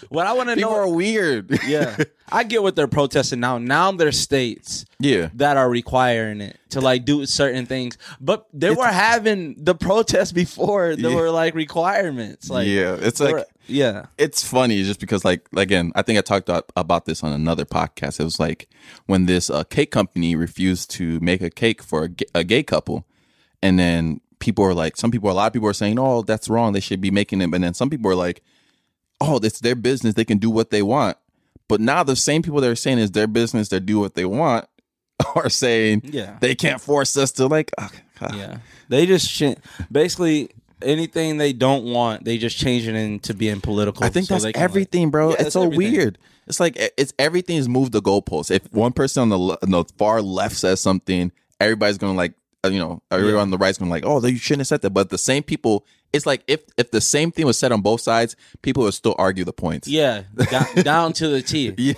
What 0.10 0.26
I 0.26 0.34
want 0.34 0.50
to 0.50 0.56
know 0.56 0.72
are 0.74 0.88
weird. 0.88 1.60
yeah. 1.68 1.98
I 2.32 2.44
get 2.44 2.62
what 2.62 2.76
they're 2.76 2.88
protesting 2.88 3.40
now. 3.40 3.58
Now 3.58 3.92
there's 3.92 4.20
states 4.20 4.86
yeah. 5.00 5.30
that 5.34 5.58
are 5.58 5.70
requiring 5.70 6.42
it 6.42 6.58
to 6.70 6.80
like 6.80 7.04
do 7.04 7.26
certain 7.26 7.66
things. 7.66 7.98
But 8.22 8.48
they 8.54 8.70
were 8.72 8.86
having 8.86 9.56
the 9.58 9.76
protests 9.76 10.32
before 10.32 10.96
there 10.96 11.12
Yeah. 11.12 11.16
were 11.16 11.32
like 11.32 11.56
requirements. 11.56 12.50
Like 12.50 12.68
yeah, 12.68 12.96
it's 13.00 13.20
like 13.20 13.46
yeah. 13.70 14.06
it's 14.18 14.44
funny 14.44 14.84
just 14.84 15.00
because 15.00 15.24
like 15.24 15.48
again 15.56 15.92
i 15.96 16.02
think 16.02 16.18
i 16.18 16.22
talked 16.22 16.50
about, 16.50 16.70
about 16.76 17.06
this 17.06 17.24
on 17.24 17.32
another 17.32 17.66
podcast 17.66 18.20
it 18.20 18.24
was 18.24 18.40
like 18.40 18.68
when 19.06 19.26
this 19.26 19.50
uh, 19.50 19.64
cake 19.64 19.92
company 19.92 20.36
refused 20.36 20.90
to 20.92 21.20
make 21.22 21.42
a 21.42 21.50
cake 21.50 21.82
for 21.84 22.06
a, 22.06 22.10
a 22.40 22.44
gay 22.44 22.64
couple 22.64 23.06
and 23.62 23.78
then 23.80 24.20
people 24.40 24.64
are 24.64 24.74
like 24.74 24.98
some 24.98 25.12
people 25.12 25.30
a 25.30 25.34
lot 25.34 25.48
of 25.48 25.54
people 25.54 25.68
are 25.70 25.74
saying 25.74 25.98
oh 26.00 26.22
that's 26.22 26.50
wrong 26.50 26.74
they 26.74 26.80
should 26.80 27.02
be 27.02 27.12
making 27.12 27.42
it 27.42 27.54
And 27.54 27.64
then 27.64 27.74
some 27.74 27.90
people 27.90 28.10
are 28.12 28.16
like 28.16 28.42
oh 29.22 29.40
it's 29.44 29.60
their 29.60 29.76
business 29.76 30.16
they 30.16 30.26
can 30.26 30.38
do 30.38 30.50
what 30.50 30.70
they 30.72 30.82
want 30.82 31.18
but 31.68 31.80
now 31.82 32.04
the 32.04 32.16
same 32.16 32.42
people 32.42 32.62
that 32.62 32.70
are 32.70 32.76
saying 32.76 33.00
it's 33.00 33.12
their 33.12 33.28
business 33.28 33.70
they 33.70 33.80
do 33.80 34.00
what 34.00 34.16
they 34.16 34.26
want 34.26 34.66
are 35.36 35.50
saying 35.50 36.02
Yeah. 36.06 36.38
they 36.40 36.56
can't 36.56 36.82
force 36.82 37.16
us 37.18 37.32
to 37.34 37.48
like 37.48 37.72
ah. 37.78 37.90
Yeah. 38.34 38.58
They 38.90 39.06
just 39.06 39.30
sh- 39.30 39.56
basically 39.90 40.50
anything 40.82 41.38
they 41.38 41.54
don't 41.54 41.86
want, 41.86 42.26
they 42.26 42.38
just 42.38 42.58
change 42.58 42.88
it 42.88 42.96
into 42.96 43.34
being 43.34 43.62
political. 43.62 44.04
I 44.04 44.10
think 44.10 44.28
so 44.28 44.34
that's 44.36 44.44
can, 44.44 44.50
like- 44.50 44.58
everything, 44.58 45.10
bro. 45.10 45.32
Yeah, 45.32 45.36
it's 45.40 45.54
so 45.54 45.64
everything. 45.64 45.94
weird. 45.94 46.18
It's 46.48 46.60
like 46.60 46.76
it's 46.98 47.14
everything 47.20 47.58
is 47.58 47.70
moved 47.70 47.92
the 47.92 48.02
goalposts. 48.02 48.50
If 48.50 48.72
one 48.74 48.92
person 48.92 49.22
on 49.22 49.30
the, 49.30 49.38
le- 49.38 49.58
on 49.62 49.70
the 49.70 49.84
far 49.98 50.22
left 50.22 50.56
says 50.56 50.80
something, 50.82 51.32
everybody's 51.60 51.98
gonna 52.00 52.14
like, 52.18 52.34
uh, 52.66 52.70
you 52.70 52.80
know, 52.80 53.02
everyone 53.12 53.36
Yeah. 53.36 53.42
on 53.42 53.52
the 53.52 53.58
right's 53.58 53.78
gonna 53.78 53.92
like, 53.92 54.04
oh, 54.06 54.26
you 54.26 54.38
shouldn't 54.38 54.62
have 54.62 54.68
said 54.68 54.82
that. 54.82 54.90
But 54.90 55.10
the 55.10 55.18
same 55.20 55.44
people, 55.44 55.86
it's 56.14 56.26
like 56.26 56.44
if 56.48 56.62
if 56.78 56.92
the 56.92 57.02
same 57.02 57.32
thing 57.32 57.46
was 57.46 57.58
said 57.58 57.72
on 57.72 57.82
both 57.82 58.02
sides, 58.02 58.36
people 58.62 58.84
would 58.84 58.94
still 58.94 59.16
argue 59.18 59.44
the 59.44 59.54
points. 59.54 59.88
Yeah, 59.88 60.24
down, 60.50 60.66
down 60.84 61.14
to 61.14 61.28
the 61.28 61.42
T. 61.42 61.74
yeah. 61.78 61.94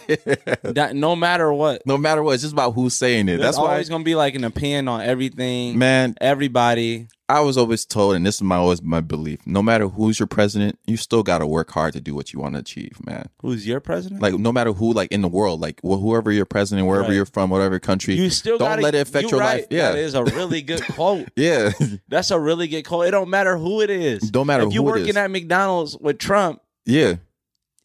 That- 0.63 0.95
no 0.95 1.15
matter 1.15 1.51
what. 1.53 1.81
No 1.85 1.97
matter 1.97 2.21
what, 2.23 2.33
it's 2.33 2.43
just 2.43 2.53
about 2.53 2.71
who's 2.73 2.93
saying 2.95 3.29
it. 3.29 3.37
There's 3.37 3.41
That's 3.41 3.57
why, 3.57 3.77
it's 3.79 3.89
gonna 3.89 4.03
be 4.03 4.15
like 4.15 4.35
an 4.35 4.43
opinion 4.43 4.87
on 4.87 5.01
everything. 5.01 5.77
man. 5.77 6.15
Everybody. 6.19 7.07
I 7.29 7.39
was 7.39 7.57
always 7.57 7.85
told, 7.85 8.15
and 8.15 8.25
this 8.25 8.35
is 8.35 8.41
my 8.41 8.57
always 8.57 8.81
my 8.81 8.99
belief: 8.99 9.39
no 9.45 9.63
matter 9.63 9.87
who's 9.87 10.19
your 10.19 10.27
president, 10.27 10.77
you 10.85 10.97
still 10.97 11.23
got 11.23 11.37
to 11.37 11.47
work 11.47 11.71
hard 11.71 11.93
to 11.93 12.01
do 12.01 12.13
what 12.13 12.33
you 12.33 12.39
want 12.41 12.55
to 12.55 12.59
achieve, 12.59 12.97
man. 13.05 13.29
Who's 13.41 13.65
your 13.65 13.79
president? 13.79 14.21
Like 14.21 14.33
no 14.33 14.51
matter 14.51 14.73
who, 14.73 14.91
like 14.91 15.13
in 15.13 15.21
the 15.21 15.29
world, 15.29 15.61
like 15.61 15.79
wh- 15.79 15.95
whoever 16.01 16.29
your 16.33 16.43
president, 16.45 16.89
wherever 16.89 17.07
Right. 17.07 17.13
you're 17.15 17.25
from, 17.25 17.49
whatever 17.49 17.79
country, 17.79 18.15
you 18.15 18.29
still 18.31 18.57
don't 18.57 18.67
gotta, 18.67 18.81
let 18.81 18.95
it 18.95 19.07
affect 19.07 19.23
you 19.25 19.29
your 19.31 19.39
right. 19.39 19.61
life. 19.61 19.67
Yeah, 19.69 19.91
that 19.93 19.99
is 19.99 20.13
a 20.13 20.25
really 20.25 20.61
good 20.61 20.81
quote. 20.89 21.29
yeah, 21.37 21.71
That's 22.09 22.31
a 22.31 22.39
really 22.39 22.67
good 22.67 22.83
quote. 22.83 23.07
It 23.07 23.11
don't 23.11 23.29
matter 23.29 23.55
who 23.57 23.79
it 23.79 23.89
is. 23.89 24.00
Don't 24.31 24.47
matter 24.47 24.63
if 24.67 24.73
you 24.73 24.81
who 24.81 24.89
it 24.89 24.91
working 24.91 25.09
is. 25.09 25.17
at 25.17 25.31
McDonald's 25.31 25.97
with 25.97 26.17
Trump 26.17 26.61
yeah. 26.85 27.15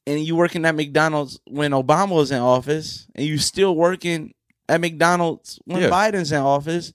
and 0.07 0.21
you 0.21 0.37
working 0.37 0.65
at 0.65 0.75
McDonald's 0.75 1.41
when 1.49 1.73
Obama 1.73 2.11
was 2.11 2.31
in 2.31 2.39
office, 2.39 3.07
and 3.15 3.27
you 3.27 3.39
still 3.39 3.75
working 3.77 4.35
at 4.69 4.81
McDonald's 4.81 5.59
when 5.65 5.83
Yeah. 5.83 5.91
Biden's 5.91 6.33
in 6.33 6.39
office. 6.39 6.93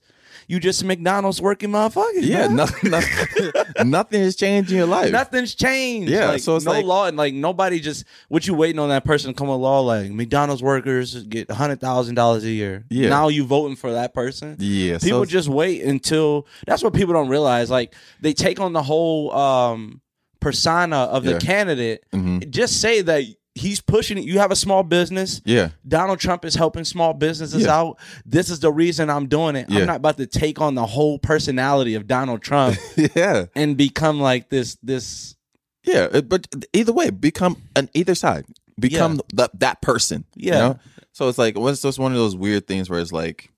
You 0.52 0.60
just 0.60 0.84
McDonald's 0.84 1.40
working 1.40 1.70
motherfucker. 1.70 2.10
Yeah, 2.20 2.46
nothing, 2.46 2.90
nothing, 2.90 3.52
nothing 3.90 4.20
has 4.20 4.36
changed 4.36 4.70
in 4.70 4.76
your 4.76 4.86
life. 4.86 5.10
Nothing's 5.10 5.54
changed. 5.54 6.10
Yeah, 6.10 6.28
like, 6.28 6.42
so 6.42 6.56
it's 6.56 6.66
no 6.66 6.72
like- 6.72 6.84
law 6.84 7.06
and 7.06 7.16
like 7.16 7.32
nobody 7.32 7.80
just 7.80 8.04
what 8.28 8.46
you 8.46 8.52
waiting 8.52 8.78
on 8.78 8.90
that 8.90 9.04
person 9.04 9.32
to 9.32 9.34
come 9.38 9.48
with 9.48 9.58
law 9.60 9.80
like 9.80 10.10
McDonald's 10.10 10.62
workers 10.62 11.24
get 11.24 11.50
hundred 11.50 11.80
thousand 11.80 12.16
dollars 12.16 12.44
a 12.44 12.50
year. 12.50 12.84
Yeah. 12.90 13.08
Now 13.08 13.28
you 13.28 13.44
voting 13.44 13.76
for 13.76 13.92
that 13.92 14.12
person. 14.12 14.56
Yeah, 14.58 14.98
People 14.98 15.22
it's- 15.22 15.32
just 15.32 15.48
wait 15.48 15.82
until 15.82 16.46
that's 16.66 16.82
what 16.82 16.92
people 16.92 17.14
don't 17.14 17.28
realize. 17.28 17.70
Like 17.70 17.94
they 18.20 18.34
take 18.34 18.60
on 18.60 18.74
the 18.74 18.82
whole 18.82 19.32
um 19.32 20.02
persona 20.40 20.96
of 20.96 21.24
the 21.24 21.32
Yeah. 21.32 21.38
candidate. 21.38 22.04
Mhm. 22.12 22.50
Just 22.50 22.80
say 22.80 23.00
that 23.00 23.24
he's 23.54 23.80
pushing 23.80 24.18
it. 24.18 24.24
You 24.24 24.38
have 24.38 24.50
a 24.50 24.56
small 24.56 24.82
business. 24.82 25.40
Yeah, 25.44 25.70
Donald 25.86 26.18
Trump 26.20 26.44
is 26.44 26.54
helping 26.54 26.84
small 26.84 27.12
businesses 27.14 27.64
Yeah. 27.64 27.74
out. 27.76 27.98
This 28.24 28.50
is 28.50 28.60
the 28.60 28.72
reason 28.72 29.10
I'm 29.10 29.26
doing 29.28 29.56
it. 29.56 29.68
Yeah. 29.68 29.80
I'm 29.80 29.86
not 29.86 29.96
about 29.96 30.16
to 30.18 30.26
take 30.26 30.60
on 30.60 30.74
the 30.74 30.86
whole 30.86 31.18
personality 31.18 31.94
of 31.94 32.06
Donald 32.06 32.42
Trump 32.42 32.76
yeah, 33.16 33.46
and 33.54 33.76
become 33.76 34.20
like 34.20 34.48
this 34.48 34.76
this 34.82 35.36
yeah. 35.84 36.20
But 36.20 36.46
either 36.72 36.92
way, 36.92 37.10
become 37.10 37.56
an 37.76 37.88
either 37.94 38.14
side. 38.14 38.44
Become 38.80 39.20
the, 39.34 39.50
that 39.54 39.82
person. 39.82 40.24
you 40.34 40.50
Yeah. 40.52 40.58
know? 40.58 40.78
So 41.12 41.28
it's 41.28 41.36
like 41.38 41.58
what's 41.58 41.82
just 41.82 41.98
one 41.98 42.12
of 42.12 42.18
those 42.18 42.34
weird 42.34 42.66
things 42.66 42.88
where 42.88 43.00
it's 43.00 43.12
like, 43.12 43.50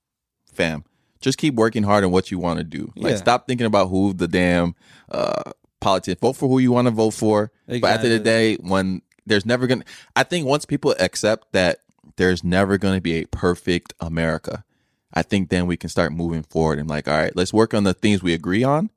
fam, 0.53 0.83
just 1.21 1.37
keep 1.37 1.53
working 1.55 1.83
hard 1.83 2.03
on 2.03 2.11
what 2.11 2.31
you 2.31 2.37
want 2.39 2.57
to 2.57 2.63
do. 2.65 2.91
Like 2.97 3.11
Yeah. 3.11 3.17
stop 3.17 3.47
thinking 3.47 3.65
about 3.65 3.87
who 3.89 4.11
the 4.13 4.27
damn 4.27 4.75
uh 5.09 5.51
politician. 5.79 6.17
Vote 6.19 6.33
for 6.33 6.49
who 6.49 6.59
you 6.59 6.71
want 6.71 6.87
to 6.87 6.91
vote 6.91 7.11
for. 7.11 7.51
But 7.67 7.83
at 7.85 8.01
the 8.01 8.07
end 8.07 8.13
of 8.15 8.19
the 8.19 8.19
day, 8.19 8.55
when 8.55 9.01
there's 9.25 9.45
never 9.45 9.67
gonna, 9.67 9.85
I 10.15 10.23
think 10.23 10.45
once 10.47 10.65
people 10.65 10.95
accept 10.99 11.51
that 11.53 11.79
there's 12.17 12.43
never 12.43 12.77
gonna 12.77 13.01
be 13.01 13.15
a 13.15 13.25
perfect 13.27 13.93
America, 13.99 14.63
I 15.13 15.21
think 15.23 15.49
then 15.49 15.65
we 15.65 15.77
can 15.77 15.89
start 15.89 16.11
moving 16.11 16.43
forward 16.43 16.79
and 16.79 16.89
like, 16.89 17.07
all 17.07 17.17
right, 17.17 17.35
let's 17.35 17.53
work 17.53 17.73
on 17.73 17.83
the 17.83 17.93
things 17.93 18.21
we 18.21 18.33
agree 18.33 18.63
on. 18.63 18.89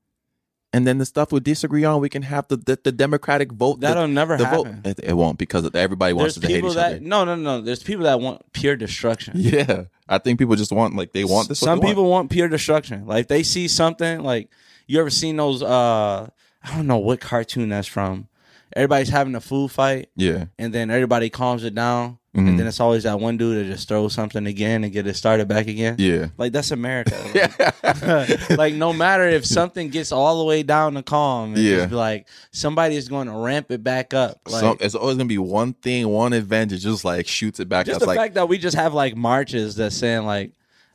And 0.70 0.86
then 0.86 0.98
the 0.98 1.06
stuff 1.06 1.32
we 1.32 1.40
disagree 1.40 1.84
on, 1.84 2.00
we 2.00 2.10
can 2.10 2.22
have 2.22 2.46
the 2.48 2.58
the, 2.58 2.78
the 2.82 2.92
democratic 2.92 3.52
vote. 3.52 3.80
That'll 3.80 4.02
the, 4.02 4.08
never 4.08 4.36
the 4.36 4.44
happen. 4.44 4.82
Vote. 4.82 4.98
It, 4.98 5.00
it 5.02 5.12
won't 5.14 5.38
because 5.38 5.70
everybody 5.74 6.12
wants 6.12 6.34
there's 6.34 6.42
to 6.42 6.48
hate 6.48 6.56
people 6.56 6.70
each 6.70 6.76
that 6.76 6.92
other. 6.96 7.00
no 7.00 7.24
no 7.24 7.36
no. 7.36 7.60
There's 7.62 7.82
people 7.82 8.04
that 8.04 8.20
want 8.20 8.52
pure 8.52 8.76
destruction. 8.76 9.34
Yeah, 9.36 9.84
I 10.06 10.18
think 10.18 10.38
people 10.38 10.56
just 10.56 10.70
want 10.70 10.94
like 10.94 11.12
they 11.12 11.24
want 11.24 11.48
this. 11.48 11.60
Some 11.60 11.78
they 11.78 11.84
want. 11.84 11.88
people 11.88 12.10
want. 12.10 12.30
pure 12.30 12.48
destruction. 12.48 13.06
Like 13.06 13.28
they 13.28 13.42
see 13.42 13.66
something 13.66 14.22
like 14.22 14.50
you 14.86 15.00
ever 15.00 15.08
seen 15.08 15.36
those 15.36 15.62
uh 15.62 16.28
I 16.62 16.76
don't 16.76 16.86
know 16.86 16.98
what 16.98 17.20
cartoon 17.20 17.70
that's 17.70 17.88
from. 17.88 18.28
Everybody's 18.76 19.08
having 19.08 19.34
a 19.34 19.40
food 19.40 19.70
fight 19.70 20.08
Yeah, 20.16 20.46
and 20.58 20.72
then 20.72 20.90
everybody 20.90 21.30
calms 21.30 21.64
it 21.64 21.74
down 21.74 22.18
Mhm. 22.36 22.46
and 22.50 22.58
then 22.60 22.66
it's 22.66 22.78
always 22.78 23.02
that 23.04 23.18
one 23.18 23.36
dude 23.38 23.56
that 23.66 23.72
just 23.72 23.88
throws 23.88 24.12
something 24.12 24.46
again 24.46 24.84
and 24.84 24.92
get 24.92 25.06
it 25.06 25.16
started 25.16 25.48
back 25.48 25.66
again. 25.66 25.96
yeah, 25.98 26.26
Like 26.36 26.52
that's 26.52 26.70
America. 26.70 27.16
Like, 27.82 28.50
like, 28.58 28.74
no 28.74 28.92
matter 28.92 29.24
if 29.26 29.44
something 29.46 29.88
gets 29.88 30.12
all 30.12 30.38
the 30.38 30.44
way 30.44 30.62
down 30.62 30.94
to 30.94 31.02
calm, 31.02 31.52
it's 31.56 31.62
Yeah. 31.62 31.88
like 31.90 32.28
somebody 32.52 32.96
is 32.96 33.08
going 33.08 33.26
to 33.28 33.32
ramp 33.32 33.70
it 33.70 33.82
back 33.82 34.12
up. 34.14 34.40
Like 34.46 34.60
so 34.60 34.76
it's 34.80 34.94
always 34.94 35.16
gonna 35.16 35.26
be 35.26 35.38
one 35.38 35.72
thing, 35.72 36.06
one 36.08 36.32
event 36.32 36.70
that 36.70 36.78
just 36.78 37.04
like 37.04 37.26
shoots 37.26 37.60
it 37.60 37.68
back. 37.68 37.86
just 37.86 37.96
up. 37.96 38.00
the 38.02 38.06
like 38.06 38.18
fact 38.18 38.34
that 38.34 38.48
we 38.48 38.58
just 38.58 38.76
have 38.76 38.92
like 38.94 39.16
marches 39.16 39.76
that 39.76 39.92
saying 39.92 40.26
like 40.26 40.52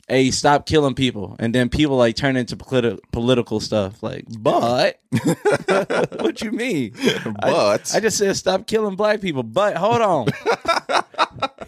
hey 0.07 0.31
stop 0.31 0.65
killing 0.65 0.95
people. 0.95 1.35
And 1.39 1.53
then 1.55 1.69
people 1.69 1.97
like 1.97 2.15
turn 2.15 2.35
into 2.35 2.55
politi- 2.57 2.99
political 3.11 3.59
stuff. 3.59 4.01
Like 4.03 4.25
but 4.39 4.99
what 6.19 6.41
you 6.41 6.51
mean? 6.51 6.93
But- 7.41 7.93
I, 7.93 7.97
I 7.97 7.99
just 7.99 8.17
said 8.17 8.35
stop 8.35 8.67
killing 8.67 8.95
black 8.95 9.21
people 9.21 9.43
but 9.43 9.75
hold 9.77 10.01
on. 10.01 10.27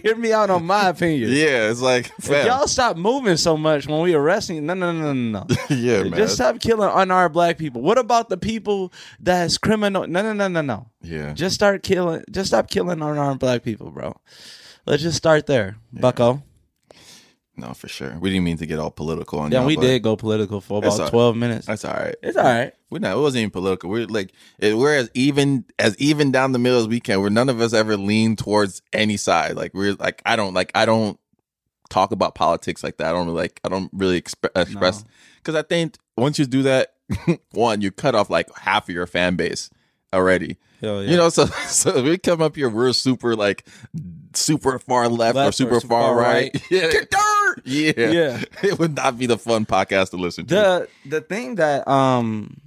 Hear 0.03 0.15
me 0.15 0.31
out 0.31 0.51
on 0.51 0.65
my 0.65 0.89
opinion. 0.89 1.31
Yeah, 1.31 1.71
it's 1.71 1.81
like 1.81 2.11
y'all 2.29 2.67
stop 2.67 2.95
moving 2.95 3.37
so 3.37 3.57
much 3.57 3.87
when 3.87 4.01
we 4.01 4.13
arresting 4.13 4.63
no 4.65 4.75
no 4.75 4.91
no 4.91 5.13
no 5.13 5.39
no 5.39 5.55
yeah, 5.69 6.03
man. 6.03 6.13
just 6.13 6.35
stop 6.35 6.59
killing 6.59 6.89
unarmed 6.93 7.33
black 7.33 7.57
people. 7.57 7.81
What 7.81 7.97
about 7.97 8.29
the 8.29 8.37
people 8.37 8.93
that's 9.19 9.57
criminal? 9.57 10.05
No 10.05 10.21
no 10.21 10.33
no 10.33 10.47
no 10.47 10.61
no. 10.61 10.87
Yeah, 11.01 11.33
just 11.33 11.55
start 11.55 11.81
killing 11.81 12.23
just 12.29 12.49
stop 12.49 12.69
killing 12.69 13.01
unarmed 13.01 13.39
black 13.39 13.63
people 13.63 13.89
bro. 13.89 14.15
Let's 14.85 15.01
just 15.01 15.17
start 15.17 15.47
there 15.47 15.77
bucko 15.91 16.43
no, 17.57 17.73
for 17.73 17.87
sure. 17.87 18.17
We 18.19 18.29
didn't 18.29 18.43
mean 18.45 18.57
to 18.57 18.65
get 18.65 18.79
all 18.79 18.91
political 18.91 19.39
on 19.39 19.51
Yeah, 19.51 19.59
y'all, 19.59 19.67
we 19.67 19.75
did 19.77 20.03
go 20.03 20.15
political 20.15 20.61
for 20.61 20.79
about 20.79 20.99
all- 20.99 21.09
twelve 21.09 21.35
minutes. 21.37 21.67
That's 21.67 21.85
all 21.85 21.93
right. 21.93 22.15
It's 22.21 22.37
all 22.37 22.43
right. 22.43 22.73
We're 22.89 22.99
not. 22.99 23.17
It 23.17 23.19
wasn't 23.21 23.39
even 23.41 23.51
political. 23.51 23.89
We're 23.89 24.05
like 24.07 24.31
it, 24.59 24.77
we're 24.77 24.95
as 24.95 25.09
even 25.13 25.65
as 25.79 25.97
even 25.97 26.31
down 26.31 26.51
the 26.51 26.59
middle 26.59 26.79
as 26.79 26.87
we 26.87 26.99
can. 26.99 27.21
Where 27.21 27.29
none 27.29 27.49
of 27.49 27.59
us 27.61 27.73
ever 27.73 27.97
lean 27.97 28.35
towards 28.35 28.81
any 28.93 29.17
side. 29.17 29.55
Like 29.55 29.73
we're 29.73 29.93
like 29.95 30.21
I 30.25 30.35
don't 30.35 30.53
like 30.53 30.71
I 30.75 30.85
don't 30.85 31.19
talk 31.89 32.11
about 32.11 32.35
politics 32.35 32.83
like 32.83 32.97
that. 32.97 33.07
I 33.07 33.11
don't 33.11 33.27
really 33.27 33.37
like 33.39 33.59
I 33.63 33.69
don't 33.69 33.89
really 33.93 34.21
exp- 34.21 34.49
express 34.55 35.03
because 35.37 35.55
I 35.55 35.61
think 35.61 35.97
once 36.17 36.39
you 36.39 36.45
do 36.45 36.63
that, 36.63 36.93
one 37.51 37.81
you 37.81 37.91
cut 37.91 38.15
off 38.15 38.29
like 38.29 38.47
half 38.57 38.89
of 38.89 38.95
your 38.95 39.07
fan 39.07 39.35
base 39.35 39.69
already. 40.13 40.57
Yeah. 40.81 40.99
You 41.01 41.17
know, 41.17 41.29
so 41.29 41.45
so 41.67 42.01
we 42.03 42.17
come 42.17 42.41
up 42.41 42.55
here, 42.55 42.69
we're 42.69 42.93
super 42.93 43.35
like 43.35 43.65
super 44.33 44.77
far 44.79 45.07
left, 45.07 45.35
or 45.35 45.39
Left 45.39 45.49
or 45.49 45.51
super, 45.53 45.79
super 45.79 45.87
far, 45.87 46.01
far 46.09 46.17
right. 46.17 46.51
right. 46.53 46.63
Yeah. 46.71 46.91
yeah, 47.63 47.93
Yeah. 47.95 48.41
It 48.63 48.77
would 48.79 48.95
not 48.95 49.17
be 49.17 49.25
the 49.25 49.37
fun 49.37 49.65
podcast 49.65 50.09
to 50.11 50.17
listen 50.17 50.45
to. 50.47 50.55
the 50.55 50.89
the 51.05 51.21
thing 51.21 51.55
that 51.55 51.87
um 51.87 52.59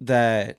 that 0.00 0.58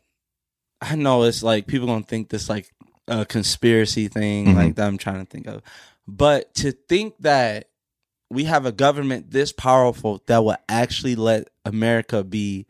I 0.81 0.95
know 0.95 1.23
it's 1.23 1.43
like 1.43 1.67
people 1.67 1.87
gonna 1.87 2.03
think 2.03 2.29
this 2.29 2.49
like 2.49 2.71
a 3.07 3.25
conspiracy 3.25 4.07
thing 4.07 4.47
Mhm. 4.47 4.55
like 4.55 4.75
that 4.75 4.87
I'm 4.87 4.97
trying 4.97 5.25
to 5.25 5.29
think 5.29 5.47
of, 5.47 5.61
but 6.07 6.53
to 6.55 6.71
think 6.71 7.15
that 7.19 7.69
we 8.29 8.45
have 8.45 8.65
a 8.65 8.71
government 8.71 9.31
this 9.31 9.51
powerful 9.51 10.21
that 10.25 10.43
will 10.43 10.57
actually 10.67 11.15
let 11.15 11.49
America 11.63 12.23
be 12.23 12.65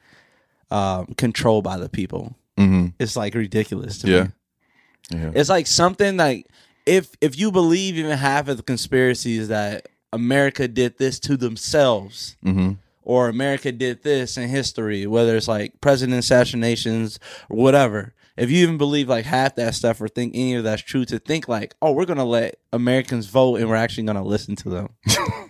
um, 0.72 1.08
controlled 1.18 1.64
by 1.64 1.78
the 1.78 1.90
people, 1.90 2.36
hmm 2.58 2.88
it's 3.00 3.16
like 3.16 3.34
ridiculous 3.36 4.00
to 4.00 4.08
Yeah. 4.10 4.24
me. 4.24 4.30
Yeah. 5.12 5.32
It's 5.36 5.50
like 5.50 5.68
something 5.68 6.18
like 6.18 6.48
if 6.86 7.12
if 7.22 7.38
you 7.38 7.52
believe 7.52 7.98
even 7.98 8.18
half 8.18 8.48
of 8.48 8.58
the 8.58 8.64
conspiracies 8.64 9.48
that 9.50 9.88
America 10.16 10.68
did 10.68 10.98
this 10.98 11.20
to 11.20 11.38
themselves 11.38 12.38
hmm 12.42 12.74
or 13.06 13.30
America 13.30 13.72
did 13.72 14.02
this 14.02 14.36
in 14.36 14.50
history, 14.50 15.06
whether 15.06 15.36
it's 15.38 15.48
like 15.48 15.80
president 15.80 16.18
assassinations 16.18 17.20
or 17.52 17.58
whatever. 17.58 18.16
If 18.36 18.50
you 18.50 18.64
even 18.64 18.78
believe 18.80 19.08
like 19.08 19.26
half 19.26 19.56
that 19.56 19.76
stuff 19.76 20.02
or 20.02 20.08
think 20.10 20.34
any 20.36 20.56
of 20.56 20.64
that's 20.64 20.82
true, 20.82 21.06
to 21.06 21.20
think 21.20 21.48
like, 21.48 21.76
oh, 21.82 21.92
we're 21.92 22.06
gonna 22.06 22.26
let 22.26 22.56
Americans 22.74 23.28
vote 23.28 23.58
and 23.58 23.70
we're 23.70 23.76
actually 23.76 24.06
gonna 24.06 24.24
listen 24.24 24.56
to 24.58 24.70
them. 24.70 24.90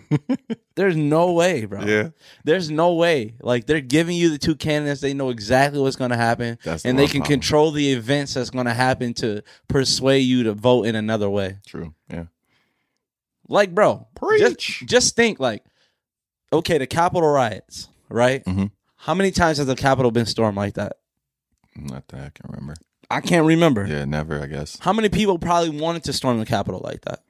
There's 0.76 0.96
no 0.96 1.32
way, 1.32 1.64
bro. 1.64 1.80
Yeah. 1.80 2.10
There's 2.44 2.70
no 2.70 2.92
way. 2.94 3.34
Like 3.40 3.66
they're 3.66 3.80
giving 3.80 4.16
you 4.16 4.28
the 4.28 4.38
two 4.38 4.54
candidates, 4.54 5.00
they 5.00 5.14
know 5.14 5.30
exactly 5.30 5.80
what's 5.80 5.96
gonna 5.96 6.16
happen. 6.16 6.58
That's 6.62 6.82
the 6.82 6.90
and 6.90 6.98
they 6.98 7.06
can 7.06 7.22
problem. 7.22 7.40
control 7.40 7.70
the 7.70 7.92
events 7.92 8.34
that's 8.34 8.50
gonna 8.50 8.74
happen 8.74 9.14
to 9.14 9.42
persuade 9.66 10.18
you 10.18 10.42
to 10.44 10.52
vote 10.52 10.84
in 10.84 10.94
another 10.94 11.30
way. 11.30 11.56
True. 11.66 11.94
Yeah. 12.10 12.26
Like, 13.48 13.74
bro, 13.74 14.06
Preach. 14.14 14.40
Just, 14.40 14.86
just 14.88 15.16
think, 15.16 15.38
like, 15.40 15.62
okay, 16.52 16.78
the 16.78 16.86
Capitol 16.86 17.28
riots, 17.28 17.88
right? 18.08 18.44
Mhm. 18.44 18.70
How 18.96 19.14
many 19.14 19.30
times 19.30 19.58
has 19.58 19.66
the 19.66 19.76
Capitol 19.76 20.10
been 20.10 20.26
stormed 20.26 20.56
like 20.56 20.74
that? 20.74 20.94
Not 21.76 22.08
that 22.08 22.16
I 22.20 22.30
can 22.34 22.48
remember. 22.50 22.74
I 23.10 23.20
can't 23.20 23.46
remember. 23.46 23.86
Yeah, 23.86 24.04
never. 24.04 24.42
I 24.42 24.46
guess 24.46 24.78
How 24.80 24.92
many 24.92 25.08
people 25.08 25.38
probably 25.38 25.70
wanted 25.70 26.02
to 26.04 26.12
storm 26.12 26.38
the 26.38 26.46
Capitol 26.46 26.80
like 26.82 27.02
that? 27.02 27.20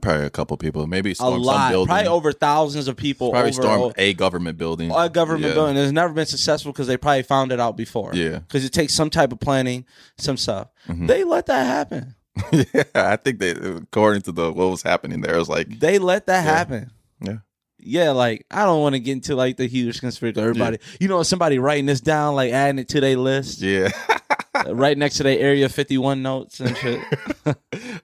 probably 0.00 0.24
a 0.24 0.30
couple 0.30 0.56
people. 0.56 0.86
Maybe 0.86 1.14
A 1.20 1.28
lot, 1.28 1.72
probably 1.86 2.06
over 2.06 2.32
thousands 2.32 2.86
of 2.86 2.96
people. 2.96 3.32
Probably 3.32 3.50
over, 3.50 3.60
storm 3.60 3.92
a 3.98 4.14
government 4.14 4.56
building. 4.56 4.90
a 4.94 5.10
government 5.10 5.46
Yeah. 5.48 5.54
building. 5.54 5.76
It's 5.76 5.92
never 5.92 6.12
been 6.14 6.26
successful 6.26 6.70
because 6.72 6.86
they 6.86 6.96
probably 6.96 7.24
found 7.24 7.50
it 7.52 7.58
out 7.60 7.76
before. 7.76 8.12
Yeah. 8.14 8.38
because 8.38 8.64
it 8.64 8.72
takes 8.72 8.94
some 8.94 9.10
type 9.10 9.32
of 9.32 9.40
planning, 9.40 9.84
some 10.16 10.36
stuff. 10.36 10.68
Mhm. 10.88 11.08
They 11.08 11.24
let 11.24 11.46
that 11.46 11.66
happen. 11.66 12.14
yeah, 12.74 12.84
I 12.94 13.16
think 13.16 13.38
they 13.38 13.50
according 13.50 14.22
to 14.22 14.32
the 14.32 14.52
what 14.52 14.70
was 14.70 14.82
happening 14.82 15.20
there 15.20 15.34
it 15.34 15.38
was 15.38 15.48
like 15.48 15.68
They 15.78 15.98
let 15.98 16.26
that 16.26 16.44
Yeah. 16.44 16.54
happen. 16.56 16.90
yeah. 17.20 17.36
Yeah, 17.82 18.10
like 18.10 18.44
I 18.50 18.64
don't 18.64 18.82
want 18.82 18.94
to 18.94 19.00
get 19.00 19.12
into 19.12 19.34
like 19.34 19.56
the 19.56 19.66
huge 19.66 20.00
conspiracy. 20.00 20.38
Everybody, 20.40 20.78
you 21.00 21.08
know, 21.08 21.22
somebody 21.22 21.58
writing 21.58 21.86
this 21.86 22.00
down, 22.02 22.34
like 22.34 22.52
adding 22.52 22.78
it 22.78 22.88
to 22.88 23.00
their 23.00 23.16
list, 23.16 23.62
Yeah. 23.62 23.88
uh, 24.54 24.74
right 24.74 24.98
next 24.98 25.16
to 25.16 25.22
their 25.22 25.38
Area 25.38 25.68
Fifty 25.70 25.96
One 25.96 26.22
notes 26.22 26.60
and 26.60 26.76
shit. 26.76 27.00
All 27.46 27.54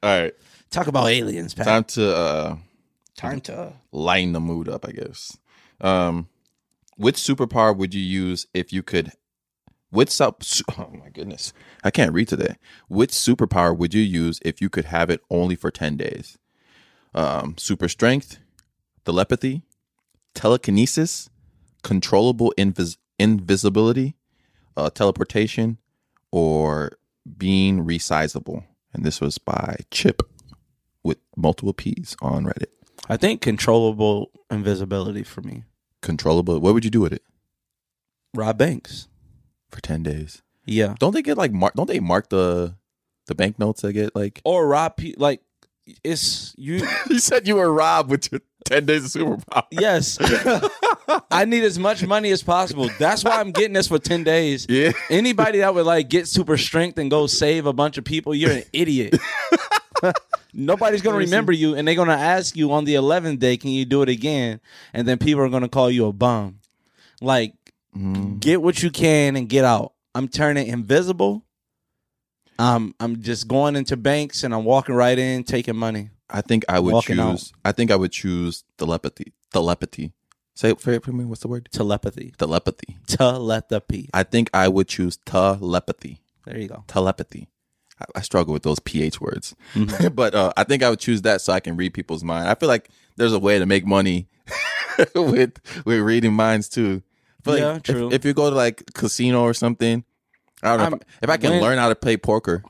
right. 0.03 0.32
Talk 0.70 0.86
about 0.86 1.09
aliens, 1.09 1.53
Pat. 1.55 1.66
Time 1.66 1.84
to 1.84 2.16
uh 2.16 2.57
Time 3.16 3.40
to. 3.42 3.72
lighten 3.92 4.32
the 4.32 4.40
mood 4.40 4.68
up, 4.68 4.86
I 4.88 4.92
guess. 4.92 5.36
Um 5.82 6.28
which 6.97 7.16
superpower 7.16 7.76
would 7.76 7.92
you 7.92 8.01
use 8.03 8.47
if 8.55 8.72
you 8.72 8.82
could 8.82 9.12
which 9.91 10.11
sup 10.11 10.43
oh 10.78 10.91
my 10.93 11.09
goodness. 11.11 11.53
I 11.84 11.91
can't 11.91 12.12
read 12.12 12.28
today. 12.28 12.57
Which 12.89 13.11
superpower 13.11 13.76
would 13.76 13.95
you 13.95 14.03
use 14.03 14.41
if 14.45 14.61
you 14.61 14.68
could 14.68 14.87
have 14.87 15.11
it 15.11 15.20
only 15.30 15.57
for 15.57 15.70
10 15.70 15.97
days? 15.97 16.39
Um 17.14 17.57
super 17.59 17.89
strength, 17.89 18.39
telepathy, 19.05 19.62
telekinesis, 20.34 21.30
controllable 21.82 22.53
invis- 22.59 22.99
invisibility, 23.18 24.14
uh, 24.76 24.91
teleportation, 24.91 25.78
or 26.30 26.99
being 27.39 27.84
resizable. 27.87 28.64
And 28.93 29.05
this 29.05 29.20
was 29.20 29.39
by 29.39 29.76
Chip 29.91 30.22
with 31.03 31.18
multiple 31.37 31.72
P's 31.72 32.16
on 32.20 32.45
Reddit. 32.45 32.72
I 33.09 33.16
think 33.16 33.41
controllable 33.41 34.30
invisibility 34.51 35.22
for 35.22 35.41
me. 35.43 35.64
controllable. 36.03 36.59
What 36.61 36.74
would 36.74 36.84
you 36.84 36.91
do 36.91 37.01
with 37.01 37.12
it 37.12 37.22
Rob 38.34 38.59
Banks. 38.59 39.09
For 39.71 39.81
ten 39.81 40.03
days? 40.03 40.43
Yeah. 40.64 40.95
Don't 40.99 41.12
they 41.12 41.23
get 41.23 41.39
like 41.39 41.53
mark? 41.53 41.75
Don't 41.75 41.87
they 41.89 42.01
mark 42.01 42.29
the 42.29 42.75
the 43.27 43.35
banknotes? 43.35 43.85
I 43.85 43.93
get 43.93 44.14
like. 44.17 44.41
Or 44.45 44.67
rob 44.67 44.97
pe- 44.97 45.14
like 45.17 45.41
it's 46.03 46.55
you 46.57 46.87
you 47.11 47.19
said 47.19 47.47
you 47.47 47.57
were 47.57 47.73
robbed 47.73 48.11
with 48.11 48.31
your 48.33 48.41
ten 48.64 48.87
days 48.87 49.14
of 49.14 49.23
superpower. 49.23 49.64
yes. 49.71 50.19
I 51.31 51.45
need 51.45 51.62
as 51.62 51.79
much 51.79 52.05
money 52.05 52.31
as 52.31 52.43
possible. 52.43 52.89
That's 52.99 53.23
why 53.23 53.39
I'm 53.41 53.53
getting 53.53 53.75
this 53.75 53.87
for 53.87 53.99
10 53.99 54.25
days. 54.25 54.67
Yeah. 54.69 54.91
Anybody 55.09 55.59
that 55.61 55.73
would 55.73 55.87
like 55.87 56.09
get 56.09 56.27
super 56.27 56.57
strength 56.57 56.99
and 56.99 57.09
go 57.09 57.29
save 57.29 57.67
a 57.67 57.73
bunch 57.73 57.97
of 57.97 58.05
people, 58.05 58.35
you're 58.35 58.51
an 58.51 58.64
idiot. 58.73 59.17
Nobody's 60.53 61.03
gonna 61.03 61.19
remember 61.19 61.53
you, 61.53 61.75
and 61.75 61.87
they're 61.87 61.95
gonna 61.95 62.12
ask 62.14 62.57
you 62.57 62.73
on 62.73 62.85
the 62.85 62.95
eleventh 62.95 63.41
day, 63.41 63.57
"Can 63.57 63.71
you 63.71 63.85
do 63.85 64.03
it 64.03 64.09
again?" 64.09 64.61
And 64.95 65.07
then 65.07 65.19
people 65.19 65.43
are 65.43 65.49
gonna 65.49 65.69
call 65.69 65.91
you 65.91 66.07
a 66.07 66.12
bum. 66.12 66.61
Like, 67.21 67.55
get 68.40 68.61
what 68.62 68.82
you 68.82 68.90
can 68.90 69.36
and 69.36 69.49
get 69.49 69.64
out. 69.64 69.92
I'm 70.14 70.28
turning 70.28 70.66
invisible. 70.66 71.44
Um, 72.59 72.94
I'm 73.01 73.22
just 73.22 73.49
going 73.49 73.76
into 73.76 73.97
banks 73.97 74.42
and 74.42 74.55
I'm 74.55 74.64
walking 74.64 74.94
right 74.94 75.18
in, 75.18 75.44
taking 75.44 75.76
money. 75.76 76.11
I 76.30 76.40
think 76.40 76.64
I 76.68 76.80
would 76.80 76.92
Walking 76.94 77.20
out. 77.20 77.32
choose. 77.32 77.53
I 77.64 77.72
think 77.72 77.90
I 77.90 77.97
would 77.97 78.12
choose 78.12 78.64
telepathy. 78.78 79.32
Telepathy. 79.53 80.12
Say 80.55 80.70
it 80.70 80.80
for, 80.80 80.99
for 81.01 81.12
me. 81.12 81.24
What's 81.26 81.42
the 81.42 81.49
word? 81.49 81.68
Telepathy. 81.70 82.32
Telepathy. 82.38 82.97
Telepathy. 83.07 84.09
I 84.14 84.22
think 84.22 84.49
I 84.55 84.68
would 84.68 84.88
choose 84.88 85.18
telepathy. 85.18 86.22
There 86.47 86.59
you 86.59 86.68
go. 86.68 86.84
Telepathy. 86.88 87.49
I, 88.01 88.05
I 88.16 88.20
struggle 88.22 88.55
with 88.55 88.62
those 88.62 88.78
ph 88.80 89.20
words, 89.20 89.55
Mm-hmm. 89.74 90.09
but 90.14 90.34
uh, 90.34 90.53
I 90.57 90.64
think 90.64 90.82
I 90.82 90.90
would 90.90 90.99
choose 90.99 91.22
that 91.22 91.40
so 91.42 91.53
I 91.53 91.61
can 91.61 91.76
read 91.76 91.92
people's 91.94 92.24
mind. 92.24 92.49
I 92.49 92.55
feel 92.55 92.68
like 92.68 92.88
there's 93.16 93.32
a 93.34 93.38
way 93.38 93.59
to 93.59 93.66
make 93.66 93.86
money 93.86 94.28
with 95.14 95.61
with 95.84 96.01
reading 96.01 96.32
minds 96.32 96.68
too. 96.68 97.03
I 97.47 97.51
feel 97.51 97.59
Yeah, 97.59 97.72
like 97.74 97.82
true. 97.82 98.07
If, 98.09 98.14
if 98.14 98.24
you 98.24 98.34
go 98.34 98.51
to 98.51 98.57
like 98.57 98.82
casino 98.94 99.42
or 99.42 99.55
something, 99.55 100.05
I 100.62 100.76
don't 100.76 100.78
know 100.90 100.97
if, 100.97 101.03
I, 101.03 101.07
if 101.22 101.30
I 101.30 101.36
can 101.36 101.51
when- 101.53 101.62
learn 101.62 101.78
how 101.78 101.88
to 101.88 101.94
play 101.94 102.16
poker. 102.16 102.62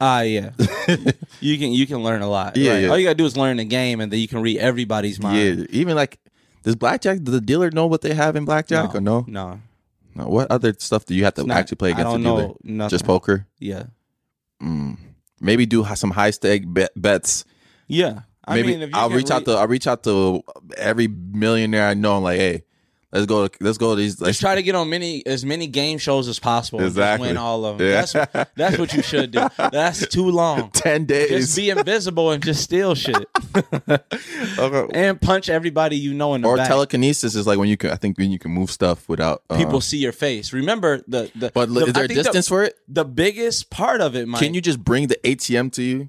Ah, 0.00 0.22
yeah. 0.22 0.50
you 1.40 1.58
can 1.58 1.70
you 1.72 1.86
can 1.86 2.02
learn 2.02 2.22
a 2.22 2.28
lot. 2.28 2.56
Yeah, 2.56 2.76
yeah. 2.76 2.88
All 2.88 2.98
you 2.98 3.04
gotta 3.04 3.14
do 3.14 3.24
is 3.24 3.36
learn 3.36 3.58
the 3.58 3.64
game, 3.64 4.00
and 4.00 4.10
then 4.10 4.18
you 4.18 4.26
can 4.26 4.42
read 4.42 4.58
everybody's 4.58 5.20
mind. 5.20 5.60
Yeah, 5.60 5.66
even 5.70 5.94
like 5.94 6.18
does 6.64 6.74
blackjack? 6.74 7.20
Does 7.22 7.34
the 7.34 7.40
dealer 7.40 7.70
know 7.70 7.86
what 7.86 8.00
they 8.02 8.12
have 8.14 8.34
in 8.34 8.44
blackjack 8.44 8.94
or 8.96 9.00
no? 9.00 9.24
No. 9.28 9.60
No. 10.16 10.26
What 10.28 10.50
other 10.50 10.74
stuff 10.78 11.06
do 11.06 11.14
you 11.14 11.22
have 11.24 11.34
to 11.34 11.44
not- 11.44 11.56
actually 11.56 11.76
play 11.76 11.90
I 11.90 11.92
against 11.92 12.10
don't 12.12 12.22
the 12.22 12.28
dealer? 12.28 12.42
know 12.42 12.56
nothing. 12.64 12.90
Just 12.90 13.04
poker. 13.06 13.46
Yeah. 13.60 13.84
Mm. 14.60 14.96
Maybe 15.40 15.66
do 15.66 15.84
some 15.94 16.10
high 16.10 16.30
stake 16.30 16.64
bet- 16.66 16.92
bets. 16.96 17.44
Yeah. 17.86 18.20
I 18.44 18.56
Maybe 18.56 18.68
mean, 18.72 18.82
if 18.82 18.90
you 18.90 18.96
I'll 18.96 19.10
reach 19.10 19.30
out 19.30 19.44
to 19.44 19.52
I'll 19.52 19.68
reach 19.68 19.86
out 19.86 20.02
to 20.04 20.42
every 20.76 21.06
millionaire 21.06 21.86
I 21.86 21.94
know. 21.94 22.16
I'm 22.16 22.24
like, 22.24 22.38
hey, 22.38 22.64
let's 23.12 23.26
go. 23.26 23.48
Let's 23.60 23.78
go 23.78 23.90
to 23.90 23.96
these. 23.96 24.20
Let's 24.20 24.38
try 24.38 24.54
to 24.54 24.62
get 24.62 24.74
on 24.74 24.88
many 24.90 25.24
as 25.26 25.44
many 25.44 25.66
game 25.66 25.98
shows 25.98 26.28
as 26.28 26.38
possible. 26.38 26.82
Exactly. 26.82 27.28
win 27.28 27.36
all 27.36 27.64
of 27.64 27.78
them. 27.78 27.86
Yeah. 27.86 28.04
That's 28.04 28.50
that's 28.56 28.78
what 28.78 28.92
you 28.92 29.02
should 29.02 29.30
do. 29.30 29.46
That's 29.58 30.06
too 30.08 30.28
long. 30.30 30.70
ten 30.70 31.04
days. 31.04 31.30
Just 31.30 31.56
be 31.56 31.70
invisible 31.70 32.30
and 32.30 32.42
just 32.42 32.62
steal 32.62 32.94
shit 32.94 33.28
Okay. 34.58 34.86
and 34.94 35.20
punch 35.20 35.48
everybody 35.48 35.96
you 35.96 36.14
know 36.14 36.34
in 36.34 36.42
the 36.42 36.46
back. 36.46 36.52
Or 36.52 36.56
back. 36.56 36.68
telekinesis 36.68 37.34
is 37.34 37.46
like 37.46 37.58
when 37.58 37.68
you 37.68 37.76
can. 37.76 37.90
I 37.90 37.96
think 37.96 38.18
when 38.18 38.30
you 38.32 38.38
can 38.38 38.50
move 38.50 38.70
stuff 38.70 39.08
without 39.08 39.42
uh, 39.50 39.56
People 39.56 39.80
see 39.80 39.98
your 39.98 40.12
face. 40.12 40.52
Remember 40.52 41.02
the 41.06 41.30
the. 41.34 41.50
But 41.52 41.72
the, 41.72 41.86
is 41.86 41.92
there 41.92 42.04
a 42.04 42.08
think 42.08 42.18
the- 42.18 42.24
distance 42.24 42.48
for 42.48 42.64
it? 42.64 42.78
The, 42.88 43.04
biggest 43.04 43.70
part 43.70 44.00
of 44.00 44.16
it, 44.16 44.26
Mike. 44.26 44.40
Can 44.40 44.54
you 44.54 44.60
just 44.60 44.82
bring 44.82 45.06
the 45.08 45.16
ATM 45.24 45.72
to 45.72 45.82
you? 45.82 46.08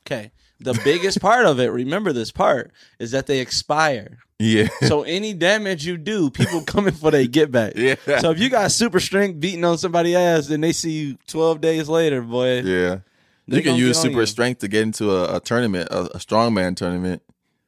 Okay. 0.00 0.32
The 0.58 0.80
biggest 0.84 1.20
part 1.20 1.46
of 1.46 1.58
it, 1.58 1.68
remember 1.68 2.12
this 2.12 2.30
part, 2.30 2.72
is 2.98 3.10
that 3.10 3.26
they 3.26 3.40
expire. 3.40 4.18
Yeah. 4.42 4.68
So 4.82 5.02
any 5.02 5.32
damage 5.34 5.86
you 5.86 5.96
do, 5.96 6.30
people 6.30 6.62
coming 6.66 6.92
for 6.92 7.10
their 7.10 7.26
get 7.26 7.50
back. 7.52 7.74
Yeah. 7.76 7.94
So 8.20 8.30
if 8.32 8.38
you 8.38 8.50
got 8.50 8.72
super 8.72 9.00
strength 9.00 9.38
beating 9.40 9.64
on 9.64 9.78
somebody's 9.78 10.16
ass 10.16 10.46
then 10.48 10.60
they 10.60 10.72
see 10.72 10.90
you 10.90 11.18
12 11.28 11.60
days 11.60 11.88
later, 11.88 12.20
boy, 12.22 12.60
Yeah. 12.60 12.98
You 13.46 13.62
can 13.62 13.76
use 13.76 14.00
super 14.00 14.20
you. 14.20 14.26
strength 14.26 14.60
to 14.60 14.68
get 14.68 14.82
into 14.82 15.10
a, 15.12 15.36
a 15.36 15.40
tournament, 15.40 15.88
a, 15.90 16.02
a 16.16 16.18
strongman 16.18 16.76
tournament. 16.76 17.22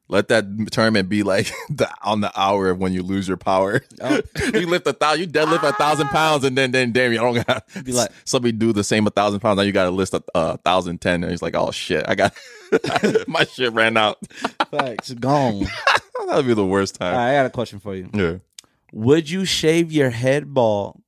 Let 0.09 0.29
that 0.29 0.45
tournament 0.71 1.09
be 1.09 1.23
like 1.23 1.51
the, 1.71 1.89
on 2.03 2.21
the 2.21 2.31
hour 2.39 2.69
of 2.71 2.79
when 2.79 2.93
you 2.93 3.03
lose 3.03 3.27
your 3.27 3.37
power. 3.39 3.83
Oh. 4.01 4.21
you 4.53 4.67
lift 4.67 4.87
a 4.87 4.93
thousand, 4.93 5.21
you 5.21 5.27
deadlift 5.27 5.63
a 5.63 5.73
thousand 5.73 6.09
ah. 6.09 6.13
pounds, 6.13 6.45
and 6.45 6.57
then 6.57 6.73
then 6.73 6.93
damn, 6.93 7.13
you 7.13 7.19
I 7.21 7.23
don't 7.23 7.47
got 7.47 7.85
Be 7.85 7.93
like- 7.93 8.11
somebody 8.25 8.53
do 8.53 8.73
the 8.73 8.85
same 8.85 9.07
a 9.07 9.11
thousand 9.11 9.41
pounds. 9.41 9.57
Now 9.57 9.63
you 9.63 9.73
got 9.73 9.85
to 9.85 9.91
list 9.91 10.15
a, 10.15 10.23
a 10.35 10.59
thousand 10.59 11.01
ten, 11.01 11.23
and 11.23 11.31
he's 11.31 11.43
like, 11.43 11.57
oh 11.57 11.71
shit, 11.71 12.05
I 12.07 12.15
got 12.15 12.35
my 13.27 13.45
shit 13.45 13.73
ran 13.73 13.97
out. 13.97 14.19
facts 14.71 15.13
gone. 15.15 15.67
that 16.27 16.37
would 16.37 16.47
be 16.47 16.55
the 16.55 16.67
worst 16.67 16.97
time. 16.97 17.15
right, 17.15 17.31
I 17.31 17.35
got 17.35 17.47
a 17.47 17.51
question 17.51 17.81
for 17.81 17.95
you. 17.95 18.11
Yeah. 18.13 18.37
Would 18.93 19.29
you 19.29 19.45
shave 19.45 19.91
your 19.91 20.11
head 20.11 20.55
bald 20.55 21.03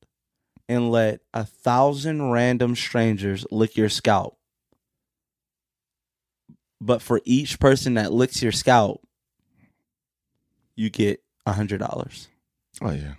and 0.69 0.91
let 0.91 1.21
a 1.33 1.45
thousand 1.45 2.31
random 2.31 2.75
strangers 2.75 3.47
lick 3.51 3.77
your 3.77 3.89
scalp? 3.89 4.37
But 6.81 7.01
for 7.01 7.21
each 7.25 7.59
person 7.59 7.95
that 7.95 8.13
licks 8.13 8.43
your 8.43 8.53
scalp, 8.53 9.03
you 10.75 10.91
get 10.91 11.23
a 11.47 11.53
hundred 11.53 11.79
dollars. 11.79 12.29
Oh 12.83 12.91
yeah. 12.91 13.15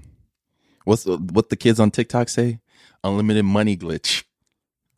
What's 0.83 1.03
the, 1.03 1.17
what 1.17 1.49
the 1.49 1.55
kids 1.55 1.79
on 1.79 1.91
TikTok 1.91 2.29
say? 2.29 2.59
Unlimited 3.03 3.45
money 3.45 3.77
glitch 3.77 4.23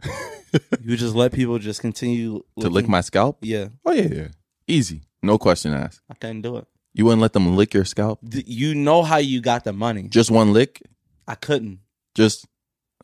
You 0.81 0.97
just 0.97 1.15
let 1.15 1.31
people 1.33 1.59
just 1.59 1.81
continue 1.81 2.43
to 2.59 2.69
lick 2.69 2.87
my 2.87 3.01
scalp. 3.01 3.37
Yeah, 3.41 3.67
Oh 3.85 3.91
yeah, 3.91 4.07
yeah. 4.11 4.27
Easy, 4.67 5.01
no 5.21 5.37
question 5.37 5.73
asked. 5.73 6.01
I 6.09 6.13
couldn't 6.15 6.41
do 6.41 6.57
it. 6.57 6.67
You 6.99 7.05
wouldn't 7.05 7.21
let 7.21 7.31
them 7.31 7.55
lick 7.55 7.73
your 7.73 7.85
scalp? 7.85 8.19
D- 8.27 8.43
You 8.45 8.75
know 8.75 9.03
how 9.03 9.15
you 9.19 9.39
got 9.39 9.63
the 9.63 9.71
money. 9.71 10.09
Just 10.09 10.29
one 10.29 10.51
lick? 10.51 10.81
I 11.29 11.35
couldn't. 11.35 11.79
Just 12.13 12.45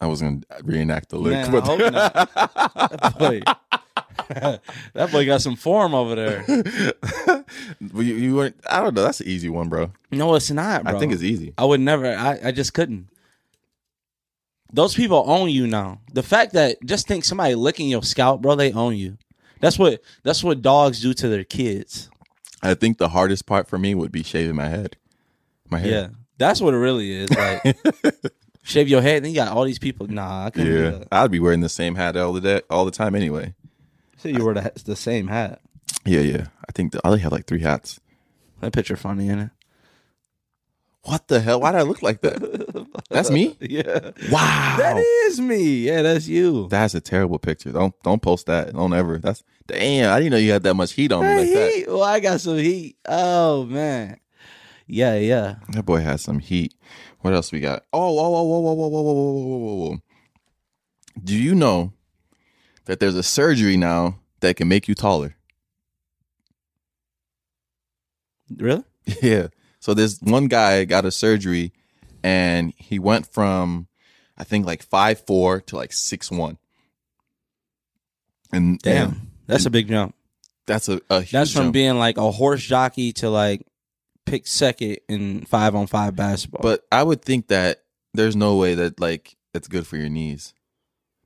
I 0.02 0.08
was 0.08 0.22
gonna 0.22 0.42
reenact 0.66 1.12
the 1.12 1.18
lick. 1.18 1.32
Man, 1.32 1.56
I 1.56 1.60
hope 1.62 1.80
That 1.80 3.16
boy, 3.18 3.42
that 4.94 5.12
boy 5.14 5.26
got 5.26 5.42
some 5.42 5.56
form 5.56 5.96
over 5.96 6.14
there. 6.14 6.46
Well, 7.94 8.04
you, 8.04 8.16
you 8.16 8.36
weren't. 8.36 8.60
I 8.70 8.82
don't 8.82 8.94
know. 8.94 9.04
That's 9.04 9.22
an 9.22 9.28
easy 9.28 9.48
one, 9.48 9.70
bro. 9.70 9.94
No, 10.12 10.36
it's 10.36 10.52
not, 10.52 10.84
bro. 10.84 10.94
I 10.98 11.00
think 11.00 11.14
it's 11.14 11.24
easy. 11.24 11.54
I 11.58 11.64
would 11.64 11.80
never. 11.80 12.06
I, 12.14 12.38
I 12.46 12.52
just 12.52 12.74
couldn't. 12.74 13.08
Those 14.74 14.94
people 14.94 15.24
own 15.26 15.50
you 15.50 15.68
now. 15.68 16.02
The 16.12 16.24
fact 16.24 16.52
that 16.54 16.84
just 16.84 17.08
think 17.08 17.24
somebody 17.24 17.56
licking 17.56 17.88
your 17.88 18.04
scalp, 18.04 18.42
bro, 18.42 18.56
they 18.56 18.74
own 18.74 18.98
you. 18.98 19.18
That's 19.62 19.80
what 19.80 20.02
that's 20.24 20.44
what 20.44 20.62
dogs 20.62 21.02
do 21.02 21.14
to 21.14 21.30
their 21.30 21.46
kids. 21.46 22.10
I 22.66 22.74
think 22.76 22.98
the 22.98 23.10
hardest 23.10 23.46
part 23.46 23.68
for 23.68 23.78
me 23.78 23.96
would 23.96 24.12
be 24.12 24.24
shaving 24.24 24.56
my 24.56 24.68
head. 24.68 24.98
My 25.70 25.80
hair. 25.80 25.92
Yeah, 25.92 26.08
that's 26.38 26.62
what 26.62 26.74
it 26.74 26.78
really 26.78 27.12
is. 27.12 27.30
Like 27.32 27.78
shave 28.64 28.88
your 28.88 29.02
head, 29.02 29.24
then 29.24 29.32
you 29.32 29.38
got 29.38 29.50
all 29.56 29.64
these 29.64 29.80
people. 29.80 30.08
Nah, 30.08 30.46
I 30.46 30.50
couldn't 30.50 30.72
do 30.72 30.84
Yeah, 30.84 30.90
that. 30.92 31.08
I'd 31.12 31.32
be 31.32 31.40
wearing 31.40 31.62
the 31.62 31.70
same 31.70 31.96
hat 31.96 32.18
all 32.18 32.34
the 32.34 32.42
day, 32.42 32.62
all 32.70 32.86
the 32.86 32.92
time 32.92 33.16
anyway. 33.16 33.54
So 34.18 34.30
you 34.30 34.44
wear 34.44 34.54
the, 34.54 34.72
the 34.86 34.96
same 34.96 35.28
hat. 35.28 35.62
Yeah, 36.06 36.22
yeah. 36.22 36.48
I 36.68 36.72
think 36.72 36.92
the, 36.92 37.02
I 37.04 37.10
only 37.10 37.20
have 37.22 37.32
like 37.32 37.46
three 37.46 37.62
hats. 37.62 38.00
That 38.62 38.74
picture 38.74 38.96
funny, 38.96 39.28
in 39.28 39.40
it? 39.40 39.50
What 41.06 41.28
the 41.28 41.40
hell? 41.40 41.62
Why 41.62 41.72
did 41.72 41.80
I 41.80 41.84
look 41.84 42.02
like 42.02 42.22
that? 42.22 42.88
That's 43.10 43.30
me. 43.30 43.56
Yeah, 43.62 44.12
Wow, 44.32 44.76
that 44.80 44.98
is 44.98 45.40
me. 45.40 45.86
Yeah, 45.86 46.02
that's 46.02 46.28
you. 46.28 46.68
that's 46.70 46.96
a 46.96 47.02
terrible 47.02 47.38
picture. 47.38 47.72
Don't 47.72 47.94
don't 48.04 48.22
post 48.22 48.48
that. 48.48 48.74
Don't 48.74 48.94
ever. 48.94 49.20
That's 49.20 49.44
damn. 49.68 50.12
I 50.12 50.18
didn't 50.20 50.32
know 50.32 50.38
you 50.38 50.52
had 50.52 50.64
that 50.64 50.74
much 50.74 50.94
heat 50.94 51.12
on 51.12 51.24
me 51.24 51.36
like 51.36 51.50
that. 51.54 51.86
Well, 51.92 52.04
I 52.04 52.20
got 52.20 52.42
some 52.42 52.58
heat. 52.58 52.98
Oh 53.08 53.66
man. 53.66 54.20
Yeah, 54.88 55.16
yeah. 55.16 55.56
That 55.70 55.86
boy 55.86 56.02
has 56.02 56.22
some 56.22 56.40
heat. 56.40 56.74
What 57.22 57.34
else 57.34 57.52
we 57.52 57.60
got? 57.60 57.84
Oh, 57.94 58.20
oh, 58.20 58.36
oh, 58.36 58.36
oh, 58.36 58.68
oh, 58.68 58.68
oh, 58.68 58.82
oh, 58.82 58.96
oh, 58.96 59.08
oh, 59.08 59.08
oh, 59.08 59.90
oh, 59.90 59.94
oh. 59.94 59.98
Do 61.24 61.36
you 61.36 61.56
know 61.56 61.94
that 62.86 63.00
there's 63.00 63.16
a 63.16 63.24
surgery 63.24 63.78
now 63.78 64.20
that 64.42 64.56
can 64.58 64.68
make 64.68 64.88
you 64.88 64.96
taller? 64.96 65.36
Really? 68.56 68.84
Yeah. 69.22 69.48
So 69.86 69.94
this 69.94 70.20
one 70.20 70.48
guy 70.48 70.84
got 70.86 71.06
a 71.06 71.12
surgery 71.12 71.72
and 72.24 72.74
he 72.76 72.98
went 72.98 73.28
from 73.32 73.86
I 74.36 74.44
think 74.44 74.66
like 74.66 74.82
five 74.82 75.20
four 75.28 75.62
to 75.62 75.76
like 75.76 75.94
six 75.94 76.32
one. 76.32 76.58
And 78.52 78.80
Damn. 78.80 79.08
and 79.10 79.28
That's 79.46 79.68
a 79.68 79.70
big 79.70 79.88
jump. 79.88 80.16
that's 80.66 80.90
a, 80.90 81.02
a 81.12 81.20
huge 81.22 81.32
That's 81.34 81.52
from 81.54 81.66
jump. 81.66 81.74
being 81.74 82.00
like 82.00 82.18
a 82.18 82.32
horse 82.32 82.64
jockey 82.64 83.14
to 83.14 83.30
like 83.30 83.62
pick 84.26 84.48
second 84.48 84.98
in 85.08 85.46
five 85.46 85.76
on 85.76 85.86
five 85.86 86.16
basketball. 86.16 86.64
But 86.64 86.84
I 86.92 87.04
would 87.04 87.22
think 87.22 87.50
that 87.50 87.84
there's 88.16 88.36
no 88.36 88.56
way 88.56 88.74
that 88.74 89.00
like 89.00 89.36
it's 89.54 89.68
good 89.68 89.86
for 89.86 89.98
your 89.98 90.10
knees. 90.10 90.56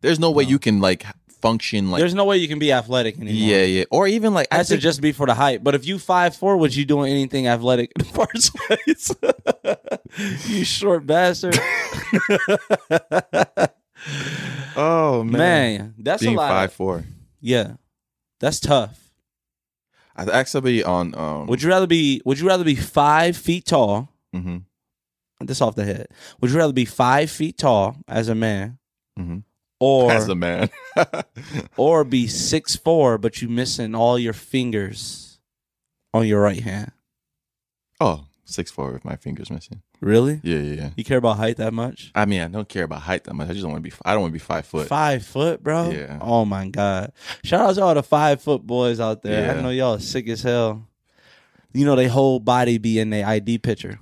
There's 0.02 0.20
no 0.20 0.32
way 0.32 0.44
you 0.44 0.60
can 0.60 0.82
like 0.82 1.06
function 1.42 1.90
like 1.92 2.00
there's 2.00 2.14
no 2.14 2.24
way 2.26 2.38
you 2.38 2.48
can 2.48 2.60
be 2.60 2.72
athletic 2.72 3.16
anymore. 3.18 3.34
yeah, 3.34 3.64
yeah, 3.64 3.84
or 3.92 4.08
even 4.08 4.34
like 4.34 4.48
I 4.52 4.58
That's 4.58 4.70
to 4.70 4.74
think, 4.76 4.84
just 4.84 5.02
be 5.02 5.12
for 5.14 5.26
the 5.26 5.34
height. 5.34 5.64
But 5.64 5.74
if 5.76 5.86
you 5.86 5.98
five 6.00 6.36
four, 6.36 6.58
was 6.58 6.78
you 6.78 6.86
doing 6.86 7.12
anything 7.12 7.48
athletic 7.48 7.92
in 7.96 8.06
the 8.06 8.12
first 8.12 8.56
place? 8.68 9.16
you 10.50 10.64
short 10.66 11.06
bastard. 11.06 11.58
oh 14.76 15.24
Man, 15.24 15.94
that's 15.98 16.22
being 16.24 16.36
a 16.36 16.38
lot. 16.38 16.50
five 16.50 16.74
four. 16.74 17.04
Yeah. 17.42 17.74
That's 18.40 18.60
tough. 18.60 18.98
I 20.16 20.24
asked 20.24 20.52
somebody 20.52 20.84
on 20.84 21.16
um 21.16 21.48
Would 21.48 21.62
you 21.64 21.70
rather 21.70 21.88
be 21.88 22.22
would 22.26 22.40
you 22.40 22.48
rather 22.48 22.64
be 22.64 22.76
five 22.76 23.38
feet 23.38 23.66
tall 23.66 24.10
Mm-hmm. 24.36 24.58
This 25.46 25.62
off 25.62 25.76
the 25.76 25.86
head. 25.86 26.08
Would 26.42 26.52
you 26.52 26.58
rather 26.58 26.74
be 26.74 26.86
five 26.86 27.32
feet 27.32 27.58
tall 27.58 27.96
as 28.08 28.28
a 28.30 28.36
man, 28.36 28.78
Mhm. 29.18 29.44
Or 29.80 30.12
As 30.12 30.28
a 30.28 30.36
man. 30.36 30.70
or 31.78 32.04
be 32.04 32.28
six 32.28 32.76
four, 32.76 33.18
but 33.18 33.42
you 33.42 33.48
missing 33.48 33.96
all 33.96 34.20
your 34.20 34.34
fingers 34.34 35.40
on 36.14 36.28
your 36.28 36.42
right 36.42 36.62
hand? 36.62 36.92
oh, 38.02 38.26
six 38.46 38.72
four 38.72 38.92
with 38.92 39.06
my 39.06 39.16
fingers 39.16 39.52
missing. 39.52 39.82
Really? 40.02 40.40
Yeah, 40.44 40.60
yeah, 40.60 40.74
yeah. 40.76 40.90
You 40.96 41.04
care 41.04 41.18
about 41.18 41.38
height 41.38 41.58
that 41.58 41.74
much? 41.74 42.12
I 42.16 42.26
mean, 42.26 42.42
I 42.42 42.48
don't 42.48 42.70
care 42.70 42.86
about 42.86 43.02
height 43.02 43.26
that 43.26 43.34
much. 43.34 43.50
I 43.50 43.52
just 43.52 43.64
don't 43.64 43.72
want 43.72 43.84
to 43.84 43.90
be. 43.90 43.96
I 44.06 44.14
don't 44.14 44.22
want 44.22 44.32
to 44.32 44.34
be 44.34 44.40
five 44.40 44.66
foot. 44.66 44.88
Five 44.88 45.26
foot, 45.26 45.62
bro. 45.62 45.90
Yeah. 45.90 46.18
Oh 46.22 46.46
my 46.46 46.70
god. 46.70 47.12
Shout 47.44 47.62
out 47.62 47.76
to 47.76 47.84
all 47.84 47.94
the 47.94 48.04
five 48.04 48.42
foot 48.42 48.66
boys 48.66 49.00
out 49.00 49.22
there. 49.22 49.58
I 49.58 49.62
know 49.62 49.70
y'all 49.70 49.96
are 49.96 50.00
sick 50.00 50.28
as 50.30 50.42
hell. 50.42 50.88
You 51.74 51.86
know, 51.86 51.96
they 51.96 52.08
whole 52.08 52.40
body 52.40 52.78
be 52.78 52.98
in 52.98 53.10
their 53.12 53.26
ID 53.28 53.60
picture. 53.60 54.00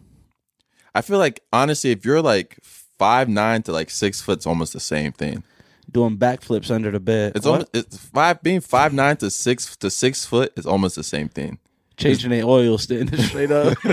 I 0.96 1.02
feel 1.02 1.18
like 1.18 1.42
honestly, 1.52 1.92
if 1.92 2.06
you're 2.06 2.22
like 2.22 2.58
five 2.64 3.28
nine 3.28 3.64
to 3.64 3.72
like 3.72 3.90
six 3.90 4.22
foot, 4.22 4.38
it's 4.38 4.48
almost 4.48 4.74
the 4.74 4.80
same 4.80 5.12
thing. 5.12 5.44
Doing 5.92 6.18
backflips 6.18 6.70
under 6.70 6.92
the 6.92 7.00
bed. 7.00 7.34
It's 7.36 7.46
almost 7.46 7.70
it's 7.74 7.98
five 7.98 8.42
being 8.44 8.60
five 8.62 8.94
nine 8.94 9.16
to 9.18 9.32
six 9.32 9.76
to 9.78 9.90
six 9.90 10.26
foot 10.26 10.52
is 10.58 10.66
almost 10.66 10.96
the 10.96 11.04
same 11.04 11.30
thing. 11.30 11.60
changing 11.96 12.30
their 12.30 12.44
oil 12.46 12.78
standing 12.78 13.20
straight 13.22 13.52
up. 13.52 13.78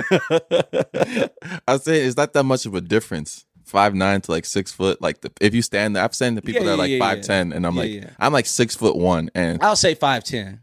I 1.68 1.76
say 1.78 2.02
it's 2.02 2.16
not 2.16 2.32
that 2.32 2.44
much 2.44 2.66
of 2.66 2.74
a 2.74 2.80
difference. 2.80 3.44
Five 3.64 3.94
nine 3.94 4.20
to 4.22 4.30
like 4.30 4.44
six 4.44 4.72
foot. 4.72 5.00
Like 5.00 5.20
the, 5.22 5.32
if 5.40 5.54
you 5.54 5.62
stand 5.62 5.96
there, 5.96 6.04
I've 6.04 6.14
seen 6.14 6.34
the 6.34 6.42
people 6.42 6.62
Yeah, 6.64 6.70
that 6.70 6.74
are 6.74 6.78
like 6.78 6.90
yeah, 6.90 6.96
yeah, 6.96 7.00
five 7.14 7.20
ten, 7.22 7.52
and 7.52 7.66
I'm 7.66 7.74
Yeah, 7.76 7.82
like 7.82 7.90
yeah. 7.92 8.10
I'm 8.18 8.32
like 8.32 8.46
six 8.46 8.74
foot 8.76 8.96
one, 8.96 9.30
and 9.34 9.62
I'll 9.62 9.76
say 9.76 9.94
five 9.94 10.24
ten. 10.24 10.60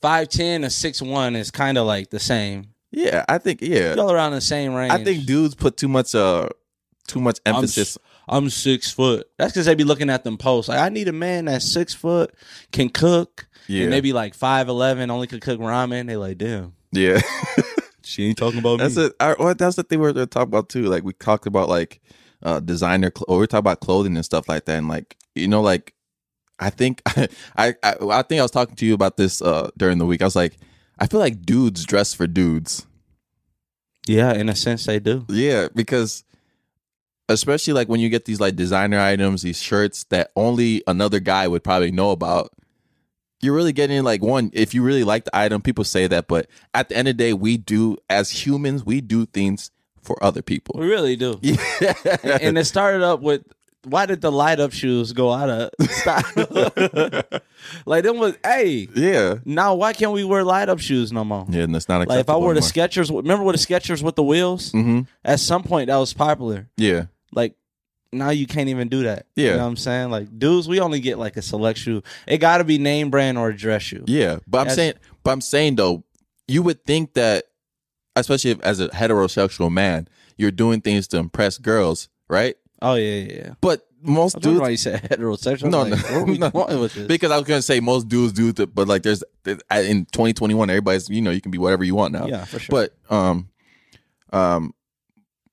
Five 0.00 0.28
ten 0.28 0.62
to 0.62 0.70
six 0.70 1.00
one 1.00 1.36
is 1.36 1.50
kind 1.50 1.78
of 1.78 1.86
like 1.86 2.10
the 2.10 2.18
same. 2.18 2.68
yeah, 2.90 3.24
I 3.28 3.38
think 3.38 3.60
yeah, 3.62 3.94
Y'all 3.94 4.10
around 4.10 4.32
the 4.32 4.40
same 4.40 4.74
range. 4.74 4.92
I 4.92 5.04
think 5.04 5.24
dudes 5.26 5.54
put 5.54 5.76
too 5.76 5.88
much 5.88 6.14
uh 6.14 6.48
too 7.06 7.20
much 7.20 7.38
I'm, 7.46 7.56
emphasis. 7.56 7.96
s- 7.96 7.98
I'm 8.32 8.50
six 8.50 8.90
foot. 8.90 9.28
That's 9.38 9.52
because 9.52 9.66
they 9.66 9.74
be 9.74 9.84
looking 9.84 10.10
at 10.10 10.24
them 10.24 10.36
posts. 10.38 10.68
Like 10.68 10.78
I 10.80 10.88
need 10.88 11.08
a 11.08 11.12
man 11.12 11.44
that's 11.44 11.70
six 11.70 11.94
foot, 11.94 12.34
can 12.72 12.88
cook, 12.88 13.46
Yeah. 13.68 13.84
and 13.84 13.92
they 13.92 14.00
be 14.00 14.12
like 14.12 14.34
five 14.34 14.68
eleven, 14.68 15.10
only 15.10 15.26
can 15.26 15.40
cook 15.40 15.60
ramen. 15.60 16.06
They 16.06 16.16
like, 16.16 16.38
damn, 16.38 16.72
yeah, 16.92 17.20
she 18.02 18.26
ain't 18.26 18.38
talking 18.38 18.58
about 18.60 18.78
that's 18.78 18.96
me. 18.96 19.04
it. 19.04 19.12
I, 19.20 19.34
well, 19.38 19.54
that's 19.54 19.76
the 19.76 19.82
thing 19.84 20.00
we're, 20.00 20.12
we're 20.12 20.26
talking 20.26 20.48
about 20.48 20.68
too. 20.68 20.84
Like 20.84 21.04
we 21.04 21.12
talked 21.12 21.46
about 21.46 21.68
like 21.68 22.00
uh 22.42 22.60
designer, 22.60 23.10
cl- 23.14 23.26
or 23.28 23.38
we 23.40 23.46
talked 23.46 23.60
about 23.60 23.80
clothing 23.80 24.16
and 24.16 24.24
stuff 24.24 24.48
like 24.48 24.64
that, 24.64 24.78
and 24.78 24.88
like 24.88 25.16
you 25.34 25.48
know 25.48 25.60
like. 25.62 25.94
I 26.58 26.70
think 26.70 27.02
I, 27.56 27.74
I 27.82 27.94
I 28.00 28.22
think 28.22 28.38
I 28.38 28.42
was 28.42 28.52
talking 28.52 28.76
to 28.76 28.86
you 28.86 28.94
about 28.94 29.16
this 29.16 29.42
uh 29.42 29.70
during 29.76 29.98
the 29.98 30.06
week. 30.06 30.22
I 30.22 30.26
was 30.26 30.36
like, 30.36 30.58
I 30.96 31.08
feel 31.08 31.18
like 31.18 31.42
dudes 31.42 31.84
dress 31.84 32.14
for 32.14 32.28
dudes. 32.28 32.86
Yeah, 34.06 34.32
in 34.32 34.48
a 34.48 34.54
sense 34.54 34.84
they 34.84 35.00
do. 35.00 35.24
Yeah, 35.28 35.68
because 35.74 36.22
especially 37.28 37.72
like 37.72 37.88
when 37.88 38.00
you 38.00 38.08
get 38.08 38.24
these 38.24 38.40
like 38.40 38.56
designer 38.56 38.98
items, 38.98 39.42
these 39.42 39.60
shirts 39.60 40.04
that 40.04 40.30
only 40.36 40.82
another 40.86 41.20
guy 41.20 41.48
would 41.48 41.64
probably 41.64 41.90
know 41.90 42.10
about. 42.10 42.52
You're 43.40 43.54
really 43.54 43.72
getting 43.72 44.02
like 44.04 44.22
one, 44.22 44.50
if 44.52 44.72
you 44.72 44.82
really 44.84 45.02
like 45.02 45.24
the 45.24 45.36
item, 45.36 45.62
people 45.62 45.82
say 45.82 46.06
that, 46.06 46.28
but 46.28 46.46
at 46.74 46.88
the 46.88 46.96
end 46.96 47.08
of 47.08 47.16
the 47.16 47.24
day, 47.24 47.32
we 47.32 47.56
do 47.56 47.96
as 48.08 48.30
humans, 48.30 48.84
we 48.84 49.00
do 49.00 49.26
things 49.26 49.72
for 50.00 50.22
other 50.22 50.42
people. 50.42 50.76
We 50.78 50.86
really 50.86 51.16
do. 51.16 51.38
Yeah. 51.42 52.38
and 52.40 52.56
it 52.56 52.66
started 52.66 53.02
up 53.02 53.20
with 53.20 53.42
why 53.84 54.06
did 54.06 54.20
the 54.20 54.30
light 54.30 54.60
up 54.60 54.72
shoes 54.72 55.12
go 55.12 55.32
out 55.32 55.50
of 55.50 55.70
style? 55.90 56.22
like 57.86 58.04
them 58.04 58.18
was 58.18 58.36
hey 58.44 58.88
yeah. 58.94 59.36
now 59.44 59.74
why 59.74 59.92
can't 59.92 60.12
we 60.12 60.24
wear 60.24 60.44
light 60.44 60.68
up 60.68 60.78
shoes 60.78 61.12
no 61.12 61.24
more? 61.24 61.46
Yeah, 61.48 61.62
and 61.64 61.74
that's 61.74 61.88
not 61.88 61.98
Like 61.98 62.06
if 62.06 62.10
I 62.10 62.16
acceptable 62.18 62.40
wore 62.40 62.54
the 62.54 62.58
anymore. 62.58 62.88
Skechers, 62.88 63.16
remember 63.16 63.44
what 63.44 63.52
the 63.52 63.58
Skechers 63.58 64.02
with 64.02 64.16
the 64.16 64.22
wheels? 64.22 64.72
Mhm. 64.72 65.06
At 65.24 65.40
some 65.40 65.62
point 65.62 65.88
that 65.88 65.96
was 65.96 66.12
popular. 66.14 66.68
Yeah. 66.76 67.06
Like 67.32 67.54
now 68.12 68.30
you 68.30 68.46
can't 68.46 68.68
even 68.68 68.88
do 68.88 69.04
that. 69.04 69.26
Yeah. 69.36 69.44
you 69.44 69.56
know 69.56 69.58
what 69.62 69.68
I'm 69.68 69.76
saying? 69.76 70.10
Like 70.10 70.38
dudes, 70.38 70.68
we 70.68 70.80
only 70.80 71.00
get 71.00 71.18
like 71.18 71.36
a 71.36 71.42
select 71.42 71.78
shoe. 71.78 72.02
It 72.26 72.38
got 72.38 72.58
to 72.58 72.64
be 72.64 72.78
name 72.78 73.10
brand 73.10 73.38
or 73.38 73.48
a 73.48 73.56
dress 73.56 73.82
shoe. 73.82 74.04
Yeah, 74.06 74.38
but 74.46 74.58
I'm 74.58 74.64
That's- 74.68 74.76
saying, 74.76 74.94
but 75.24 75.30
I'm 75.32 75.40
saying 75.40 75.76
though, 75.76 76.04
you 76.48 76.62
would 76.62 76.84
think 76.84 77.14
that, 77.14 77.44
especially 78.16 78.50
if, 78.50 78.60
as 78.60 78.80
a 78.80 78.88
heterosexual 78.90 79.70
man, 79.72 80.08
you're 80.36 80.50
doing 80.50 80.80
things 80.82 81.06
to 81.08 81.16
impress 81.18 81.56
girls, 81.58 82.08
right? 82.28 82.56
Oh 82.82 82.94
yeah, 82.94 83.14
yeah. 83.14 83.32
yeah. 83.34 83.54
But 83.60 83.86
most 84.02 84.36
I 84.36 84.40
don't 84.40 84.44
know 84.44 84.58
dudes, 84.58 84.62
why 84.62 84.68
you 84.70 84.76
said 84.76 85.02
heterosexual. 85.02 85.70
No, 85.70 85.82
like, 85.82 85.90
no, 85.90 85.96
where 85.96 86.20
are 86.20 86.24
we 86.24 86.38
no. 86.38 86.80
with 86.80 86.94
this? 86.94 87.06
because 87.06 87.30
I 87.30 87.36
was 87.36 87.46
gonna 87.46 87.62
say 87.62 87.80
most 87.80 88.08
dudes 88.08 88.32
do, 88.32 88.48
it, 88.48 88.74
but 88.74 88.88
like 88.88 89.02
there's 89.02 89.22
in 89.46 90.04
2021, 90.06 90.68
everybody's 90.68 91.08
you 91.08 91.22
know 91.22 91.30
you 91.30 91.40
can 91.40 91.50
be 91.50 91.58
whatever 91.58 91.84
you 91.84 91.94
want 91.94 92.12
now. 92.12 92.26
yeah, 92.26 92.44
for 92.44 92.58
sure. 92.58 92.72
But 93.08 93.14
um, 93.14 93.48
um, 94.32 94.74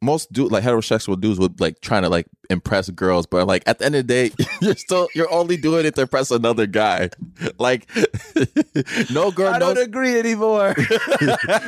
most 0.01 0.31
dude 0.31 0.51
like 0.51 0.63
heterosexual 0.63 1.19
dudes 1.19 1.39
would 1.39 1.59
like 1.59 1.81
trying 1.81 2.03
to 2.03 2.09
like 2.09 2.27
impress 2.49 2.89
girls, 2.89 3.25
but 3.25 3.45
like 3.47 3.63
at 3.67 3.79
the 3.79 3.85
end 3.85 3.95
of 3.95 4.07
the 4.07 4.13
day, 4.13 4.31
you're 4.61 4.75
still 4.75 5.09
you're 5.13 5.31
only 5.31 5.57
doing 5.57 5.85
it 5.85 5.95
to 5.95 6.01
impress 6.01 6.31
another 6.31 6.65
guy. 6.65 7.09
Like 7.57 7.89
no 9.11 9.31
girl, 9.31 9.53
I 9.53 9.59
no 9.59 9.73
don't 9.73 9.79
agree 9.79 10.17
anymore. 10.17 10.75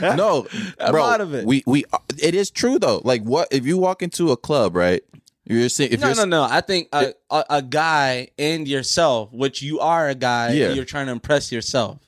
no, 0.01 0.47
I'm 0.79 0.91
bro. 0.91 1.03
out 1.03 1.21
of 1.21 1.33
it. 1.33 1.45
We 1.45 1.63
we 1.65 1.85
it 2.17 2.33
is 2.33 2.49
true 2.49 2.79
though. 2.79 3.01
Like 3.03 3.23
what 3.23 3.47
if 3.51 3.65
you 3.65 3.77
walk 3.77 4.01
into 4.01 4.31
a 4.31 4.37
club, 4.37 4.75
right? 4.75 5.01
You're 5.45 5.69
saying 5.69 5.91
if 5.93 5.99
no, 6.01 6.07
you're 6.07 6.15
no, 6.17 6.25
no. 6.25 6.43
I 6.43 6.61
think 6.61 6.87
a, 6.93 7.13
a, 7.29 7.43
a 7.49 7.61
guy 7.61 8.29
and 8.37 8.67
yourself, 8.67 9.31
which 9.33 9.61
you 9.61 9.79
are 9.79 10.07
a 10.09 10.15
guy, 10.15 10.51
Yeah. 10.53 10.73
you're 10.73 10.85
trying 10.85 11.07
to 11.07 11.11
impress 11.11 11.51
yourself, 11.51 11.99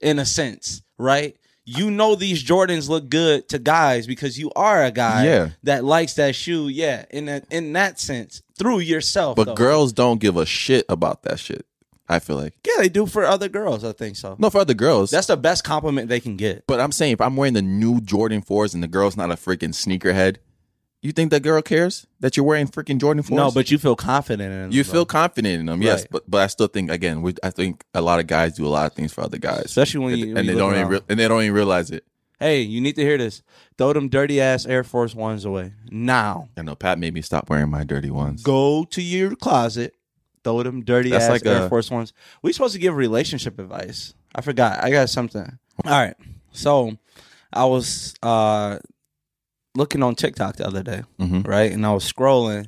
in 0.00 0.18
a 0.18 0.24
sense, 0.26 0.82
right? 0.98 1.36
You 1.66 1.90
know 1.90 2.14
these 2.14 2.42
Jordans 2.44 2.88
look 2.88 3.08
good 3.08 3.48
to 3.50 3.58
guys 3.58 4.06
because 4.06 4.38
you 4.38 4.50
are 4.54 4.82
a 4.84 4.90
guy 4.90 5.24
Yeah. 5.26 5.48
that 5.62 5.84
likes 5.84 6.14
that 6.14 6.34
shoe. 6.34 6.68
Yeah, 6.68 7.04
in 7.10 7.26
that 7.26 7.46
in 7.50 7.72
that 7.74 7.98
sense, 8.00 8.42
through 8.58 8.80
yourself. 8.80 9.36
but 9.36 9.44
though. 9.46 9.54
girls 9.54 9.92
don't 9.92 10.20
give 10.20 10.36
a 10.36 10.44
shit 10.46 10.84
about 10.88 11.22
that 11.22 11.38
shit. 11.38 11.66
I 12.06 12.18
feel 12.18 12.36
like 12.36 12.52
yeah, 12.66 12.82
they 12.82 12.90
do 12.90 13.06
for 13.06 13.24
other 13.24 13.48
girls. 13.48 13.82
I 13.82 13.92
think 13.92 14.16
so. 14.16 14.36
no 14.38 14.50
for 14.50 14.58
other 14.58 14.74
girls. 14.74 15.10
That's 15.10 15.26
the 15.26 15.38
best 15.38 15.64
compliment 15.64 16.08
they 16.10 16.20
can 16.20 16.36
get. 16.36 16.66
but 16.66 16.78
I'm 16.80 16.92
saying 16.92 17.12
if 17.12 17.20
I'm 17.22 17.34
wearing 17.34 17.54
the 17.54 17.62
new 17.62 18.00
Jordan 18.02 18.42
fours 18.42 18.74
and 18.74 18.82
the 18.82 18.88
girl's 18.88 19.16
not 19.16 19.30
a 19.30 19.34
freaking 19.36 19.70
sneakerhead, 19.72 20.36
you 21.04 21.12
think 21.12 21.30
that 21.30 21.40
girl 21.40 21.60
cares 21.60 22.06
that 22.20 22.36
you're 22.36 22.46
wearing 22.46 22.66
freaking 22.66 22.98
Jordan 22.98 23.22
fours? 23.22 23.36
No, 23.36 23.50
but 23.50 23.70
you 23.70 23.78
feel 23.78 23.94
confident 23.94 24.52
in 24.52 24.62
them. 24.62 24.72
you 24.72 24.82
though. 24.82 24.92
feel 24.92 25.06
confident 25.06 25.60
in 25.60 25.66
them, 25.66 25.82
yes. 25.82 26.00
Right. 26.00 26.08
But 26.10 26.30
but 26.30 26.40
I 26.40 26.46
still 26.46 26.66
think 26.66 26.90
again, 26.90 27.22
we, 27.22 27.34
I 27.42 27.50
think 27.50 27.84
a 27.92 28.00
lot 28.00 28.20
of 28.20 28.26
guys 28.26 28.54
do 28.54 28.66
a 28.66 28.68
lot 28.68 28.86
of 28.86 28.94
things 28.94 29.12
for 29.12 29.20
other 29.20 29.38
guys, 29.38 29.66
especially 29.66 30.00
when 30.00 30.12
and, 30.14 30.22
you 30.22 30.36
and 30.36 30.48
they 30.48 30.54
don't 30.54 30.74
even 30.74 30.88
re- 30.88 31.00
and 31.08 31.20
they 31.20 31.28
don't 31.28 31.42
even 31.42 31.54
realize 31.54 31.90
it. 31.90 32.04
Hey, 32.40 32.62
you 32.62 32.80
need 32.80 32.96
to 32.96 33.02
hear 33.02 33.16
this. 33.16 33.42
Throw 33.78 33.92
them 33.92 34.08
dirty 34.08 34.40
ass 34.40 34.66
Air 34.66 34.82
Force 34.82 35.14
Ones 35.14 35.44
away 35.44 35.72
now. 35.90 36.48
I 36.56 36.62
know 36.62 36.74
Pat 36.74 36.98
made 36.98 37.14
me 37.14 37.22
stop 37.22 37.48
wearing 37.48 37.70
my 37.70 37.84
dirty 37.84 38.10
ones. 38.10 38.42
Go 38.42 38.84
to 38.84 39.02
your 39.02 39.36
closet. 39.36 39.94
Throw 40.42 40.62
them 40.62 40.84
dirty 40.84 41.10
That's 41.10 41.24
ass 41.24 41.30
like 41.30 41.46
Air 41.46 41.66
a- 41.66 41.68
Force 41.68 41.90
Ones. 41.90 42.12
We 42.42 42.52
supposed 42.52 42.74
to 42.74 42.80
give 42.80 42.96
relationship 42.96 43.58
advice. 43.58 44.14
I 44.34 44.40
forgot. 44.40 44.82
I 44.82 44.90
got 44.90 45.10
something. 45.10 45.58
All 45.84 45.92
right. 45.92 46.16
So 46.52 46.96
I 47.52 47.66
was 47.66 48.14
uh 48.22 48.78
looking 49.76 50.02
on 50.02 50.14
TikTok 50.14 50.56
the 50.56 50.66
other 50.66 50.82
day, 50.82 51.02
Mhm. 51.20 51.46
right? 51.46 51.72
And 51.72 51.84
I 51.86 51.92
was 51.92 52.10
scrolling, 52.10 52.66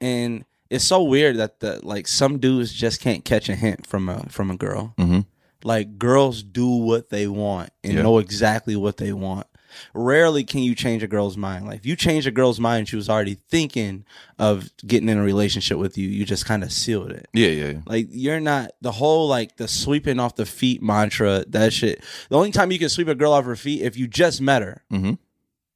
and 0.00 0.44
it's 0.70 0.84
so 0.84 1.02
weird 1.02 1.36
that 1.38 1.60
the 1.60 1.80
like 1.82 2.06
some 2.08 2.38
dudes 2.38 2.72
just 2.72 3.00
can't 3.00 3.24
catch 3.24 3.48
a 3.48 3.54
hint 3.54 3.86
from 3.86 4.08
a 4.08 4.26
from 4.28 4.50
a 4.50 4.56
girl. 4.56 4.94
Mhm. 4.98 5.24
Like 5.64 5.98
girls 5.98 6.42
do 6.42 6.68
what 6.68 7.10
they 7.10 7.26
want 7.26 7.70
and 7.82 7.94
Yeah. 7.94 8.02
know 8.02 8.18
exactly 8.18 8.76
what 8.76 8.96
they 8.98 9.12
want. 9.12 9.46
Rarely 9.94 10.44
can 10.44 10.60
you 10.62 10.74
change 10.74 11.02
a 11.02 11.06
girl's 11.06 11.36
mind. 11.36 11.66
Like 11.66 11.80
if 11.80 11.86
you 11.86 11.94
change 11.94 12.26
a 12.26 12.30
girl's 12.30 12.58
mind, 12.58 12.88
she 12.88 12.96
was 12.96 13.08
already 13.08 13.36
thinking 13.50 14.04
of 14.38 14.70
getting 14.86 15.08
in 15.08 15.18
a 15.18 15.22
relationship 15.22 15.78
with 15.78 15.96
you. 15.98 16.08
You 16.08 16.24
just 16.24 16.46
kind 16.46 16.62
of 16.64 16.72
sealed 16.72 17.10
it. 17.12 17.26
Yeah, 17.32 17.48
yeah, 17.48 17.66
yeah. 17.70 17.80
Like 17.86 18.08
you're 18.10 18.40
not 18.40 18.72
the 18.80 18.92
whole 18.92 19.28
like 19.28 19.56
the 19.56 19.68
sweeping 19.68 20.18
off 20.20 20.36
the 20.36 20.46
feet 20.46 20.82
mantra. 20.82 21.44
That 21.48 21.72
shit. 21.72 22.02
The 22.30 22.36
only 22.36 22.50
time 22.50 22.72
you 22.72 22.78
can 22.78 22.88
sweep 22.88 23.08
a 23.08 23.14
girl 23.14 23.32
off 23.32 23.44
her 23.44 23.56
feet 23.56 23.82
if 23.82 23.96
you 23.96 24.06
just 24.08 24.40
met 24.40 24.62
her, 24.62 24.82
Mhm. 24.92 25.18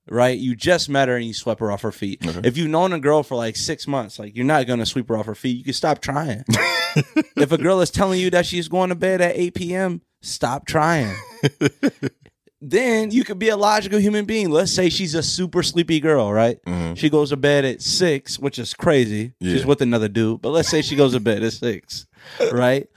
Right? 0.09 0.39
You 0.39 0.55
just 0.57 0.89
met 0.89 1.09
her 1.09 1.17
and 1.17 1.25
you 1.25 1.35
swept 1.35 1.61
her 1.61 1.71
off 1.71 1.83
her 1.83 1.93
feet. 1.93 2.27
Okay. 2.27 2.41
If 2.47 2.57
you've 2.57 2.71
known 2.71 2.93
a 2.93 3.01
girl 3.01 3.23
for 3.23 3.35
like 3.37 3.57
six 3.57 3.87
months, 3.87 4.19
like 4.19 4.35
you're 4.37 4.45
not 4.45 4.67
gonna 4.67 4.87
sweep 4.87 5.09
her 5.09 5.17
off 5.17 5.27
her 5.27 5.35
feet. 5.35 5.59
You 5.59 5.65
can 5.65 5.73
stop 5.73 6.01
trying. 6.01 6.45
if 7.37 7.53
a 7.53 7.59
girl 7.59 7.81
is 7.81 7.91
telling 7.91 8.21
you 8.21 8.31
that 8.31 8.47
she's 8.47 8.69
going 8.69 8.91
to 8.91 8.95
bed 8.95 9.21
at 9.21 9.37
8 9.37 9.55
p.m., 9.55 10.03
stop 10.21 10.67
trying. 10.67 11.15
then 12.61 13.11
you 13.11 13.25
could 13.25 13.39
be 13.39 13.49
a 13.49 13.57
logical 13.57 13.99
human 13.99 14.25
being. 14.25 14.51
Let's 14.51 14.73
say 14.73 14.89
she's 14.89 15.15
a 15.15 15.23
super 15.23 15.63
sleepy 15.63 16.01
girl, 16.01 16.33
right? 16.33 16.63
Mhm. 16.65 16.97
She 16.97 17.11
goes 17.11 17.31
to 17.31 17.37
bed 17.37 17.65
at 17.65 17.83
six, 17.83 18.39
which 18.39 18.59
is 18.59 18.75
crazy. 18.75 19.33
She's 19.43 19.67
with 19.67 19.81
another 19.83 20.09
dude, 20.09 20.43
but 20.43 20.51
let's 20.51 20.69
say 20.69 20.83
she 20.83 20.95
goes 20.97 21.13
to 21.13 21.21
bed 21.21 21.43
at 21.43 21.53
six, 21.53 22.07
right? 22.53 22.89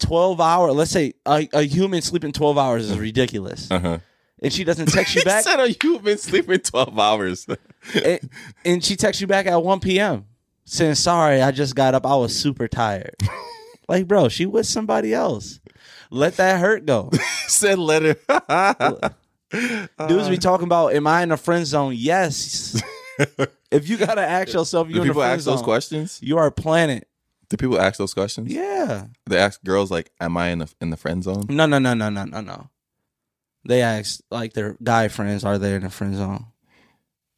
12 0.00 0.40
hour, 0.40 0.72
let's 0.72 0.90
say 0.90 1.14
a, 1.26 1.48
a 1.52 1.62
human 1.62 2.02
sleeping 2.02 2.32
12 2.32 2.58
hours 2.58 2.90
is 2.90 2.98
ridiculous. 2.98 3.70
Uh-huh. 3.70 3.98
And 4.40 4.52
she 4.52 4.64
doesn't 4.64 4.86
text 4.86 5.14
you 5.14 5.24
back, 5.24 5.44
said, 5.44 5.58
oh, 5.58 5.64
"Are 5.64 5.68
you 5.68 5.98
been 5.98 6.18
sleeping 6.18 6.60
twelve 6.60 6.98
hours?" 6.98 7.46
and, 8.04 8.30
and 8.64 8.84
she 8.84 8.96
texts 8.96 9.20
you 9.20 9.26
back 9.26 9.46
at 9.46 9.62
1 9.62 9.80
p.m. 9.80 10.26
saying, 10.64 10.94
Sorry, 10.94 11.42
I 11.42 11.50
just 11.50 11.74
got 11.74 11.94
up. 11.94 12.06
I 12.06 12.16
was 12.16 12.36
super 12.36 12.68
tired. 12.68 13.16
like, 13.88 14.06
bro, 14.06 14.28
she 14.28 14.46
with 14.46 14.66
somebody 14.66 15.12
else. 15.12 15.60
Let 16.10 16.36
that 16.36 16.60
hurt 16.60 16.86
go. 16.86 17.10
said, 17.46 17.78
"Let 17.78 18.02
her." 18.02 19.14
Dudes 20.08 20.28
be 20.28 20.38
talking 20.38 20.64
about, 20.66 20.94
am 20.94 21.06
I 21.06 21.22
in 21.22 21.30
the 21.30 21.36
friend 21.36 21.66
zone? 21.66 21.94
Yes. 21.96 22.82
if 23.70 23.88
you 23.88 23.96
gotta 23.98 24.22
ask 24.22 24.52
yourself, 24.52 24.88
you 24.88 25.02
people 25.02 25.22
ask 25.22 25.44
those 25.44 25.62
questions? 25.62 26.18
You 26.22 26.38
are 26.38 26.46
a 26.46 26.52
planet. 26.52 27.08
Do 27.48 27.56
people 27.56 27.80
ask 27.80 27.98
those 27.98 28.14
questions? 28.14 28.52
Yeah. 28.52 29.06
They 29.26 29.38
ask 29.38 29.62
girls 29.64 29.90
like, 29.90 30.10
"Am 30.20 30.36
I 30.36 30.48
in 30.48 30.58
the 30.58 30.72
in 30.80 30.90
the 30.90 30.96
friend 30.96 31.22
zone?" 31.22 31.46
No, 31.48 31.66
no, 31.66 31.78
no, 31.78 31.94
no, 31.94 32.10
no, 32.10 32.24
no, 32.24 32.40
no. 32.40 32.70
They 33.64 33.82
ask 33.82 34.20
like 34.30 34.52
their 34.54 34.76
guy 34.82 35.08
friends, 35.08 35.44
are 35.44 35.58
they 35.58 35.74
in 35.74 35.84
a 35.84 35.90
friend 35.90 36.16
zone 36.16 36.46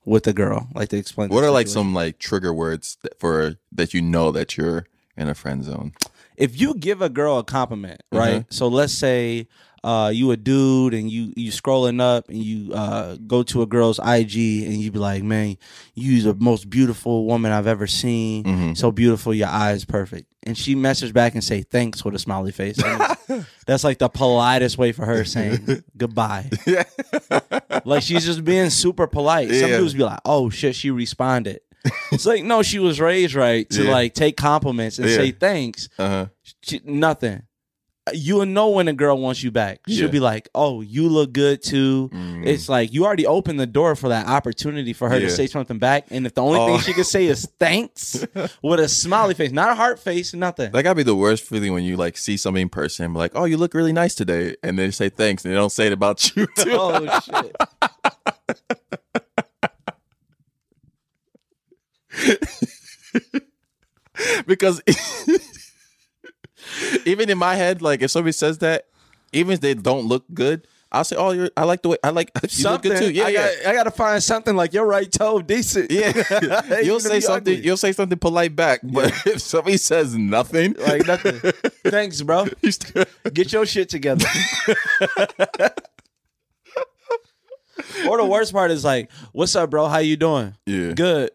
with 0.05 0.27
a 0.27 0.33
girl? 0.33 0.69
Like 0.75 0.91
they 0.91 0.99
explain. 0.99 1.29
What 1.29 1.41
the 1.41 1.49
are 1.49 1.51
like 1.51 1.67
situation. 1.67 1.89
some 1.89 1.95
like 1.95 2.19
trigger 2.19 2.53
words 2.53 2.99
that 3.03 3.19
for 3.19 3.57
that 3.73 3.95
you 3.95 4.03
know 4.03 4.31
that 4.33 4.57
you're 4.57 4.87
in 5.17 5.29
a 5.29 5.35
friend 5.35 5.65
zone? 5.65 5.93
if 6.41 6.59
you 6.59 6.75
give 6.75 7.03
a 7.03 7.11
girl 7.11 7.39
a 7.39 7.45
compliment, 7.45 8.03
right? 8.11 8.41
Mm-hmm. 8.41 8.55
So 8.55 8.67
let's 8.69 8.95
say 8.95 9.47
uh, 9.82 10.11
you 10.15 10.31
a 10.31 10.36
dude 10.36 10.93
and 10.94 11.11
you 11.11 11.32
you 11.36 11.51
scrolling 11.51 12.01
up 12.01 12.28
and 12.28 12.39
you 12.39 12.73
uh, 12.74 13.16
go 13.27 13.43
to 13.44 13.62
a 13.62 13.66
girl's 13.66 13.98
IG 13.98 14.35
and 14.66 14.77
you 14.77 14.90
be 14.90 14.98
like, 14.98 15.23
man, 15.23 15.57
you 15.94 16.20
the 16.23 16.35
most 16.35 16.69
beautiful 16.69 17.24
woman 17.27 17.52
I've 17.52 17.66
ever 17.66 17.86
seen. 17.86 18.44
Mhm. 18.44 18.77
So 18.77 18.90
beautiful, 18.93 19.32
your 19.35 19.48
eyes 19.48 19.85
perfect. 19.85 20.27
And 20.43 20.57
she 20.57 20.74
messaged 20.74 21.12
back 21.12 21.35
and 21.35 21.44
say 21.44 21.62
thanks 21.62 22.05
with 22.05 22.15
a 22.15 22.19
smiley 22.19 22.52
face. 22.52 22.77
That's 23.66 23.85
like 23.85 23.98
the 23.98 24.09
politest 24.09 24.78
way 24.78 24.93
for 24.93 25.05
her 25.07 25.24
saying 25.24 25.85
goodbye. 25.97 26.51
Yeah. 26.66 26.85
Like 27.85 28.02
she's 28.02 28.24
just 28.24 28.44
being 28.44 28.70
super 28.70 29.07
polite. 29.07 29.51
Some 29.51 29.70
dudes 29.70 29.94
be 29.94 30.02
like, 30.02 30.20
"Oh 30.24 30.51
shit," 30.51 30.74
she 30.74 30.90
responded. 30.90 31.61
It's 32.12 32.27
like 32.27 32.44
no, 32.44 32.62
she 32.62 32.78
was 32.78 33.01
raised 33.01 33.35
right 33.35 33.69
to 33.70 33.85
Yeah. 33.85 33.90
like 33.90 34.15
take 34.15 34.36
compliments 34.36 34.98
and 34.98 35.09
Yeah. 35.09 35.16
say 35.16 35.31
thanks. 35.32 35.89
Uh-huh. 35.98 36.27
She, 36.62 36.81
nothing. 36.85 37.43
You 38.15 38.37
will 38.37 38.47
know 38.47 38.70
when 38.70 38.89
a 38.89 38.93
girl 38.93 39.19
wants 39.19 39.43
you 39.43 39.51
back. 39.51 39.81
She'll 39.89 40.07
Yeah. 40.07 40.11
be 40.11 40.20
like, 40.20 40.49
"Oh, 40.55 40.81
you 40.81 41.09
look 41.09 41.32
good 41.32 41.62
too." 41.62 42.11
Mm. 42.12 42.47
It's 42.47 42.69
like 42.69 42.93
you 42.93 43.05
already 43.05 43.27
opened 43.27 43.59
the 43.61 43.66
door 43.66 43.97
for 43.97 44.09
that 44.11 44.27
opportunity 44.27 44.93
for 44.93 45.09
her 45.09 45.19
Yeah. 45.19 45.28
to 45.28 45.35
say 45.35 45.47
something 45.47 45.78
back, 45.78 46.07
and 46.11 46.27
if 46.27 46.35
the 46.35 46.43
only 46.43 46.59
Oh. 46.59 46.66
thing 46.66 46.81
she 46.81 46.93
can 46.93 47.05
say 47.05 47.27
is 47.27 47.47
thanks 47.59 48.24
with 48.62 48.81
a 48.81 48.89
smiley 48.89 49.35
face, 49.35 49.53
not 49.53 49.70
a 49.70 49.74
heart 49.74 49.99
face, 49.99 50.35
nothing. 50.35 50.70
That 50.73 50.82
gotta 50.82 50.95
be 50.97 51.03
the 51.03 51.16
worst 51.16 51.45
feeling 51.45 51.73
when 51.73 51.85
you 51.85 51.97
like 51.97 52.16
see 52.19 52.37
somebody 52.37 52.62
in 52.62 52.69
person 52.69 53.05
and 53.05 53.15
be 53.15 53.19
like, 53.19 53.32
"Oh, 53.35 53.45
you 53.45 53.57
look 53.57 53.74
really 53.74 53.93
nice 53.93 54.15
today," 54.15 54.57
and 54.62 54.78
they 54.78 54.91
say 54.91 55.09
thanks, 55.09 55.45
and 55.45 55.53
they 55.53 55.57
don't 55.57 55.73
say 55.73 55.87
it 55.87 55.93
about 55.93 56.37
you 56.37 56.47
too. 56.57 56.70
oh 56.73 57.20
shit! 57.20 57.57
because 64.47 64.82
even 67.05 67.31
in 67.31 67.39
my 67.39 67.55
head, 67.55 67.82
like 67.82 68.02
if 68.02 68.11
somebody 68.11 68.32
says 68.32 68.59
that, 68.59 68.86
even 69.32 69.52
if 69.52 69.61
they 69.61 69.74
don't 69.74 70.07
look 70.07 70.24
good, 70.35 70.66
I'll 70.93 71.05
say, 71.05 71.15
"Oh, 71.16 71.31
you're. 71.31 71.51
I 71.57 71.62
like 71.65 71.82
the 71.82 71.90
way. 71.90 71.98
I 72.02 72.11
like 72.11 72.32
you 72.35 72.40
look 72.43 72.51
something. 72.51 72.90
good 72.90 72.98
too." 72.98 73.12
Yeah, 73.12 73.24
I 73.24 73.28
yeah. 73.28 73.55
Got, 73.62 73.66
I 73.66 73.74
got 73.74 73.82
to 73.85 73.90
find 73.93 74.23
something 74.23 74.57
like 74.57 74.73
your 74.73 74.86
right 74.86 75.11
toe 75.11 75.40
decent. 75.40 75.90
Yeah, 75.90 76.81
you'll 76.82 76.98
say 76.98 77.20
something. 77.20 77.55
ugly. 77.55 77.65
You'll 77.65 77.77
say 77.77 77.93
something 77.93 78.19
polite 78.19 78.57
back. 78.57 78.81
But 78.82 79.12
if 79.27 79.40
somebody 79.40 79.77
says 79.77 80.16
nothing, 80.16 80.74
like 80.78 81.07
nothing. 81.07 81.39
Thanks, 81.85 82.23
bro. 82.23 82.47
Get 83.32 83.52
your 83.52 83.66
shit 83.66 83.89
together. 83.89 84.27
or 88.09 88.19
the 88.19 88.27
worst 88.27 88.52
part 88.52 88.73
is 88.73 88.85
like, 88.85 89.11
"What's 89.32 89.55
up, 89.55 89.70
bro? 89.70 89.86
How 89.86 89.98
you 89.98 90.16
doing? 90.16 90.55
yeah, 90.66 90.93
Good." 90.93 91.31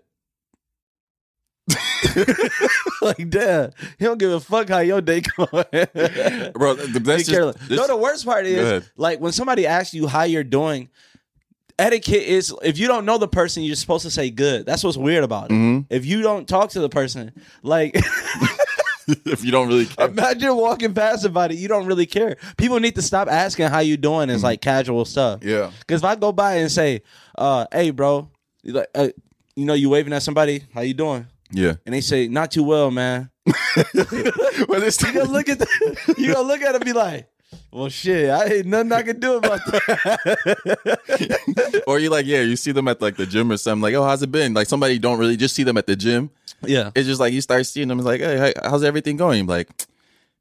Like, 3.06 3.30
damn, 3.30 3.72
he 3.98 4.06
don't 4.06 4.18
give 4.18 4.32
a 4.32 4.40
fuck 4.40 4.68
how 4.69 4.80
your 4.80 4.99
day 5.02 5.22
going. 5.38 5.65
bro. 6.53 6.73
That's 6.76 7.27
just, 7.27 7.69
no, 7.69 7.88
the 7.88 7.98
worst 7.99 8.26
part 8.26 8.45
is 8.45 8.90
like 8.98 9.19
when 9.22 9.32
somebody 9.32 9.65
asks 9.68 9.94
you 9.94 10.07
how 10.07 10.23
you're 10.23 10.44
doing. 10.44 10.90
Etiquette 11.77 12.23
is 12.23 12.53
if 12.64 12.77
you 12.77 12.88
don't 12.88 13.03
know 13.06 13.18
the 13.18 13.27
person, 13.27 13.61
you're 13.64 13.76
supposed 13.76 14.03
to 14.03 14.10
say 14.10 14.30
good. 14.30 14.65
That's 14.65 14.82
what's 14.82 14.95
weird 14.95 15.26
about 15.26 15.52
it. 15.52 15.53
Mhm. 15.53 15.86
If 15.90 16.06
you 16.06 16.22
don't 16.22 16.48
talk 16.48 16.69
to 16.69 16.80
the 16.80 16.88
person, 16.88 17.34
like 17.64 17.91
if 19.07 19.44
you 19.44 19.52
don't 19.52 19.68
really 19.68 19.86
care. 19.86 20.07
imagine 20.07 20.56
walking 20.56 20.94
past 20.94 21.23
somebody, 21.23 21.57
you 21.57 21.68
don't 21.68 21.86
really 21.86 22.06
care. 22.06 22.38
People 22.57 22.80
need 22.80 22.95
to 22.95 23.02
stop 23.02 23.27
asking 23.27 23.68
how 23.68 23.80
you 23.80 23.98
doing 23.98 24.30
as 24.30 24.41
like 24.41 24.61
casual 24.61 25.03
stuff. 25.03 25.44
Yeah. 25.44 25.72
Because 25.80 25.99
if 26.02 26.06
I 26.06 26.15
go 26.15 26.32
by 26.32 26.56
and 26.56 26.72
say, 26.72 27.02
uh, 27.38 27.65
"Hey, 27.73 27.90
bro," 27.91 28.30
you 28.64 28.72
like, 28.72 28.88
uh, 28.95 29.10
you 29.57 29.65
know, 29.65 29.73
you 29.73 29.90
waving 29.90 30.14
at 30.14 30.23
somebody, 30.23 30.64
how 30.73 30.80
you 30.80 30.94
doing? 30.94 31.27
Yeah. 31.51 31.76
And 31.85 31.93
they 31.93 32.01
say, 32.01 32.27
"Not 32.27 32.51
too 32.51 32.63
well, 32.63 32.91
man." 32.91 33.30
well, 34.67 34.80
this 34.80 35.01
You 35.01 35.13
gonna 35.13 35.31
look 35.31 35.49
at 35.49 35.59
the, 35.59 36.15
you 36.17 36.34
gonna 36.34 36.47
look 36.47 36.61
at 36.61 36.69
it 36.69 36.76
and 36.76 36.85
be 36.85 36.93
like, 36.93 37.27
"Well, 37.72 37.89
shit, 37.89 38.30
I 38.30 38.45
ain't 38.45 38.65
nothing 38.65 38.91
I 38.91 39.03
can 39.03 39.19
do 39.19 39.38
about 39.38 39.59
that." 39.65 40.13
or 41.88 41.99
you 41.99 42.09
like, 42.09 42.26
yeah, 42.26 42.41
you 42.41 42.55
see 42.55 42.72
them 42.72 42.88
at 42.88 43.01
like 43.01 43.15
the 43.17 43.26
gym 43.26 43.51
or 43.51 43.57
something. 43.57 43.81
Like, 43.81 43.93
oh, 43.93 44.03
how's 44.03 44.22
it 44.23 44.31
been? 44.31 44.53
Like 44.53 44.67
somebody 44.67 44.93
you 44.95 44.99
don't 44.99 45.19
really 45.19 45.38
just 45.38 45.55
see 45.55 45.63
them 45.63 45.77
at 45.77 45.88
the 45.88 45.95
gym. 45.95 46.31
yeah. 46.63 46.91
It's 46.95 47.07
just 47.07 47.19
like 47.19 47.34
you 47.34 47.41
start 47.41 47.65
seeing 47.65 47.88
them. 47.88 47.99
It's 47.99 48.05
like, 48.05 48.22
hey, 48.22 48.38
hey, 48.38 48.53
how's 48.63 48.84
everything 48.84 49.17
going? 49.17 49.45
Like, 49.45 49.69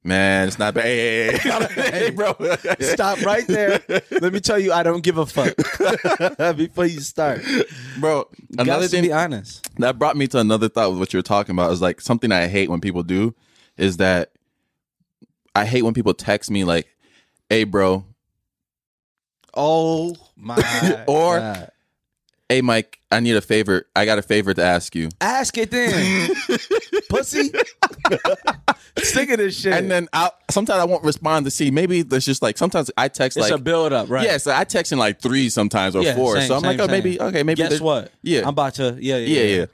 man, 0.05 0.47
it's 0.49 0.59
not 0.59 0.75
bad. 0.75 0.85
Hey, 0.85 1.33
hey, 1.39 1.39
hey, 1.75 1.91
hey, 1.91 2.11
bro. 2.15 2.35
Stop 2.81 3.21
right 3.23 3.47
there. 3.47 3.83
Let 4.11 4.33
me 4.33 4.41
tell 4.41 4.59
you, 4.59 4.73
I 4.73 4.83
don't 4.83 5.03
give 5.03 5.19
a 5.19 5.27
fuck 5.27 5.57
before 6.57 6.87
you 6.87 7.01
start. 7.01 7.43
bro. 7.99 8.29
Another 8.53 8.63
Another 8.71 8.85
to 8.87 8.91
thing 8.91 9.03
be 9.05 9.13
honest. 9.13 9.69
that 9.81 9.99
brought 9.99 10.17
me 10.17 10.27
to 10.29 10.39
another 10.39 10.69
thought 10.69 10.91
with 10.91 10.99
what 11.01 11.13
you 11.13 11.19
were 11.19 11.23
talking 11.23 11.55
about 11.55 11.73
is 11.73 11.81
like 11.83 12.01
something 12.01 12.31
I 12.31 12.47
hate 12.47 12.71
when 12.71 12.81
people 12.81 13.03
do 13.03 13.35
is 13.77 13.97
that 13.97 14.31
I 15.55 15.65
hate 15.65 15.83
when 15.83 15.95
people 15.95 16.15
text 16.15 16.51
me 16.51 16.65
like, 16.65 16.87
hey, 17.49 17.65
bro, 17.65 18.05
Oh 19.57 20.17
my! 20.37 21.05
Or- 21.07 21.39
God. 21.39 21.71
Hey, 22.49 22.61
Mike, 22.63 23.01
I 23.11 23.21
need 23.21 23.37
a 23.37 23.41
favor. 23.41 23.87
I 23.97 24.05
got 24.05 24.19
a 24.19 24.23
favor 24.23 24.53
to 24.55 24.63
ask 24.63 24.95
you. 24.95 25.09
ask 25.21 25.57
it 25.59 25.71
then, 25.71 26.31
pussy. 27.09 27.51
Sick 28.99 29.31
of 29.31 29.39
this 29.39 29.59
shit. 29.61 29.73
And 29.73 29.91
then 29.91 30.09
I 30.13 30.31
sometimes 30.51 30.81
I 30.81 30.85
won't 30.85 31.05
respond 31.05 31.47
to 31.47 31.51
see. 31.51 31.71
Maybe 31.71 32.03
there's 32.03 32.25
just 32.25 32.43
like 32.43 32.57
sometimes 32.57 32.91
I 32.97 33.09
text 33.09 33.37
it's 33.37 33.51
like 33.51 33.59
a 33.59 33.63
build 33.63 33.93
up, 33.93 34.09
right? 34.09 34.25
Yeah, 34.25 34.37
so 34.37 34.55
I 34.55 34.65
text 34.65 34.93
in 34.93 34.99
like 34.99 35.21
three 35.21 35.49
sometimes 35.49 35.97
or 35.97 36.03
Yeah, 36.03 36.15
four. 36.15 36.37
same, 36.37 36.49
so 36.49 36.57
I'm 36.57 36.63
like, 36.63 36.79
oh, 36.79 36.87
same, 36.87 36.91
oh, 36.91 36.93
maybe 36.93 37.21
okay, 37.21 37.43
maybe. 37.43 37.57
Guess 37.59 37.69
there's- 37.71 37.81
what? 37.83 38.13
Yeah, 38.23 38.43
I'm 38.43 38.49
about 38.49 38.75
to. 38.75 38.97
Yeah, 39.01 39.17
yeah, 39.17 39.41
yeah, 39.43 39.57
yeah. 39.57 39.67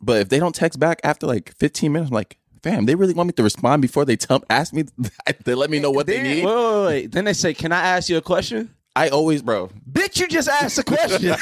But 0.00 0.20
if 0.22 0.28
they 0.28 0.38
don't 0.38 0.54
text 0.54 0.78
back 0.78 1.00
after 1.04 1.26
like 1.26 1.54
15 1.56 1.92
minutes, 1.92 2.10
I'm 2.10 2.14
like, 2.14 2.36
fam, 2.62 2.86
they 2.86 2.94
really 2.94 3.14
want 3.14 3.28
me 3.28 3.32
to 3.34 3.42
respond 3.42 3.82
before 3.82 4.04
they 4.04 4.16
tell 4.16 4.42
ask 4.50 4.72
me. 4.72 4.84
they 5.44 5.54
let 5.54 5.70
me 5.70 5.78
know 5.80 5.90
what 5.90 6.06
they 6.06 6.16
Then- 6.16 6.24
need. 6.24 6.44
Wait, 6.44 6.54
wait, 6.56 6.84
wait. 6.86 7.12
Then 7.12 7.24
they 7.24 7.32
say, 7.32 7.54
"Can 7.54 7.72
I 7.72 7.80
ask 7.80 8.08
you 8.08 8.16
a 8.16 8.20
question?" 8.22 8.74
I 8.98 9.10
always, 9.10 9.42
bro, 9.42 9.70
Bitch, 9.88 10.18
you 10.18 10.26
just 10.26 10.48
asked 10.48 10.76
a 10.76 10.82
question. 10.82 11.36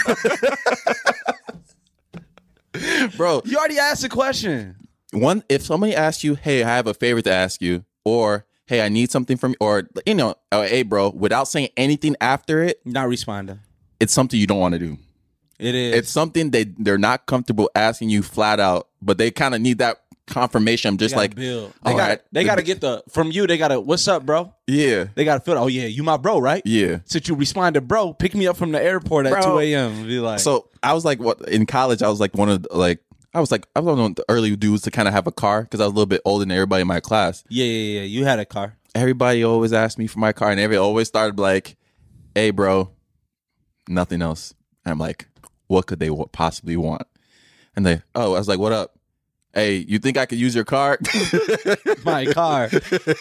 bro. 3.17 3.41
you 3.47 3.57
already 3.57 3.79
asked 3.79 4.05
a 4.05 4.11
question. 4.11 4.77
One, 5.13 5.43
if 5.49 5.63
somebody 5.63 5.95
asks 5.95 6.23
you, 6.23 6.35
hey, 6.35 6.63
I 6.63 6.77
have 6.77 6.87
a 6.87 6.93
favor 6.93 7.23
to 7.23 7.33
ask 7.33 7.63
you, 7.63 7.87
or 8.05 8.45
hey, 8.67 8.83
I 8.85 8.91
need 8.91 9.11
something 9.11 9.39
from 9.39 9.53
you, 9.53 9.57
or 9.61 9.89
you 10.05 10.15
know, 10.15 10.35
or, 10.53 10.67
hey, 10.67 10.83
bro, 10.83 11.09
without 11.09 11.49
saying 11.49 11.71
anything 11.79 12.15
after 12.21 12.63
it, 12.63 12.81
Not 12.85 13.09
responding. 13.09 13.61
it's 14.01 14.13
something 14.13 14.39
you 14.39 14.47
don't 14.47 14.61
want 14.61 14.75
to 14.75 14.79
do. 14.79 14.99
It 15.59 15.75
is. 15.75 15.95
It's 15.95 16.11
something 16.11 16.51
they 16.51 16.65
they're 16.65 16.99
not 16.99 17.25
comfortable 17.25 17.71
asking 17.75 18.11
you 18.11 18.23
flat 18.23 18.61
out, 18.61 18.89
but 19.01 19.17
they 19.17 19.31
kind 19.31 19.55
of 19.55 19.63
need 19.63 19.79
that 19.79 20.03
confirmation. 20.27 20.89
I'm 20.91 20.97
just 20.99 21.15
like, 21.17 21.35
build. 21.35 21.73
They 21.85 21.93
got. 21.93 22.09
right. 22.09 22.21
They 22.33 22.45
got 22.45 22.57
to 22.57 22.63
get 22.63 22.81
the 22.81 23.03
from 23.11 23.31
you. 23.31 23.47
They 23.47 23.59
got 23.59 23.69
to. 23.69 23.81
What's 23.81 24.07
up, 24.09 24.27
bro? 24.27 24.53
yeah, 24.67 25.07
They 25.15 25.25
got 25.25 25.35
to 25.39 25.41
feel. 25.41 25.59
Oh 25.59 25.67
yeah, 25.69 25.87
you 25.87 26.03
my 26.03 26.17
bro, 26.17 26.39
right? 26.39 26.63
yeah. 26.65 26.99
Since 27.05 27.29
you 27.29 27.35
responded, 27.35 27.83
bro, 27.89 28.13
pick 28.13 28.35
me 28.35 28.47
up 28.47 28.57
from 28.57 28.73
the 28.73 28.83
airport 28.83 29.27
at 29.27 29.33
Bro. 29.33 29.43
two 29.43 29.59
a.m. 29.61 30.07
Be 30.07 30.19
like, 30.19 30.41
So 30.41 30.69
I 30.83 30.93
was 30.93 31.05
like, 31.05 31.19
what 31.21 31.49
in 31.49 31.67
college? 31.67 32.03
I 32.03 32.09
was 32.09 32.21
like 32.21 32.35
one 32.35 32.49
of 32.49 32.63
the, 32.63 32.77
like 32.77 33.01
I 33.35 33.41
was 33.41 33.51
like 33.51 33.67
I 33.77 33.81
was 33.81 33.97
one 33.99 34.11
of 34.11 34.17
the 34.17 34.25
early 34.29 34.55
dudes 34.57 34.83
to 34.83 34.91
kind 34.91 35.07
of 35.09 35.15
have 35.15 35.27
a 35.27 35.33
car 35.33 35.63
because 35.63 35.81
I 35.81 35.85
was 35.85 35.93
a 35.93 35.95
little 35.95 36.07
bit 36.07 36.23
older 36.25 36.43
than 36.45 36.51
everybody 36.53 36.83
in 36.83 36.89
my 36.89 37.01
class. 37.01 37.45
yeah, 37.49 37.65
yeah, 37.65 38.01
yeah. 38.01 38.07
You 38.07 38.25
had 38.25 38.39
a 38.39 38.45
car. 38.47 38.77
Everybody 38.95 39.45
always 39.45 39.73
asked 39.73 39.99
me 39.99 40.07
for 40.07 40.19
my 40.19 40.33
car, 40.33 40.51
and 40.51 40.59
everybody 40.59 40.79
always 40.85 41.07
started 41.09 41.39
like, 41.39 41.77
"Hey, 42.35 42.51
bro, 42.51 42.91
nothing 43.89 44.23
else." 44.23 44.55
And 44.85 44.93
I'm 44.93 44.99
like, 44.99 45.29
"What 45.67 45.87
could 45.87 46.01
they 46.01 46.11
possibly 46.33 46.77
want?" 46.79 47.03
And 47.77 47.85
they, 47.85 48.01
oh, 48.15 48.35
I 48.35 48.39
was 48.39 48.49
like, 48.49 48.59
"What 48.59 48.73
up?" 48.73 48.96
Hey, 49.57 49.77
you 49.89 49.99
think 49.99 50.19
I 50.19 50.27
could 50.27 50.39
use 50.39 50.55
your 50.55 50.65
car? 50.65 50.99
my 52.05 52.27
car. 52.27 52.69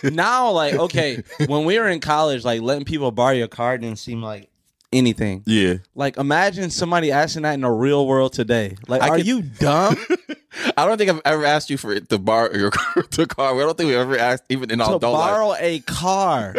now, 0.03 0.51
like, 0.51 0.73
okay, 0.73 1.23
when 1.47 1.63
we 1.63 1.79
were 1.79 1.87
in 1.87 2.01
college, 2.01 2.43
like 2.43 2.59
letting 2.61 2.83
people 2.83 3.09
borrow 3.11 3.31
your 3.33 3.47
car 3.47 3.77
didn't 3.77 3.99
seem 3.99 4.21
like 4.21 4.49
anything. 4.91 5.43
yeah. 5.45 5.75
Like, 5.95 6.17
imagine 6.17 6.69
somebody 6.71 7.11
asking 7.11 7.43
that 7.43 7.53
in 7.53 7.61
the 7.61 7.69
real 7.71 8.05
world 8.05 8.33
today. 8.33 8.75
Like, 8.89 9.01
I 9.01 9.07
are 9.09 9.15
could- 9.17 9.25
you 9.27 9.41
dumb 9.43 9.95
I 10.77 10.85
don't 10.85 10.97
think 10.97 11.09
I've 11.09 11.21
ever 11.25 11.45
asked 11.45 11.69
you 11.69 11.77
for 11.77 11.91
it 11.93 12.09
to 12.09 12.17
borrow 12.17 12.53
your 12.53 12.71
car. 12.71 13.03
To 13.03 13.25
car. 13.27 13.53
I 13.55 13.59
don't 13.59 13.77
think 13.77 13.87
we 13.89 13.95
ever 13.95 14.17
asked, 14.17 14.43
even 14.49 14.71
in 14.71 14.81
our 14.81 14.89
to 14.91 14.95
adult 14.97 15.13
life. 15.13 15.29
borrow 15.31 15.53
a 15.57 15.79
car, 15.79 16.55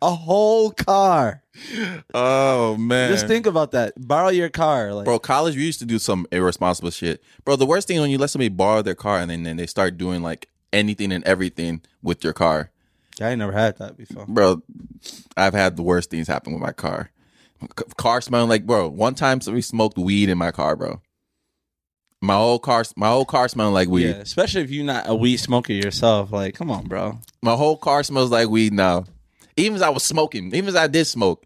a 0.00 0.14
whole 0.14 0.70
car? 0.70 1.42
Oh 2.14 2.76
man, 2.76 3.10
Just 3.10 3.26
think 3.26 3.46
about 3.46 3.72
that. 3.72 3.94
Borrow 3.96 4.28
your 4.28 4.48
car, 4.48 4.94
like, 4.94 5.04
Bro, 5.04 5.18
college 5.20 5.56
we 5.56 5.64
used 5.64 5.80
to 5.80 5.86
do 5.86 5.98
some 5.98 6.26
irresponsible 6.30 6.90
shit. 6.90 7.22
Bro, 7.44 7.56
the 7.56 7.66
worst 7.66 7.88
thing 7.88 8.00
when 8.00 8.10
you 8.10 8.18
let 8.18 8.30
somebody 8.30 8.48
borrow 8.48 8.82
their 8.82 8.94
car 8.94 9.18
and 9.18 9.30
then, 9.30 9.42
then 9.42 9.56
they 9.56 9.66
start 9.66 9.98
doing 9.98 10.22
like 10.22 10.48
anything 10.72 11.12
and 11.12 11.24
everything 11.24 11.82
with 12.02 12.22
your 12.22 12.32
car. 12.32 12.70
I 13.20 13.30
ain't 13.30 13.40
never 13.40 13.52
had 13.52 13.78
that 13.78 13.96
before. 13.96 14.26
Bro, 14.26 14.62
I've 15.36 15.54
had 15.54 15.76
the 15.76 15.82
worst 15.82 16.10
things 16.10 16.28
happen 16.28 16.52
with 16.52 16.62
my 16.62 16.72
car. 16.72 17.10
C- 17.60 17.84
car 17.96 18.20
smelling 18.20 18.48
like 18.48 18.66
bro. 18.66 18.88
One 18.88 19.14
time 19.14 19.40
somebody 19.40 19.62
smoked 19.62 19.98
weed 19.98 20.28
in 20.28 20.38
my 20.38 20.52
car, 20.52 20.76
bro. 20.76 21.02
My 22.20 22.34
whole 22.34 22.58
car, 22.58 22.84
my 22.96 23.08
whole 23.08 23.24
car 23.24 23.48
smelling 23.48 23.74
like 23.74 23.88
weed. 23.88 24.06
Yeah, 24.08 24.16
especially 24.16 24.62
if 24.62 24.70
you're 24.70 24.84
not 24.84 25.08
a 25.08 25.14
weed 25.14 25.36
smoker 25.38 25.72
yourself. 25.72 26.32
Like, 26.32 26.54
come 26.54 26.70
on, 26.70 26.86
bro. 26.86 27.18
My 27.42 27.54
whole 27.54 27.76
car 27.76 28.02
smells 28.02 28.30
like 28.30 28.48
weed 28.48 28.72
now. 28.72 29.04
Even 29.58 29.76
as 29.76 29.82
I 29.82 29.88
was 29.90 30.02
smoking, 30.04 30.46
even 30.54 30.68
as 30.68 30.76
I 30.76 30.86
did 30.86 31.04
smoke, 31.06 31.44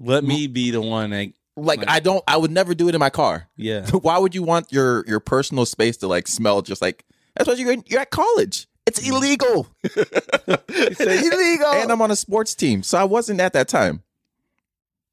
Let 0.00 0.24
me 0.24 0.46
be 0.46 0.70
the 0.70 0.80
one 0.80 1.10
that, 1.10 1.32
like 1.56 1.78
Like- 1.80 1.88
I 1.88 2.00
don't, 2.00 2.22
I 2.26 2.36
would 2.36 2.50
never 2.50 2.74
do 2.74 2.88
it 2.88 2.94
in 2.94 2.98
my 2.98 3.10
car. 3.10 3.48
yeah. 3.56 3.86
Why 3.90 4.18
would 4.18 4.34
you 4.34 4.42
want 4.42 4.72
your 4.72 5.04
your 5.06 5.20
personal 5.20 5.64
space 5.66 5.96
to 5.98 6.08
like 6.08 6.26
smell 6.28 6.60
just 6.62 6.82
like? 6.82 7.04
That's 7.36 7.48
what 7.48 7.58
you're 7.58 7.72
in, 7.72 7.82
you're 7.86 8.00
at 8.00 8.10
college. 8.10 8.66
It's 8.86 8.98
illegal. 9.08 9.66
it's 9.82 11.00
illegal. 11.00 11.72
And 11.72 11.90
I'm 11.90 12.02
on 12.02 12.10
a 12.10 12.16
sports 12.16 12.54
team, 12.54 12.82
so 12.82 12.98
I 12.98 13.04
wasn't 13.04 13.40
at 13.40 13.52
that 13.54 13.66
time, 13.68 14.02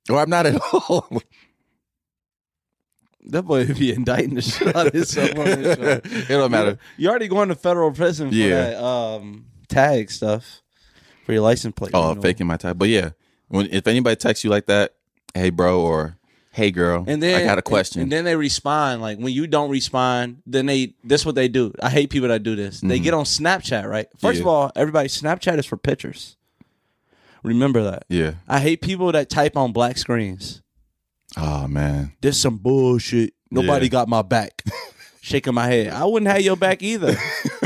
or 0.09 0.17
I'm 0.19 0.29
not 0.29 0.45
at 0.45 0.55
all. 0.73 1.07
That 3.25 3.43
boy 3.43 3.65
would 3.65 3.77
be 3.77 3.93
indicting 3.93 4.33
the 4.35 4.41
shit 4.41 4.75
out 4.75 4.87
of 4.87 4.93
himself 4.93 5.29
on 5.37 5.45
this 5.45 5.77
it 6.03 6.27
don't 6.27 6.51
matter. 6.51 6.79
You 6.97 7.09
already 7.09 7.27
going 7.27 7.49
to 7.49 7.55
federal 7.55 7.91
prison 7.91 8.29
for 8.29 8.35
Yeah. 8.35 8.49
that 8.71 8.83
um, 8.83 9.45
tag 9.67 10.09
stuff 10.11 10.60
for 11.31 11.35
your 11.35 11.43
license 11.43 11.73
plate. 11.75 11.91
Oh, 11.93 12.09
renewal. 12.09 12.21
faking 12.21 12.45
my 12.47 12.57
type. 12.57 12.77
But 12.77 12.89
yeah, 12.89 13.11
when 13.47 13.67
if 13.71 13.87
anybody 13.87 14.17
texts 14.17 14.43
you 14.43 14.49
like 14.49 14.65
that, 14.65 14.95
hey 15.33 15.49
bro, 15.49 15.79
or 15.81 16.17
hey 16.51 16.69
girl, 16.71 17.05
And 17.07 17.23
then 17.23 17.41
I 17.41 17.45
got 17.45 17.57
a 17.57 17.61
question. 17.61 18.01
And, 18.01 18.11
then 18.11 18.25
they 18.25 18.35
respond. 18.35 19.01
Like 19.01 19.17
when 19.17 19.31
you 19.33 19.47
don't 19.47 19.69
respond, 19.69 20.41
then 20.45 20.65
they 20.65 20.93
this 21.05 21.25
what 21.25 21.35
they 21.35 21.47
do. 21.47 21.73
I 21.81 21.89
hate 21.89 22.09
people 22.09 22.27
that 22.27 22.43
do 22.43 22.55
this. 22.57 22.81
They 22.81 22.99
get 22.99 23.13
on 23.13 23.23
Snapchat, 23.23 23.89
right? 23.89 24.07
First 24.17 24.39
of 24.39 24.45
Mm-hmm. 24.45 24.49
All, 24.49 24.71
everybody 24.75 25.07
Snapchat 25.07 25.57
is 25.57 25.65
for 25.65 25.77
pictures. 25.77 26.35
Remember 27.43 27.81
that. 27.83 28.03
yeah. 28.09 28.33
I 28.47 28.59
hate 28.59 28.81
people 28.81 29.11
that 29.13 29.29
type 29.29 29.55
on 29.57 29.71
black 29.71 29.97
screens. 29.97 30.61
Oh 31.37 31.65
man. 31.67 32.11
This 32.21 32.39
some 32.41 32.57
bullshit. 32.57 33.33
Nobody 33.49 33.85
Yeah. 33.85 33.89
got 33.91 34.07
my 34.09 34.21
back. 34.21 34.63
Shaking 35.21 35.53
my 35.53 35.67
head. 35.67 35.93
I 35.93 36.03
wouldn't 36.05 36.29
have 36.31 36.41
your 36.41 36.57
back 36.57 36.81
either. 36.83 37.15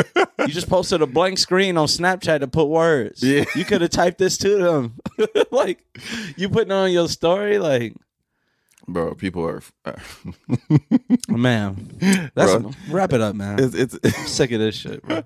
you 0.45 0.53
just 0.53 0.69
posted 0.69 1.01
a 1.01 1.07
blank 1.07 1.37
screen 1.37 1.77
on 1.77 1.87
Snapchat 1.87 2.39
to 2.39 2.47
put 2.47 2.65
words. 2.65 3.23
Yeah. 3.23 3.45
You 3.55 3.65
could 3.65 3.81
have 3.81 3.91
typed 3.91 4.17
this 4.17 4.37
to 4.39 4.57
them. 4.57 4.99
like 5.51 5.83
you 6.37 6.49
putting 6.49 6.71
on 6.71 6.91
your 6.91 7.07
story, 7.07 7.59
like 7.59 7.95
Bro, 8.87 9.15
people 9.15 9.43
are. 9.45 9.63
man. 11.27 12.31
That's 12.35 12.55
Bro. 12.55 12.71
wrap 12.89 13.13
it 13.13 13.21
up, 13.21 13.35
man. 13.35 13.59
it's, 13.59 13.73
it's 13.73 13.97
I'm 14.03 14.27
sick 14.27 14.51
of 14.51 14.59
this 14.59 14.75
shit, 14.75 15.01
bro. 15.03 15.23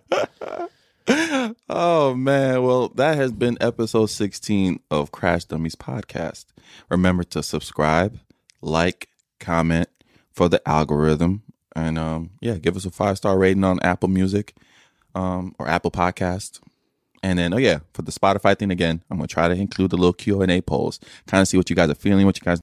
oh 1.70 2.14
man. 2.14 2.64
Well, 2.64 2.90
that 2.90 3.18
has 3.18 3.32
been 3.32 3.58
episode 3.60 4.08
16 4.08 4.80
of 4.90 5.12
Crash 5.12 5.46
Dummies 5.46 5.76
podcast. 5.76 6.46
Remember 6.90 7.24
to 7.26 7.44
subscribe, 7.44 8.20
like, 8.62 9.10
comment 9.40 9.90
for 10.32 10.48
the 10.48 10.66
algorithm, 10.68 11.44
and 11.76 11.98
um, 11.98 12.32
yeah, 12.40 12.56
give 12.56 12.78
us 12.78 12.86
a 12.86 12.92
five 12.92 13.18
star 13.18 13.38
rating 13.38 13.66
on 13.66 13.80
Apple 13.82 14.10
Music, 14.10 14.56
um, 15.20 15.56
or 15.60 15.68
Apple 15.68 15.92
Podcast. 15.92 16.60
And 17.22 17.38
then, 17.38 17.54
oh 17.54 17.58
yeah, 17.58 17.80
for 17.94 18.02
the 18.02 18.14
Spotify 18.14 18.58
thing 18.58 18.72
again, 18.72 19.04
I'm 19.12 19.18
gonna 19.18 19.28
try 19.28 19.50
to 19.50 19.54
include 19.54 19.92
the 19.92 19.98
little 19.98 20.14
Q 20.14 20.42
and 20.42 20.50
A 20.50 20.62
polls, 20.62 21.02
kind 21.28 21.42
of 21.42 21.50
see 21.50 21.58
what 21.58 21.70
you 21.70 21.76
guys 21.76 21.90
are 21.90 21.96
feeling, 21.96 22.26
what 22.26 22.40
you 22.40 22.46
guys 22.46 22.58